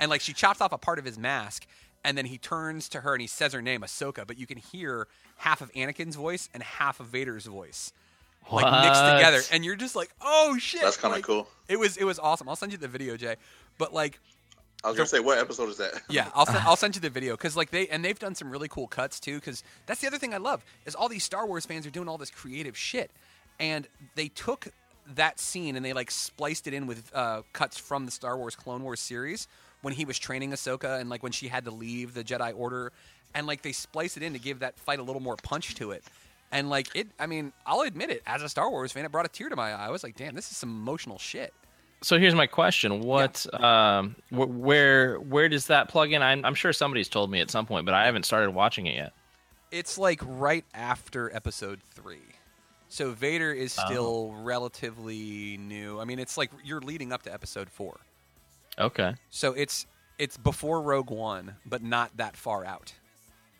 and 0.00 0.10
like 0.10 0.20
she 0.22 0.32
chops 0.32 0.60
off 0.60 0.72
a 0.72 0.78
part 0.78 0.98
of 0.98 1.04
his 1.04 1.18
mask. 1.18 1.66
And 2.04 2.18
then 2.18 2.26
he 2.26 2.36
turns 2.38 2.88
to 2.90 3.00
her 3.02 3.12
and 3.14 3.20
he 3.20 3.28
says 3.28 3.52
her 3.52 3.62
name, 3.62 3.82
Ahsoka, 3.82 4.26
but 4.26 4.36
you 4.38 4.46
can 4.46 4.58
hear 4.58 5.06
half 5.36 5.60
of 5.60 5.72
Anakin's 5.72 6.16
voice 6.16 6.48
and 6.52 6.62
half 6.62 6.98
of 6.98 7.06
Vader's 7.06 7.46
voice 7.46 7.92
like 8.50 8.64
mixed 8.84 9.00
together, 9.02 9.40
and 9.52 9.64
you're 9.64 9.76
just 9.76 9.94
like, 9.94 10.10
oh 10.20 10.56
shit. 10.58 10.80
That's 10.82 10.96
kind 10.96 11.12
of 11.12 11.18
Like, 11.18 11.24
cool. 11.24 11.48
It 11.68 11.78
was 11.78 11.96
it 11.96 12.04
was 12.04 12.18
awesome. 12.18 12.48
I'll 12.48 12.56
send 12.56 12.72
you 12.72 12.78
the 12.78 12.88
video, 12.88 13.16
Jay. 13.16 13.36
But 13.78 13.94
like, 13.94 14.18
I 14.82 14.88
was 14.88 14.96
gonna 14.96 15.06
say, 15.06 15.20
what 15.20 15.38
episode 15.38 15.68
is 15.68 15.76
that? 15.76 16.02
yeah, 16.10 16.28
I'll 16.34 16.46
send, 16.46 16.58
I'll 16.66 16.74
send 16.76 16.96
you 16.96 17.00
the 17.00 17.08
video 17.10 17.34
because 17.34 17.56
like 17.56 17.70
they 17.70 17.86
and 17.86 18.04
they've 18.04 18.18
done 18.18 18.34
some 18.34 18.50
really 18.50 18.66
cool 18.68 18.88
cuts 18.88 19.20
too. 19.20 19.36
Because 19.36 19.62
that's 19.86 20.00
the 20.00 20.08
other 20.08 20.18
thing 20.18 20.34
I 20.34 20.38
love 20.38 20.64
is 20.86 20.96
all 20.96 21.08
these 21.08 21.22
Star 21.22 21.46
Wars 21.46 21.66
fans 21.66 21.86
are 21.86 21.90
doing 21.90 22.08
all 22.08 22.18
this 22.18 22.30
creative 22.30 22.76
shit, 22.76 23.12
and 23.60 23.86
they 24.16 24.26
took 24.26 24.68
that 25.14 25.38
scene 25.38 25.76
and 25.76 25.84
they 25.84 25.92
like 25.92 26.10
spliced 26.10 26.66
it 26.66 26.74
in 26.74 26.86
with 26.88 27.10
uh, 27.14 27.42
cuts 27.52 27.78
from 27.78 28.06
the 28.06 28.10
Star 28.12 28.36
Wars 28.36 28.56
Clone 28.56 28.82
Wars 28.82 29.00
series 29.00 29.46
when 29.82 29.94
he 29.94 30.04
was 30.04 30.18
training 30.18 30.52
Ahsoka 30.52 31.00
and 31.00 31.10
like 31.10 31.22
when 31.22 31.32
she 31.32 31.48
had 31.48 31.64
to 31.66 31.70
leave 31.70 32.14
the 32.14 32.24
Jedi 32.24 32.52
Order, 32.56 32.92
and 33.34 33.46
like 33.46 33.62
they 33.62 33.72
splice 33.72 34.16
it 34.16 34.22
in 34.22 34.32
to 34.32 34.38
give 34.38 34.60
that 34.60 34.78
fight 34.78 34.98
a 34.98 35.02
little 35.02 35.22
more 35.22 35.36
punch 35.36 35.74
to 35.76 35.90
it. 35.90 36.02
And 36.50 36.70
like 36.70 36.88
it, 36.94 37.08
I 37.18 37.26
mean, 37.26 37.52
I'll 37.66 37.80
admit 37.82 38.10
it. 38.10 38.22
As 38.26 38.42
a 38.42 38.48
Star 38.48 38.70
Wars 38.70 38.92
fan, 38.92 39.04
it 39.04 39.12
brought 39.12 39.26
a 39.26 39.28
tear 39.28 39.48
to 39.48 39.56
my 39.56 39.72
eye. 39.72 39.86
I 39.86 39.90
was 39.90 40.02
like, 40.02 40.16
"Damn, 40.16 40.34
this 40.34 40.50
is 40.50 40.56
some 40.56 40.70
emotional 40.70 41.18
shit." 41.18 41.52
So 42.02 42.18
here's 42.18 42.34
my 42.34 42.46
question: 42.46 43.00
What, 43.00 43.46
um, 43.62 44.16
wh- 44.30 44.48
where, 44.58 45.20
where 45.20 45.48
does 45.48 45.68
that 45.68 45.88
plug 45.88 46.12
in? 46.12 46.20
I'm, 46.20 46.44
I'm 46.44 46.54
sure 46.54 46.72
somebody's 46.72 47.08
told 47.08 47.30
me 47.30 47.40
at 47.40 47.50
some 47.50 47.64
point, 47.64 47.86
but 47.86 47.94
I 47.94 48.06
haven't 48.06 48.24
started 48.24 48.50
watching 48.50 48.86
it 48.86 48.96
yet. 48.96 49.12
It's 49.70 49.96
like 49.98 50.20
right 50.24 50.64
after 50.74 51.34
episode 51.34 51.80
three. 51.94 52.18
So 52.88 53.12
Vader 53.12 53.52
is 53.52 53.72
still 53.72 54.34
relatively 54.42 55.56
new. 55.58 55.98
I 55.98 56.04
mean, 56.04 56.18
it's 56.18 56.36
like 56.36 56.50
you're 56.62 56.80
leading 56.80 57.12
up 57.12 57.22
to 57.22 57.32
episode 57.32 57.70
four. 57.70 58.00
Okay. 58.78 59.14
So 59.30 59.52
it's 59.52 59.86
it's 60.18 60.36
before 60.36 60.80
Rogue 60.82 61.10
One, 61.10 61.56
but 61.66 61.82
not 61.82 62.16
that 62.16 62.36
far 62.36 62.64
out. 62.64 62.92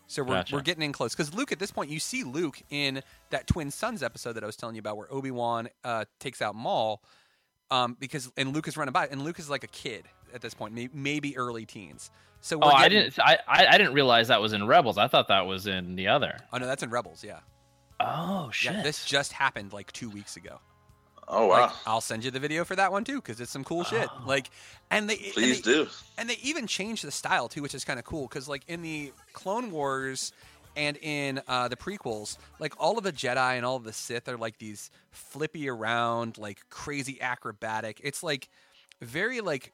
So 0.07 0.23
we're, 0.23 0.35
Gotcha. 0.35 0.55
we're 0.57 0.63
getting 0.63 0.83
in 0.83 0.93
close 0.93 1.15
because 1.15 1.33
Luke 1.35 1.53
at 1.53 1.59
this 1.59 1.71
point 1.71 1.91
you 1.91 1.99
see 1.99 2.23
Luke 2.23 2.59
in 2.71 3.03
that 3.31 3.47
Twin 3.47 3.71
Suns 3.71 4.03
episode 4.03 4.35
that 4.35 4.43
I 4.43 4.47
was 4.47 4.57
telling 4.57 4.75
you 4.75 4.81
about 4.81 4.97
where 4.99 5.11
Obi 5.13 5.31
Wan 5.31 5.69
uh, 5.85 6.05
takes 6.21 6.43
out 6.43 6.55
Maul. 6.55 7.03
Um, 7.71 7.97
because 7.99 8.31
and 8.37 8.53
Luke 8.53 8.69
is 8.69 8.77
running 8.77 8.93
by, 8.93 9.07
and 9.07 9.23
Luke 9.23 9.39
is 9.39 9.49
like 9.49 9.65
a 9.65 9.69
kid. 9.69 10.05
at 10.35 10.43
this 10.43 10.53
point, 10.55 10.75
may, 10.75 10.89
maybe 10.93 11.37
early 11.39 11.65
teens. 11.65 12.11
So 12.43 12.59
Oh, 12.61 12.67
we're 12.67 12.73
I 12.73 12.83
getting- 12.89 12.99
didn't. 13.05 13.21
I, 13.21 13.39
I 13.49 13.67
I 13.67 13.79
didn't 13.79 13.95
realize 13.95 14.29
that 14.29 14.41
was 14.43 14.53
in 14.53 14.67
Rebels. 14.67 14.99
I 14.99 15.09
thought 15.09 15.29
that 15.29 15.47
was 15.47 15.67
in 15.67 15.95
the 15.97 16.09
other. 16.09 16.37
Oh 16.53 16.59
no, 16.59 16.67
that's 16.67 16.83
in 16.83 16.91
Rebels. 16.91 17.25
Yeah, 17.25 17.39
Oh 18.01 18.51
shit! 18.53 18.73
yeah. 18.75 18.83
This 18.83 19.05
just 19.07 19.33
happened 19.33 19.73
like 19.73 19.93
two 19.93 20.11
weeks 20.11 20.37
ago. 20.37 20.59
Oh 21.29 21.47
wow! 21.47 21.61
Like, 21.63 21.71
I'll 21.87 22.01
send 22.01 22.25
you 22.25 22.31
the 22.31 22.41
video 22.41 22.65
for 22.65 22.75
that 22.77 22.91
one 22.93 23.05
too, 23.05 23.17
because 23.17 23.41
it's 23.41 23.51
some 23.51 23.65
cool 23.65 23.85
shit. 23.85 24.09
Oh. 24.11 24.23
Like, 24.27 24.51
and 24.91 25.09
they 25.09 25.15
and 25.17 25.33
Please 25.35 25.63
they- 25.63 25.73
do. 25.73 25.87
and 26.19 26.29
they 26.29 26.37
even 26.43 26.67
changed 26.67 27.05
the 27.05 27.11
style 27.13 27.49
too, 27.49 27.63
which 27.63 27.75
is 27.75 27.85
kind 27.85 27.99
of 27.99 28.05
cool. 28.05 28.27
Because 28.29 28.49
like 28.49 28.63
in 28.69 28.83
the 28.83 29.13
Clone 29.33 29.71
Wars 29.71 30.33
and 30.77 30.97
in 30.99 31.41
uh, 31.49 31.69
the 31.69 31.77
prequels, 31.77 32.39
like 32.59 32.75
all 32.79 32.99
of 32.99 33.05
the 33.05 33.13
Jedi 33.13 33.57
and 33.57 33.65
all 33.65 33.77
of 33.77 33.85
the 33.85 33.93
Sith 33.93 34.29
are 34.29 34.37
like 34.37 34.59
these 34.59 34.91
flippy 35.11 35.69
around, 35.69 36.39
like 36.39 36.59
crazy 36.71 37.21
acrobatic. 37.21 38.01
It's 38.03 38.23
like 38.23 38.49
very 39.01 39.41
like 39.41 39.73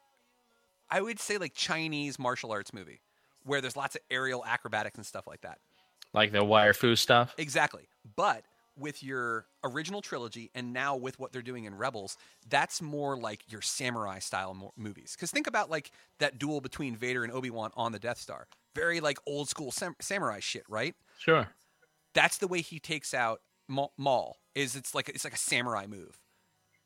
I 0.91 1.01
would 1.01 1.19
say 1.19 1.39
like 1.39 1.55
Chinese 1.55 2.19
martial 2.19 2.53
arts 2.53 2.73
movie, 2.75 3.01
where 3.45 3.61
there's 3.61 3.77
lots 3.77 3.95
of 3.95 4.03
aerial 4.11 4.45
acrobatics 4.45 4.97
and 4.97 5.07
stuff 5.07 5.27
like 5.27 5.41
that. 5.43 5.59
like 6.13 6.33
the 6.33 6.45
wire 6.45 6.73
fu 6.75 6.95
stuff. 6.97 7.35
Exactly. 7.39 7.89
But 8.17 8.43
with 8.79 9.03
your 9.03 9.47
original 9.65 10.01
trilogy 10.01 10.51
and 10.55 10.73
now 10.73 10.97
with 10.97 11.19
what 11.19 11.33
they're 11.33 11.43
doing 11.43 11.65
in 11.65 11.75
Rebels, 11.75 12.17
that's 12.49 12.81
more 12.81 13.17
like 13.17 13.51
your 13.51 13.63
samurai 13.63 14.19
style 14.19 14.55
mo- 14.55 14.73
movies. 14.77 15.15
Because 15.17 15.31
think 15.31 15.47
about 15.47 15.71
like 15.71 15.91
that 16.19 16.39
duel 16.39 16.61
between 16.61 16.97
Vader 16.97 17.25
and 17.25 17.33
Obi 17.33 17.51
Wan 17.51 17.71
on 17.77 17.93
the 17.93 17.99
Death 17.99 18.19
Star. 18.19 18.47
Very 18.75 19.01
like 19.01 19.19
old 19.27 19.49
school 19.49 19.71
sam- 19.71 19.97
samurai 20.01 20.41
shit, 20.41 20.65
right? 20.69 20.95
Sure. 21.19 21.49
That's 22.15 22.39
the 22.39 22.49
way 22.49 22.61
he 22.61 22.79
takes 22.79 23.13
out 23.15 23.41
Ma- 23.69 23.89
Maul. 23.97 24.39
Is 24.55 24.75
it's 24.75 24.95
like 24.95 25.09
it's 25.09 25.25
like 25.25 25.35
a 25.35 25.39
samurai 25.39 25.87
move, 25.87 26.19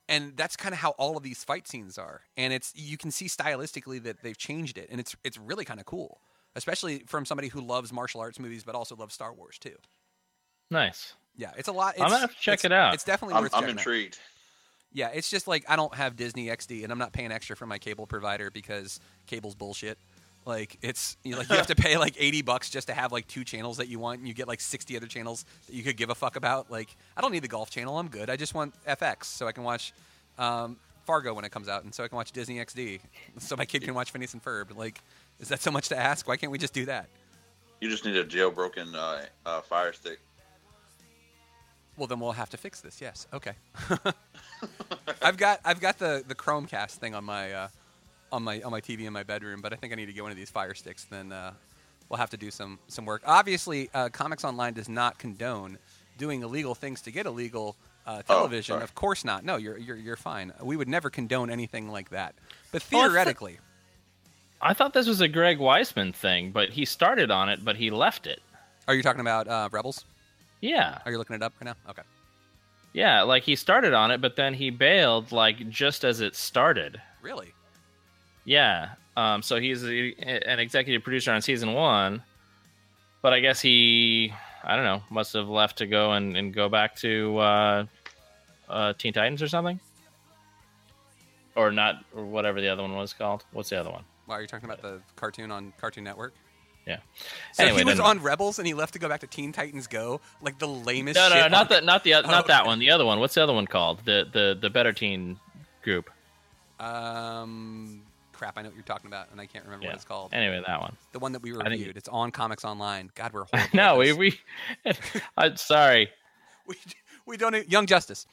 and 0.07 0.37
that's 0.37 0.57
kind 0.57 0.75
of 0.75 0.79
how 0.81 0.91
all 0.93 1.17
of 1.17 1.23
these 1.23 1.43
fight 1.43 1.67
scenes 1.67 1.97
are. 1.97 2.23
And 2.37 2.53
it's 2.53 2.73
you 2.75 2.99
can 2.99 3.11
see 3.11 3.27
stylistically 3.27 4.03
that 4.03 4.23
they've 4.23 4.37
changed 4.37 4.77
it, 4.77 4.89
and 4.91 5.01
it's 5.01 5.17
it's 5.25 5.39
really 5.39 5.65
kind 5.65 5.81
of 5.81 5.87
cool, 5.87 6.21
especially 6.55 7.05
from 7.07 7.25
somebody 7.25 7.49
who 7.49 7.63
loves 7.63 7.91
martial 7.91 8.21
arts 8.21 8.39
movies 8.39 8.63
but 8.63 8.75
also 8.75 8.95
loves 8.95 9.15
Star 9.15 9.33
Wars 9.33 9.59
too. 9.59 9.77
Nice. 10.71 11.15
Yeah, 11.37 11.51
it's 11.57 11.69
a 11.69 11.73
lot. 11.73 11.95
It's, 11.95 12.03
I'm 12.03 12.11
gonna 12.11 12.21
have 12.21 12.35
to 12.35 12.41
check 12.41 12.65
it 12.65 12.73
out. 12.73 12.95
It's 12.95 13.05
definitely 13.05 13.35
I'm, 13.35 13.43
worth 13.43 13.55
I'm 13.55 13.63
checking 13.63 13.77
out. 13.77 13.81
intrigued. 13.81 14.19
Yeah, 14.93 15.09
it's 15.09 15.31
just 15.31 15.49
like 15.49 15.65
I 15.69 15.77
don't 15.77 15.95
have 15.95 16.17
Disney 16.17 16.47
XD, 16.47 16.85
and 16.85 16.93
I'm 16.93 16.99
not 16.99 17.13
paying 17.13 17.33
extra 17.33 17.57
for 17.57 17.67
my 17.67 17.79
cable 17.79 18.07
provider 18.07 18.51
because 18.51 19.01
cable's 19.27 19.55
bullshit. 19.55 19.99
Like 20.45 20.79
it's 20.83 21.17
you 21.23 21.33
know, 21.33 21.39
like 21.39 21.49
you 21.49 21.57
have 21.57 21.69
to 21.69 21.75
pay 21.77 21.97
like 21.97 22.15
80 22.19 22.43
bucks 22.43 22.69
just 22.69 22.89
to 22.89 22.95
have 22.95 23.13
like 23.13 23.27
two 23.27 23.45
channels 23.45 23.79
that 23.79 23.89
you 23.89 23.99
want, 23.99 24.19
and 24.19 24.29
you 24.29 24.35
get 24.35 24.49
like 24.49 24.61
60 24.61 24.97
other 24.97 25.07
channels 25.07 25.45
that 25.67 25.75
you 25.75 25.83
could 25.83 25.97
give 25.97 26.11
a 26.11 26.15
fuck 26.15 26.37
about. 26.37 26.71
Like 26.71 26.95
I 27.17 27.21
don't 27.21 27.33
need 27.33 27.43
the 27.43 27.49
golf 27.49 27.71
channel. 27.71 27.99
I'm 27.99 28.09
good. 28.09 28.29
I 28.29 28.37
just 28.37 28.55
want 28.55 28.75
FX 28.87 29.25
so 29.25 29.47
I 29.47 29.53
can 29.53 29.63
watch 29.65 29.93
um, 30.39 30.77
Fargo 31.05 31.33
when 31.33 31.45
it 31.45 31.53
comes 31.53 31.69
out, 31.69 31.85
and 31.85 31.95
so 31.95 32.05
I 32.05 32.09
can 32.09 32.17
watch 32.17 32.33
Disney 32.33 32.57
XD, 32.57 33.01
so 33.39 33.57
my 33.57 33.65
kid 33.65 33.83
can 33.83 33.95
watch 33.95 34.11
Phineas 34.11 34.35
and 34.35 34.45
Ferb. 34.45 34.77
Like, 34.77 35.01
is 35.41 35.49
that 35.49 35.63
so 35.63 35.71
much 35.71 35.89
to 35.89 35.97
ask? 35.97 36.29
Why 36.29 36.37
can't 36.37 36.53
we 36.53 36.59
just 36.59 36.75
do 36.75 36.85
that? 36.87 37.09
You 37.81 37.89
just 37.89 38.05
need 38.05 38.17
a 38.17 38.25
jailbroken 38.25 38.95
uh, 38.95 39.23
uh, 39.45 39.61
Fire 39.63 39.93
Stick. 39.93 40.21
Well, 41.97 42.07
then 42.07 42.21
we'll 42.21 42.33
have 42.33 42.51
to 42.51 42.57
fix 42.57 42.81
this. 42.81 43.01
Yes. 43.01 43.27
Okay. 43.33 43.53
I've 45.23 45.37
got 45.37 45.61
I've 45.65 45.81
got 45.81 45.99
the 45.99 46.25
the 46.27 46.35
Chromecast 46.35 46.93
thing 46.93 47.15
on 47.15 47.25
my 47.25 47.53
uh, 47.53 47.69
on 48.31 48.43
my 48.43 48.63
on 48.63 48.71
my 48.71 48.81
TV 48.81 49.03
in 49.07 49.13
my 49.13 49.23
bedroom, 49.23 49.61
but 49.61 49.73
I 49.73 49.77
think 49.77 49.93
I 49.93 49.97
need 49.97 50.07
to 50.07 50.13
get 50.13 50.23
one 50.23 50.31
of 50.33 50.37
these 50.37 50.51
Fire 50.51 50.75
Sticks. 50.75 51.05
Then 51.05 51.33
uh, 51.33 51.53
we'll 52.09 52.19
have 52.19 52.31
to 52.31 52.37
do 52.37 52.51
some 52.51 52.79
some 52.89 53.05
work. 53.05 53.23
Obviously, 53.27 53.91
uh, 53.95 54.09
Comics 54.09 54.45
Online 54.45 54.73
does 54.73 54.89
not 54.89 55.19
condone 55.19 55.79
doing 56.19 56.43
illegal 56.43 56.75
things 56.75 57.01
to 57.03 57.11
get 57.11 57.27
illegal 57.27 57.77
uh, 58.07 58.23
television. 58.23 58.75
sorry. 58.75 58.85
of 58.85 58.95
course 58.95 59.25
not. 59.25 59.45
No, 59.45 59.57
you're 59.57 59.79
you're 59.79 59.97
you're 59.97 60.17
fine. 60.17 60.53
We 60.63 60.77
would 60.77 60.89
never 60.89 61.11
condone 61.11 61.51
anything 61.51 61.91
like 61.91 62.11
that. 62.11 62.35
But 62.73 62.85
Well, 62.91 63.03
I 63.03 63.05
thought- 63.05 63.11
theoretically, 63.11 63.59
I 64.61 64.75
thought 64.75 64.93
this 64.95 65.07
was 65.09 65.21
a 65.21 65.29
Greg 65.29 65.59
Weisman 65.59 66.15
thing, 66.15 66.53
but 66.53 66.71
he 66.71 66.85
started 66.85 67.31
on 67.31 67.49
it, 67.49 67.65
but 67.65 67.77
he 67.77 67.91
left 67.91 68.27
it. 68.27 68.41
are 68.89 68.95
you 68.95 69.03
talking 69.03 69.21
about 69.21 69.47
uh, 69.49 69.69
Rebels? 69.73 70.05
Yeah. 70.63 70.99
Are 71.05 71.13
you 71.13 71.19
looking 71.19 71.37
it 71.37 71.43
up 71.43 71.53
right 71.61 71.67
now? 71.67 71.91
Okay. 71.91 72.03
Yeah, 72.95 73.23
like 73.23 73.43
he 73.43 73.57
started 73.57 73.93
on 73.93 74.11
it, 74.11 74.21
but 74.21 74.37
then 74.37 74.55
he 74.55 74.71
bailed 74.71 75.33
like 75.33 75.69
just 75.69 76.05
as 76.05 76.21
it 76.21 76.37
started. 76.37 77.01
Really? 77.21 77.53
Yeah. 78.45 78.91
Um, 79.17 79.43
so 79.43 79.61
he's 79.61 79.85
a, 79.85 80.15
an 80.23 80.59
executive 80.59 81.03
producer 81.03 81.33
on 81.33 81.43
season 81.43 81.75
one, 81.75 82.23
but 83.23 83.33
I 83.33 83.41
guess 83.41 83.61
he, 83.61 84.33
I 84.65 84.77
don't 84.77 84.85
know, 84.85 85.03
must 85.11 85.33
have 85.35 85.49
left 85.49 85.79
to 85.79 85.87
go 85.87 86.13
and, 86.13 86.37
and 86.37 86.55
go 86.55 86.69
back 86.69 86.97
to 86.97 87.39
uh, 87.39 87.85
uh, 88.69 88.93
Teen 88.95 89.13
Titans 89.13 89.43
or 89.43 89.49
something, 89.49 89.81
or 91.57 91.71
not, 91.71 92.05
or 92.15 92.25
whatever 92.25 92.61
the 92.61 92.69
other 92.69 92.83
one 92.83 92.95
was 92.95 93.13
called. 93.13 93.45
What's 93.53 93.71
the 93.71 93.81
other 93.81 93.91
one? 93.91 94.05
Why 94.27 94.39
are 94.39 94.41
you 94.43 94.47
talking 94.47 94.69
about 94.69 94.81
the 94.81 95.01
cartoon 95.17 95.51
on 95.51 95.73
Cartoon 95.79 96.05
Network? 96.05 96.35
Yeah. 96.87 96.99
So 97.53 97.63
Anyway, 97.65 97.79
he 97.79 97.85
was 97.85 97.99
then- 97.99 98.07
on 98.07 98.21
Rebels 98.23 98.59
and 98.59 98.67
he 98.67 98.75
left 98.75 98.93
to 98.95 98.99
go 98.99 99.09
back 99.09 99.21
to 99.21 99.27
Teen 99.27 99.53
Titans 99.53 99.87
Go, 99.87 100.21
like 100.41 100.59
the 100.59 100.67
lamest. 100.69 101.15
No, 101.17 101.29
no, 101.29 101.35
shit 101.37 101.43
no, 101.45 101.49
not 101.49 101.71
on- 101.73 101.79
the, 101.81 101.87
not 101.87 102.05
the, 102.05 102.15
oth- 102.15 102.27
not 102.27 102.45
Oh, 102.45 102.47
that 102.49 102.61
okay. 102.63 102.67
one. 102.69 102.79
The 102.81 102.91
other 102.91 103.05
one. 103.05 103.21
What's 103.21 103.35
the 103.35 103.43
other 103.43 103.53
one 103.53 103.67
called? 103.67 104.05
The 104.05 104.27
the 104.33 104.59
the 104.61 104.69
Better 104.71 104.93
Teen 104.93 105.39
group. 105.83 106.11
Um, 106.81 108.03
crap, 108.33 108.59
I 108.59 108.63
know 108.63 108.69
what 108.69 108.75
you're 108.75 108.83
talking 108.85 109.07
about, 109.09 109.31
and 109.31 109.41
I 109.41 109.47
can't 109.47 109.65
remember 109.65 109.85
Yeah. 109.85 109.91
what 109.91 109.97
it's 109.97 110.05
called. 110.05 110.35
Anyway, 110.35 110.61
that 110.67 110.81
one. 110.81 110.97
the 111.13 111.19
one 111.21 111.33
that 111.33 111.43
we 111.43 111.53
I 111.53 111.55
think- 111.57 111.69
reviewed. 111.71 111.97
It's 111.97 112.09
on 112.09 112.31
Comics 112.33 112.65
Online. 112.65 113.11
God, 113.15 113.33
we're 113.33 113.45
horrible. 113.53 113.71
no, 113.77 113.97
we 113.99 114.13
we. 114.13 114.41
I'm 115.37 115.57
sorry. 115.57 116.11
we 116.67 116.75
we 117.27 117.37
don't 117.37 117.69
Young 117.71 117.87
Justice. 117.87 118.27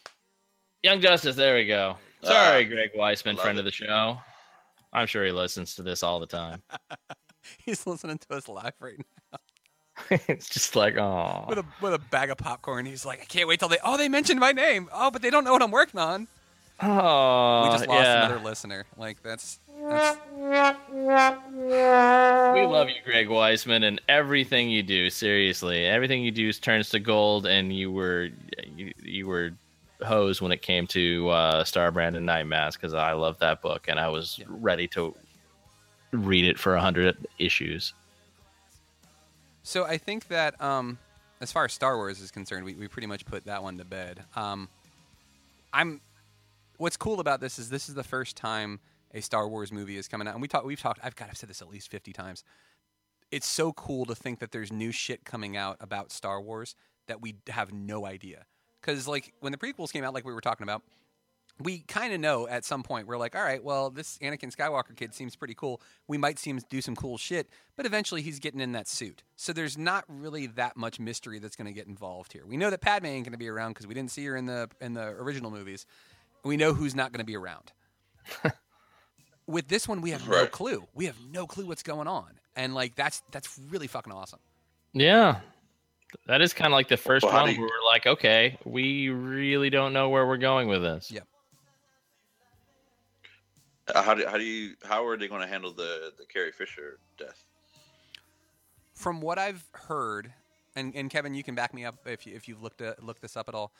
Young 0.81 1.01
Justice, 1.01 1.35
there 1.35 1.55
we 1.55 1.65
go. 1.67 1.97
Sorry, 2.23 2.65
Ah, 2.65 2.67
Greg 2.69 2.89
Weisman, 2.97 3.37
friend 3.39 3.57
it. 3.57 3.59
of 3.59 3.65
the 3.65 3.71
show. 3.71 4.19
I'm 4.91 5.05
sure 5.07 5.23
he 5.25 5.31
listens 5.31 5.75
to 5.75 5.83
this 5.83 6.01
all 6.03 6.19
the 6.19 6.25
time. 6.25 6.63
He's 7.65 7.85
listening 7.87 8.17
to 8.19 8.35
us 8.35 8.47
live 8.47 8.73
right 8.79 8.97
now 8.97 9.39
it's 10.29 10.47
just 10.47 10.75
like, 10.77 10.97
oh, 10.97 11.45
with 11.49 11.57
a 11.57 11.65
with 11.81 11.93
a 11.93 11.99
bag 11.99 12.29
of 12.29 12.37
popcorn. 12.37 12.85
He's 12.85 13.05
like, 13.05 13.21
I 13.21 13.25
can't 13.25 13.49
wait 13.49 13.59
till 13.59 13.67
they. 13.67 13.79
Oh, 13.83 13.97
they 13.97 14.07
mentioned 14.07 14.39
my 14.39 14.53
name. 14.53 14.87
Oh, 14.93 15.11
but 15.11 15.21
they 15.21 15.29
don't 15.29 15.43
know 15.43 15.51
what 15.51 15.61
I'm 15.61 15.71
working 15.71 15.99
on. 15.99 16.27
oh, 16.81 17.63
We 17.65 17.69
just 17.71 17.85
lost 17.87 18.05
yeah. 18.05 18.25
another 18.25 18.39
listener. 18.43 18.85
Like 18.95 19.21
that's. 19.21 19.59
that's 19.89 20.17
We 22.53 22.65
love 22.65 22.89
you, 22.89 22.95
Greg 23.03 23.27
Weisman, 23.27 23.83
and 23.83 24.01
everything 24.07 24.69
you 24.69 24.83
do. 24.83 25.09
Seriously, 25.09 25.85
everything 25.85 26.23
you 26.23 26.31
do 26.31 26.51
turns 26.53 26.89
to 26.91 26.99
gold, 26.99 27.45
and 27.45 27.75
you 27.75 27.91
were 27.91 28.29
you, 28.75 28.93
you 29.03 29.27
were 29.27 29.51
hosed 30.01 30.41
when 30.41 30.51
it 30.53 30.61
came 30.61 30.87
to 30.87 31.29
uh, 31.29 31.63
Starbrand 31.65 32.15
and 32.15 32.25
Night 32.25 32.47
Mask 32.47 32.79
because 32.79 32.93
I 32.93 33.11
love 33.11 33.37
that 33.39 33.61
book, 33.61 33.85
and 33.89 33.99
I 33.99 34.07
was 34.07 34.37
Yeah. 34.39 34.45
ready 34.49 34.87
to 34.89 35.13
read 36.11 36.45
it 36.45 36.57
for 36.57 36.75
a 36.75 36.81
hundred 36.81 37.17
issues. 37.37 37.93
So 39.63 39.85
I 39.85 39.97
think 39.97 40.27
that 40.29 40.59
um, 40.61 40.97
as 41.41 41.51
far 41.51 41.65
as 41.65 41.73
Star 41.73 41.95
Wars 41.95 42.19
is 42.19 42.31
concerned, 42.31 42.65
we, 42.65 42.73
we 42.73 42.87
pretty 42.87 43.07
much 43.07 43.25
put 43.25 43.45
that 43.45 43.61
one 43.61 43.77
to 43.77 43.85
bed. 43.85 44.23
Um, 44.35 44.67
I'm. 45.73 46.01
What's 46.77 46.97
cool 46.97 47.19
about 47.19 47.41
this 47.41 47.59
is 47.59 47.69
this 47.69 47.89
is 47.89 47.95
the 47.95 48.03
first 48.03 48.37
time 48.37 48.79
a 49.13 49.21
Star 49.21 49.47
Wars 49.47 49.71
movie 49.71 49.97
is 49.97 50.07
coming 50.07 50.27
out, 50.27 50.33
and 50.33 50.41
we 50.41 50.47
talked. 50.47 50.65
We've 50.65 50.79
talked. 50.79 50.99
I've 51.03 51.15
got. 51.15 51.29
I've 51.29 51.37
said 51.37 51.49
this 51.49 51.61
at 51.61 51.69
least 51.69 51.91
fifty 51.91 52.13
times. 52.13 52.43
It's 53.31 53.47
so 53.47 53.73
cool 53.73 54.05
to 54.05 54.15
think 54.15 54.39
that 54.39 54.51
there's 54.51 54.71
new 54.71 54.91
shit 54.91 55.23
coming 55.23 55.55
out 55.55 55.77
about 55.79 56.11
Star 56.11 56.41
Wars 56.41 56.75
that 57.07 57.21
we 57.21 57.35
have 57.49 57.71
no 57.71 58.05
idea. 58.05 58.45
Because 58.81 59.07
like 59.07 59.33
when 59.39 59.51
the 59.51 59.57
prequels 59.57 59.91
came 59.91 60.03
out, 60.03 60.13
like 60.13 60.25
we 60.25 60.33
were 60.33 60.41
talking 60.41 60.63
about, 60.63 60.81
we 61.61 61.79
kind 61.79 62.13
of 62.13 62.19
know 62.19 62.47
at 62.47 62.63
some 62.63 62.83
point 62.83 63.05
we're 63.07 63.17
like, 63.17 63.35
all 63.35 63.43
right, 63.43 63.63
well, 63.63 63.89
this 63.89 64.17
Anakin 64.19 64.55
Skywalker 64.55 64.95
kid 64.95 65.13
seems 65.13 65.35
pretty 65.35 65.53
cool. 65.53 65.81
We 66.07 66.17
might 66.17 66.39
see 66.39 66.49
him 66.51 66.59
do 66.69 66.81
some 66.81 66.95
cool 66.95 67.17
shit, 67.17 67.49
but 67.75 67.85
eventually 67.85 68.21
he's 68.21 68.39
getting 68.39 68.61
in 68.61 68.71
that 68.71 68.87
suit. 68.87 69.23
So 69.35 69.51
there's 69.51 69.77
not 69.77 70.05
really 70.07 70.47
that 70.47 70.77
much 70.77 70.99
mystery 70.99 71.39
that's 71.39 71.55
going 71.57 71.67
to 71.67 71.73
get 71.73 71.87
involved 71.87 72.31
here. 72.31 72.45
We 72.45 72.55
know 72.57 72.69
that 72.69 72.79
Padme 72.81 73.07
ain't 73.07 73.25
going 73.25 73.33
to 73.33 73.37
be 73.37 73.49
around 73.49 73.71
because 73.71 73.87
we 73.87 73.93
didn't 73.93 74.11
see 74.11 74.25
her 74.25 74.35
in 74.37 74.45
the 74.45 74.69
in 74.79 74.93
the 74.93 75.07
original 75.07 75.51
movies. 75.51 75.85
We 76.45 76.55
know 76.55 76.73
who's 76.73 76.95
not 76.95 77.11
going 77.11 77.19
to 77.19 77.25
be 77.25 77.35
around. 77.35 77.73
With 79.47 79.67
this 79.67 79.87
one, 79.87 80.01
we 80.01 80.11
have 80.11 80.27
no 80.29 80.45
clue. 80.45 80.87
We 80.93 81.05
have 81.07 81.17
no 81.31 81.47
clue 81.47 81.65
what's 81.65 81.81
going 81.83 82.07
on, 82.07 82.39
and 82.55 82.75
like 82.75 82.95
that's 82.95 83.23
that's 83.31 83.59
really 83.69 83.87
fucking 83.87 84.13
awesome. 84.13 84.39
Yeah. 84.93 85.39
That 86.27 86.41
is 86.41 86.53
kind 86.53 86.67
of 86.67 86.73
like 86.73 86.87
the 86.87 86.97
first 86.97 87.25
Well, 87.25 87.33
one 87.33 87.51
you- 87.53 87.59
where 87.59 87.67
we're 87.67 87.85
like, 87.91 88.05
okay, 88.07 88.57
we 88.63 89.09
really 89.09 89.69
don't 89.69 89.91
know 89.93 90.09
where 90.09 90.25
we're 90.27 90.37
going 90.37 90.67
with 90.67 90.81
this. 90.81 91.11
Yeah. 91.11 91.21
Uh, 93.95 94.01
How 94.03 94.13
do, 94.13 94.25
how 94.27 94.37
do 94.37 94.43
you 94.43 94.75
how 94.83 95.05
are 95.05 95.17
they 95.17 95.27
going 95.27 95.41
to 95.41 95.47
handle 95.47 95.71
the 95.73 96.13
the 96.17 96.25
Carrie 96.25 96.51
Fisher 96.51 96.99
death? 97.17 97.43
from 98.93 99.21
what 99.21 99.39
I've 99.39 99.63
heard, 99.71 100.33
and, 100.75 100.93
and 100.93 101.09
Kevin, 101.09 101.33
you 101.33 101.41
can 101.41 101.55
back 101.55 101.73
me 101.73 101.85
up 101.85 101.95
if 102.05 102.27
you, 102.27 102.35
if 102.35 102.49
you've 102.49 102.61
looked 102.61 102.81
at, 102.81 103.01
looked 103.01 103.21
this 103.21 103.37
up 103.37 103.47
at 103.47 103.55
all. 103.55 103.71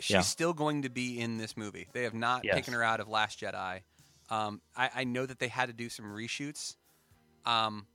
She's 0.00 0.12
Yeah. 0.16 0.20
still 0.20 0.52
going 0.52 0.82
to 0.82 0.90
be 0.90 1.18
in 1.18 1.38
this 1.38 1.56
movie. 1.56 1.88
They 1.94 2.02
have 2.02 2.12
not 2.12 2.44
Yes. 2.44 2.56
taken 2.56 2.74
her 2.74 2.82
out 2.82 3.00
of 3.00 3.08
Last 3.08 3.40
Jedi. 3.40 3.80
Um, 4.28 4.60
I, 4.76 4.90
I 4.94 5.04
know 5.04 5.24
that 5.24 5.38
they 5.38 5.48
had 5.48 5.68
to 5.68 5.72
do 5.72 5.88
some 5.88 6.04
reshoots, 6.04 6.76
um, 7.46 7.86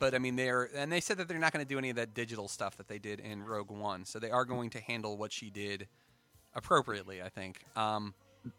but 0.00 0.12
I 0.12 0.18
mean 0.18 0.34
they're 0.34 0.68
and 0.74 0.90
they 0.90 1.00
said 1.00 1.18
that 1.18 1.28
they're 1.28 1.38
not 1.38 1.52
going 1.52 1.64
to 1.64 1.68
do 1.68 1.78
any 1.78 1.90
of 1.90 1.96
that 1.96 2.14
digital 2.14 2.48
stuff 2.48 2.76
that 2.78 2.88
they 2.88 2.98
did 2.98 3.20
in 3.20 3.44
Rogue 3.44 3.70
One. 3.70 4.04
So 4.06 4.18
they 4.18 4.32
are 4.32 4.44
going 4.44 4.70
to 4.70 4.80
handle 4.80 5.16
what 5.16 5.30
she 5.32 5.50
did 5.50 5.86
appropriately. 6.52 7.22
I 7.22 7.28
think. 7.28 7.64
Um, 7.76 8.12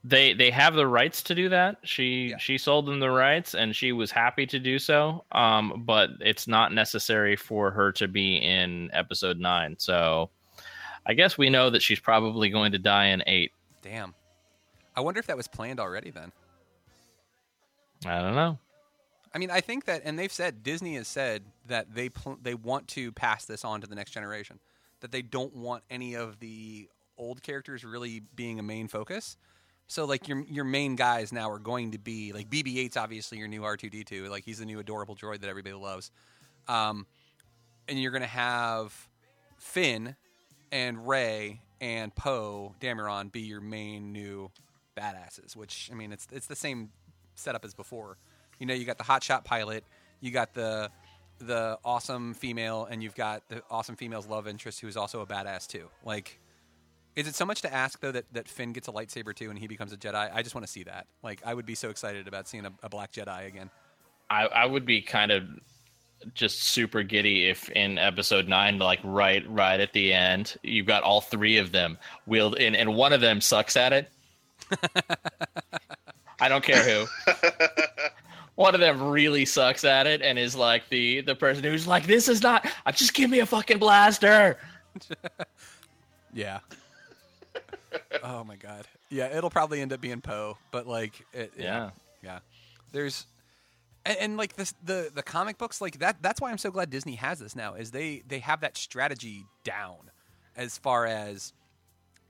they 0.04 0.34
they 0.34 0.52
have 0.52 0.74
the 0.76 0.88
rights 0.88 1.22
to 1.24 1.36
do 1.36 1.50
that. 1.50 1.78
She 1.84 2.30
Yeah. 2.30 2.38
she 2.38 2.58
sold 2.58 2.86
them 2.86 3.00
the 3.00 3.10
rights, 3.10 3.54
and 3.56 3.76
she 3.76 3.92
was 3.92 4.12
happy 4.12 4.46
to 4.48 4.60
do 4.60 4.80
so. 4.80 5.26
Um, 5.32 5.84
but 5.86 6.10
it's 6.20 6.48
not 6.48 6.74
necessary 6.74 7.36
for 7.36 7.72
her 7.72 7.92
to 7.94 8.08
be 8.08 8.38
in 8.38 8.90
episode 8.94 9.40
nine. 9.40 9.76
So, 9.80 10.30
I 11.06 11.14
guess 11.14 11.38
we 11.38 11.50
know 11.50 11.70
that 11.70 11.82
she's 11.82 12.00
probably 12.00 12.50
going 12.50 12.72
to 12.74 12.80
die 12.80 13.08
in 13.08 13.24
eight. 13.28 13.52
Damn. 13.82 14.14
I 14.96 15.02
wonder 15.02 15.20
if 15.20 15.28
that 15.28 15.38
was 15.38 15.48
planned 15.48 15.80
already 15.80 16.10
then. 16.12 16.32
I 18.06 18.20
don't 18.22 18.36
know. 18.36 18.60
I 19.34 19.40
mean, 19.40 19.52
I 19.52 19.62
think 19.62 19.86
that, 19.86 20.02
and 20.06 20.18
they've 20.18 20.32
said 20.32 20.64
Disney 20.64 20.96
has 20.96 21.08
said 21.08 21.44
that 21.68 21.94
they 21.94 22.10
pl- 22.10 22.40
they 22.42 22.54
want 22.56 22.88
to 22.90 23.12
pass 23.12 23.46
this 23.46 23.64
on 23.64 23.82
to 23.82 23.88
the 23.88 23.96
next 23.96 24.12
generation. 24.12 24.60
That 25.02 25.12
they 25.12 25.22
don't 25.22 25.56
want 25.56 25.84
any 25.90 26.16
of 26.16 26.40
the 26.40 26.90
old 27.18 27.44
characters 27.44 27.84
really 27.84 28.22
being 28.36 28.58
a 28.60 28.64
main 28.64 28.88
focus. 28.88 29.38
So 29.88 30.06
like 30.06 30.28
your 30.28 30.44
your 30.50 30.66
main 30.66 30.96
guys 30.96 31.32
now 31.32 31.50
are 31.50 31.60
going 31.60 31.92
to 31.92 31.98
be 31.98 32.34
like 32.34 32.50
BB-8's 32.50 32.98
obviously 32.98 33.38
your 33.38 33.48
new 33.48 33.62
R2D2. 33.62 34.30
Like 34.30 34.44
he's 34.44 34.60
the 34.60 34.66
new 34.66 34.80
adorable 34.80 35.16
droid 35.16 35.42
that 35.42 35.50
everybody 35.50 35.76
loves. 35.76 36.12
Um, 36.68 37.06
and 37.88 38.02
you're 38.02 38.12
gonna 38.12 38.26
have 38.26 38.94
Finn 39.58 40.16
and 40.72 41.08
Rey 41.08 41.62
and 41.80 42.14
Poe 42.16 42.76
Dameron 42.82 43.32
be 43.32 43.42
your 43.42 43.62
main 43.62 44.12
new 44.12 44.52
badasses. 44.98 45.56
Which 45.56 45.90
I 45.92 45.96
mean, 45.96 46.12
it's 46.12 46.28
it's 46.32 46.48
the 46.48 46.56
same 46.56 46.90
setup 47.36 47.64
as 47.64 47.74
before. 47.74 48.18
You 48.60 48.66
know, 48.66 48.74
you 48.74 48.86
got 48.86 48.98
the 48.98 49.04
hotshot 49.04 49.46
pilot, 49.46 49.84
you 50.20 50.32
got 50.32 50.54
the 50.54 50.90
the 51.40 51.78
awesome 51.86 52.34
female, 52.34 52.88
and 52.90 53.02
you've 53.04 53.16
got 53.16 53.48
the 53.50 53.62
awesome 53.70 53.96
female's 53.96 54.28
love 54.28 54.48
interest 54.48 54.82
who 54.82 54.88
is 54.88 54.98
also 54.98 55.22
a 55.22 55.26
badass 55.26 55.68
too. 55.68 55.88
Like, 56.04 56.40
is 57.18 57.28
it 57.28 57.36
so 57.36 57.46
much 57.46 57.62
to 57.64 57.74
ask 57.74 58.00
though 58.00 58.12
that, 58.12 58.32
that 58.32 58.48
Finn 58.48 58.72
gets 58.72 58.88
a 58.88 58.92
lightsaber 58.92 59.36
too 59.36 59.50
and 59.50 59.60
he 59.60 59.68
becomes 59.68 59.92
a 59.92 59.98
Jedi? 59.98 60.30
I 60.34 60.42
just 60.42 60.56
want 60.56 60.66
to 60.66 60.72
see 60.72 60.84
that. 60.84 61.08
Like, 61.24 61.42
I 61.46 61.54
would 61.54 61.66
be 61.66 61.76
so 61.76 61.90
excited 61.90 62.28
about 62.28 62.48
seeing 62.48 62.66
a, 62.66 62.72
a 62.84 62.90
black 62.90 63.12
Jedi 63.12 63.48
again. 63.48 63.70
I, 64.30 64.46
I 64.46 64.66
would 64.66 64.86
be 64.86 65.02
kind 65.02 65.32
of 65.32 65.44
just 66.34 66.64
super 66.64 67.04
giddy 67.04 67.50
if 67.50 67.70
in 67.70 67.98
episode 67.98 68.48
nine, 68.48 68.78
like 68.78 69.00
right 69.04 69.44
right 69.50 69.80
at 69.80 69.94
the 69.94 70.14
end, 70.14 70.56
you've 70.64 70.86
got 70.86 71.04
all 71.04 71.22
three 71.22 71.58
of 71.58 71.72
them 71.72 71.98
wield 72.26 72.58
and, 72.60 72.76
and 72.76 72.96
one 72.96 73.14
of 73.14 73.22
them 73.22 73.42
sucks 73.42 73.76
at 73.76 73.94
it. 73.94 74.10
I 76.40 76.50
don't 76.50 76.64
care 76.64 76.84
who. 76.84 77.34
one 78.56 78.76
of 78.76 78.80
them 78.80 79.02
really 79.10 79.46
sucks 79.46 79.84
at 79.84 80.06
it 80.08 80.22
and 80.22 80.38
is 80.38 80.56
like 80.56 80.88
the 80.90 81.22
the 81.22 81.36
person 81.36 81.64
who's 81.64 81.88
like, 81.88 82.06
This 82.06 82.28
is 82.28 82.44
not 82.44 82.68
uh, 82.86 82.92
just 82.92 83.14
give 83.14 83.30
me 83.30 83.40
a 83.40 83.46
fucking 83.46 83.80
blaster. 83.80 84.58
Yeah. 86.34 86.60
Oh 88.24 88.44
my 88.44 88.56
god. 88.56 88.88
Yeah, 89.10 89.36
it'll 89.38 89.50
probably 89.50 89.82
end 89.82 89.94
up 89.94 90.02
being 90.02 90.22
Poe, 90.22 90.58
but 90.72 90.88
like, 90.88 91.26
it, 91.34 91.54
Yeah. 91.58 91.92
yeah. 92.24 92.40
There's, 92.92 93.26
and, 94.06 94.18
and 94.18 94.38
like 94.38 94.56
this, 94.56 94.74
the 94.84 95.12
the 95.14 95.24
comic 95.24 95.58
books, 95.58 95.82
like 95.82 96.00
that. 96.00 96.18
That's 96.22 96.40
why 96.42 96.52
I'm 96.52 96.58
so 96.58 96.72
glad 96.72 96.90
Disney 96.90 97.16
has 97.16 97.40
this 97.40 97.56
now. 97.56 97.74
Is 97.76 97.92
they 97.92 98.24
they 98.28 98.40
have 98.40 98.62
that 98.62 98.78
strategy 98.78 99.46
down, 99.64 100.12
as 100.56 100.78
far 100.78 101.06
as 101.06 101.54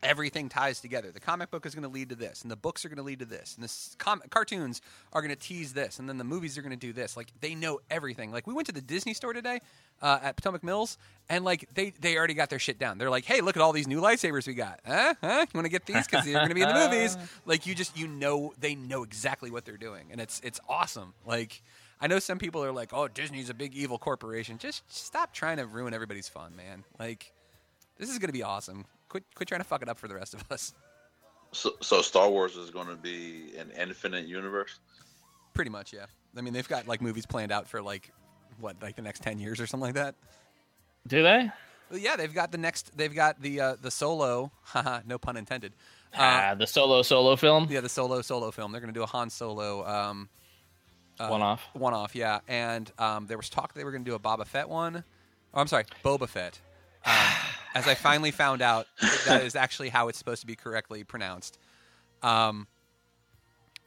everything 0.03 0.49
ties 0.49 0.79
together. 0.79 1.11
The 1.11 1.19
comic 1.19 1.51
book 1.51 1.65
is 1.65 1.73
going 1.73 1.83
to 1.83 1.89
lead 1.89 2.09
to 2.09 2.15
this, 2.15 2.41
and 2.41 2.51
the 2.51 2.55
books 2.55 2.85
are 2.85 2.89
going 2.89 2.97
to 2.97 3.03
lead 3.03 3.19
to 3.19 3.25
this, 3.25 3.55
and 3.55 3.67
the 3.67 3.95
com- 3.97 4.21
cartoons 4.29 4.81
are 5.13 5.21
going 5.21 5.33
to 5.33 5.39
tease 5.39 5.73
this, 5.73 5.99
and 5.99 6.07
then 6.07 6.17
the 6.17 6.23
movies 6.23 6.57
are 6.57 6.61
going 6.61 6.71
to 6.71 6.77
do 6.77 6.93
this. 6.93 7.17
Like 7.17 7.31
they 7.41 7.55
know 7.55 7.79
everything. 7.89 8.31
Like 8.31 8.47
we 8.47 8.53
went 8.53 8.67
to 8.67 8.73
the 8.73 8.81
Disney 8.81 9.13
store 9.13 9.33
today 9.33 9.59
uh, 10.01 10.19
at 10.21 10.35
Potomac 10.35 10.63
Mills, 10.63 10.97
and 11.29 11.43
like 11.43 11.67
they 11.73 11.91
they 11.99 12.17
already 12.17 12.33
got 12.33 12.49
their 12.49 12.59
shit 12.59 12.79
down. 12.79 12.97
They're 12.97 13.09
like, 13.09 13.25
hey, 13.25 13.41
look 13.41 13.55
at 13.55 13.61
all 13.61 13.73
these 13.73 13.87
new 13.87 14.01
lightsabers 14.01 14.47
we 14.47 14.53
got. 14.53 14.79
Huh? 14.85 15.15
Huh? 15.21 15.45
You 15.51 15.57
want 15.57 15.65
to 15.65 15.71
get 15.71 15.85
these 15.85 16.05
because 16.05 16.25
they're 16.25 16.35
going 16.35 16.49
to 16.49 16.55
be 16.55 16.61
in 16.61 16.69
the 16.69 16.75
movies. 16.75 17.17
Like 17.45 17.65
you 17.65 17.75
just 17.75 17.97
you 17.97 18.07
know 18.07 18.53
they 18.59 18.75
know 18.75 19.03
exactly 19.03 19.51
what 19.51 19.63
they're 19.65 19.77
doing, 19.77 20.07
and 20.11 20.19
it's 20.21 20.39
it's 20.43 20.59
awesome. 20.67 21.13
Like. 21.25 21.61
I 21.99 22.05
know 22.05 22.19
some 22.19 22.37
people 22.37 22.63
are 22.63 22.71
like, 22.71 22.93
"Oh, 22.93 23.07
Disney's 23.07 23.49
a 23.49 23.55
big 23.55 23.73
evil 23.73 23.97
corporation." 23.97 24.59
Just 24.59 24.83
stop 24.87 25.33
trying 25.33 25.57
to 25.57 25.65
ruin 25.65 25.95
everybody's 25.95 26.27
fun, 26.29 26.55
man. 26.55 26.83
Like, 26.99 27.33
this 27.97 28.11
is 28.11 28.19
going 28.19 28.27
to 28.27 28.33
be 28.33 28.43
awesome. 28.43 28.85
Quit, 29.09 29.23
quit 29.35 29.47
trying 29.47 29.61
to 29.61 29.65
fuck 29.65 29.81
it 29.81 29.89
up 29.89 29.97
for 29.97 30.07
the 30.07 30.15
rest 30.15 30.33
of 30.33 30.43
us. 30.51 30.73
So, 31.51 31.71
so 31.81 32.01
Star 32.01 32.29
Wars 32.29 32.55
is 32.55 32.69
going 32.69 32.87
to 32.87 32.95
be 32.95 33.53
an 33.57 33.71
infinite 33.79 34.27
universe. 34.27 34.79
Pretty 35.53 35.71
much, 35.71 35.93
yeah. 35.93 36.05
I 36.37 36.41
mean, 36.41 36.53
they've 36.53 36.67
got 36.67 36.87
like 36.87 37.01
movies 37.01 37.25
planned 37.25 37.51
out 37.51 37.67
for 37.67 37.81
like 37.81 38.11
what, 38.59 38.75
like 38.81 38.95
the 38.95 39.01
next 39.01 39.23
ten 39.23 39.39
years 39.39 39.59
or 39.59 39.67
something 39.67 39.87
like 39.87 39.95
that. 39.95 40.15
Do 41.07 41.23
they? 41.23 41.49
Well, 41.89 41.99
yeah, 41.99 42.15
they've 42.15 42.33
got 42.33 42.51
the 42.51 42.57
next. 42.57 42.95
They've 42.97 43.13
got 43.13 43.41
the 43.41 43.61
uh, 43.61 43.75
the 43.81 43.89
solo. 43.89 44.51
Haha, 44.61 44.99
no 45.05 45.17
pun 45.17 45.37
intended. 45.37 45.73
Uh, 46.13 46.17
ah, 46.19 46.55
the 46.55 46.67
solo 46.67 47.01
solo 47.01 47.35
film? 47.35 47.67
yeah, 47.69 47.81
the 47.81 47.89
solo 47.89 48.21
solo 48.21 48.51
film. 48.51 48.71
They're 48.71 48.81
going 48.81 48.93
to 48.93 48.97
do 48.97 49.03
a 49.03 49.07
Han 49.07 49.29
Solo 49.29 49.85
um, 49.85 50.29
uh, 51.19 51.27
One 51.27 51.41
off. 51.41 51.63
one 51.73 51.93
off. 51.93 52.15
Yeah, 52.15 52.39
and 52.47 52.91
um, 52.99 53.27
there 53.27 53.37
was 53.37 53.49
talk 53.49 53.73
they 53.73 53.83
were 53.83 53.91
going 53.91 54.03
to 54.03 54.09
do 54.09 54.15
a 54.15 54.19
Boba 54.19 54.45
Fett 54.45 54.69
one. 54.69 55.03
Oh, 55.53 55.61
I'm 55.61 55.67
sorry, 55.67 55.85
Boba 56.03 56.27
Fett. 56.27 56.59
Um, 57.05 57.13
as 57.77 57.87
I 57.87 57.93
finally 57.93 58.31
found 58.31 58.61
out, 58.61 58.87
that 59.25 59.43
is 59.43 59.55
actually 59.55 59.89
how 59.89 60.07
it's 60.07 60.17
supposed 60.17 60.41
to 60.41 60.47
be 60.47 60.55
correctly 60.55 61.03
pronounced. 61.03 61.59
Um, 62.23 62.67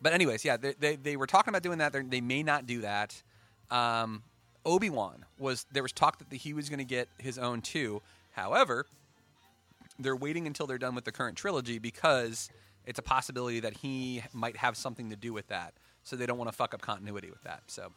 but 0.01 0.13
anyways, 0.13 0.45
yeah, 0.45 0.57
they, 0.57 0.75
they, 0.79 0.97
they 0.97 1.17
were 1.17 1.27
talking 1.27 1.51
about 1.51 1.63
doing 1.63 1.79
that. 1.79 1.93
They're, 1.93 2.03
they 2.03 2.21
may 2.21 2.43
not 2.43 2.67
do 2.67 2.83
that. 2.83 3.21
Um, 3.71 4.23
Obi 4.65 4.91
Wan 4.91 5.25
was 5.39 5.67
there 5.73 5.83
was 5.83 5.93
talk 5.93 6.19
that 6.19 6.31
the, 6.31 6.37
he 6.37 6.53
was 6.53 6.69
going 6.69 6.79
to 6.79 6.85
get 6.85 7.09
his 7.19 7.39
own 7.39 7.63
too. 7.63 8.01
However, 8.33 8.87
they're 9.99 10.17
waiting 10.17 10.47
until 10.47 10.67
they're 10.67 10.79
done 10.79 10.95
with 10.95 11.05
the 11.05 11.13
current 11.13 11.37
trilogy 11.37 11.79
because 11.79 12.49
it's 12.87 12.99
a 12.99 13.03
possibility 13.03 13.61
that 13.61 13.75
he 13.79 14.23
might 14.33 14.57
have 14.57 14.77
something 14.77 15.11
to 15.11 15.17
do 15.17 15.33
with 15.33 15.49
that. 15.49 15.75
So 16.05 16.17
they 16.17 16.27
don't 16.27 16.39
want 16.39 16.51
to 16.51 16.57
fuck 16.57 16.75
up 16.75 16.81
continuity 16.81 17.31
with 17.31 17.43
that. 17.43 17.63
So. 17.67 17.93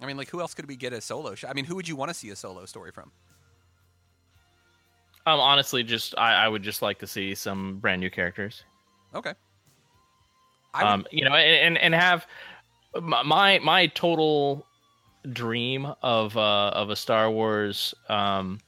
I 0.00 0.06
mean, 0.06 0.16
like, 0.16 0.30
who 0.30 0.40
else 0.40 0.54
could 0.54 0.68
we 0.68 0.76
get 0.76 0.92
a 0.92 1.00
solo? 1.00 1.34
Sh- 1.34 1.44
I 1.48 1.52
mean, 1.52 1.64
who 1.64 1.74
would 1.74 1.88
you 1.88 1.96
want 1.96 2.08
to 2.10 2.14
see 2.14 2.30
a 2.30 2.36
solo 2.36 2.64
story 2.66 2.92
from? 2.92 3.10
Um, 5.26 5.40
honestly, 5.40 5.82
just 5.82 6.14
I, 6.16 6.44
I 6.44 6.48
would 6.48 6.62
just 6.62 6.80
like 6.82 6.98
to 7.00 7.06
see 7.06 7.34
some 7.34 7.78
brand 7.78 8.00
new 8.00 8.10
characters. 8.10 8.62
Okay. 9.14 9.34
I 10.72 10.84
would- 10.84 10.90
um, 10.90 11.06
you 11.10 11.24
know, 11.24 11.34
and 11.34 11.76
and, 11.78 11.94
have 11.94 12.26
my- 13.00 13.58
my 13.58 13.86
total 13.88 14.64
dream 15.32 15.92
of 16.02 16.36
uh, 16.36 16.68
of 16.68 16.90
a 16.90 16.96
Star 16.96 17.30
Wars 17.30 17.94
um, 18.08 18.60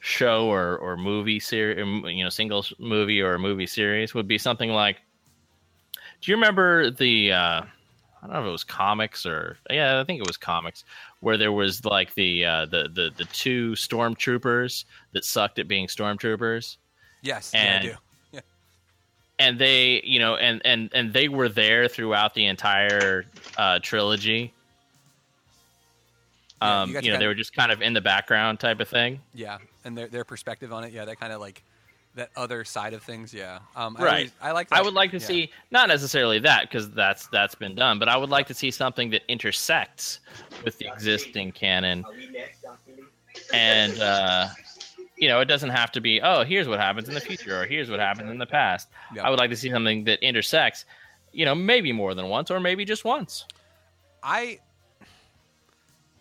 show 0.00 0.46
or 0.46 0.76
or 0.78 0.96
movie 0.96 1.40
series, 1.40 1.78
you 2.14 2.22
know, 2.22 2.30
single 2.30 2.64
movie 2.78 3.20
or 3.20 3.34
a 3.34 3.38
movie 3.38 3.66
series 3.66 4.14
would 4.14 4.28
be 4.28 4.38
something 4.38 4.70
like. 4.70 4.98
Do 6.20 6.30
you 6.30 6.36
remember 6.36 6.90
the? 6.90 7.32
Uh, 7.32 7.62
I 8.22 8.26
don't 8.26 8.34
know 8.34 8.42
if 8.42 8.48
it 8.48 8.52
was 8.52 8.64
comics 8.64 9.24
or 9.24 9.56
yeah, 9.70 9.98
I 10.00 10.04
think 10.04 10.20
it 10.20 10.26
was 10.26 10.36
comics 10.36 10.84
where 11.20 11.36
there 11.38 11.52
was 11.52 11.84
like 11.84 12.14
the 12.14 12.44
uh, 12.44 12.66
the 12.66 12.82
the 12.92 13.10
the 13.16 13.24
two 13.32 13.72
stormtroopers 13.72 14.84
that 15.12 15.24
sucked 15.24 15.58
at 15.58 15.66
being 15.68 15.86
stormtroopers 15.86 16.76
yes, 17.22 17.52
and- 17.54 17.84
yeah, 17.84 17.90
I 17.90 17.92
do. 17.94 17.98
Yeah. 18.32 18.40
and 19.38 19.58
they 19.58 20.02
you 20.04 20.18
know 20.18 20.36
and 20.36 20.60
and 20.64 20.90
and 20.92 21.12
they 21.12 21.28
were 21.28 21.48
there 21.48 21.88
throughout 21.88 22.34
the 22.34 22.46
entire 22.46 23.24
uh 23.56 23.78
trilogy 23.82 24.52
Yeah, 26.62 26.82
um 26.82 26.90
you 26.90 27.00
you, 27.00 27.12
know 27.12 27.18
they 27.18 27.26
were 27.26 27.34
just 27.34 27.54
kind 27.54 27.72
of 27.72 27.80
in 27.80 27.92
the 27.94 28.00
background 28.02 28.60
type 28.60 28.80
of 28.80 28.88
thing 28.88 29.20
Yeah, 29.34 29.58
and 29.84 29.96
their 29.96 30.08
their 30.08 30.24
perspective 30.24 30.72
on 30.72 30.84
it, 30.84 30.92
yeah, 30.92 31.06
that 31.06 31.18
kind 31.18 31.32
of 31.32 31.40
like 31.40 31.64
that 32.16 32.30
other 32.36 32.64
side 32.64 32.92
of 32.92 33.02
things, 33.02 33.32
yeah. 33.32 33.60
Um, 33.76 33.96
I 33.98 34.02
Right. 34.02 34.12
always- 34.12 34.32
I 34.42 34.50
like. 34.52 34.68
i 34.72 34.82
would 34.82 34.94
like 34.94 35.10
to 35.12 35.18
yeah. 35.18 35.26
see 35.26 35.50
not 35.70 35.88
necessarily 35.88 36.38
that 36.40 36.62
because 36.62 36.90
that's 36.90 37.28
that's 37.28 37.54
been 37.54 37.74
done 37.76 37.98
but 38.00 38.08
i 38.08 38.16
would 38.16 38.30
like 38.30 38.46
to 38.48 38.54
see 38.54 38.70
something 38.70 39.10
that 39.10 39.22
intersects 39.28 40.18
with 40.64 40.76
the 40.78 40.88
existing 40.92 41.52
canon 41.52 42.04
and 43.54 44.00
uh 44.00 44.48
you 45.16 45.28
know 45.28 45.40
it 45.40 45.44
doesn't 45.46 45.70
have 45.70 45.92
to 45.92 46.00
be 46.00 46.20
oh 46.20 46.42
here's 46.44 46.66
what 46.66 46.80
happens 46.80 47.08
in 47.08 47.14
the 47.14 47.20
future 47.20 47.62
or 47.62 47.66
here's 47.66 47.88
what 47.90 48.00
happened 48.00 48.28
in 48.28 48.38
the 48.38 48.46
past 48.46 48.88
Yeah. 49.14 49.26
i 49.26 49.30
would 49.30 49.38
like 49.38 49.50
to 49.50 49.56
see 49.56 49.70
something 49.70 50.04
that 50.04 50.18
intersects 50.26 50.84
you 51.32 51.44
know 51.44 51.54
maybe 51.54 51.92
more 51.92 52.14
than 52.14 52.28
once 52.28 52.50
or 52.50 52.58
maybe 52.60 52.84
just 52.84 53.04
once 53.04 53.44
I 54.22 54.58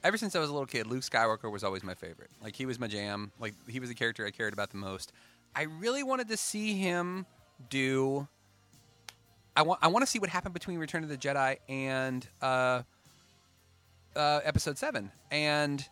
ever 0.04 0.18
since 0.18 0.34
I 0.36 0.40
was 0.40 0.50
a 0.50 0.54
little 0.54 0.66
kid, 0.66 0.88
Luke 0.88 1.02
Skywalker 1.02 1.52
was 1.52 1.66
always 1.66 1.84
my 1.84 1.94
favorite. 1.96 2.30
Like 2.42 2.56
he 2.56 2.66
was 2.66 2.80
my 2.80 2.88
jam. 2.88 3.34
Like 3.40 3.54
he 3.68 3.82
was 3.82 3.90
the 3.90 3.96
character 3.96 4.26
I 4.26 4.32
cared 4.32 4.54
about 4.54 4.70
the 4.70 4.78
most. 4.78 5.12
I 5.56 5.64
really 5.64 6.04
wanted 6.04 6.30
to 6.30 6.38
see 6.38 6.74
him 6.74 7.26
do. 7.70 8.28
I 9.56 9.64
want. 9.64 9.80
I 9.82 9.88
want 9.88 10.04
to 10.04 10.08
see 10.08 10.20
what 10.20 10.30
happened 10.30 10.54
between 10.54 10.80
Return 10.80 11.04
of 11.04 11.10
the 11.10 11.18
Jedi 11.18 11.58
and 11.68 12.28
uh, 12.42 12.84
uh, 14.16 14.40
Episode 14.44 14.78
Seven. 14.78 15.12
And 15.32 15.86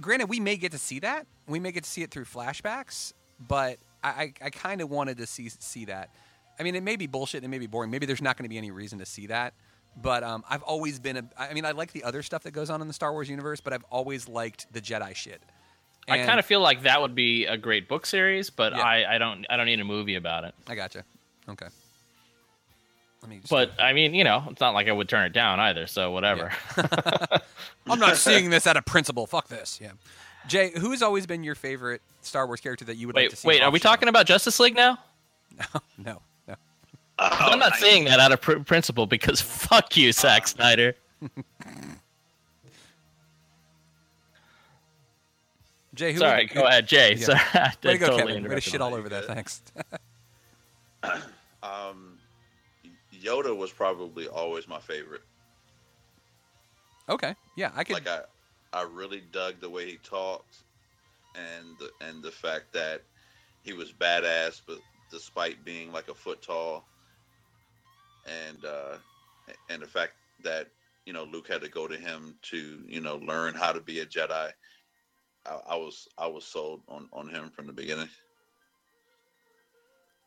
granted, 0.00 0.28
we 0.28 0.40
may 0.40 0.56
get 0.56 0.72
to 0.72 0.78
see 0.78 1.00
that. 1.00 1.26
We 1.46 1.60
may 1.60 1.72
get 1.72 1.84
to 1.84 1.90
see 1.90 2.02
it 2.02 2.10
through 2.10 2.24
flashbacks, 2.24 3.12
but 3.46 3.78
I, 4.02 4.08
I, 4.08 4.32
I 4.42 4.50
kind 4.50 4.80
of 4.80 4.90
wanted 4.90 5.18
to 5.18 5.26
see 5.26 5.48
see 5.48 5.84
that. 5.86 6.10
I 6.58 6.62
mean, 6.62 6.74
it 6.74 6.82
may 6.82 6.96
be 6.96 7.06
bullshit. 7.06 7.42
And 7.42 7.46
it 7.46 7.48
may 7.48 7.58
be 7.58 7.66
boring. 7.66 7.90
Maybe 7.90 8.06
there's 8.06 8.22
not 8.22 8.36
going 8.36 8.44
to 8.44 8.50
be 8.50 8.58
any 8.58 8.70
reason 8.70 8.98
to 8.98 9.06
see 9.06 9.28
that. 9.28 9.54
But 9.96 10.22
um, 10.22 10.44
I've 10.48 10.62
always 10.62 10.98
been 10.98 11.16
a. 11.16 11.24
I 11.36 11.52
mean, 11.52 11.64
I 11.64 11.72
like 11.72 11.92
the 11.92 12.04
other 12.04 12.22
stuff 12.22 12.44
that 12.44 12.52
goes 12.52 12.70
on 12.70 12.80
in 12.80 12.86
the 12.86 12.94
Star 12.94 13.12
Wars 13.12 13.28
universe, 13.28 13.60
but 13.60 13.72
I've 13.72 13.84
always 13.90 14.28
liked 14.28 14.72
the 14.72 14.80
Jedi 14.80 15.14
shit. 15.14 15.42
I 16.08 16.24
kind 16.24 16.38
of 16.38 16.46
feel 16.46 16.60
like 16.60 16.82
that 16.82 17.00
would 17.00 17.14
be 17.14 17.46
a 17.46 17.56
great 17.56 17.88
book 17.88 18.04
series, 18.04 18.50
but 18.50 18.72
Yeah. 18.72 18.82
I, 18.82 19.14
I 19.14 19.18
don't 19.18 19.46
I 19.48 19.56
don't 19.56 19.66
need 19.66 19.80
a 19.80 19.84
movie 19.84 20.16
about 20.16 20.44
it. 20.44 20.54
I 20.66 20.74
gotcha. 20.74 21.04
Okay. 21.48 21.66
Let 23.22 23.30
me. 23.30 23.38
Just, 23.38 23.50
But 23.50 23.72
I 23.78 23.92
mean, 23.92 24.14
you 24.14 24.24
know, 24.24 24.44
it's 24.50 24.60
not 24.60 24.74
like 24.74 24.88
I 24.88 24.92
would 24.92 25.08
turn 25.08 25.26
it 25.26 25.32
down 25.32 25.60
either. 25.60 25.86
So 25.86 26.10
whatever. 26.10 26.52
I'm 27.86 27.98
not 27.98 28.16
seeing 28.16 28.50
this 28.50 28.66
out 28.66 28.76
of 28.76 28.84
principle. 28.86 29.26
Fuck 29.26 29.48
this. 29.48 29.78
Yeah. 29.80 29.92
Jay, 30.46 30.72
who's 30.78 31.02
always 31.02 31.26
been 31.26 31.44
your 31.44 31.54
favorite 31.54 32.00
Star 32.22 32.46
Wars 32.46 32.60
character 32.60 32.84
that 32.86 32.96
you 32.96 33.06
would 33.06 33.16
like 33.16 33.28
to 33.28 33.32
wait, 33.32 33.38
see? 33.38 33.48
wait, 33.48 33.62
are 33.62 33.70
we 33.70 33.78
off-show? 33.78 33.88
talking 33.90 34.08
about 34.08 34.26
Justice 34.26 34.58
League 34.60 34.74
now? 34.74 34.98
No, 35.58 35.80
no. 35.98 36.22
no. 36.48 36.54
I'm 37.18 37.58
not 37.58 37.72
oh, 37.74 37.78
saying 37.78 38.04
that 38.04 38.18
out 38.20 38.32
of 38.32 38.40
pr- 38.40 38.60
principle 38.60 39.06
because 39.06 39.40
fuck 39.42 39.94
you, 39.96 40.12
Zack 40.12 40.48
Snyder. 40.48 40.94
Jay, 46.00 46.14
who? 46.14 46.20
Sorry, 46.20 46.46
go 46.46 46.66
ahead, 46.66 46.88
Jay. 46.88 47.14
Yeah. 47.14 47.24
Sorry, 47.26 47.40
I 47.52 47.72
Way 47.84 47.92
to 47.92 47.98
go, 47.98 48.06
totally 48.06 48.32
Kevin. 48.32 48.48
Way 48.48 48.54
to 48.54 48.60
shit 48.62 48.80
all 48.80 48.94
over 48.94 49.08
that. 49.10 49.26
Thanks. 49.26 49.62
Um, 51.62 52.18
Yoda 53.22 53.54
was 53.54 53.70
probably 53.70 54.26
always 54.26 54.66
my 54.66 54.78
favorite. 54.80 55.20
okay. 57.06 57.34
Yeah, 57.54 57.70
I 57.76 57.84
could. 57.84 57.92
Like 57.92 58.08
I, 58.08 58.20
I 58.72 58.82
really 58.84 59.22
dug 59.30 59.60
the 59.60 59.68
way 59.68 59.84
he 59.84 59.98
talked, 60.02 60.56
and 61.34 61.66
the, 61.78 61.90
and 62.06 62.22
the 62.22 62.30
fact 62.30 62.72
that 62.72 63.02
he 63.62 63.74
was 63.74 63.92
badass, 63.92 64.62
but 64.66 64.78
despite 65.10 65.62
being 65.66 65.92
like 65.92 66.08
a 66.08 66.14
foot 66.14 66.40
tall, 66.40 66.86
and 68.48 68.64
uh, 68.64 68.96
and 69.68 69.82
the 69.82 69.86
fact 69.86 70.14
that 70.42 70.68
you 71.04 71.12
know 71.12 71.24
Luke 71.24 71.48
had 71.48 71.60
to 71.60 71.68
go 71.68 71.86
to 71.86 71.96
him 71.98 72.36
to 72.42 72.82
you 72.86 73.02
know 73.02 73.16
learn 73.16 73.54
how 73.54 73.72
to 73.72 73.80
be 73.80 74.00
a 74.00 74.06
Jedi. 74.06 74.50
I, 75.46 75.58
I 75.70 75.76
was 75.76 76.08
I 76.18 76.26
was 76.26 76.44
sold 76.44 76.82
on 76.88 77.08
on 77.12 77.28
him 77.28 77.50
from 77.50 77.66
the 77.66 77.72
beginning. 77.72 78.08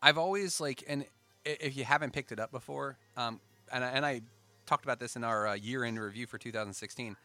I've 0.02 0.18
always 0.18 0.60
like, 0.60 0.84
and 0.88 1.06
if 1.46 1.78
you 1.78 1.86
haven't 1.86 2.12
picked 2.12 2.32
it 2.34 2.40
up 2.40 2.52
before, 2.52 2.98
um, 3.16 3.40
and 3.72 3.84
I, 3.86 3.88
and 3.90 4.06
I 4.06 4.22
talked 4.66 4.84
about 4.84 5.00
this 5.00 5.16
in 5.16 5.24
our 5.24 5.48
uh, 5.48 5.54
year-end 5.54 5.98
review 5.98 6.28
for 6.28 6.38
2016. 6.38 7.16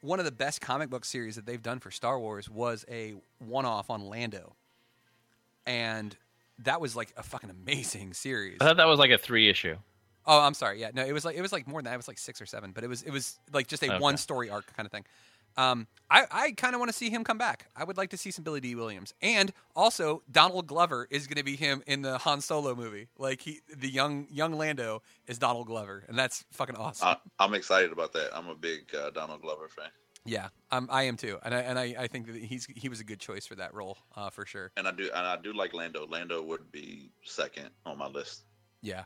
One 0.00 0.18
of 0.18 0.24
the 0.24 0.32
best 0.32 0.60
comic 0.62 0.88
book 0.88 1.04
series 1.04 1.36
that 1.36 1.44
they've 1.44 1.62
done 1.62 1.80
for 1.80 1.90
Star 1.90 2.18
Wars 2.18 2.48
was 2.48 2.84
a 2.90 3.14
one-off 3.40 3.90
on 3.90 4.06
Lando, 4.06 4.54
and 5.66 6.16
that 6.60 6.80
was 6.80 6.94
like 6.96 7.12
a 7.16 7.22
fucking 7.22 7.50
amazing 7.50 8.12
series. 8.14 8.58
I 8.60 8.64
thought 8.66 8.76
that 8.78 8.88
was 8.88 8.98
like 8.98 9.10
a 9.10 9.18
three 9.18 9.48
issue. 9.50 9.76
Oh, 10.26 10.40
I'm 10.40 10.54
sorry. 10.54 10.80
Yeah, 10.80 10.90
no, 10.94 11.04
it 11.04 11.12
was 11.12 11.26
like 11.26 11.36
it 11.36 11.42
was 11.42 11.52
like 11.52 11.66
more 11.66 11.80
than 11.80 11.84
that. 11.90 11.94
It 11.94 11.98
was 11.98 12.08
like 12.08 12.18
six 12.18 12.40
or 12.40 12.46
seven, 12.46 12.72
but 12.72 12.84
it 12.84 12.86
was 12.86 13.02
it 13.02 13.10
was 13.10 13.38
like 13.52 13.66
just 13.66 13.82
a 13.82 13.86
Okay. 13.92 13.98
one 13.98 14.16
story 14.16 14.48
arc 14.48 14.74
kind 14.74 14.86
of 14.86 14.92
thing. 14.92 15.04
Um, 15.56 15.86
I 16.10 16.24
I 16.30 16.52
kind 16.52 16.74
of 16.74 16.80
want 16.80 16.90
to 16.90 16.96
see 16.96 17.10
him 17.10 17.24
come 17.24 17.38
back. 17.38 17.66
I 17.76 17.84
would 17.84 17.96
like 17.96 18.10
to 18.10 18.16
see 18.16 18.30
some 18.30 18.44
Billy 18.44 18.60
Dee 18.60 18.74
Williams, 18.74 19.14
and 19.22 19.52
also 19.74 20.22
Donald 20.30 20.66
Glover 20.66 21.06
is 21.10 21.26
going 21.26 21.38
to 21.38 21.44
be 21.44 21.56
him 21.56 21.82
in 21.86 22.02
the 22.02 22.18
Han 22.18 22.40
Solo 22.40 22.74
movie. 22.74 23.08
Like 23.18 23.40
he, 23.40 23.60
the 23.74 23.88
young 23.88 24.26
young 24.30 24.54
Lando 24.54 25.02
is 25.26 25.38
Donald 25.38 25.66
Glover, 25.66 26.04
and 26.08 26.18
that's 26.18 26.44
fucking 26.52 26.76
awesome. 26.76 27.08
I, 27.08 27.16
I'm 27.38 27.54
excited 27.54 27.92
about 27.92 28.12
that. 28.12 28.36
I'm 28.36 28.48
a 28.48 28.54
big 28.54 28.94
uh, 28.94 29.10
Donald 29.10 29.42
Glover 29.42 29.68
fan, 29.68 29.90
yeah, 30.26 30.48
um, 30.70 30.88
I 30.90 31.02
am 31.04 31.16
too, 31.16 31.38
and 31.42 31.54
I 31.54 31.60
and 31.60 31.78
I, 31.78 31.94
I 31.98 32.06
think 32.06 32.26
that 32.26 32.36
he's 32.36 32.66
he 32.74 32.88
was 32.88 33.00
a 33.00 33.04
good 33.04 33.20
choice 33.20 33.46
for 33.46 33.56
that 33.56 33.74
role 33.74 33.98
uh, 34.16 34.30
for 34.30 34.46
sure. 34.46 34.72
and 34.76 34.88
I 34.88 34.92
do 34.92 35.04
and 35.14 35.26
I 35.26 35.36
do 35.36 35.52
like 35.52 35.74
Lando. 35.74 36.06
Lando 36.06 36.42
would 36.42 36.72
be 36.72 37.10
second 37.24 37.68
on 37.84 37.98
my 37.98 38.08
list. 38.08 38.44
Yeah, 38.80 39.04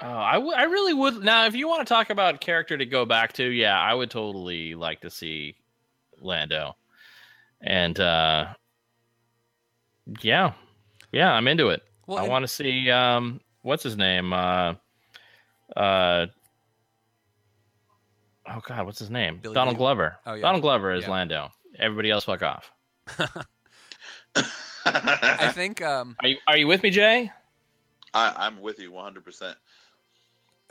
Oh, 0.00 0.08
I, 0.08 0.34
w- 0.34 0.52
I 0.54 0.64
really 0.64 0.92
would. 0.92 1.22
Now, 1.22 1.46
if 1.46 1.54
you 1.54 1.68
want 1.68 1.86
to 1.86 1.92
talk 1.92 2.10
about 2.10 2.40
character 2.40 2.76
to 2.76 2.84
go 2.84 3.04
back 3.04 3.32
to, 3.34 3.44
yeah, 3.44 3.78
I 3.78 3.94
would 3.94 4.10
totally 4.10 4.74
like 4.74 5.00
to 5.02 5.10
see 5.10 5.54
Lando. 6.20 6.76
And 7.60 7.98
uh, 8.00 8.46
yeah, 10.20 10.52
yeah, 11.12 11.32
I'm 11.32 11.46
into 11.48 11.68
it. 11.68 11.82
well, 12.06 12.18
I 12.18 12.28
want 12.28 12.42
to 12.42 12.48
see 12.48 12.90
um, 12.90 13.40
what's 13.62 13.82
his 13.84 13.96
name? 13.96 14.32
Uh, 14.32 14.74
uh, 15.76 16.26
oh 18.48 18.60
God, 18.66 18.86
what's 18.86 18.98
his 18.98 19.10
name? 19.10 19.38
Billy 19.42 19.54
Donald 19.54 19.76
Dee. 19.76 19.78
Glover. 19.78 20.16
Oh, 20.26 20.34
yeah. 20.34 20.42
Donald 20.42 20.62
Glover 20.62 20.92
is 20.92 21.04
Yeah. 21.04 21.10
Lando. 21.10 21.50
Everybody 21.78 22.10
else, 22.10 22.24
fuck 22.24 22.42
off. 22.42 22.70
I 24.84 25.52
think 25.54 25.80
um, 25.82 26.16
Are 26.20 26.28
you 26.28 26.36
Are 26.48 26.56
you 26.56 26.66
with 26.66 26.82
me, 26.82 26.90
Jay? 26.90 27.30
I, 28.12 28.32
I'm 28.36 28.60
with 28.60 28.78
you 28.78 28.92
100. 28.92 29.24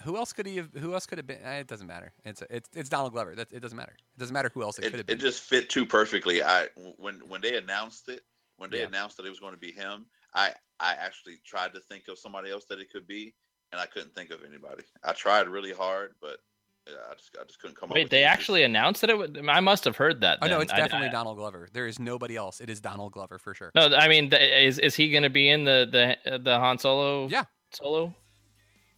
Percent 0.03 0.15
who 0.15 0.17
else 0.19 0.33
could 0.33 0.45
he 0.45 0.57
have? 0.57 0.69
Who 0.73 0.93
else 0.93 1.05
could 1.05 1.17
have 1.17 1.27
been? 1.27 1.39
eh, 1.43 1.59
It 1.59 1.67
doesn't 1.67 1.87
matter. 1.87 2.13
It's 2.25 2.43
it's, 2.49 2.69
it's 2.75 2.89
Donald 2.89 3.13
Glover. 3.13 3.35
That, 3.35 3.51
it 3.51 3.59
doesn't 3.61 3.77
matter. 3.77 3.93
It 3.93 4.19
doesn't 4.19 4.33
matter 4.33 4.51
who 4.53 4.61
else 4.63 4.79
it, 4.79 4.85
It, 4.85 4.89
could 4.91 4.99
have 4.99 5.05
been. 5.07 5.17
it 5.17 5.21
just 5.21 5.41
fit 5.43 5.69
too 5.69 5.85
perfectly. 5.85 6.43
I 6.43 6.67
when 6.97 7.15
when 7.27 7.41
they 7.41 7.57
announced 7.57 8.09
it, 8.09 8.21
when 8.57 8.69
they 8.69 8.79
Yeah. 8.81 8.87
announced 8.87 9.17
that 9.17 9.25
it 9.25 9.29
was 9.29 9.39
going 9.39 9.53
to 9.53 9.59
be 9.59 9.71
him, 9.71 10.05
I 10.33 10.53
I 10.79 10.93
actually 10.93 11.37
tried 11.45 11.73
to 11.73 11.79
think 11.81 12.03
of 12.09 12.17
somebody 12.19 12.51
else 12.51 12.65
that 12.69 12.79
it 12.79 12.91
could 12.91 13.07
be, 13.07 13.33
and 13.71 13.79
I 13.81 13.85
couldn't 13.85 14.13
think 14.15 14.31
of 14.31 14.39
anybody. 14.47 14.83
I 15.03 15.13
tried 15.13 15.47
really 15.47 15.71
hard, 15.73 16.15
but 16.21 16.37
yeah, 16.85 16.95
I 17.09 17.13
just 17.15 17.29
I 17.39 17.45
just 17.45 17.59
couldn't 17.59 17.77
come 17.77 17.87
up. 17.89 17.95
With 17.95 18.03
Wait, 18.03 18.09
they 18.09 18.23
anything. 18.25 18.33
actually 18.33 18.63
announced 18.63 18.99
that 19.01 19.09
it 19.09 19.17
would. 19.17 19.39
I 19.47 19.61
must 19.61 19.85
have 19.85 19.95
heard 19.95 20.19
that. 20.19 20.39
Oh 20.41 20.47
no, 20.47 20.59
it's 20.59 20.73
definitely 20.73 21.07
I- 21.07 21.11
Donald 21.11 21.37
Glover. 21.37 21.69
There 21.71 21.87
is 21.87 21.97
nobody 21.97 22.35
else. 22.35 22.59
It 22.59 22.69
is 22.69 22.81
Donald 22.81 23.13
Glover 23.13 23.37
for 23.39 23.53
sure. 23.53 23.71
No, 23.73 23.87
I 23.95 24.09
mean, 24.09 24.33
is 24.33 24.79
is 24.79 24.93
he 24.95 25.09
going 25.09 25.23
to 25.23 25.29
be 25.29 25.47
in 25.49 25.63
the 25.63 25.87
the 26.23 26.39
the 26.39 26.59
Han 26.59 26.77
Solo? 26.77 27.27
Yeah. 27.29 27.45
Solo. 27.71 28.13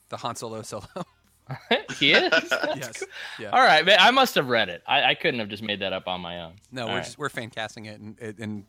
The 0.09 0.17
Han 0.17 0.35
Solo 0.35 0.61
solo. 0.61 0.85
he 1.99 2.11
is. 2.11 2.31
yes. 2.75 3.03
Yeah. 3.39 3.49
All 3.51 3.61
right, 3.61 3.85
man, 3.85 3.97
I 3.99 4.09
must 4.09 4.33
have 4.33 4.49
read 4.49 4.67
it. 4.69 4.81
I, 4.87 5.03
I 5.11 5.13
couldn't 5.15 5.39
have 5.39 5.49
just 5.49 5.61
made 5.61 5.79
that 5.81 5.93
up 5.93 6.07
on 6.07 6.19
my 6.19 6.41
own. 6.41 6.53
No, 6.71 6.83
All 6.83 6.87
we're 6.89 6.95
right. 6.95 7.03
just 7.03 7.19
we're 7.19 7.29
fan 7.29 7.51
casting 7.51 7.85
it, 7.85 7.99
and, 7.99 8.17
and 8.19 8.65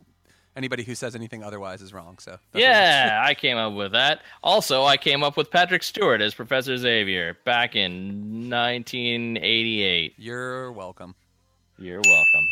anybody 0.56 0.82
who 0.82 0.94
says 0.94 1.14
anything 1.14 1.42
otherwise 1.42 1.80
is 1.80 1.92
wrong. 1.92 2.18
So 2.18 2.32
that's 2.32 2.42
what 2.52 2.60
it 2.60 2.64
is. 2.64 2.68
Yeah, 2.68 3.22
I 3.24 3.34
came 3.34 3.56
up 3.56 3.74
with 3.74 3.92
that. 3.92 4.20
Also, 4.42 4.84
I 4.84 4.96
came 4.96 5.22
up 5.22 5.36
with 5.36 5.50
Patrick 5.50 5.82
Stewart 5.82 6.20
as 6.20 6.34
Professor 6.34 6.76
Xavier 6.76 7.38
back 7.44 7.76
in 7.76 8.50
1988. 8.50 10.14
you're 10.18 10.72
welcome. 10.72 11.14
You're 11.78 12.02
welcome. 12.04 12.48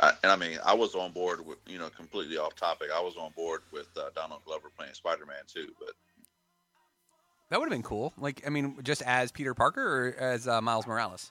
I, 0.00 0.12
and 0.22 0.32
I 0.32 0.36
mean, 0.36 0.58
I 0.64 0.74
was 0.74 0.94
on 0.94 1.12
board 1.12 1.44
with 1.44 1.58
you 1.66 1.78
know 1.78 1.88
completely 1.90 2.38
off 2.38 2.54
topic. 2.54 2.88
I 2.94 3.00
was 3.00 3.16
on 3.16 3.32
board 3.32 3.62
with 3.72 3.88
uh, 3.96 4.10
Donald 4.14 4.40
Glover 4.44 4.68
playing 4.76 4.94
Spider 4.94 5.26
Man 5.26 5.42
too, 5.46 5.68
but 5.78 5.90
That 7.52 7.60
would 7.60 7.66
have 7.66 7.70
been 7.70 7.82
cool. 7.82 8.14
Like, 8.16 8.42
I 8.46 8.48
mean, 8.48 8.78
just 8.82 9.02
as 9.02 9.30
Peter 9.30 9.52
Parker 9.52 9.82
or 9.82 10.14
as 10.18 10.48
uh, 10.48 10.62
Miles 10.62 10.86
Morales. 10.86 11.30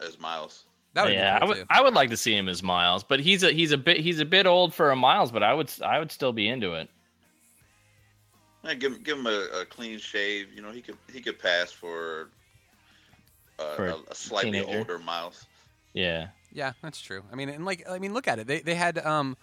as 0.00 0.16
Miles, 0.20 0.62
That 0.94 1.06
would 1.06 1.14
yeah, 1.14 1.34
be 1.34 1.36
I 1.36 1.38
cool 1.40 1.48
would 1.48 1.56
too. 1.56 1.64
I 1.68 1.82
would 1.82 1.94
like 1.94 2.10
to 2.10 2.16
see 2.16 2.32
him 2.32 2.48
as 2.48 2.62
Miles, 2.62 3.02
but 3.02 3.18
he's 3.18 3.42
a 3.42 3.50
he's 3.50 3.72
a 3.72 3.76
bit 3.76 3.98
he's 3.98 4.20
a 4.20 4.24
bit 4.24 4.46
old 4.46 4.72
for 4.72 4.92
a 4.92 4.96
Miles, 4.96 5.32
but 5.32 5.42
I 5.42 5.52
would 5.52 5.68
I 5.84 5.98
would 5.98 6.12
still 6.12 6.32
be 6.32 6.48
into 6.48 6.74
it. 6.74 6.88
Yeah, 8.62 8.74
give 8.74 8.92
him 8.92 9.02
give 9.02 9.18
him 9.18 9.26
a, 9.26 9.48
a 9.62 9.64
clean 9.64 9.98
shave. 9.98 10.52
You 10.54 10.62
know, 10.62 10.70
he 10.70 10.80
could 10.80 10.96
he 11.12 11.20
could 11.20 11.40
pass 11.40 11.72
for, 11.72 12.30
uh, 13.58 13.74
For 13.74 13.86
a, 13.88 13.96
a 14.10 14.14
slightly 14.14 14.60
teenager. 14.60 14.78
older 14.78 14.98
Miles. 15.00 15.44
Yeah. 15.92 16.28
Yeah, 16.52 16.72
that's 16.82 17.00
true. 17.00 17.24
I 17.32 17.34
mean, 17.34 17.48
and 17.48 17.64
like, 17.64 17.82
I 17.88 17.98
mean, 17.98 18.14
look 18.14 18.28
at 18.28 18.38
it. 18.38 18.46
They 18.46 18.60
they 18.60 18.76
had 18.76 18.98
um, 19.04 19.36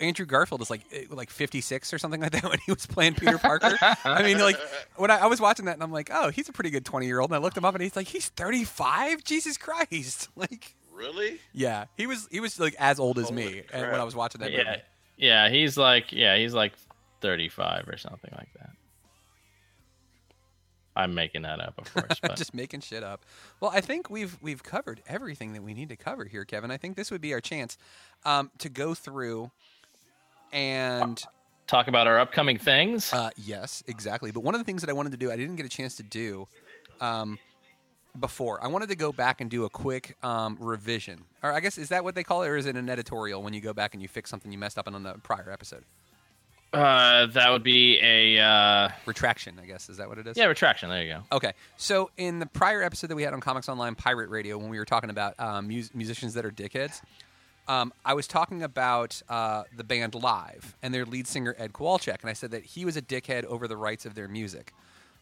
Andrew 0.00 0.26
Garfield 0.26 0.60
is 0.62 0.70
like 0.70 0.82
eh, 0.92 1.04
like 1.10 1.30
56 1.30 1.92
or 1.92 1.98
something 1.98 2.20
like 2.20 2.32
that 2.32 2.42
when 2.48 2.58
he 2.64 2.72
was 2.72 2.86
playing 2.86 3.14
Peter 3.14 3.38
Parker. 3.38 3.76
I 4.04 4.22
mean, 4.22 4.38
like 4.38 4.56
when 4.96 5.10
I, 5.10 5.18
I 5.18 5.26
was 5.26 5.40
watching 5.40 5.66
that 5.66 5.74
and 5.74 5.82
I'm 5.82 5.92
like, 5.92 6.10
oh, 6.12 6.30
he's 6.30 6.48
a 6.48 6.52
pretty 6.52 6.70
good 6.70 6.84
20 6.84 7.06
year 7.06 7.20
old. 7.20 7.30
And 7.30 7.36
I 7.36 7.38
looked 7.40 7.56
him 7.56 7.64
up 7.64 7.74
and 7.74 7.82
he's 7.82 7.96
like, 7.96 8.08
he's 8.08 8.28
35. 8.30 9.24
Jesus 9.24 9.56
Christ! 9.56 10.28
Like, 10.36 10.74
Really? 10.92 11.40
yeah, 11.52 11.86
he 11.96 12.06
was 12.06 12.26
he 12.30 12.40
was 12.40 12.58
like 12.58 12.74
as 12.78 12.98
old 12.98 13.18
as 13.18 13.28
Holy 13.28 13.44
me 13.44 13.62
and 13.72 13.90
when. 13.90 14.00
I 14.00 14.04
was 14.04 14.14
watching 14.16 14.40
that. 14.40 14.50
Yeah. 14.52 14.64
movie. 14.64 14.82
Yeah, 15.18 15.48
he's 15.50 15.76
like 15.76 16.12
yeah, 16.12 16.36
he's 16.36 16.54
like 16.54 16.72
35 17.20 17.88
or 17.88 17.96
something 17.98 18.30
like 18.36 18.52
that. 18.54 18.70
I'm 20.94 21.14
making 21.14 21.42
that 21.42 21.60
up, 21.60 21.74
of 21.78 21.92
course, 21.92 22.18
but 22.22 22.36
just 22.36 22.54
making 22.54 22.80
shit 22.80 23.02
up. 23.02 23.24
Well, 23.60 23.70
I 23.74 23.82
think 23.82 24.08
we've 24.08 24.38
we've 24.40 24.62
covered 24.62 25.02
everything 25.06 25.52
that 25.52 25.62
we 25.62 25.74
need 25.74 25.90
to 25.90 25.96
cover 25.96 26.24
here, 26.24 26.44
Kevin. 26.44 26.70
I 26.70 26.78
think 26.78 26.96
this 26.96 27.10
would 27.10 27.20
be 27.20 27.34
our 27.34 27.40
chance 27.40 27.76
um, 28.24 28.50
to 28.58 28.68
go 28.70 28.94
through 28.94 29.50
and 30.52 31.22
talk 31.66 31.88
about 31.88 32.06
our 32.06 32.18
upcoming 32.18 32.58
things. 32.58 33.12
uh, 33.12 33.30
yes, 33.36 33.82
exactly. 33.86 34.30
But 34.30 34.40
one 34.42 34.54
of 34.54 34.60
the 34.60 34.64
things 34.64 34.82
that 34.82 34.90
I 34.90 34.92
wanted 34.92 35.12
to 35.12 35.18
do, 35.18 35.30
I 35.30 35.36
didn't 35.36 35.56
get 35.56 35.66
a 35.66 35.70
chance 35.70 35.96
to 35.96 36.02
do 36.02 36.46
um, 37.00 37.38
before. 38.18 38.62
I 38.62 38.68
wanted 38.68 38.88
to 38.90 38.96
go 38.96 39.12
back 39.12 39.40
and 39.40 39.50
do 39.50 39.64
a 39.64 39.70
quick 39.70 40.16
um, 40.22 40.56
revision, 40.60 41.24
or 41.42 41.52
I 41.52 41.60
guess 41.60 41.78
is 41.78 41.88
that 41.90 42.04
what 42.04 42.14
they 42.14 42.24
call 42.24 42.42
it, 42.42 42.48
or 42.48 42.56
is 42.56 42.66
it 42.66 42.76
an 42.76 42.88
editorial 42.88 43.42
when 43.42 43.52
you 43.52 43.60
go 43.60 43.72
back 43.72 43.94
and 43.94 44.02
you 44.02 44.08
fix 44.08 44.30
something 44.30 44.50
you 44.52 44.58
messed 44.58 44.78
up 44.78 44.86
on 44.86 45.02
the 45.02 45.14
prior 45.22 45.50
episode? 45.50 45.84
Uh, 46.72 47.26
that 47.26 47.50
would 47.50 47.62
be 47.62 47.98
a 48.02 48.38
uh, 48.42 48.88
Retraction, 49.06 49.58
I 49.62 49.66
guess. 49.66 49.88
Is 49.88 49.96
that 49.98 50.08
what 50.08 50.18
it 50.18 50.26
is? 50.26 50.36
yeah 50.36 50.44
retraction. 50.46 50.90
There 50.90 51.02
you 51.02 51.14
go. 51.14 51.22
Okay, 51.36 51.52
so 51.76 52.10
in 52.16 52.38
the 52.38 52.46
prior 52.46 52.82
episode 52.82 53.06
that 53.08 53.14
we 53.16 53.22
had 53.22 53.32
on 53.32 53.40
Comics 53.40 53.68
Online 53.68 53.94
Pirate 53.94 54.28
Radio, 54.30 54.58
when 54.58 54.68
we 54.68 54.78
were 54.78 54.84
talking 54.84 55.08
about 55.08 55.34
um, 55.38 55.68
mus- 55.68 55.94
musicians 55.94 56.34
that 56.34 56.44
are 56.44 56.50
dickheads, 56.50 57.00
um, 57.68 57.92
I 58.04 58.14
was 58.14 58.26
talking 58.26 58.62
about 58.62 59.22
uh, 59.28 59.64
the 59.76 59.84
band 59.84 60.14
Live 60.14 60.76
and 60.82 60.92
their 60.94 61.04
lead 61.04 61.26
singer 61.26 61.54
Ed 61.58 61.72
Kowalczyk, 61.72 62.20
and 62.20 62.30
I 62.30 62.32
said 62.32 62.50
that 62.52 62.64
he 62.64 62.84
was 62.84 62.96
a 62.96 63.02
dickhead 63.02 63.44
over 63.44 63.66
the 63.66 63.76
rights 63.76 64.06
of 64.06 64.14
their 64.14 64.28
music. 64.28 64.72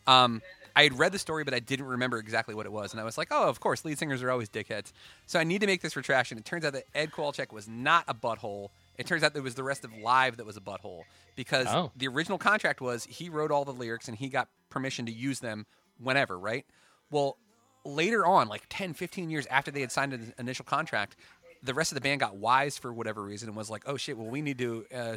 Um, 0.07 0.43
I 0.77 0.83
had 0.83 0.99
read 0.99 1.13
the 1.13 1.19
story, 1.19 1.45
but 1.45 1.55
I 1.55 1.61
didn't 1.61 1.87
remember 1.87 2.19
exactly 2.19 2.55
what 2.55 2.67
it 2.67 2.73
was, 2.73 2.93
and 2.93 3.01
I 3.01 3.05
was 3.05 3.17
like, 3.17 3.29
"Oh, 3.31 3.49
of 3.49 3.61
course, 3.61 3.85
lead 3.85 3.97
singers 3.99 4.23
are 4.23 4.31
always 4.31 4.49
dickheads." 4.49 4.93
So 5.27 5.39
I 5.39 5.45
need 5.45 5.61
to 5.61 5.67
make 5.69 5.81
this 5.83 5.95
retraction. 5.97 6.37
It 6.37 6.45
turns 6.45 6.65
out 6.65 6.73
that 6.73 6.85
Ed 6.95 7.13
Kowalczyk 7.13 7.53
was 7.53 7.69
not 7.69 8.05
a 8.09 8.15
butthole. 8.15 8.71
It 8.99 9.07
turns 9.07 9.23
out 9.23 9.33
that 9.35 9.39
it 9.41 9.43
was 9.45 9.55
the 9.55 9.63
rest 9.63 9.85
of 9.85 9.97
Live 9.97 10.37
that 10.39 10.47
was 10.47 10.57
a 10.57 10.61
butthole 10.61 11.03
because 11.37 11.67
Oh. 11.69 11.93
the 11.97 12.09
original 12.09 12.39
contract 12.39 12.81
was 12.81 13.05
he 13.05 13.29
wrote 13.29 13.51
all 13.51 13.65
the 13.65 13.73
lyrics 13.73 14.09
and 14.09 14.17
he 14.19 14.29
got 14.29 14.49
permission 14.69 15.07
to 15.07 15.13
use 15.13 15.41
them 15.41 15.65
whenever, 15.99 16.39
right? 16.39 16.67
Well, 17.11 17.37
later 17.85 18.27
on, 18.27 18.49
like 18.49 18.65
10, 18.69 18.95
15 18.95 19.31
years 19.31 19.47
after 19.47 19.71
they 19.71 19.81
had 19.81 19.93
signed 19.93 20.13
an 20.13 20.33
initial 20.39 20.65
contract, 20.65 21.17
the 21.65 21.75
rest 21.75 21.93
of 21.93 21.97
the 21.97 22.01
band 22.01 22.21
got 22.21 22.37
wise 22.37 22.79
for 22.79 22.93
whatever 22.93 23.23
reason 23.23 23.49
and 23.49 23.57
was 23.57 23.71
like, 23.71 23.83
"Oh 23.87 23.97
shit, 23.97 24.17
well 24.17 24.29
we 24.29 24.43
need 24.43 24.59
to 24.59 24.85
uh, 24.95 25.17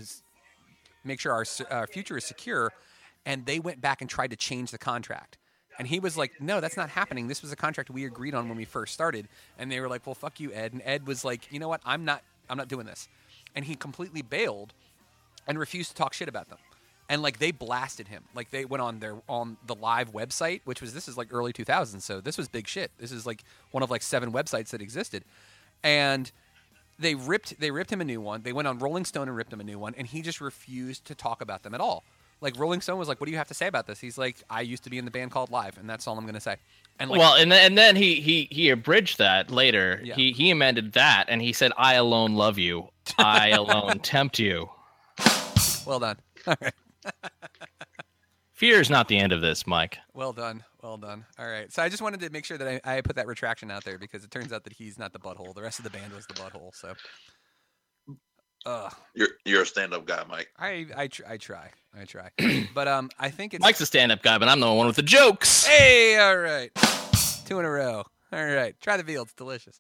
make 1.04 1.20
sure 1.20 1.34
our, 1.34 1.46
our 1.70 1.88
future 1.88 2.18
is 2.18 2.26
secure." 2.26 2.72
And 3.26 3.46
they 3.46 3.60
went 3.60 3.82
back 3.82 4.02
and 4.02 4.10
tried 4.10 4.32
to 4.32 4.38
change 4.38 4.72
the 4.72 4.78
contract. 4.78 5.38
And 5.78 5.88
he 5.88 6.00
was 6.00 6.18
like, 6.18 6.42
"No, 6.42 6.60
that's 6.60 6.78
not 6.78 6.90
happening. 6.90 7.28
This 7.28 7.42
was 7.42 7.52
a 7.52 7.56
contract 7.56 7.90
we 7.90 8.06
agreed 8.06 8.34
on 8.34 8.48
when 8.48 8.58
we 8.58 8.66
first 8.66 8.94
started." 8.94 9.28
And 9.60 9.72
they 9.72 9.80
were 9.80 9.90
like, 9.90 10.06
"Well, 10.06 10.16
fuck 10.16 10.40
you, 10.40 10.52
Ed." 10.54 10.74
And 10.74 10.82
Ed 10.86 11.06
was 11.06 11.24
like, 11.26 11.52
"You 11.52 11.60
know 11.60 11.68
what? 11.68 11.82
I'm 11.86 12.06
not. 12.06 12.24
I'm 12.50 12.58
not 12.58 12.68
doing 12.68 12.86
this." 12.86 13.08
And 13.56 13.66
he 13.66 13.76
completely 13.76 14.22
bailed 14.22 14.74
and 15.48 15.60
refused 15.60 15.90
to 15.90 15.96
talk 15.96 16.14
shit 16.14 16.30
about 16.30 16.50
them. 16.50 16.60
And 17.10 17.22
like 17.22 17.40
they 17.40 17.52
blasted 17.52 18.10
him. 18.10 18.24
Like 18.36 18.52
they 18.52 18.66
went 18.66 18.82
on 18.82 19.00
their 19.00 19.18
on 19.30 19.58
the 19.66 19.76
live 19.76 20.12
website, 20.12 20.62
which 20.66 20.82
was 20.82 20.94
this 20.94 21.08
is 21.08 21.18
like 21.18 21.30
early 21.32 21.54
2000s, 21.54 22.02
so 22.02 22.20
this 22.20 22.38
was 22.38 22.48
big 22.48 22.68
shit. 22.68 22.92
This 22.98 23.12
is 23.12 23.26
like 23.26 23.44
one 23.72 23.82
of 23.82 23.90
like 23.90 24.02
seven 24.02 24.32
websites 24.32 24.70
that 24.70 24.82
existed. 24.82 25.24
And 25.84 26.32
they 27.00 27.16
ripped 27.16 27.60
they 27.60 27.72
ripped 27.72 27.92
him 27.92 28.02
a 28.02 28.06
new 28.06 28.22
one. 28.22 28.42
They 28.42 28.54
went 28.54 28.68
on 28.68 28.80
Rolling 28.80 29.06
Stone 29.06 29.28
and 29.28 29.38
ripped 29.38 29.54
him 29.54 29.60
a 29.62 29.64
new 29.64 29.80
one, 29.80 29.94
and 29.98 30.08
he 30.08 30.22
just 30.22 30.42
refused 30.42 31.06
to 31.06 31.16
talk 31.16 31.42
about 31.42 31.64
them 31.64 31.74
at 31.74 31.82
all. 31.82 32.04
Like 32.40 32.58
Rolling 32.60 32.82
Stone 32.82 33.00
was 33.00 33.08
like, 33.08 33.20
"What 33.20 33.26
do 33.26 33.32
you 33.32 33.38
have 33.38 33.48
to 33.48 33.54
say 33.54 33.68
about 33.68 33.88
this?" 33.88 34.00
He's 34.00 34.18
like, 34.18 34.38
"I 34.50 34.62
used 34.62 34.84
to 34.84 34.90
be 34.90 34.98
in 34.98 35.06
the 35.06 35.12
band 35.12 35.32
called 35.32 35.50
Live, 35.50 35.78
and 35.78 35.90
that's 35.90 36.08
all 36.08 36.18
I'm 36.18 36.24
going 36.26 36.36
to 36.36 36.40
say." 36.40 36.58
And 37.00 37.10
like, 37.10 37.20
well, 37.20 37.36
and 37.36 37.52
then, 37.52 37.66
and 37.66 37.78
then 37.78 37.96
he 37.96 38.22
he 38.22 38.48
he 38.52 38.70
abridged 38.70 39.18
that 39.18 39.50
later. 39.50 40.02
Yeah. 40.04 40.16
He 40.16 40.32
he 40.34 40.52
amended 40.52 40.94
that, 40.94 41.26
and 41.30 41.42
he 41.42 41.52
said, 41.54 41.72
"I 41.78 41.96
alone 41.96 42.36
love 42.36 42.58
you. 42.60 42.90
I 43.18 43.50
alone 43.52 44.00
tempt 44.00 44.38
you." 44.40 44.70
well 45.86 46.00
done, 46.00 46.18
all 46.46 46.56
right, 46.62 46.74
Fear 48.54 48.82
is 48.82 48.90
not 48.90 49.08
the 49.08 49.18
end 49.18 49.32
of 49.34 49.42
this, 49.42 49.66
Mike. 49.66 49.98
well 50.14 50.34
done, 50.34 50.64
well 50.88 50.98
done. 50.98 51.26
All 51.38 51.48
right, 51.48 51.72
so 51.72 51.84
I 51.84 51.90
just 51.90 52.02
wanted 52.02 52.22
to 52.22 52.30
make 52.30 52.46
sure 52.46 52.58
that 52.58 52.82
I, 52.86 52.98
I 52.98 53.02
put 53.02 53.18
that 53.18 53.28
retraction 53.28 53.70
out 53.70 53.84
there 53.84 53.98
because 53.98 54.24
it 54.24 54.32
turns 54.32 54.54
out 54.54 54.64
that 54.64 54.74
he's 54.74 54.98
not 54.98 55.12
the 55.12 55.20
butthole. 55.20 55.54
The 55.54 55.62
rest 55.62 55.80
of 55.80 55.84
the 55.84 55.90
band 55.90 56.14
was 56.14 56.26
the 56.28 56.34
butthole. 56.36 56.74
So, 56.74 56.94
uh, 58.66 58.90
You're 59.14 59.28
you're 59.46 59.62
a 59.64 59.66
stand-up 59.66 60.06
guy, 60.06 60.24
Mike. 60.30 60.48
I 60.58 60.88
I, 60.96 61.08
tr- 61.08 61.24
I 61.28 61.38
try, 61.38 61.70
I 62.00 62.06
try, 62.06 62.30
but 62.74 62.88
um, 62.88 63.10
I 63.20 63.30
think 63.30 63.54
it's 63.54 63.62
Mike's 63.62 63.82
a 63.82 63.86
stand-up 63.86 64.22
guy, 64.24 64.38
but 64.38 64.48
I'm 64.48 64.60
the 64.62 64.72
one 64.72 64.88
with 64.88 64.96
the 64.96 65.02
jokes. 65.04 65.66
Hey, 65.66 66.18
all 66.18 66.38
right. 66.38 66.72
Two 67.46 67.60
in 67.60 67.66
a 67.66 67.70
row. 67.70 68.04
All 68.32 68.46
right. 68.46 68.74
Try 68.82 68.98
the 68.98 69.04
veal. 69.04 69.24
It's 69.24 69.34
delicious. 69.34 69.80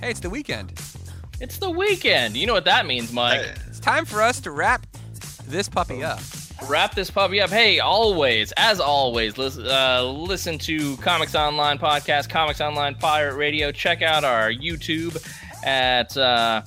Hey, 0.00 0.10
it's 0.10 0.20
the 0.20 0.30
weekend. 0.30 0.72
It's 1.40 1.58
the 1.58 1.70
weekend. 1.70 2.36
You 2.36 2.46
know 2.46 2.52
what 2.54 2.64
that 2.66 2.86
means, 2.86 3.12
Mike. 3.12 3.40
Hey, 3.40 3.54
It's 3.68 3.80
time 3.80 4.04
for 4.04 4.22
us 4.22 4.40
to 4.40 4.50
wrap 4.52 4.86
this 5.46 5.68
puppy 5.68 6.04
up. 6.04 6.20
Wrap 6.66 6.94
this 6.94 7.10
puppy 7.10 7.40
up. 7.40 7.50
Hey, 7.50 7.80
always, 7.80 8.52
as 8.52 8.80
always, 8.80 9.38
listen, 9.38 9.66
uh, 9.66 10.02
listen 10.02 10.58
to 10.60 10.96
Comics 10.98 11.34
Online 11.34 11.78
podcast, 11.78 12.28
Comics 12.28 12.60
Online 12.60 12.94
Pirate 12.94 13.36
Radio. 13.36 13.70
Check 13.70 14.02
out 14.02 14.24
our 14.24 14.50
YouTube 14.50 15.16
at 15.64 16.16
uh, 16.16 16.62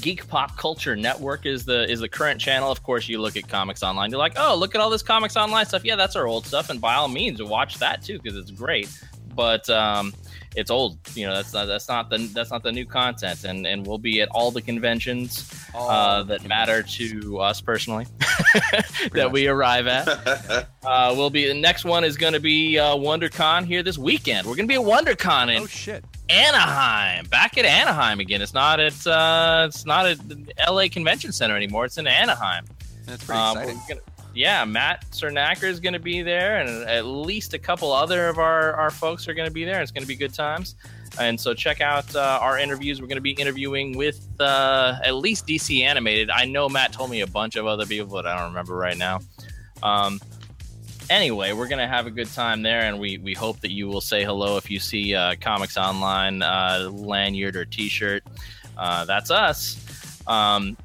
Geek 0.00 0.26
Pop 0.28 0.56
Culture 0.56 0.96
Network 0.96 1.46
is 1.46 1.64
the 1.64 1.90
is 1.90 2.00
the 2.00 2.08
current 2.08 2.40
channel. 2.40 2.70
Of 2.70 2.82
course, 2.82 3.08
you 3.08 3.20
look 3.20 3.36
at 3.36 3.48
Comics 3.48 3.82
Online, 3.82 4.10
you're 4.10 4.18
like, 4.18 4.34
oh, 4.36 4.56
look 4.56 4.74
at 4.74 4.80
all 4.80 4.90
this 4.90 5.02
Comics 5.02 5.36
Online 5.36 5.66
stuff. 5.66 5.84
Yeah, 5.84 5.96
that's 5.96 6.16
our 6.16 6.26
old 6.26 6.46
stuff, 6.46 6.70
and 6.70 6.80
by 6.80 6.94
all 6.94 7.08
means, 7.08 7.42
watch 7.42 7.78
that 7.78 8.02
too 8.02 8.18
because 8.18 8.36
it's 8.38 8.50
great. 8.50 8.88
But 9.34 9.68
um, 9.70 10.12
it's 10.56 10.70
old. 10.70 10.98
You 11.14 11.26
know, 11.26 11.34
that's 11.34 11.52
not 11.54 11.66
that's 11.66 11.88
not 11.88 12.10
the 12.10 12.18
that's 12.34 12.50
not 12.50 12.62
the 12.62 12.72
new 12.72 12.84
content, 12.86 13.44
and 13.44 13.66
and 13.66 13.86
we'll 13.86 13.98
be 13.98 14.20
at 14.20 14.28
all 14.30 14.50
the 14.50 14.62
conventions 14.62 15.50
All 15.74 15.88
uh, 15.90 16.22
that 16.24 16.46
matter 16.46 16.82
to 16.82 17.38
us 17.40 17.60
personally 17.60 18.06
that 19.12 19.30
we 19.32 19.46
arrive 19.48 19.86
at. 19.86 20.68
Uh, 20.84 21.14
we'll 21.16 21.30
be 21.30 21.46
the 21.46 21.54
next 21.54 21.84
one 21.84 22.02
is 22.02 22.16
going 22.16 22.32
to 22.32 22.40
be 22.40 22.76
uh, 22.76 22.96
WonderCon 22.96 23.64
here 23.64 23.84
this 23.84 23.96
weekend. 23.96 24.44
We're 24.44 24.56
going 24.56 24.66
to 24.68 24.74
be 24.74 24.74
at 24.74 24.80
WonderCon 24.84 25.54
in 25.56 25.62
Oh 25.62 25.66
shit. 25.66 26.04
Anaheim, 26.28 27.24
back 27.26 27.56
at 27.56 27.64
Anaheim 27.64 28.18
again. 28.18 28.42
It's 28.42 28.52
not 28.52 28.80
at 28.80 29.06
uh, 29.06 29.66
it's 29.68 29.86
not 29.86 30.06
at 30.06 30.18
the 30.28 30.52
LA 30.68 30.88
Convention 30.90 31.30
Center 31.30 31.56
anymore. 31.56 31.84
It's 31.84 31.98
in 31.98 32.08
Anaheim. 32.08 32.64
That's 33.06 33.22
pretty 33.22 33.40
Um, 33.40 33.58
exciting. 33.58 33.80
we're 33.88 33.94
gonna- 33.94 34.11
yeah, 34.34 34.64
Matt 34.64 35.04
Cernacker 35.10 35.64
is 35.64 35.80
going 35.80 35.92
to 35.92 35.98
be 35.98 36.22
there, 36.22 36.58
and 36.58 36.88
at 36.88 37.04
least 37.04 37.54
a 37.54 37.58
couple 37.58 37.92
other 37.92 38.28
of 38.28 38.38
our, 38.38 38.72
our 38.74 38.90
folks 38.90 39.28
are 39.28 39.34
going 39.34 39.48
to 39.48 39.52
be 39.52 39.64
there. 39.64 39.82
It's 39.82 39.90
going 39.90 40.02
to 40.02 40.08
be 40.08 40.16
good 40.16 40.34
times. 40.34 40.74
And 41.18 41.38
so 41.38 41.52
check 41.52 41.80
out 41.82 42.14
uh, 42.16 42.38
our 42.40 42.58
interviews. 42.58 43.00
We're 43.00 43.06
going 43.06 43.16
to 43.16 43.22
be 43.22 43.32
interviewing 43.32 43.96
with 43.96 44.26
uh, 44.40 44.98
at 45.04 45.16
least 45.16 45.46
DC 45.46 45.82
Animated. 45.82 46.30
I 46.30 46.46
know 46.46 46.68
Matt 46.68 46.92
told 46.92 47.10
me 47.10 47.20
a 47.20 47.26
bunch 47.26 47.56
of 47.56 47.66
other 47.66 47.84
people, 47.84 48.06
but 48.06 48.26
I 48.26 48.38
don't 48.38 48.48
remember 48.48 48.74
right 48.74 48.96
now. 48.96 49.20
Um, 49.82 50.20
anyway, 51.10 51.52
we're 51.52 51.68
going 51.68 51.80
to 51.80 51.86
have 51.86 52.06
a 52.06 52.10
good 52.10 52.32
time 52.32 52.62
there, 52.62 52.80
and 52.80 52.98
we, 52.98 53.18
we 53.18 53.34
hope 53.34 53.60
that 53.60 53.72
you 53.72 53.88
will 53.88 54.00
say 54.00 54.24
hello 54.24 54.56
if 54.56 54.70
you 54.70 54.80
see 54.80 55.14
uh, 55.14 55.34
Comics 55.40 55.76
Online 55.76 56.40
uh, 56.40 56.88
lanyard 56.90 57.56
or 57.56 57.66
t 57.66 57.88
shirt. 57.88 58.24
Uh, 58.78 59.04
that's 59.04 59.30
us. 59.30 60.22
Um, 60.26 60.78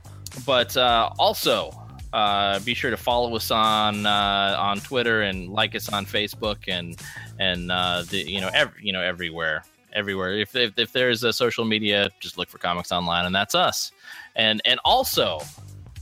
but 0.46 0.76
uh, 0.76 1.12
also, 1.18 1.87
uh, 2.14 2.60
be 2.60 2.74
sure 2.74 2.92
to 2.92 2.98
follow 2.98 3.36
us 3.36 3.52
on 3.52 4.06
uh, 4.06 4.56
on 4.60 4.80
Twitter 4.80 5.22
and 5.22 5.50
like 5.50 5.76
us 5.76 5.92
on 5.92 6.06
Facebook 6.06 6.68
and 6.68 7.00
and 7.40 7.72
uh, 7.72 8.04
the 8.10 8.30
you 8.30 8.42
know 8.42 8.50
every, 8.54 8.86
you 8.86 8.94
know 8.94 9.02
everywhere 9.02 9.64
everywhere. 9.94 10.34
If, 10.34 10.56
if 10.56 10.78
if 10.78 10.92
there's 10.94 11.24
a 11.24 11.34
social 11.34 11.66
media, 11.66 12.10
just 12.20 12.38
look 12.38 12.50
for 12.50 12.58
Comics 12.60 12.92
Online, 12.92 13.26
and 13.26 13.36
that's 13.36 13.56
us. 13.56 13.92
And 14.36 14.62
and 14.66 14.80
also, 14.86 15.40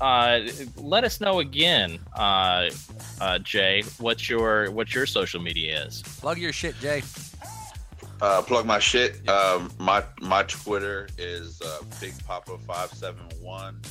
uh, 0.02 0.42
let 0.76 1.04
us 1.04 1.22
know 1.22 1.40
again, 1.40 2.00
uh, 2.16 2.70
uh, 3.22 3.40
Jay, 3.40 3.84
what 4.00 4.30
your 4.30 4.72
what 4.72 4.94
your 4.94 5.06
social 5.06 5.42
media 5.42 5.86
is. 5.86 6.04
Plug 6.04 6.38
your 6.38 6.54
shit, 6.54 6.78
Jay. 6.80 7.02
Uh, 8.22 8.42
plug 8.42 8.66
my 8.66 8.80
shit. 8.80 9.28
Um, 9.28 9.72
my 9.80 10.04
my 10.22 10.44
Twitter 10.44 11.08
is 11.18 11.62
uh, 11.62 11.82
Big 12.00 12.14
Papa 12.26 12.58
five 12.68 12.92
seven 12.92 13.26
one. 13.42 13.82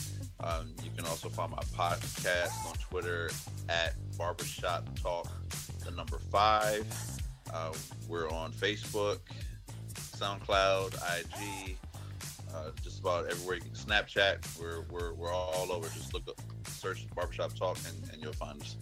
Um, 0.45 0.75
you 0.85 0.91
can 0.95 1.07
also 1.07 1.31
find 1.31 1.51
my 1.51 1.62
podcast 1.75 2.66
on 2.69 2.75
Twitter 2.75 3.31
at 3.71 3.95
Barbershop 4.19 4.87
Talk, 5.01 5.31
the 5.85 5.91
number 5.93 6.19
five. 6.31 6.87
Uh, 7.53 7.73
we're 8.09 8.29
on 8.29 8.53
Facebook, 8.53 9.21
SoundCloud, 9.95 10.95
IG, 11.19 11.79
uh, 12.55 12.71
just 12.83 13.01
about 13.01 13.27
everywhere. 13.31 13.57
You 13.57 13.62
can 13.62 13.71
Snapchat. 13.71 14.61
We're 14.61 14.83
we're, 14.91 15.15
we're 15.15 15.33
all 15.33 15.73
over. 15.73 15.89
Just 15.89 16.12
look 16.12 16.29
up, 16.29 16.39
search 16.66 17.07
Barbershop 17.15 17.55
Talk, 17.55 17.79
and, 17.89 18.12
and 18.12 18.23
you'll 18.23 18.35
find 18.35 18.61
us. 18.61 18.77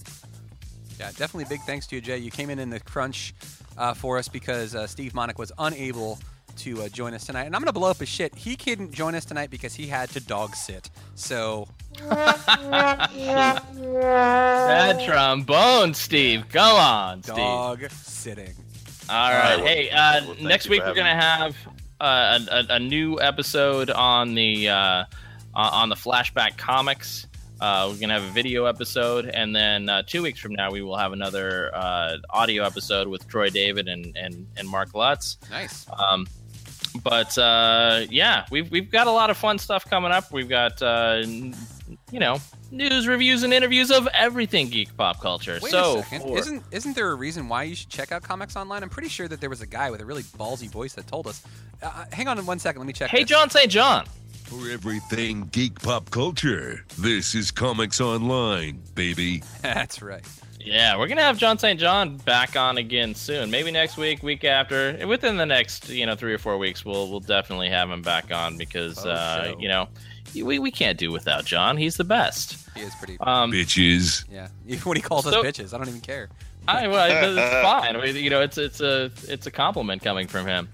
Yeah, 0.99 1.11
definitely 1.13 1.45
big 1.45 1.61
thanks 1.61 1.87
to 1.89 1.97
you, 1.97 2.03
Jay. 2.03 2.19
You 2.19 2.33
came 2.33 2.51
in 2.51 2.59
in 2.59 2.71
the 2.71 2.81
crunch 2.81 3.35
uh, 3.79 3.95
for 3.95 4.19
us 4.19 4.27
because 4.27 4.75
uh, 4.75 4.89
Steve 4.89 5.13
Monick 5.13 5.39
was 5.39 5.53
unable 5.59 6.19
to 6.59 6.83
uh, 6.83 6.89
join 6.89 7.15
us 7.15 7.25
tonight. 7.27 7.45
And 7.45 7.55
I'm 7.57 7.61
going 7.63 7.73
to 7.73 7.79
blow 7.79 7.91
up 7.91 7.99
his 7.99 8.09
shit. 8.09 8.35
He 8.35 8.57
couldn't 8.57 8.93
join 8.93 9.15
us 9.15 9.25
tonight 9.25 9.51
because 9.51 9.75
he 9.75 9.87
had 9.87 10.11
to 10.11 10.21
dog 10.21 10.55
sit. 10.55 10.91
So, 11.15 11.69
That 14.03 15.01
trombone, 15.05 15.95
Steve. 15.95 16.49
Go 16.51 16.61
on, 16.77 17.23
Steve. 17.23 17.37
dog 17.37 17.91
sitting. 17.91 18.55
All 19.09 19.31
right. 19.31 19.57
well- 19.57 19.67
hey, 19.67 19.91
uh, 19.91 20.25
well, 20.27 20.37
next 20.41 20.69
week 20.69 20.83
we're 20.85 20.95
gonna 20.95 21.15
have 21.21 21.57
uh, 22.01 22.39
a, 22.51 22.55
a, 22.55 22.67
a 22.77 22.79
new 22.79 23.21
episode 23.21 23.91
on 23.91 24.35
the 24.35 24.69
uh, 24.69 25.05
on 25.55 25.89
the 25.89 25.97
flashback 25.97 26.57
comics. 26.57 27.27
Uh, 27.61 27.89
we're 27.91 27.99
gonna 28.01 28.15
have 28.19 28.25
a 28.29 28.33
video 28.33 28.65
episode, 28.65 29.27
and 29.27 29.55
then 29.55 29.89
uh, 29.89 30.03
two 30.07 30.23
weeks 30.23 30.41
from 30.41 30.53
now 30.53 30.71
we 30.71 30.83
will 30.83 30.97
have 30.97 31.13
another 31.13 31.71
uh, 31.75 32.17
audio 32.31 32.65
episode 32.65 33.07
with 33.09 33.27
Troy 33.29 33.51
David 33.51 33.89
and 33.89 34.17
and, 34.17 34.47
and 34.57 34.69
Mark 34.69 34.95
Lutz. 34.95 35.39
Nice. 35.51 35.87
Um, 35.97 36.27
but 37.03 37.37
uh, 37.39 38.03
yeah, 38.11 38.47
we've 38.51 38.71
we've 38.71 38.91
got 38.91 39.07
a 39.07 39.11
lot 39.11 39.31
of 39.31 39.37
fun 39.37 39.59
stuff 39.59 39.89
coming 39.89 40.13
up. 40.13 40.31
We've 40.33 40.49
got 40.49 40.81
uh, 40.83 41.21
n- 41.23 41.55
you 42.11 42.21
know 42.21 42.39
news, 42.71 43.07
reviews, 43.07 43.43
and 43.43 43.53
interviews 43.53 43.91
of 43.91 44.07
everything 44.15 44.69
geek 44.69 44.97
pop 44.97 45.21
culture. 45.21 45.59
Wait 45.63 45.71
so 45.71 45.99
a 45.99 46.03
second. 46.03 46.21
for- 46.23 46.39
Isn't 46.39 46.63
isn't 46.71 46.95
there 46.97 47.11
a 47.11 47.15
reason 47.15 47.49
why 47.49 47.65
you 47.65 47.75
should 47.75 47.89
check 47.89 48.13
out 48.13 48.23
Comics 48.23 48.57
Online? 48.57 48.83
I'm 48.83 48.89
pretty 48.91 49.09
sure 49.09 49.29
that 49.29 49.41
there 49.41 49.51
was 49.51 49.61
a 49.61 49.67
guy 49.67 49.91
with 49.91 50.01
a 50.01 50.05
really 50.05 50.23
ballsy 50.23 50.69
voice 50.71 50.95
that 50.95 51.07
told 51.07 51.27
us. 51.27 51.43
Uh, 51.83 52.05
hang 52.13 52.29
on 52.29 52.45
one 52.47 52.59
second. 52.59 52.81
Let 52.81 52.87
me 52.87 52.93
check. 52.93 53.11
hey 53.11 53.21
this. 53.23 53.29
John 53.31 53.51
St. 53.51 53.71
John. 53.71 54.07
For 54.45 54.71
everything 54.71 55.49
geek 55.53 55.81
pop 55.81 56.11
culture, 56.11 56.85
this 56.99 57.35
is 57.35 57.51
Comics 57.51 58.01
Online, 58.03 58.83
baby. 58.95 59.43
That's 59.63 60.03
right. 60.03 60.25
Yeah, 60.65 60.97
we're 60.97 61.09
gonna 61.09 61.23
have 61.23 61.39
John 61.39 61.59
St. 61.59 61.79
John 61.81 62.17
back 62.19 62.57
on 62.57 62.79
again 62.79 63.15
soon. 63.15 63.51
Maybe 63.51 63.71
next 63.71 63.97
week, 63.97 64.23
week 64.23 64.45
after, 64.45 65.07
within 65.07 65.37
the 65.37 65.47
next 65.47 65.89
you 65.89 66.07
know 66.07 66.15
three 66.15 66.33
or 66.33 66.39
four 66.39 66.57
weeks, 66.59 66.85
we'll 66.85 67.11
we'll 67.11 67.21
definitely 67.21 67.69
have 67.69 67.91
him 67.91 68.03
back 68.03 68.33
on 68.33 68.57
because 68.57 69.05
Oh, 69.05 69.11
uh, 69.11 69.45
show. 69.53 69.59
you 69.59 69.69
know 69.69 69.89
we, 70.35 70.59
we 70.59 70.71
can't 70.71 70.99
do 70.99 71.11
without 71.11 71.45
John. 71.45 71.77
He's 71.77 71.97
the 71.97 72.05
best. 72.05 72.57
He 72.77 72.83
is 72.83 72.95
pretty. 72.95 73.19
Um, 73.21 73.51
Bitches. 73.53 74.25
yeah. 74.31 74.49
Even 74.69 74.83
when 74.89 74.97
he 74.97 75.03
calls 75.03 75.27
us 75.27 75.35
bitches, 75.35 75.75
I 75.75 75.79
don't 75.79 75.89
even 75.89 76.01
care. 76.01 76.29
I, 76.69 76.87
well, 76.87 77.09
it's 77.11 77.53
fine. 77.63 77.97
I 77.97 78.01
mean, 78.01 78.15
you 78.17 78.31
know, 78.31 78.41
it's 78.41 78.57
it's 78.57 78.81
a 78.81 79.11
it's 79.29 79.47
a 79.49 79.51
compliment 79.51 80.01
coming 80.03 80.29
from 80.29 80.47
him. 80.47 80.69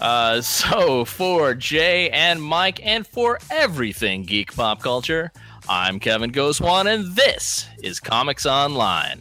Uh, 0.00 0.40
so 0.40 1.04
for 1.04 1.52
Jay 1.52 2.08
and 2.10 2.40
Mike, 2.40 2.80
and 2.86 3.04
for 3.04 3.40
everything 3.50 4.22
geek 4.22 4.54
pop 4.54 4.80
culture, 4.80 5.32
I'm 5.68 5.98
Kevin 5.98 6.30
Goswan, 6.30 6.86
and 6.92 7.16
this 7.16 7.66
is 7.82 7.98
Comics 7.98 8.46
Online. 8.46 9.20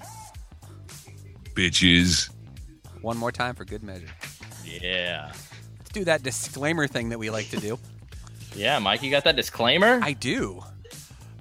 Bitches. 1.55 2.29
One 3.01 3.17
more 3.17 3.31
time 3.31 3.55
for 3.55 3.65
good 3.65 3.81
measure. 3.81 4.07
Yeah, 4.63 5.31
Let's 5.79 5.91
do 5.91 6.03
that 6.05 6.21
disclaimer 6.21 6.87
thing 6.87 7.09
that 7.09 7.17
we 7.17 7.29
like 7.31 7.49
to 7.49 7.57
do. 7.57 7.79
yeah, 8.55 8.77
Mike, 8.77 9.01
you 9.01 9.09
got 9.09 9.23
that 9.23 9.35
disclaimer? 9.35 9.99
I 10.03 10.13
do. 10.13 10.61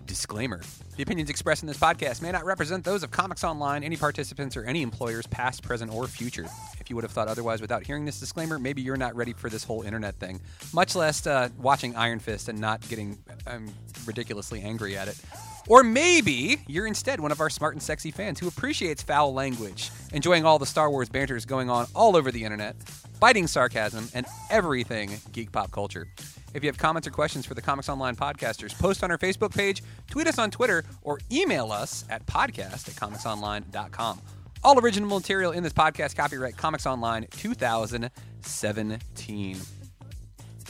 Disclaimer. 0.06 0.62
The 0.96 1.02
opinions 1.02 1.28
expressed 1.28 1.64
in 1.64 1.66
this 1.66 1.76
podcast 1.76 2.22
may 2.22 2.30
not 2.30 2.44
represent 2.44 2.84
those 2.84 3.02
of 3.02 3.10
Comics 3.10 3.42
Online, 3.42 3.82
any 3.82 3.96
participants, 3.96 4.56
or 4.56 4.62
any 4.64 4.80
employers, 4.80 5.26
past, 5.26 5.64
present, 5.64 5.92
or 5.92 6.06
future. 6.06 6.46
If 6.78 6.88
you 6.88 6.94
would 6.94 7.02
have 7.02 7.10
thought 7.10 7.26
otherwise 7.26 7.60
without 7.60 7.84
hearing 7.84 8.04
this 8.04 8.20
disclaimer, 8.20 8.60
maybe 8.60 8.80
you're 8.80 8.96
not 8.96 9.16
ready 9.16 9.32
for 9.32 9.50
this 9.50 9.64
whole 9.64 9.82
internet 9.82 10.14
thing, 10.14 10.40
much 10.72 10.94
less 10.94 11.26
uh, 11.26 11.48
watching 11.58 11.96
Iron 11.96 12.20
Fist 12.20 12.48
and 12.48 12.60
not 12.60 12.86
getting 12.88 13.18
um, 13.48 13.74
ridiculously 14.06 14.60
angry 14.62 14.96
at 14.96 15.08
it. 15.08 15.20
Or 15.66 15.82
maybe 15.82 16.60
you're 16.68 16.86
instead 16.86 17.18
one 17.18 17.32
of 17.32 17.40
our 17.40 17.50
smart 17.50 17.74
and 17.74 17.82
sexy 17.82 18.12
fans 18.12 18.38
who 18.38 18.46
appreciates 18.46 19.02
foul 19.02 19.34
language, 19.34 19.90
enjoying 20.12 20.44
all 20.44 20.60
the 20.60 20.66
Star 20.66 20.90
Wars 20.90 21.08
banters 21.08 21.44
going 21.44 21.70
on 21.70 21.86
all 21.96 22.16
over 22.16 22.30
the 22.30 22.44
internet, 22.44 22.76
biting 23.18 23.48
sarcasm, 23.48 24.08
and 24.14 24.26
everything 24.48 25.10
geek 25.32 25.50
pop 25.50 25.72
culture. 25.72 26.06
If 26.54 26.62
you 26.62 26.68
have 26.68 26.78
comments 26.78 27.06
or 27.08 27.10
questions 27.10 27.44
for 27.44 27.52
the 27.54 27.60
Comics 27.60 27.88
Online 27.88 28.14
podcasters, 28.16 28.78
post 28.78 29.02
on 29.02 29.10
our 29.10 29.18
Facebook 29.18 29.52
page, 29.54 29.82
tweet 30.08 30.28
us 30.28 30.38
on 30.38 30.50
Twitter, 30.52 30.84
or 31.02 31.18
email 31.30 31.72
us 31.72 32.04
at 32.08 32.24
podcast 32.26 32.88
at 32.88 32.94
comicsonline.com. 32.94 34.20
All 34.62 34.78
original 34.78 35.08
material 35.18 35.50
in 35.52 35.62
this 35.64 35.72
podcast 35.72 36.14
copyright 36.16 36.56
Comics 36.56 36.86
Online 36.86 37.26
2017. 37.32 39.58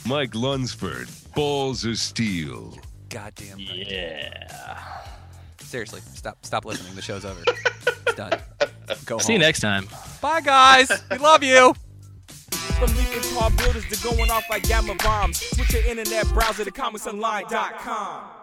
Mike 0.06 0.35
Lunsford. 0.35 1.09
Balls 1.35 1.85
of 1.85 1.98
steel. 1.98 2.77
Goddamn. 3.11 3.59
right. 3.59 3.86
yeah. 3.89 4.48
Seriously, 5.61 6.01
stop 6.15 6.44
stop 6.44 6.65
listening. 6.65 6.94
The 6.94 7.02
show's 7.02 7.24
over. 7.24 7.40
it's 7.47 8.15
done. 8.15 8.32
Go 9.06 9.19
See 9.19 9.32
you 9.35 9.39
next 9.39 9.61
time. 9.61 9.86
Bye 10.20 10.40
guys. 10.40 10.90
We 11.11 11.19
love 11.19 11.43
you. 11.44 11.74
From 12.78 12.96
leaping 12.96 13.22
tall 13.34 13.51
buildings 13.51 13.86
to 13.88 14.02
going 14.02 14.30
off 14.30 14.44
like 14.51 14.64
gamma 14.64 14.94
bombs. 14.96 15.40
Switch 15.40 15.72
your 15.72 15.84
internet 15.84 16.28
browser 16.28 16.64
to 16.64 16.70
comicsonline.com. 16.70 18.34